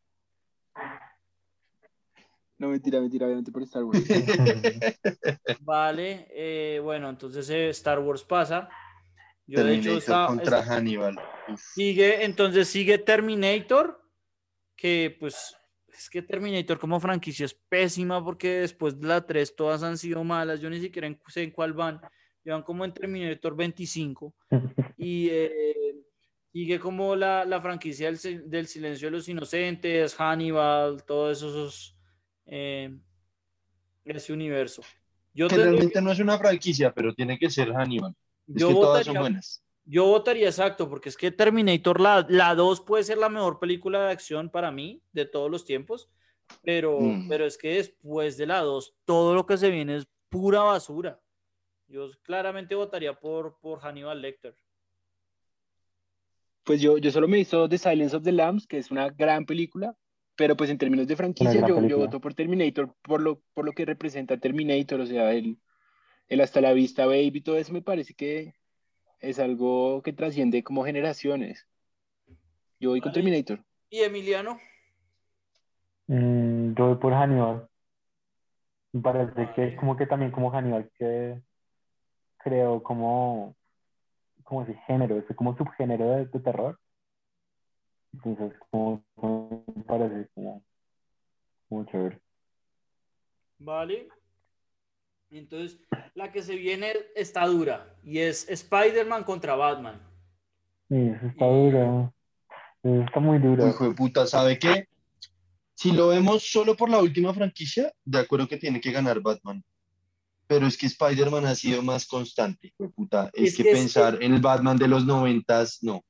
No, 2.59 2.69
mentira, 2.69 3.01
mentira, 3.01 3.27
obviamente 3.27 3.53
por 3.53 3.63
Star 3.63 3.85
Wars. 3.85 4.03
Vale, 5.61 6.27
eh, 6.31 6.81
bueno, 6.83 7.11
entonces 7.11 7.49
eh, 7.51 7.69
Star 7.69 7.99
Wars 7.99 8.25
pasa. 8.25 8.69
Yo 9.47 9.63
de 9.65 9.75
hecho 9.75 9.83
Terminator 9.83 9.99
está- 9.99 10.27
contra 10.27 10.59
está- 10.61 10.75
Hannibal. 10.77 11.19
Sigue, 11.75 12.25
entonces 12.25 12.69
sigue 12.69 12.99
Terminator, 12.99 14.03
que 14.77 15.17
pues 15.21 15.57
es 15.89 16.11
que 16.11 16.21
Terminator 16.23 16.79
como 16.79 16.99
franquicia 17.01 17.47
es 17.47 17.55
pésima 17.55 18.23
porque 18.23 18.61
después 18.61 19.01
de 19.01 19.07
la 19.07 19.25
3 19.25 19.55
todas 19.57 19.83
han 19.83 19.97
sido 19.97 20.23
malas, 20.25 20.61
yo 20.61 20.69
ni 20.69 20.81
siquiera 20.81 21.07
en- 21.07 21.21
sé 21.29 21.45
en 21.45 21.51
cuál 21.53 21.73
van, 21.73 22.01
llevan 22.45 22.63
como 22.63 22.85
en 22.85 22.93
Terminator 22.93 23.57
25 23.57 24.35
y 24.99 25.29
eh, 25.31 25.95
sigue 26.53 26.79
como 26.81 27.15
la, 27.15 27.45
la 27.45 27.61
franquicia 27.61 28.11
del, 28.11 28.51
del 28.51 28.67
silencio 28.67 29.07
de 29.09 29.13
los 29.13 29.29
inocentes, 29.29 30.15
Hannibal, 30.17 31.05
todos 31.05 31.39
esos 31.39 31.97
eh, 32.47 32.95
ese 34.05 34.33
universo. 34.33 34.83
Yo, 35.33 35.49
Que 35.49 36.01
no 36.01 36.13
es 36.13 36.19
una 36.21 36.39
franquicia, 36.39 36.93
pero 36.95 37.13
tiene 37.15 37.39
que 37.39 37.51
ser 37.51 37.73
Hannibal. 37.73 38.15
Es 38.49 38.55
yo 38.61 38.69
que 38.69 38.75
todas 38.75 39.05
son 39.05 39.15
votaría- 39.15 39.21
buenas. 39.21 39.63
Yo 39.89 40.05
votaría 40.07 40.47
exacto, 40.49 40.89
porque 40.91 41.09
es 41.11 41.17
que 41.17 41.31
Terminator, 41.31 42.01
la, 42.01 42.27
la 42.29 42.55
2 42.57 42.81
puede 42.81 43.05
ser 43.05 43.19
la 43.19 43.29
mejor 43.29 43.61
película 43.61 44.05
de 44.07 44.13
acción 44.13 44.51
para 44.51 44.73
mí 44.73 45.01
de 45.13 45.27
todos 45.27 45.49
los 45.51 45.65
tiempos, 45.65 46.11
pero, 46.63 47.01
Mm. 47.01 47.29
pero 47.29 47.47
es 47.47 47.57
que 47.57 47.75
después 47.75 48.37
de 48.37 48.47
la 48.47 48.61
2, 48.63 48.97
todo 49.05 49.35
lo 49.35 49.47
que 49.47 49.57
se 49.57 49.71
viene 49.71 49.97
es 49.97 50.09
pura 50.29 50.63
basura. 50.63 51.21
Yo 51.87 52.11
claramente 52.23 52.75
votaría 52.75 53.15
por, 53.15 53.59
por 53.61 53.79
Hannibal 53.79 54.21
Lecter. 54.21 54.57
Pues 56.65 56.81
yo, 56.81 56.99
yo 56.99 57.11
solo 57.13 57.29
me 57.29 57.39
hizo 57.39 57.69
The 57.69 57.79
Silence 57.79 58.17
of 58.17 58.25
the 58.25 58.33
Lambs, 58.33 58.67
que 58.67 58.79
es 58.79 58.91
una 58.91 59.09
gran 59.11 59.47
película, 59.47 59.97
pero 60.35 60.57
pues 60.57 60.69
en 60.69 60.79
términos 60.79 61.07
de 61.07 61.15
franquicia 61.17 61.65
yo, 61.67 61.81
yo 61.87 61.99
voto 61.99 62.21
por 62.21 62.35
Terminator 62.35 62.93
por 63.03 63.21
lo, 63.21 63.41
por 63.55 63.65
lo 63.65 63.73
que 63.73 63.85
representa 63.85 64.37
Terminator, 64.37 65.01
o 65.01 65.07
sea, 65.07 65.33
el, 65.33 65.59
el 66.29 66.41
hasta 66.41 66.61
la 66.61 66.73
vista 66.73 67.07
baby 67.07 67.33
y 67.35 67.41
todo 67.41 67.57
eso 67.57 67.73
me 67.73 67.83
parece 67.83 68.15
que 68.15 68.55
es 69.21 69.39
algo 69.39 70.03
que 70.03 70.13
trasciende 70.13 70.63
como 70.63 70.85
generaciones. 70.85 71.67
Yo 72.81 72.91
voy 72.91 73.01
con. 73.01 73.13
Terminator. 73.13 73.65
¿Y 73.89 74.01
Emiliano? 74.01 74.59
Mm, 76.09 76.75
yo 76.75 76.87
voy 76.89 76.97
por 76.97 77.13
Hannibal. 77.13 77.69
Me 78.93 79.01
parece 79.01 79.53
que 79.55 79.77
como 79.77 79.97
que 79.97 80.07
también 80.07 80.31
como 80.31 80.51
Hannibal 80.51 80.91
que 80.99 81.41
creo 82.39 82.83
como, 82.83 83.57
como 84.45 84.63
ese 84.63 84.75
género, 84.87 85.19
ese 85.19 85.35
como 85.35 85.57
subgénero 85.57 86.11
de, 86.11 86.27
de 86.27 86.41
terror. 86.41 86.79
Entonces 88.13 88.59
como, 88.71 89.05
como 89.15 89.65
me 89.75 89.83
parece 89.85 90.29
como, 90.35 90.63
como 91.69 91.85
chévere. 91.87 92.21
Vale. 93.59 94.09
Entonces, 95.39 95.79
la 96.15 96.33
que 96.33 96.43
se 96.43 96.57
viene 96.57 96.93
está 97.15 97.47
dura 97.47 97.95
y 98.03 98.19
es 98.19 98.49
Spider-Man 98.49 99.25
contra 99.25 99.55
Batman. 99.55 100.01
Sí, 100.89 101.11
está 101.29 101.47
duro. 101.47 102.15
Eso 102.83 103.03
está 103.03 103.21
muy 103.21 103.39
duro. 103.39 103.69
Hijo 103.69 103.89
de 103.89 103.95
puta, 103.95 104.27
¿sabe 104.27 104.59
qué? 104.59 104.87
Si 105.75 105.93
lo 105.93 106.09
vemos 106.09 106.43
solo 106.51 106.75
por 106.77 106.89
la 106.89 107.01
última 107.01 107.35
franquicia, 107.35 107.93
de 108.05 108.19
acuerdo 108.19 108.49
que 108.49 108.57
tiene 108.57 108.81
que 108.81 108.93
ganar 108.93 109.21
Batman. 109.21 109.63
Pero 110.47 110.67
es 110.67 110.79
que 110.79 110.87
Spider-Man 110.87 111.45
ha 111.47 111.55
sido 111.55 111.83
más 111.83 112.07
constante, 112.07 112.69
hijo 112.69 112.85
de 112.85 112.89
puta. 112.91 113.31
Es, 113.35 113.51
Es 113.51 113.57
que, 113.57 113.63
que 113.65 113.71
es- 113.73 113.79
pensar 113.79 114.23
en 114.23 114.35
el 114.35 114.41
Batman 114.41 114.77
de 114.77 114.89
los 114.89 115.05
noventas, 115.05 115.79
no. 115.83 116.03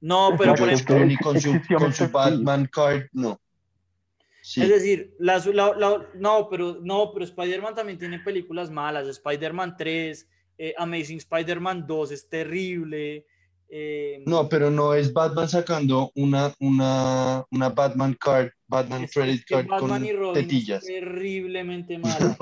No, 0.00 0.34
pero 0.36 0.54
por 0.54 0.68
ejemplo, 0.68 1.16
con 1.22 1.40
su, 1.40 1.58
con. 1.78 2.12
Batman 2.12 2.66
card, 2.70 3.04
no. 3.12 3.40
Sí. 4.46 4.60
Es 4.60 4.68
decir, 4.68 5.14
la- 5.18 5.38
la- 5.54 5.74
la- 5.74 6.06
no, 6.16 6.48
pero, 6.50 6.76
no, 6.82 7.10
pero 7.14 7.24
Spider-Man 7.24 7.74
también 7.74 7.98
tiene 7.98 8.18
películas 8.18 8.70
malas. 8.70 9.08
Spider-Man 9.08 9.74
3, 9.74 10.28
eh, 10.58 10.74
Amazing 10.76 11.16
Spider-Man 11.16 11.86
2 11.86 12.12
es 12.12 12.28
terrible. 12.28 13.24
eh, 13.70 14.22
No, 14.26 14.46
pero 14.46 14.70
no 14.70 14.92
es 14.92 15.10
Batman 15.14 15.48
sacando 15.48 16.12
una, 16.14 16.52
una, 16.60 17.42
una 17.50 17.70
Batman 17.70 18.14
card, 18.20 18.50
Batman 18.68 19.06
credit 19.06 19.44
card 19.48 19.66
Batman 19.66 19.88
con 19.90 20.04
y 20.04 20.12
Robin 20.12 20.48
es 20.50 20.84
terriblemente 20.84 21.96
mala. 21.98 22.36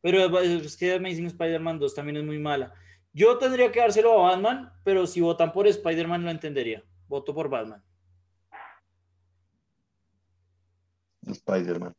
Pero 0.00 0.38
es 0.40 0.76
que 0.76 0.94
Amazing 0.94 1.26
Spider-Man 1.26 1.80
2 1.80 1.92
también 1.92 2.18
es 2.18 2.24
muy 2.24 2.38
mala. 2.38 2.72
Yo 3.12 3.36
tendría 3.36 3.72
que 3.72 3.80
dárselo 3.80 4.12
a 4.24 4.30
Batman, 4.30 4.70
pero 4.84 5.08
si 5.08 5.20
votan 5.20 5.52
por 5.52 5.66
Spider-Man 5.66 6.22
lo 6.24 6.30
entendería. 6.30 6.84
Voto 7.08 7.34
por 7.34 7.48
Batman. 7.48 7.82
Spider-Man. 11.32 11.94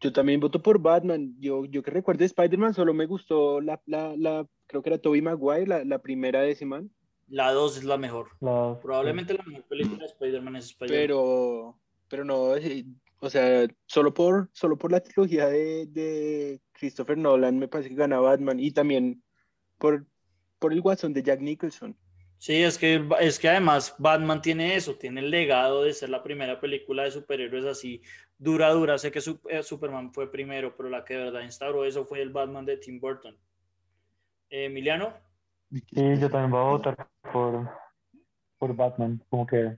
Yo 0.00 0.12
también 0.12 0.40
voto 0.40 0.62
por 0.62 0.80
Batman. 0.80 1.34
Yo, 1.40 1.64
yo 1.64 1.82
que 1.82 1.90
recuerdo 1.90 2.20
de 2.20 2.26
Spider-Man, 2.26 2.74
solo 2.74 2.94
me 2.94 3.06
gustó 3.06 3.60
la, 3.60 3.80
la, 3.86 4.14
la, 4.16 4.46
creo 4.66 4.82
que 4.82 4.90
era 4.90 4.98
Tobey 4.98 5.22
Maguire, 5.22 5.66
la, 5.66 5.84
la 5.84 5.98
primera 6.00 6.40
de 6.42 6.52
ese 6.52 6.66
man. 6.66 6.90
La 7.28 7.52
2 7.52 7.78
es 7.78 7.84
la 7.84 7.98
mejor. 7.98 8.28
Probablemente 8.38 9.34
la 9.34 9.44
mejor 9.44 9.64
película 9.64 9.98
de 9.98 10.06
Spider-Man 10.06 10.56
es 10.56 10.66
Spider-Man. 10.66 11.00
Pero, 11.00 11.78
pero 12.08 12.24
no, 12.24 12.56
eh, 12.56 12.86
o 13.20 13.28
sea, 13.28 13.66
solo 13.86 14.14
por, 14.14 14.48
solo 14.52 14.78
por 14.78 14.92
la 14.92 15.00
trilogía 15.00 15.46
de, 15.46 15.86
de 15.86 16.60
Christopher 16.72 17.18
Nolan 17.18 17.58
me 17.58 17.68
parece 17.68 17.90
que 17.90 17.96
gana 17.96 18.20
Batman 18.20 18.60
y 18.60 18.70
también 18.70 19.22
por, 19.76 20.06
por 20.58 20.72
el 20.72 20.80
Watson 20.80 21.12
de 21.12 21.22
Jack 21.22 21.40
Nicholson. 21.40 21.96
Sí, 22.38 22.62
es 22.62 22.78
que, 22.78 23.04
es 23.20 23.38
que 23.38 23.48
además 23.48 23.94
Batman 23.98 24.40
tiene 24.40 24.76
eso, 24.76 24.94
tiene 24.94 25.20
el 25.20 25.30
legado 25.30 25.82
de 25.82 25.92
ser 25.92 26.08
la 26.08 26.22
primera 26.22 26.60
película 26.60 27.02
de 27.02 27.10
superhéroes 27.10 27.64
así 27.64 28.00
dura, 28.38 28.70
dura. 28.70 28.96
Sé 28.96 29.10
que 29.10 29.20
eh, 29.48 29.62
Superman 29.62 30.12
fue 30.12 30.30
primero, 30.30 30.76
pero 30.76 30.88
la 30.88 31.04
que 31.04 31.14
de 31.14 31.24
verdad 31.24 31.42
instauró 31.42 31.84
eso 31.84 32.04
fue 32.06 32.22
el 32.22 32.30
Batman 32.30 32.64
de 32.64 32.76
Tim 32.76 33.00
Burton. 33.00 33.36
Eh, 34.50 34.66
Emiliano, 34.66 35.12
Sí, 35.70 36.18
yo 36.18 36.30
también 36.30 36.50
voy 36.50 36.60
a 36.60 36.64
votar 36.64 37.08
por, 37.30 37.68
por 38.56 38.74
Batman, 38.74 39.22
como 39.28 39.46
que 39.46 39.76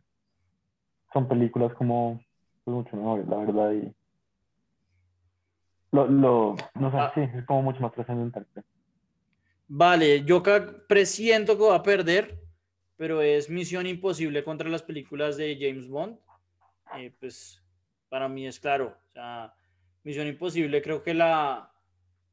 son 1.12 1.26
películas 1.26 1.72
como 1.74 2.20
pues, 2.62 2.74
mucho 2.76 2.96
mejores, 2.96 3.26
la 3.26 3.36
verdad, 3.38 3.72
y 3.72 3.92
lo, 5.92 6.06
lo, 6.06 6.56
no 6.74 6.90
sé, 6.92 6.96
Ah. 6.96 7.10
sí, 7.14 7.20
es 7.22 7.44
como 7.46 7.62
mucho 7.62 7.80
más 7.80 7.92
trascendental. 7.92 8.46
vale, 9.66 10.22
yo 10.24 10.42
presiento 10.86 11.56
que 11.58 11.64
va 11.64 11.76
a 11.76 11.82
perder, 11.82 12.38
pero 13.00 13.22
es 13.22 13.48
Misión 13.48 13.86
Imposible 13.86 14.44
contra 14.44 14.68
las 14.68 14.82
películas 14.82 15.38
de 15.38 15.56
James 15.58 15.88
Bond. 15.88 16.18
Eh, 16.98 17.10
pues 17.18 17.62
para 18.10 18.28
mí 18.28 18.46
es 18.46 18.60
claro, 18.60 18.94
o 19.08 19.12
sea, 19.14 19.54
Misión 20.04 20.26
Imposible 20.26 20.82
creo 20.82 21.02
que 21.02 21.14
la 21.14 21.72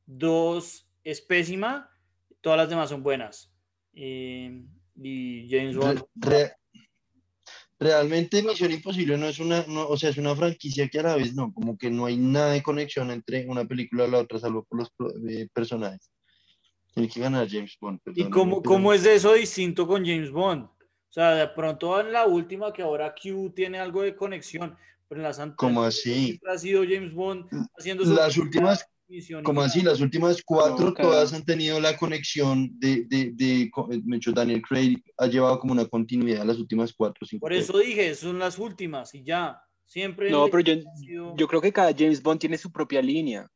2 0.08 0.90
es 1.06 1.22
pésima, 1.22 1.90
todas 2.42 2.58
las 2.58 2.68
demás 2.68 2.90
son 2.90 3.02
buenas. 3.02 3.50
Eh, 3.94 4.62
y 5.02 5.48
James 5.50 5.78
Bond... 5.78 6.04
Re- 6.16 6.40
re- 6.40 6.56
realmente 7.80 8.44
Misión 8.44 8.72
Imposible 8.72 9.18
no 9.18 9.28
es 9.28 9.40
una, 9.40 9.64
no, 9.70 9.88
o 9.88 9.96
sea, 9.96 10.10
es 10.10 10.18
una 10.18 10.36
franquicia 10.36 10.90
que 10.90 11.00
a 11.00 11.04
la 11.04 11.16
vez 11.16 11.34
no, 11.34 11.54
como 11.54 11.78
que 11.78 11.90
no 11.90 12.08
hay 12.08 12.18
nada 12.18 12.52
de 12.52 12.62
conexión 12.62 13.10
entre 13.12 13.46
una 13.48 13.64
película 13.64 14.06
y 14.06 14.12
la 14.12 14.18
otra, 14.18 14.38
salvo 14.38 14.66
por 14.66 14.80
los 14.80 14.92
eh, 15.30 15.48
personajes. 15.54 16.12
Tiene 16.94 17.10
que 17.10 17.20
ganar 17.20 17.48
James 17.50 17.78
Bond. 17.80 18.00
¿Y 18.00 18.04
perdóname, 18.04 18.32
cómo, 18.34 18.64
cómo 18.64 18.94
es 18.94 19.06
eso 19.06 19.34
distinto 19.34 19.88
con 19.88 20.06
James 20.06 20.32
Bond? 20.32 20.64
O 20.66 20.74
sea, 21.10 21.36
de 21.36 21.48
pronto 21.48 22.00
en 22.00 22.12
la 22.12 22.26
última 22.26 22.72
que 22.74 22.82
ahora 22.82 23.14
Q 23.16 23.54
tiene 23.56 23.80
algo 23.80 24.02
de 24.02 24.16
conexión, 24.16 24.76
pero 25.08 25.20
en 25.22 25.24
las 25.24 25.40
anteriores 25.40 25.58
¿Cómo 25.76 25.84
así? 25.84 26.26
siempre 26.26 26.52
ha 26.52 26.58
sido 26.58 26.84
James 26.84 27.14
Bond 27.14 27.46
haciendo 27.78 28.04
su 28.06 28.14
Las 28.14 28.38
últimas, 28.38 28.86
y 29.10 29.42
como 29.42 29.62
así, 29.62 29.82
las 29.82 30.02
últimas 30.02 30.42
cuatro, 30.44 30.94
todas 30.94 31.34
han 31.34 31.46
tenido 31.46 31.80
la 31.80 31.96
conexión 31.96 32.78
de, 32.78 33.06
de, 33.06 33.32
de, 33.34 33.72
de 33.72 34.18
hecho, 34.18 34.34
Daniel 34.34 34.62
Craig 34.62 34.98
ha 35.18 35.28
llevado 35.28 35.60
como 35.60 35.72
una 35.72 35.86
continuidad 35.86 36.44
las 36.44 36.58
últimas 36.58 36.92
cuatro, 36.94 37.26
cinco. 37.26 37.42
Por 37.42 37.54
eso 37.54 37.78
dije, 37.78 38.14
son 38.16 38.38
las 38.40 38.60
últimas 38.60 39.14
y 39.16 39.24
ya. 39.24 39.62
Siempre. 39.86 40.30
No, 40.30 40.48
pero 40.50 40.60
yo, 40.60 40.74
sido- 40.98 41.34
yo 41.38 41.48
creo 41.48 41.62
que 41.62 41.72
cada 41.72 41.94
James 41.98 42.22
Bond 42.22 42.42
tiene 42.42 42.58
su 42.58 42.70
propia 42.70 43.02
línea. 43.02 43.50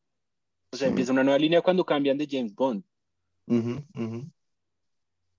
O 0.71 0.77
sea, 0.77 0.87
Sí. 0.87 0.89
empieza 0.91 1.11
una 1.11 1.25
nueva 1.25 1.37
línea 1.37 1.61
cuando 1.61 1.83
cambian 1.85 2.17
de 2.17 2.25
James 2.31 2.55
Bond. 2.55 2.81
Ujú, 3.51 3.83
ujú. 3.95 4.31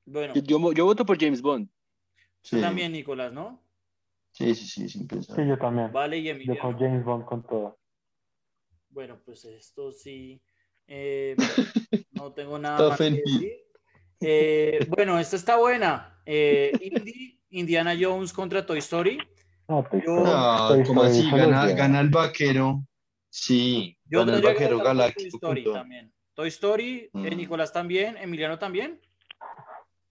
Bueno, 0.05 0.35
Yo, 0.35 0.43
yo, 0.43 0.73
yo 0.73 0.85
voto 0.85 1.07
por 1.07 1.19
James 1.19 1.41
Bond. 1.41 1.67
tú 1.69 2.57
Sí. 2.57 2.61
también, 2.61 2.93
Nicolás, 2.93 3.33
¿no? 3.33 3.63
Sí, 4.33 4.55
sí, 4.55 4.67
sí, 4.67 4.89
sin 4.89 5.07
pensar. 5.07 5.37
Sí, 5.37 5.47
yo 5.49 5.57
también. 5.59 5.91
Vale, 5.93 6.19
y 6.19 6.25
Yo 6.25 6.31
Emiliano. 6.33 6.61
con 6.61 6.79
James 6.79 7.05
Bond 7.05 7.25
con 7.25 7.43
todo. 7.47 7.79
Bueno, 8.91 9.19
pues 9.25 9.45
esto 9.47 9.93
sí. 9.93 10.43
eh, 10.87 11.37
no 12.13 12.33
tengo 12.33 12.59
nada 12.59 12.77
Está 12.77 12.89
más 12.91 12.99
que 12.99 13.11
decir. 13.11 13.53
Eh, 14.21 14.87
bueno, 14.89 15.19
esta 15.19 15.37
está 15.37 15.57
buena. 15.57 16.21
Eh, 16.27 16.73
Indy, 16.83 17.41
Indiana 17.51 17.95
Jones 17.99 18.33
contra 18.33 18.65
Toy 18.67 18.79
Story. 18.79 19.19
No, 19.69 19.85
Toy 19.91 20.03
Yo- 20.05 20.25
No, 20.25 20.69
Toy 20.69 20.85
como 20.85 21.05
Story 21.05 21.27
así, 21.29 21.37
gana, 21.37 21.67
gana 21.73 22.01
el 22.01 22.11
vaquero. 22.11 22.85
Sí, 23.31 23.97
Yo 24.05 24.21
gana 24.21 24.37
el 24.37 24.43
vaquero 24.43 24.79
galáctico. 24.79 25.39
Toy 25.39 25.61
Story 25.61 25.65
también. 25.73 26.13
Toy 26.43 26.49
Story, 26.49 26.97
eh, 27.05 27.11
Mm. 27.13 27.37
Nicolás 27.37 27.73
también, 27.73 28.17
Emiliano 28.17 28.59
también. 28.59 28.99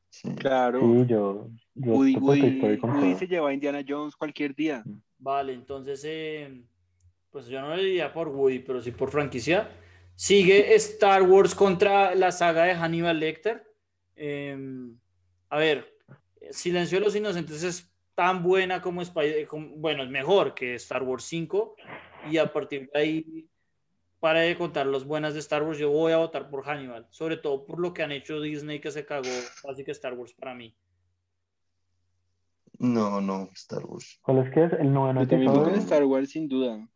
Sí. 0.09 0.33
Claro. 0.35 0.79
Sí, 0.79 1.05
yo, 1.09 1.49
yo 1.75 1.91
Woody, 1.91 2.15
Woody- 2.15 2.79
Woody 2.81 3.15
se 3.15 3.27
lleva 3.27 3.49
a 3.49 3.53
Indiana 3.53 3.83
Jones 3.85 4.15
cualquier 4.15 4.55
día. 4.55 4.81
Vale, 5.17 5.51
entonces, 5.53 6.01
eh, 6.05 6.61
pues 7.31 7.47
yo 7.47 7.59
no 7.59 7.75
le 7.75 7.83
diría 7.83 8.13
por 8.13 8.29
Woody, 8.29 8.59
pero 8.59 8.81
sí 8.81 8.91
por 8.91 9.11
franquicia. 9.11 9.69
Sigue 10.15 10.73
Star 10.75 11.23
Wars 11.23 11.53
contra 11.53 12.15
la 12.15 12.31
saga 12.31 12.63
de 12.63 12.75
Hannibal 12.75 13.19
Lecter. 13.19 13.65
Eh, 14.15 14.57
a 15.49 15.57
ver, 15.57 15.97
Silencio 16.51 16.97
de 16.99 17.05
los 17.05 17.15
Inocentes 17.15 17.61
es 17.63 17.91
tan 18.15 18.41
buena 18.41 18.81
como 18.81 19.01
Spider, 19.01 19.45
como- 19.47 19.75
bueno, 19.75 20.03
es 20.03 20.09
mejor 20.09 20.53
que 20.53 20.75
Star 20.75 21.03
Wars 21.03 21.25
5 21.25 21.75
y 22.29 22.37
a 22.37 22.51
partir 22.53 22.89
de 22.93 22.99
ahí, 22.99 23.47
para 24.21 24.41
de 24.41 24.55
contar 24.55 24.85
las 24.85 25.03
buenas 25.03 25.33
de 25.33 25.39
Star 25.39 25.63
Wars, 25.63 25.79
yo 25.79 25.89
voy 25.89 26.13
a 26.13 26.17
votar 26.17 26.49
por 26.49 26.63
Hannibal, 26.63 27.07
sobre 27.09 27.37
todo 27.37 27.65
por 27.65 27.79
lo 27.79 27.91
que 27.93 28.03
han 28.03 28.11
hecho 28.11 28.39
Disney 28.39 28.79
que 28.79 28.91
se 28.91 29.03
cagó 29.03 29.27
casi 29.63 29.83
que 29.83 29.91
Star 29.91 30.13
Wars 30.13 30.31
para 30.33 30.53
mí. 30.53 30.73
No, 32.77 33.19
no, 33.19 33.49
Star 33.53 33.83
Wars. 33.85 34.19
¿Cuál 34.21 34.45
es 34.47 34.53
que 34.53 34.63
es? 34.65 34.73
El 34.73 34.93
noveno 34.93 35.27
también. 35.27 35.75
Star 35.79 36.03
Wars 36.05 36.29
sin 36.29 36.47
duda. 36.47 36.87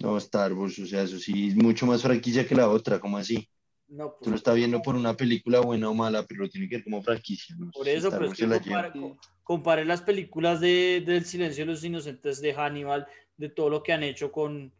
No, 0.00 0.16
Star 0.18 0.52
Wars, 0.52 0.78
o 0.80 0.86
sea, 0.86 1.02
eso 1.02 1.16
sí, 1.18 1.48
es 1.48 1.56
mucho 1.56 1.86
más 1.86 2.02
franquicia 2.02 2.46
que 2.46 2.56
la 2.56 2.68
otra, 2.68 2.98
¿cómo 2.98 3.18
así? 3.18 3.48
No, 3.86 4.10
Tú 4.10 4.16
pues, 4.20 4.30
lo 4.30 4.36
estás 4.36 4.56
viendo 4.56 4.82
por 4.82 4.96
una 4.96 5.14
película 5.16 5.60
buena 5.60 5.90
o 5.90 5.94
mala, 5.94 6.24
pero 6.26 6.42
lo 6.42 6.48
tiene 6.48 6.68
que 6.68 6.76
ver 6.76 6.84
como 6.84 7.02
franquicia. 7.02 7.54
¿no? 7.56 7.70
por 7.70 7.88
eso, 7.88 8.08
Star 8.08 8.18
pero 8.20 8.32
es 8.32 8.36
que 8.38 8.44
se 8.44 8.48
la 8.48 8.58
compare, 8.60 8.90
lleva. 8.92 9.08
co- 9.14 9.18
compare 9.44 9.84
las 9.84 10.02
películas 10.02 10.60
de, 10.60 11.02
del 11.06 11.24
Silencio 11.24 11.64
de 11.64 11.70
los 11.72 11.84
Inocentes 11.84 12.40
de 12.40 12.52
Hannibal, 12.52 13.06
de 13.36 13.48
todo 13.48 13.70
lo 13.70 13.82
que 13.84 13.92
han 13.92 14.02
hecho 14.02 14.32
con, 14.32 14.72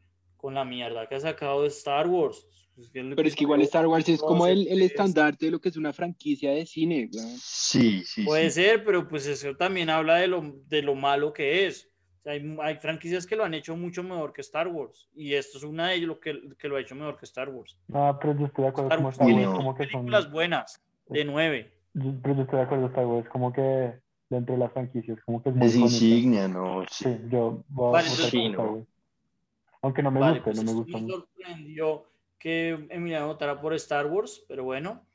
con 0.43 0.55
la 0.55 0.65
mierda 0.65 1.07
que 1.09 1.15
ha 1.15 1.21
sacado 1.21 1.63
de 1.63 1.69
Star 1.69 2.09
Wars. 2.09 2.45
Es 2.77 2.91
que 2.91 2.99
el 2.99 3.15
Pero 3.15 3.29
es 3.29 3.37
que 3.37 3.45
igual 3.45 3.63
Star 3.63 3.87
Wars 3.87 4.09
es 4.09 4.21
como 4.21 4.47
el, 4.47 4.63
el 4.67 4.81
12, 4.81 4.85
estandarte 4.87 5.47
de 5.47 5.53
lo 5.53 5.61
que 5.61 5.69
es 5.69 5.77
una 5.77 5.93
franquicia 5.93 6.51
de 6.51 6.67
cine, 6.67 7.09
weón. 7.15 7.37
Sí, 7.39 8.03
sí, 8.05 8.25
Puede 8.25 8.51
sí. 8.51 8.63
ser, 8.63 8.83
pero 8.85 9.07
pues 9.07 9.25
eso 9.27 9.55
también 9.57 9.89
habla 9.89 10.17
de 10.17 10.27
lo, 10.27 10.43
de 10.67 10.83
lo 10.83 10.97
malo 10.97 11.33
que 11.33 11.67
es. 11.67 11.89
O 12.19 12.23
sea, 12.25 12.33
hay, 12.33 12.57
hay 12.61 12.77
franquicias 12.77 13.25
que 13.27 13.37
lo 13.37 13.45
han 13.45 13.55
hecho 13.55 13.77
mucho 13.77 14.03
mejor 14.03 14.33
que 14.33 14.41
Star 14.41 14.67
Wars. 14.67 15.09
Y 15.15 15.35
esto 15.35 15.59
es 15.59 15.65
una 15.65 15.89
de 15.91 15.95
ellas 15.97 16.09
lo 16.09 16.19
que, 16.19 16.41
que 16.59 16.67
lo 16.69 16.75
ha 16.77 16.81
hecho 16.81 16.97
mejor 16.97 17.17
que 17.17 17.25
Star 17.27 17.49
Wars. 17.51 17.79
No, 17.87 18.19
pero 18.21 18.37
yo 18.37 18.47
estoy 18.47 18.65
de 18.65 18.69
acuerdo 18.71 18.89
Star 18.89 18.99
como 18.99 19.07
Wars 19.09 19.15
Star 19.17 19.27
tiene 19.29 19.47
Wars, 19.47 19.57
como 19.59 19.75
que 19.77 19.83
son... 19.85 19.91
Películas 19.93 20.33
buenas, 20.33 20.83
de 21.09 21.25
nueve. 21.25 21.73
yo- 21.95 22.13
Pero 22.21 22.35
yo 22.37 22.43
estoy 22.43 22.57
de 22.59 22.65
acuerdo, 22.65 22.87
Star 22.87 23.07
Wars, 23.07 23.29
como 23.29 23.53
que 23.53 23.93
dentro 24.31 24.55
de 24.55 24.59
las 24.61 24.73
franquicias, 24.73 25.19
como 25.27 25.43
que 25.43 25.51
es 25.51 25.55
muy 25.55 25.67
Es 25.67 25.75
bonita. 25.79 25.95
insignia, 25.95 26.49
¿no? 26.49 26.85
Sí. 26.91 27.05
Sí, 27.05 27.17
yo 27.31 27.63
voy 27.69 27.89
a 27.89 27.93
Vale, 27.93 28.09
votar 28.09 28.25
entonces- 28.25 28.31
por 28.33 28.51
Star 28.51 28.67
Wars. 28.71 28.87
Aunque 29.83 30.03
no 30.03 30.11
me 30.11 30.21
Vale, 30.21 30.39
guste, 30.39 30.45
pues 30.45 30.57
no 30.57 30.63
me 30.63 30.73
gusta 30.79 30.99
me 30.99 31.09
sorprendió 31.09 32.05
que 32.39 32.87
Emiliano 32.91 33.27
votara 33.27 33.61
por 33.61 33.75
Star 33.75 34.07
Wars, 34.07 34.45
pero 34.49 34.65
bueno. 34.65 35.07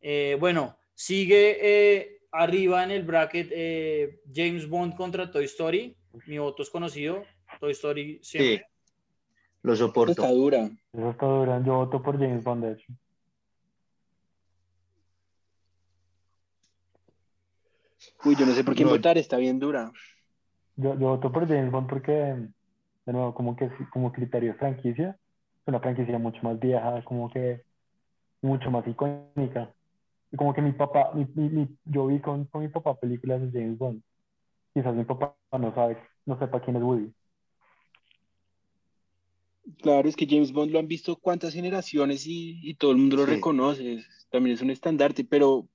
Eh, 0.00 0.36
bueno, 0.40 0.78
sigue 0.94 1.58
eh, 1.60 2.20
arriba 2.32 2.84
en 2.84 2.90
el 2.90 3.04
bracket 3.04 3.48
eh, 3.52 4.20
James 4.34 4.68
Bond 4.68 4.94
contra 4.96 5.30
Toy 5.30 5.44
Story. 5.44 5.96
Mi 6.26 6.38
voto 6.38 6.62
es 6.62 6.70
conocido. 6.70 7.24
Toy 7.60 7.72
Story 7.72 8.18
Sí, 8.22 8.60
lo 9.62 9.72
Está 9.72 9.86
soporto. 9.86 10.26
dura. 10.28 10.70
Eso 10.92 11.10
está 11.10 11.26
duro. 11.26 11.62
Yo 11.64 11.74
voto 11.76 12.02
por 12.02 12.18
James 12.18 12.44
Bond, 12.44 12.64
de 12.64 12.72
hecho. 12.72 12.92
Uy, 18.24 18.36
yo 18.36 18.46
no 18.46 18.52
sé 18.52 18.64
por 18.64 18.74
quién 18.74 18.88
No. 18.88 18.94
votar, 18.94 19.16
está 19.18 19.36
bien 19.36 19.58
dura. 19.58 19.90
Yo, 20.76 20.98
yo 20.98 21.08
voto 21.08 21.30
por 21.32 21.46
James 21.46 21.70
Bond 21.70 21.88
porque, 21.88 22.48
de 23.06 23.12
nuevo, 23.12 23.34
como 23.34 23.56
que 23.56 23.70
como 23.92 24.12
criterio 24.12 24.52
de 24.52 24.58
franquicia, 24.58 25.10
es 25.10 25.68
una 25.68 25.80
franquicia 25.80 26.18
mucho 26.18 26.38
más 26.42 26.58
vieja, 26.58 27.02
como 27.04 27.30
que 27.30 27.62
mucho 28.42 28.70
más 28.70 28.86
icónica. 28.86 29.74
Y 30.32 30.36
como 30.36 30.54
que 30.54 30.62
mi 30.62 30.72
papá, 30.72 31.12
mi, 31.14 31.26
mi- 31.34 31.48
mi- 31.48 31.78
yo 31.84 32.06
vi 32.06 32.20
con, 32.20 32.46
con 32.46 32.62
mi 32.62 32.68
papá 32.68 32.98
películas 32.98 33.40
de 33.40 33.60
James 33.60 33.78
Bond. 33.78 34.02
Quizás 34.74 34.94
mi 34.94 35.04
papá 35.04 35.36
no 35.58 35.74
sabe, 35.74 35.98
no 36.26 36.38
sepa 36.38 36.60
quién 36.60 36.76
es 36.76 36.82
Woody. 36.82 37.12
Claro, 39.80 40.08
es 40.08 40.16
que 40.16 40.26
James 40.28 40.52
Bond 40.52 40.72
lo 40.72 40.78
han 40.78 40.88
visto 40.88 41.16
cuántas 41.16 41.54
generaciones 41.54 42.26
y, 42.26 42.60
y 42.62 42.74
todo 42.74 42.90
el 42.92 42.98
mundo 42.98 43.16
lo 43.16 43.24
Sí. 43.26 43.32
reconoce. 43.32 44.04
también 44.30 44.54
es 44.54 44.62
un 44.62 44.70
estandarte, 44.70 45.24
pero 45.24 45.68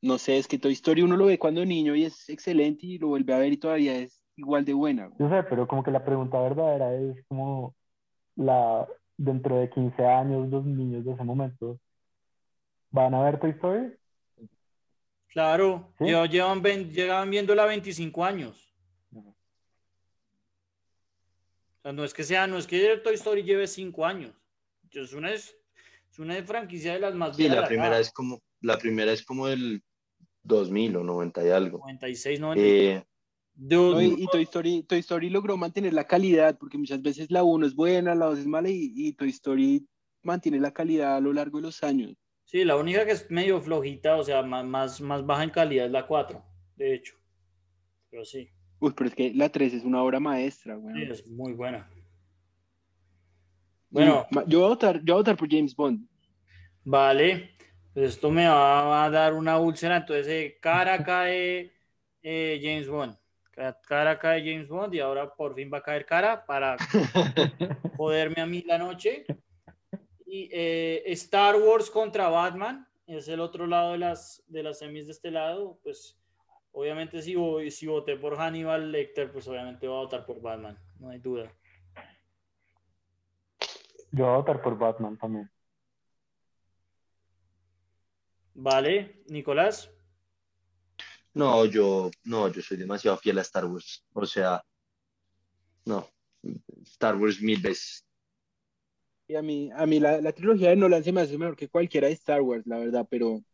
no 0.00 0.18
sé, 0.18 0.38
es 0.38 0.46
que 0.48 0.58
Toy 0.58 0.72
Story 0.72 1.02
uno 1.02 1.16
lo 1.16 1.26
ve 1.26 1.38
cuando 1.38 1.64
niño 1.64 1.94
y 1.96 2.04
es 2.04 2.28
excelente 2.28 2.86
y 2.86 2.98
lo 2.98 3.08
vuelve 3.08 3.34
a 3.34 3.38
ver 3.38 3.52
y 3.52 3.56
todavía 3.58 3.98
es 3.98 4.17
igual 4.38 4.64
de 4.64 4.72
buena. 4.72 5.10
Yo 5.18 5.28
sé, 5.28 5.42
pero 5.44 5.66
como 5.66 5.82
que 5.82 5.90
la 5.90 6.04
pregunta 6.04 6.40
verdadera 6.40 6.94
es 6.94 7.24
como 7.26 7.74
la, 8.36 8.88
dentro 9.16 9.58
de 9.58 9.68
15 9.68 10.06
años, 10.06 10.48
los 10.48 10.64
niños 10.64 11.04
de 11.04 11.12
ese 11.12 11.24
momento, 11.24 11.78
¿van 12.90 13.14
a 13.14 13.22
ver 13.22 13.38
Toy 13.40 13.50
Story? 13.50 13.92
Claro, 15.26 15.92
¿Sí? 15.98 16.04
llevan, 16.06 16.62
llevan, 16.62 17.30
viéndola 17.30 17.66
25 17.66 18.24
años. 18.24 18.74
O 19.12 19.34
sea, 21.82 21.92
no 21.92 22.04
es 22.04 22.14
que 22.14 22.24
sea, 22.24 22.46
no 22.46 22.58
es 22.58 22.66
que 22.66 22.96
Toy 22.98 23.14
Story 23.14 23.42
lleve 23.42 23.66
5 23.66 24.06
años. 24.06 24.34
Es 24.90 25.12
una, 25.12 25.32
es, 25.32 25.54
una 26.18 26.42
franquicia 26.44 26.94
de 26.94 27.00
las 27.00 27.14
más 27.14 27.36
Sí, 27.36 27.42
viejas 27.42 27.60
la 27.60 27.66
primera 27.66 27.88
acá. 27.88 28.00
es 28.00 28.12
como, 28.12 28.40
la 28.60 28.78
primera 28.78 29.12
es 29.12 29.24
como 29.24 29.46
del 29.46 29.82
2000 30.42 30.96
o 30.96 31.04
90 31.04 31.46
y 31.46 31.50
algo. 31.50 31.78
96, 31.78 32.40
97. 32.40 32.96
Eh, 32.96 33.04
¿no? 33.66 34.00
Y, 34.02 34.14
y 34.18 34.26
Toy 34.28 34.42
Story, 34.44 34.82
Toy 34.84 35.00
Story 35.00 35.30
logró 35.30 35.56
mantener 35.56 35.92
la 35.94 36.06
calidad, 36.06 36.58
porque 36.58 36.78
muchas 36.78 37.02
veces 37.02 37.30
la 37.30 37.42
1 37.44 37.66
es 37.66 37.74
buena, 37.74 38.14
la 38.14 38.26
2 38.26 38.40
es 38.40 38.46
mala 38.46 38.70
y, 38.70 38.92
y 38.94 39.12
Toy 39.14 39.30
Story 39.30 39.86
mantiene 40.22 40.60
la 40.60 40.72
calidad 40.72 41.16
a 41.16 41.20
lo 41.20 41.32
largo 41.32 41.58
de 41.58 41.62
los 41.64 41.82
años. 41.82 42.14
Sí, 42.44 42.64
la 42.64 42.76
única 42.76 43.04
que 43.04 43.12
es 43.12 43.30
medio 43.30 43.60
flojita, 43.60 44.16
o 44.16 44.24
sea, 44.24 44.42
más, 44.42 44.64
más, 44.64 45.00
más 45.00 45.24
baja 45.24 45.44
en 45.44 45.50
calidad 45.50 45.86
es 45.86 45.92
la 45.92 46.06
4, 46.06 46.44
de 46.76 46.94
hecho. 46.94 47.14
Pero 48.10 48.24
sí, 48.24 48.50
Uy, 48.80 48.92
pero 48.96 49.08
es 49.08 49.14
que 49.14 49.32
la 49.34 49.48
3 49.50 49.74
es 49.74 49.84
una 49.84 50.02
obra 50.02 50.18
maestra, 50.20 50.74
güey. 50.76 50.94
sí, 50.94 51.02
es 51.10 51.26
muy 51.26 51.52
buena. 51.54 51.88
Bueno, 53.90 54.26
Yo 54.46 54.58
voy 54.58 54.66
a 54.66 54.68
votar, 54.68 54.96
yo 55.04 55.14
voy 55.14 55.20
a 55.20 55.22
votar 55.22 55.36
por 55.36 55.48
James 55.50 55.74
Bond. 55.74 56.06
vale. 56.84 57.54
Pues 57.92 58.10
esto 58.14 58.30
me 58.30 58.46
va 58.46 59.04
a 59.04 59.10
dar 59.10 59.34
una 59.34 59.58
úlcera, 59.58 59.96
entonces 59.98 60.28
eh, 60.28 60.58
cara 60.60 61.02
cae 61.02 61.72
eh, 62.22 62.60
James 62.62 62.88
Bond. 62.88 63.16
Ca- 63.58 63.76
Cara 63.88 64.18
cae 64.20 64.40
James 64.40 64.68
Bond 64.68 64.94
y 64.94 65.00
ahora 65.00 65.34
por 65.34 65.52
fin 65.56 65.68
va 65.72 65.78
a 65.78 65.82
caer 65.82 66.06
cara 66.06 66.46
para 66.46 66.76
joderme 67.96 68.40
a 68.40 68.46
mí 68.46 68.62
la 68.62 68.78
noche. 68.78 69.24
Y 70.24 70.48
eh, 70.52 71.02
Star 71.06 71.56
Wars 71.56 71.90
contra 71.90 72.28
Batman 72.28 72.86
es 73.08 73.26
el 73.26 73.40
otro 73.40 73.66
lado 73.66 73.92
de 73.92 73.98
las, 73.98 74.44
de 74.46 74.62
las 74.62 74.78
semis 74.78 75.06
de 75.06 75.12
este 75.12 75.32
lado. 75.32 75.80
Pues 75.82 76.16
obviamente 76.70 77.20
si, 77.20 77.34
voy, 77.34 77.72
si 77.72 77.88
voté 77.88 78.14
por 78.16 78.36
Hannibal 78.36 78.92
Lecter, 78.92 79.32
pues 79.32 79.48
obviamente 79.48 79.88
voy 79.88 79.96
a 79.96 80.00
votar 80.02 80.24
por 80.24 80.40
Batman, 80.40 80.78
no 81.00 81.08
hay 81.10 81.18
duda. 81.18 81.52
Yo 84.12 84.24
voy 84.24 84.34
a 84.34 84.36
votar 84.36 84.62
por 84.62 84.78
Batman 84.78 85.18
también. 85.18 85.50
Vale, 88.54 89.22
Nicolás. 89.28 89.90
No, 91.34 91.64
yo, 91.66 92.10
no, 92.24 92.48
yo 92.48 92.62
soy 92.62 92.76
demasiado 92.76 93.16
fiel 93.18 93.38
a 93.38 93.42
Star 93.42 93.66
Wars. 93.66 94.04
O 94.12 94.26
sea, 94.26 94.62
no, 95.84 96.08
Star 96.84 97.16
Wars 97.16 97.40
mil 97.40 97.60
veces. 97.60 98.04
Y 99.26 99.36
a 99.36 99.42
mí, 99.42 99.70
a 99.74 99.86
mí 99.86 100.00
la, 100.00 100.20
la 100.20 100.32
trilogía 100.32 100.70
de 100.70 100.76
Nolan 100.76 101.04
se 101.04 101.12
me 101.12 101.20
hace 101.20 101.36
mejor 101.36 101.56
que 101.56 101.68
cualquiera 101.68 102.08
de 102.08 102.14
Star 102.14 102.40
Wars, 102.40 102.66
la 102.66 102.78
verdad, 102.78 103.06
pero, 103.10 103.44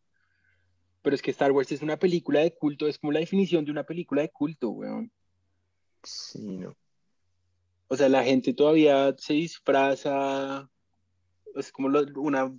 pero 1.01 1.15
es 1.15 1.21
que 1.21 1.31
Star 1.31 1.51
Wars 1.51 1.71
es 1.71 1.81
una 1.81 1.97
película 1.97 2.39
de 2.39 2.55
culto, 2.55 2.87
es 2.87 2.97
como 2.97 3.11
la 3.11 3.19
definición 3.19 3.65
de 3.65 3.71
una 3.71 3.83
película 3.83 4.21
de 4.21 4.29
culto, 4.29 4.69
weón. 4.69 5.11
Sí, 6.03 6.57
no. 6.57 6.75
O 7.87 7.95
sea, 7.97 8.09
la 8.09 8.23
gente 8.23 8.53
todavía 8.53 9.13
se 9.17 9.33
disfraza, 9.33 10.69
es 11.55 11.71
como 11.71 11.89
lo- 11.89 12.21
una 12.21 12.57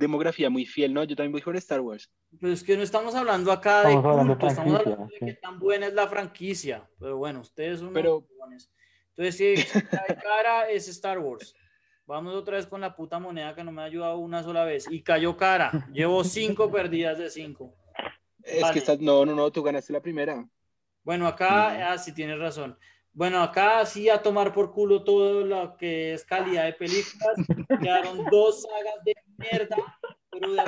demografía 0.00 0.50
muy 0.50 0.66
fiel, 0.66 0.92
¿no? 0.92 1.04
Yo 1.04 1.14
también 1.14 1.32
voy 1.32 1.42
por 1.42 1.56
Star 1.56 1.80
Wars. 1.80 2.10
Pero 2.40 2.52
es 2.52 2.64
que 2.64 2.76
no 2.76 2.82
estamos 2.82 3.14
hablando 3.14 3.52
acá 3.52 3.82
de 3.82 3.88
Estamos 3.94 4.06
hablando 4.06 4.34
de 4.34 4.48
estamos 4.48 4.80
hablando 4.80 5.06
de 5.06 5.18
sí. 5.18 5.26
qué 5.26 5.34
tan 5.34 5.58
buena 5.60 5.86
es 5.86 5.94
la 5.94 6.08
franquicia. 6.08 6.88
Pero 6.98 7.18
bueno, 7.18 7.40
ustedes 7.40 7.80
son 7.80 7.92
Pero- 7.92 8.18
unos 8.18 8.30
huevones. 8.30 8.72
Entonces, 9.16 9.36
si 9.68 9.80
cara 10.22 10.68
es 10.70 10.88
Star 10.88 11.18
Wars. 11.18 11.54
Vamos 12.06 12.34
otra 12.34 12.56
vez 12.56 12.66
con 12.66 12.80
la 12.80 12.96
puta 12.96 13.20
moneda 13.20 13.54
que 13.54 13.62
no 13.62 13.70
me 13.70 13.82
ha 13.82 13.84
ayudado 13.84 14.18
una 14.18 14.42
sola 14.42 14.64
vez. 14.64 14.86
Y 14.90 15.02
cayó 15.02 15.36
cara. 15.36 15.86
Llevo 15.92 16.24
cinco 16.24 16.70
perdidas 16.70 17.18
de 17.18 17.30
cinco. 17.30 17.76
Es 18.42 18.62
Vale. 18.62 18.72
que 18.72 18.78
estás, 18.80 18.98
no, 19.00 19.24
no, 19.24 19.34
no, 19.34 19.50
tú 19.52 19.62
ganaste 19.62 19.92
la 19.92 20.00
primera. 20.00 20.44
Bueno, 21.04 21.26
acá, 21.26 21.92
ah, 21.92 21.98
sí 21.98 22.12
tienes 22.12 22.38
razón. 22.38 22.76
Bueno, 23.12 23.42
acá 23.42 23.84
sí 23.86 24.08
a 24.08 24.22
tomar 24.22 24.52
por 24.54 24.72
culo 24.72 25.02
todo 25.02 25.44
lo 25.44 25.76
que 25.76 26.14
es 26.14 26.24
calidad 26.24 26.64
de 26.64 26.72
películas. 26.74 27.36
Quedaron 27.80 28.24
dos 28.30 28.62
sagas 28.62 29.04
de 29.04 29.14
mierda, 29.36 29.76
pero 30.30 30.52
de 30.52 30.62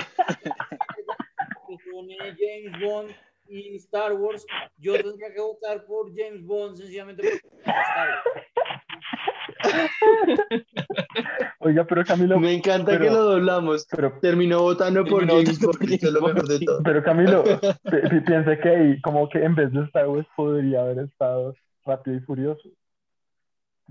que 1.69 1.77
son 1.91 2.09
James 2.39 2.81
Bond 2.85 3.11
y 3.49 3.77
Star 3.77 4.13
Wars. 4.15 4.45
Yo 4.77 4.95
tendría 4.95 5.33
que 5.33 5.41
votar 5.41 5.85
por 5.85 6.11
James 6.17 6.45
Bond 6.45 6.77
sencillamente 6.77 7.23
porque 7.23 7.59
Star 7.61 8.09
Wars. 8.09 8.47
Oiga, 11.61 11.85
pero 11.87 12.05
Camilo, 12.05 12.41
Me 12.41 12.53
encanta 12.55 12.91
pero- 12.93 13.05
que 13.05 13.11
lo 13.11 13.23
doblamos. 13.23 13.87
pero, 13.91 14.19
Terminó 14.21 14.63
votando 14.63 15.05
por 15.05 15.21
Terminó 15.27 15.35
James 15.43 15.61
Bond, 15.61 15.83
esto 15.93 16.07
es 16.09 16.13
lo 16.13 16.21
James 16.21 16.35
mejor 16.35 16.49
de 16.49 16.65
todo. 16.67 16.83
pero 16.83 17.03
Camilo, 17.05 17.45
pi- 17.85 18.09
pi- 18.11 18.21
piensa 18.27 18.59
que 18.59 18.69
ahí, 18.69 19.01
como 19.01 19.29
que 19.29 19.39
en 19.45 19.55
vez 19.55 19.73
de 19.73 19.85
Star 19.85 20.09
Wars 20.09 20.27
podría 20.37 20.81
haber 20.83 20.99
estado 21.05 21.55
Rápido 21.85 22.17
y 22.17 22.21
Furioso. 22.21 22.69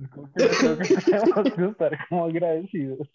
Es 0.01 0.09
como 0.09 0.31
que 0.31 0.43
yo 0.43 0.49
creo 0.49 0.77
que 0.77 0.95
tenemos 1.05 1.53
que 1.53 1.65
estar 1.65 2.07
como 2.07 2.25
agradecidos. 2.25 3.09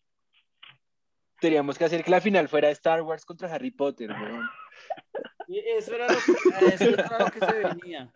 Teníamos 1.40 1.76
que 1.76 1.84
hacer 1.84 2.02
que 2.02 2.10
la 2.10 2.20
final 2.20 2.48
fuera 2.48 2.70
Star 2.70 3.02
Wars 3.02 3.24
contra 3.24 3.52
Harry 3.52 3.70
Potter, 3.70 4.10
Eso 5.48 5.94
era 5.94 6.06
lo 6.08 6.18
que, 6.18 6.66
eso 6.74 6.84
era 6.88 7.18
lo 7.18 7.30
que 7.30 7.40
se 7.40 7.52
venía. 7.52 8.12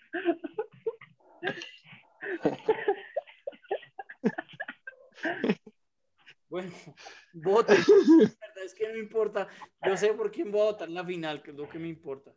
Bueno, 6.49 6.73
voten. 7.33 7.79
La 7.79 8.49
verdad 8.49 8.65
es 8.65 8.75
que 8.75 8.89
no 8.89 8.99
importa. 8.99 9.49
Yo 9.87 9.97
sé 9.97 10.13
por 10.15 10.33
quién 10.33 10.51
voy 10.51 10.63
a 10.63 10.65
votar 10.65 10.89
en 10.89 10.95
la 10.95 11.05
final, 11.05 11.43
que 11.43 11.53
es 11.53 11.57
lo 11.57 11.69
que 11.69 11.79
me 11.79 11.89
importa. 11.89 12.33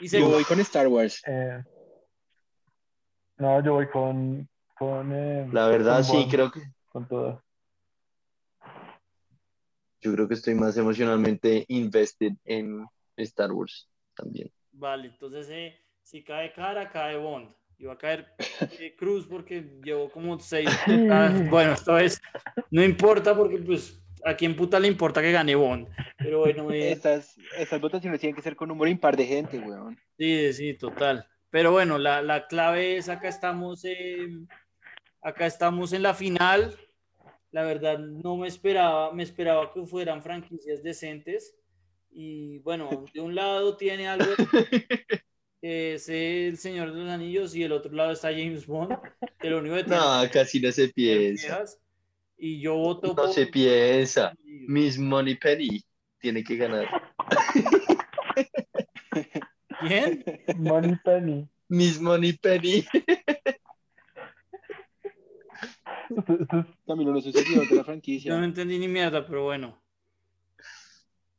Y 0.00 0.08
Yo 0.08 0.28
voy 0.28 0.44
con 0.44 0.58
Star 0.60 0.88
Wars. 0.88 1.22
Eh, 1.26 1.62
no, 3.38 3.64
yo 3.64 3.74
voy 3.74 3.88
con, 3.88 4.48
con, 4.76 5.12
eh, 5.12 5.48
La 5.52 5.68
verdad, 5.68 5.96
con 5.96 6.04
sí, 6.04 6.26
creo 6.30 6.50
que 6.50 6.60
con 6.88 7.06
todas. 7.08 7.38
Yo 10.00 10.12
creo 10.12 10.28
que 10.28 10.34
estoy 10.34 10.54
más 10.54 10.76
emocionalmente 10.76 11.64
invested 11.68 12.32
en 12.44 12.86
Star 13.16 13.52
Wars 13.52 13.88
también. 14.14 14.50
Vale, 14.72 15.08
entonces 15.08 15.48
eh, 15.50 15.76
si 16.02 16.22
cae 16.22 16.52
cara, 16.52 16.90
cae 16.90 17.16
Bond. 17.16 17.52
Y 17.80 17.84
va 17.84 17.92
a 17.92 17.98
caer 17.98 18.34
eh, 18.78 18.96
Cruz 18.96 19.26
porque 19.28 19.78
llevó 19.84 20.10
como 20.10 20.38
seis. 20.40 20.68
Bueno, 21.50 21.72
esto 21.72 21.96
es. 21.96 22.20
No 22.70 22.82
importa 22.82 23.36
porque, 23.36 23.58
pues, 23.58 24.00
a 24.24 24.34
quién 24.34 24.56
puta 24.56 24.80
le 24.80 24.88
importa 24.88 25.22
que 25.22 25.30
gane 25.30 25.54
Bond. 25.54 25.88
Pero 26.16 26.40
bueno, 26.40 26.70
eh, 26.72 26.90
Estas, 26.90 27.36
estas 27.56 27.80
votaciones 27.80 28.20
tienen 28.20 28.34
que 28.34 28.42
ser 28.42 28.56
con 28.56 28.68
un 28.68 28.76
número 28.76 28.90
impar 28.90 29.16
de 29.16 29.26
gente, 29.26 29.58
weón. 29.60 29.96
sí, 30.16 30.52
sí, 30.52 30.74
total. 30.74 31.24
Pero 31.50 31.72
bueno, 31.72 31.98
la, 31.98 32.22
la 32.22 32.46
clave 32.46 32.96
es 32.96 33.08
acá 33.08 33.28
estamos, 33.28 33.84
eh, 33.84 34.28
acá 35.22 35.46
estamos 35.46 35.92
en 35.92 36.02
la 36.02 36.14
final. 36.14 36.76
La 37.50 37.62
verdad, 37.62 37.98
no 37.98 38.36
me 38.36 38.48
esperaba, 38.48 39.12
me 39.12 39.22
esperaba 39.22 39.72
que 39.72 39.84
fueran 39.86 40.22
franquicias 40.22 40.82
decentes. 40.82 41.56
Y 42.10 42.58
bueno, 42.58 43.06
de 43.12 43.20
un 43.20 43.34
lado 43.34 43.76
tiene 43.76 44.08
algo 44.08 44.26
que 45.60 45.94
es 45.94 46.08
El 46.08 46.58
Señor 46.58 46.92
de 46.92 47.00
los 47.00 47.10
Anillos 47.10 47.54
y 47.54 47.62
el 47.62 47.72
otro 47.72 47.92
lado 47.92 48.12
está 48.12 48.30
James 48.30 48.66
Bond, 48.66 48.96
que 49.38 49.50
lo 49.50 49.58
único 49.58 49.76
que 49.76 49.84
tiene 49.84 49.98
No, 49.98 50.22
casi 50.30 50.60
no 50.60 50.70
se 50.70 50.88
piensa. 50.88 51.64
Y 52.36 52.60
yo 52.60 52.76
voto 52.76 53.08
No 53.08 53.14
por 53.14 53.32
se 53.32 53.46
piensa. 53.46 54.34
Miss 54.44 54.98
Money 54.98 55.36
Penny 55.36 55.82
tiene 56.20 56.44
que 56.44 56.56
ganar. 56.56 56.86
¿Quién? 59.80 60.24
Money 60.58 60.96
Penny. 61.04 61.48
Miss 61.68 62.00
Money 62.00 62.32
Penny. 62.34 62.84
Esto- 66.16 66.38
esto 66.40 66.58
es- 66.60 66.66
Camilo 66.86 67.12
no 67.12 67.20
soy 67.20 67.32
seguidor 67.32 67.68
de 67.68 67.76
la 67.76 67.84
franquicia. 67.84 68.36
no 68.36 68.42
entendí 68.44 68.78
ni 68.78 68.88
mierda, 68.88 69.26
pero 69.26 69.44
bueno. 69.44 69.78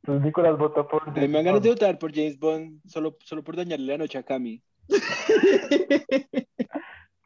Entonces 0.02 0.24
Nicolás 0.24 0.56
vota 0.58 0.86
por. 0.88 1.06
Me 1.12 1.26
dan 1.28 1.44
ganas 1.44 1.62
de 1.62 1.68
votar 1.70 1.98
por 1.98 2.14
James 2.14 2.38
Bond 2.38 2.80
solo, 2.86 3.16
solo 3.24 3.42
por 3.44 3.56
dañarle 3.56 3.86
la 3.86 3.98
noche 3.98 4.16
a 4.18 4.22
Cami. 4.22 4.62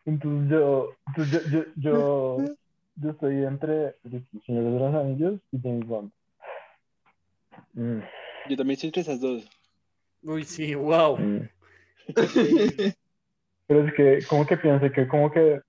Entonces 0.06 0.50
yo, 0.50 0.90
entonces 1.06 1.50
yo, 1.50 1.60
yo, 1.76 2.38
yo, 2.38 2.54
yo 2.96 3.10
estoy 3.10 3.44
entre 3.44 3.96
El 4.04 4.26
Señor 4.44 4.64
de 4.64 4.78
los 4.78 4.94
Anillos 4.94 5.40
y 5.52 5.60
James 5.62 5.86
Bond. 5.86 6.10
Mm, 7.74 8.00
Yo 8.50 8.56
también 8.56 8.72
estoy 8.74 8.88
entre 8.88 9.02
esas 9.02 9.20
dos. 9.20 9.48
Uy, 10.24 10.44
sí, 10.44 10.74
wow. 10.74 11.18
Pero 13.66 13.86
es 13.86 13.94
que, 13.94 14.18
como 14.28 14.46
que 14.46 14.56
piense 14.56 14.90
que, 14.90 15.06
como 15.06 15.30
que 15.30 15.60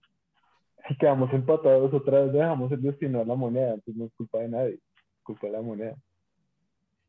si 0.87 0.97
quedamos 0.97 1.31
empatados 1.33 1.93
otra 1.93 2.21
vez 2.21 2.33
dejamos 2.33 2.71
el 2.71 2.81
destino 2.81 3.21
a 3.21 3.25
la 3.25 3.35
moneda, 3.35 3.73
entonces 3.73 3.95
no 3.95 4.05
es 4.05 4.13
culpa 4.13 4.39
de 4.39 4.49
nadie, 4.49 4.73
es 4.73 5.23
culpa 5.23 5.47
de 5.47 5.53
la 5.53 5.61
moneda. 5.61 5.95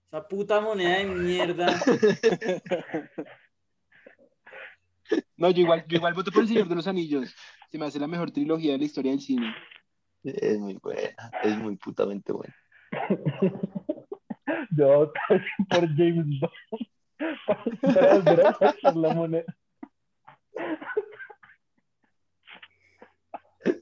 Esa 0.09 0.27
puta 0.27 0.61
moneda 0.61 0.99
de 0.99 1.07
mierda. 1.07 1.67
No, 5.37 5.51
yo 5.51 5.61
igual, 5.61 5.85
yo 5.87 5.99
igual 5.99 6.15
voto 6.15 6.33
por 6.33 6.43
El 6.43 6.49
Señor 6.49 6.67
de 6.67 6.75
los 6.75 6.89
Anillos. 6.89 7.33
Se 7.71 7.79
me 7.79 7.87
hace 7.87 8.01
la 8.01 8.09
mejor 8.09 8.33
trilogía 8.33 8.73
de 8.73 8.79
la 8.79 8.85
historia 8.85 9.13
del 9.13 9.21
cine. 9.21 9.55
Es 10.25 10.59
muy 10.59 10.75
buena, 10.83 11.31
es 11.45 11.57
muy 11.59 11.77
putamente 11.77 12.33
buena. 12.33 12.57
Yo 14.77 14.89
voto 14.89 15.13
por 15.69 15.87
James 15.97 16.27
Bond 16.41 16.87
para 17.81 18.15
volver 18.15 18.47
a 18.47 18.53
pasar 18.53 18.97
la 18.97 19.15
moneda. 19.15 19.45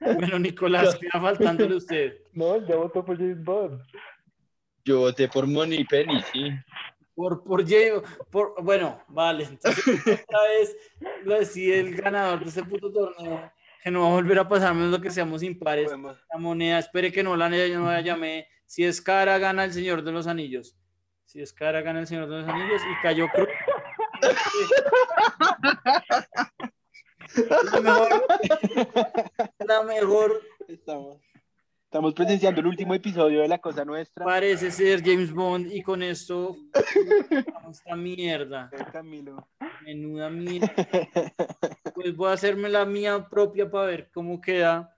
Bueno, 0.00 0.38
Nicolás, 0.38 0.96
queda 0.96 1.20
faltándole 1.20 1.76
usted. 1.76 2.18
No, 2.32 2.56
ya 2.66 2.76
votó 2.76 3.04
por 3.04 3.16
James 3.16 3.42
Bond. 3.42 3.80
Yo 4.84 5.00
voté 5.00 5.28
por 5.28 5.46
Money 5.46 5.84
Penny, 5.84 6.20
sí. 6.32 6.50
Por, 7.14 7.44
por, 7.44 7.64
Ye- 7.64 8.02
por, 8.30 8.62
bueno, 8.62 9.02
vale. 9.08 9.44
Entonces, 9.44 9.84
otra 10.00 10.42
vez 10.48 10.76
lo 11.24 11.38
decide 11.38 11.80
el 11.80 11.94
ganador 11.96 12.40
de 12.40 12.48
este 12.48 12.64
puto 12.64 12.92
torneo. 12.92 13.52
Que 13.82 13.90
no 13.90 14.00
va 14.02 14.08
a 14.08 14.12
volver 14.12 14.38
a 14.38 14.48
pasarme 14.48 14.86
lo 14.90 15.00
que 15.00 15.10
seamos 15.10 15.42
impares. 15.42 15.90
La 15.90 16.38
moneda, 16.38 16.78
espere 16.78 17.12
que 17.12 17.22
no 17.22 17.36
la, 17.36 17.48
no 17.48 17.86
la 17.86 18.00
llamé. 18.00 18.48
Si 18.66 18.82
es 18.84 19.00
cara, 19.00 19.38
gana 19.38 19.64
el 19.64 19.72
Señor 19.72 20.02
de 20.02 20.12
los 20.12 20.26
Anillos. 20.26 20.76
Si 21.34 21.42
es 21.42 21.52
cara, 21.52 21.82
gana 21.82 21.98
el 21.98 22.06
Señor 22.06 22.28
de 22.28 22.42
los 22.42 22.48
Anillos. 22.48 22.80
Y 22.80 23.02
cayó 23.02 23.26
Cruz. 23.26 23.48
La 27.50 27.80
mejor, 27.82 28.26
la 29.58 29.82
mejor 29.82 30.42
Estamos, 30.68 31.20
estamos 31.86 32.14
presenciando 32.14 32.60
el 32.60 32.68
último 32.68 32.94
episodio 32.94 33.40
de 33.40 33.48
La 33.48 33.58
Cosa 33.58 33.84
Nuestra. 33.84 34.24
parece 34.24 34.70
ser 34.70 35.02
James 35.02 35.32
Bond. 35.32 35.72
Y 35.72 35.82
con 35.82 36.04
esto, 36.04 36.56
esta 37.68 37.96
mierda. 37.96 38.70
Camilo. 38.92 39.48
Menuda 39.82 40.30
mierda. 40.30 40.72
Pues 41.96 42.14
voy 42.14 42.30
a 42.30 42.34
hacerme 42.34 42.68
la 42.68 42.84
mía 42.84 43.28
propia 43.28 43.68
para 43.68 43.86
ver 43.86 44.08
cómo 44.14 44.40
queda 44.40 44.94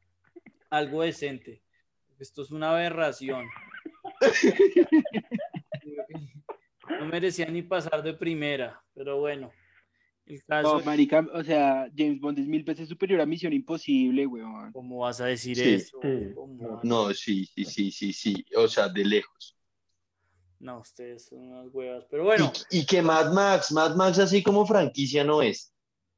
algo 0.68 1.00
decente. 1.00 1.62
Esto 2.18 2.42
es 2.42 2.50
una 2.50 2.72
aberración. 2.72 3.46
No 7.16 7.20
merecía 7.22 7.46
ni 7.46 7.62
pasar 7.62 8.02
de 8.02 8.12
primera, 8.12 8.78
pero 8.94 9.18
bueno. 9.18 9.50
El 10.26 10.44
caso 10.44 10.80
No, 10.80 10.84
marica, 10.84 11.26
o 11.32 11.42
sea, 11.42 11.88
James 11.96 12.20
Bond 12.20 12.38
es 12.40 12.46
mil 12.46 12.62
veces 12.62 12.90
superior 12.90 13.22
a 13.22 13.26
Misión 13.26 13.54
Imposible, 13.54 14.26
weón. 14.26 14.70
¿Cómo 14.72 14.98
vas 14.98 15.22
a 15.22 15.26
decir 15.26 15.56
Sí, 15.56 15.62
eso? 15.76 15.98
sí. 16.02 16.34
¿Cómo 16.34 16.74
vas- 16.74 16.84
No, 16.84 17.14
sí, 17.14 17.46
sí, 17.46 17.64
sí, 17.64 17.90
sí, 17.90 18.12
sí. 18.12 18.44
O 18.54 18.68
sea, 18.68 18.90
de 18.90 19.02
lejos. 19.02 19.56
No, 20.58 20.80
ustedes 20.80 21.24
son 21.24 21.38
unas 21.38 21.72
huevas. 21.72 22.04
Pero 22.10 22.24
bueno, 22.24 22.52
Y, 22.70 22.80
y 22.80 22.84
que 22.86 23.00
Mad 23.00 23.32
Max, 23.32 23.72
Mad 23.72 23.94
Max 23.96 24.18
así 24.18 24.42
como 24.42 24.66
franquicia 24.66 25.24
no 25.24 25.40
es. 25.40 25.72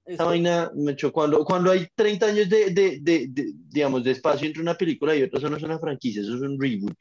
Esa 0.05 0.15
esto- 0.15 0.27
vaina, 0.27 0.73
macho, 0.75 1.13
cuando, 1.13 1.45
cuando 1.45 1.71
hay 1.71 1.87
30 1.95 2.27
años 2.27 2.49
de, 2.49 2.71
de, 2.71 2.99
de, 3.01 3.27
de, 3.29 3.53
digamos, 3.69 4.03
de 4.03 4.11
espacio 4.13 4.49
entre 4.49 4.63
una 4.63 4.75
película 4.75 5.15
y 5.15 5.23
otra, 5.23 5.39
eso 5.39 5.49
no 5.49 5.59
es 5.59 5.63
una 5.63 5.79
franquicia, 5.79 6.23
eso 6.23 6.35
es 6.35 6.41
un 6.41 6.61
reboot. 6.61 6.95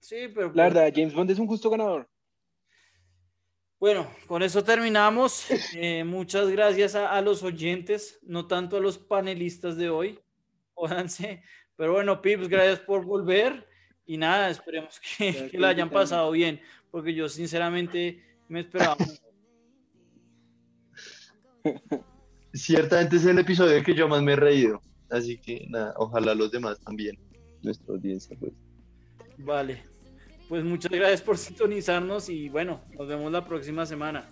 sí, 0.00 0.28
pero 0.34 0.50
La 0.54 0.62
verdad, 0.64 0.90
James 0.94 1.12
Bond 1.12 1.30
es 1.32 1.38
un 1.38 1.48
justo 1.48 1.68
ganador. 1.68 2.08
Bueno, 3.78 4.10
con 4.26 4.42
eso 4.42 4.64
terminamos. 4.64 5.46
Eh, 5.74 6.02
muchas 6.02 6.48
gracias 6.48 6.94
a, 6.94 7.12
a 7.12 7.20
los 7.20 7.42
oyentes, 7.42 8.18
no 8.22 8.46
tanto 8.46 8.78
a 8.78 8.80
los 8.80 8.96
panelistas 8.96 9.76
de 9.76 9.90
hoy. 9.90 10.18
Jódanse. 10.74 11.42
Pero 11.76 11.92
bueno, 11.92 12.22
Pips, 12.22 12.48
gracias 12.48 12.80
por 12.80 13.04
volver. 13.04 13.68
Y 14.06 14.16
nada, 14.16 14.48
esperemos 14.50 15.00
que, 15.18 15.48
que 15.50 15.58
la 15.58 15.68
hayan 15.68 15.90
pasado 15.90 16.30
bien, 16.30 16.60
porque 16.90 17.12
yo 17.12 17.28
sinceramente 17.28 18.24
me 18.48 18.60
esperaba. 18.60 18.96
Ciertamente 22.54 23.16
es 23.16 23.26
el 23.26 23.40
episodio 23.40 23.82
que 23.82 23.94
yo 23.94 24.08
más 24.08 24.22
me 24.22 24.32
he 24.34 24.36
reído. 24.36 24.80
Así 25.10 25.38
que 25.38 25.66
nada, 25.68 25.92
ojalá 25.96 26.34
los 26.34 26.50
demás 26.50 26.80
también, 26.80 27.18
nuestra 27.62 27.94
audiencia, 27.94 28.36
pues. 28.38 28.52
Vale. 29.38 29.84
Pues 30.48 30.64
muchas 30.64 30.92
gracias 30.92 31.22
por 31.22 31.38
sintonizarnos 31.38 32.28
y 32.28 32.48
bueno, 32.48 32.80
nos 32.98 33.08
vemos 33.08 33.32
la 33.32 33.44
próxima 33.44 33.84
semana. 33.86 34.28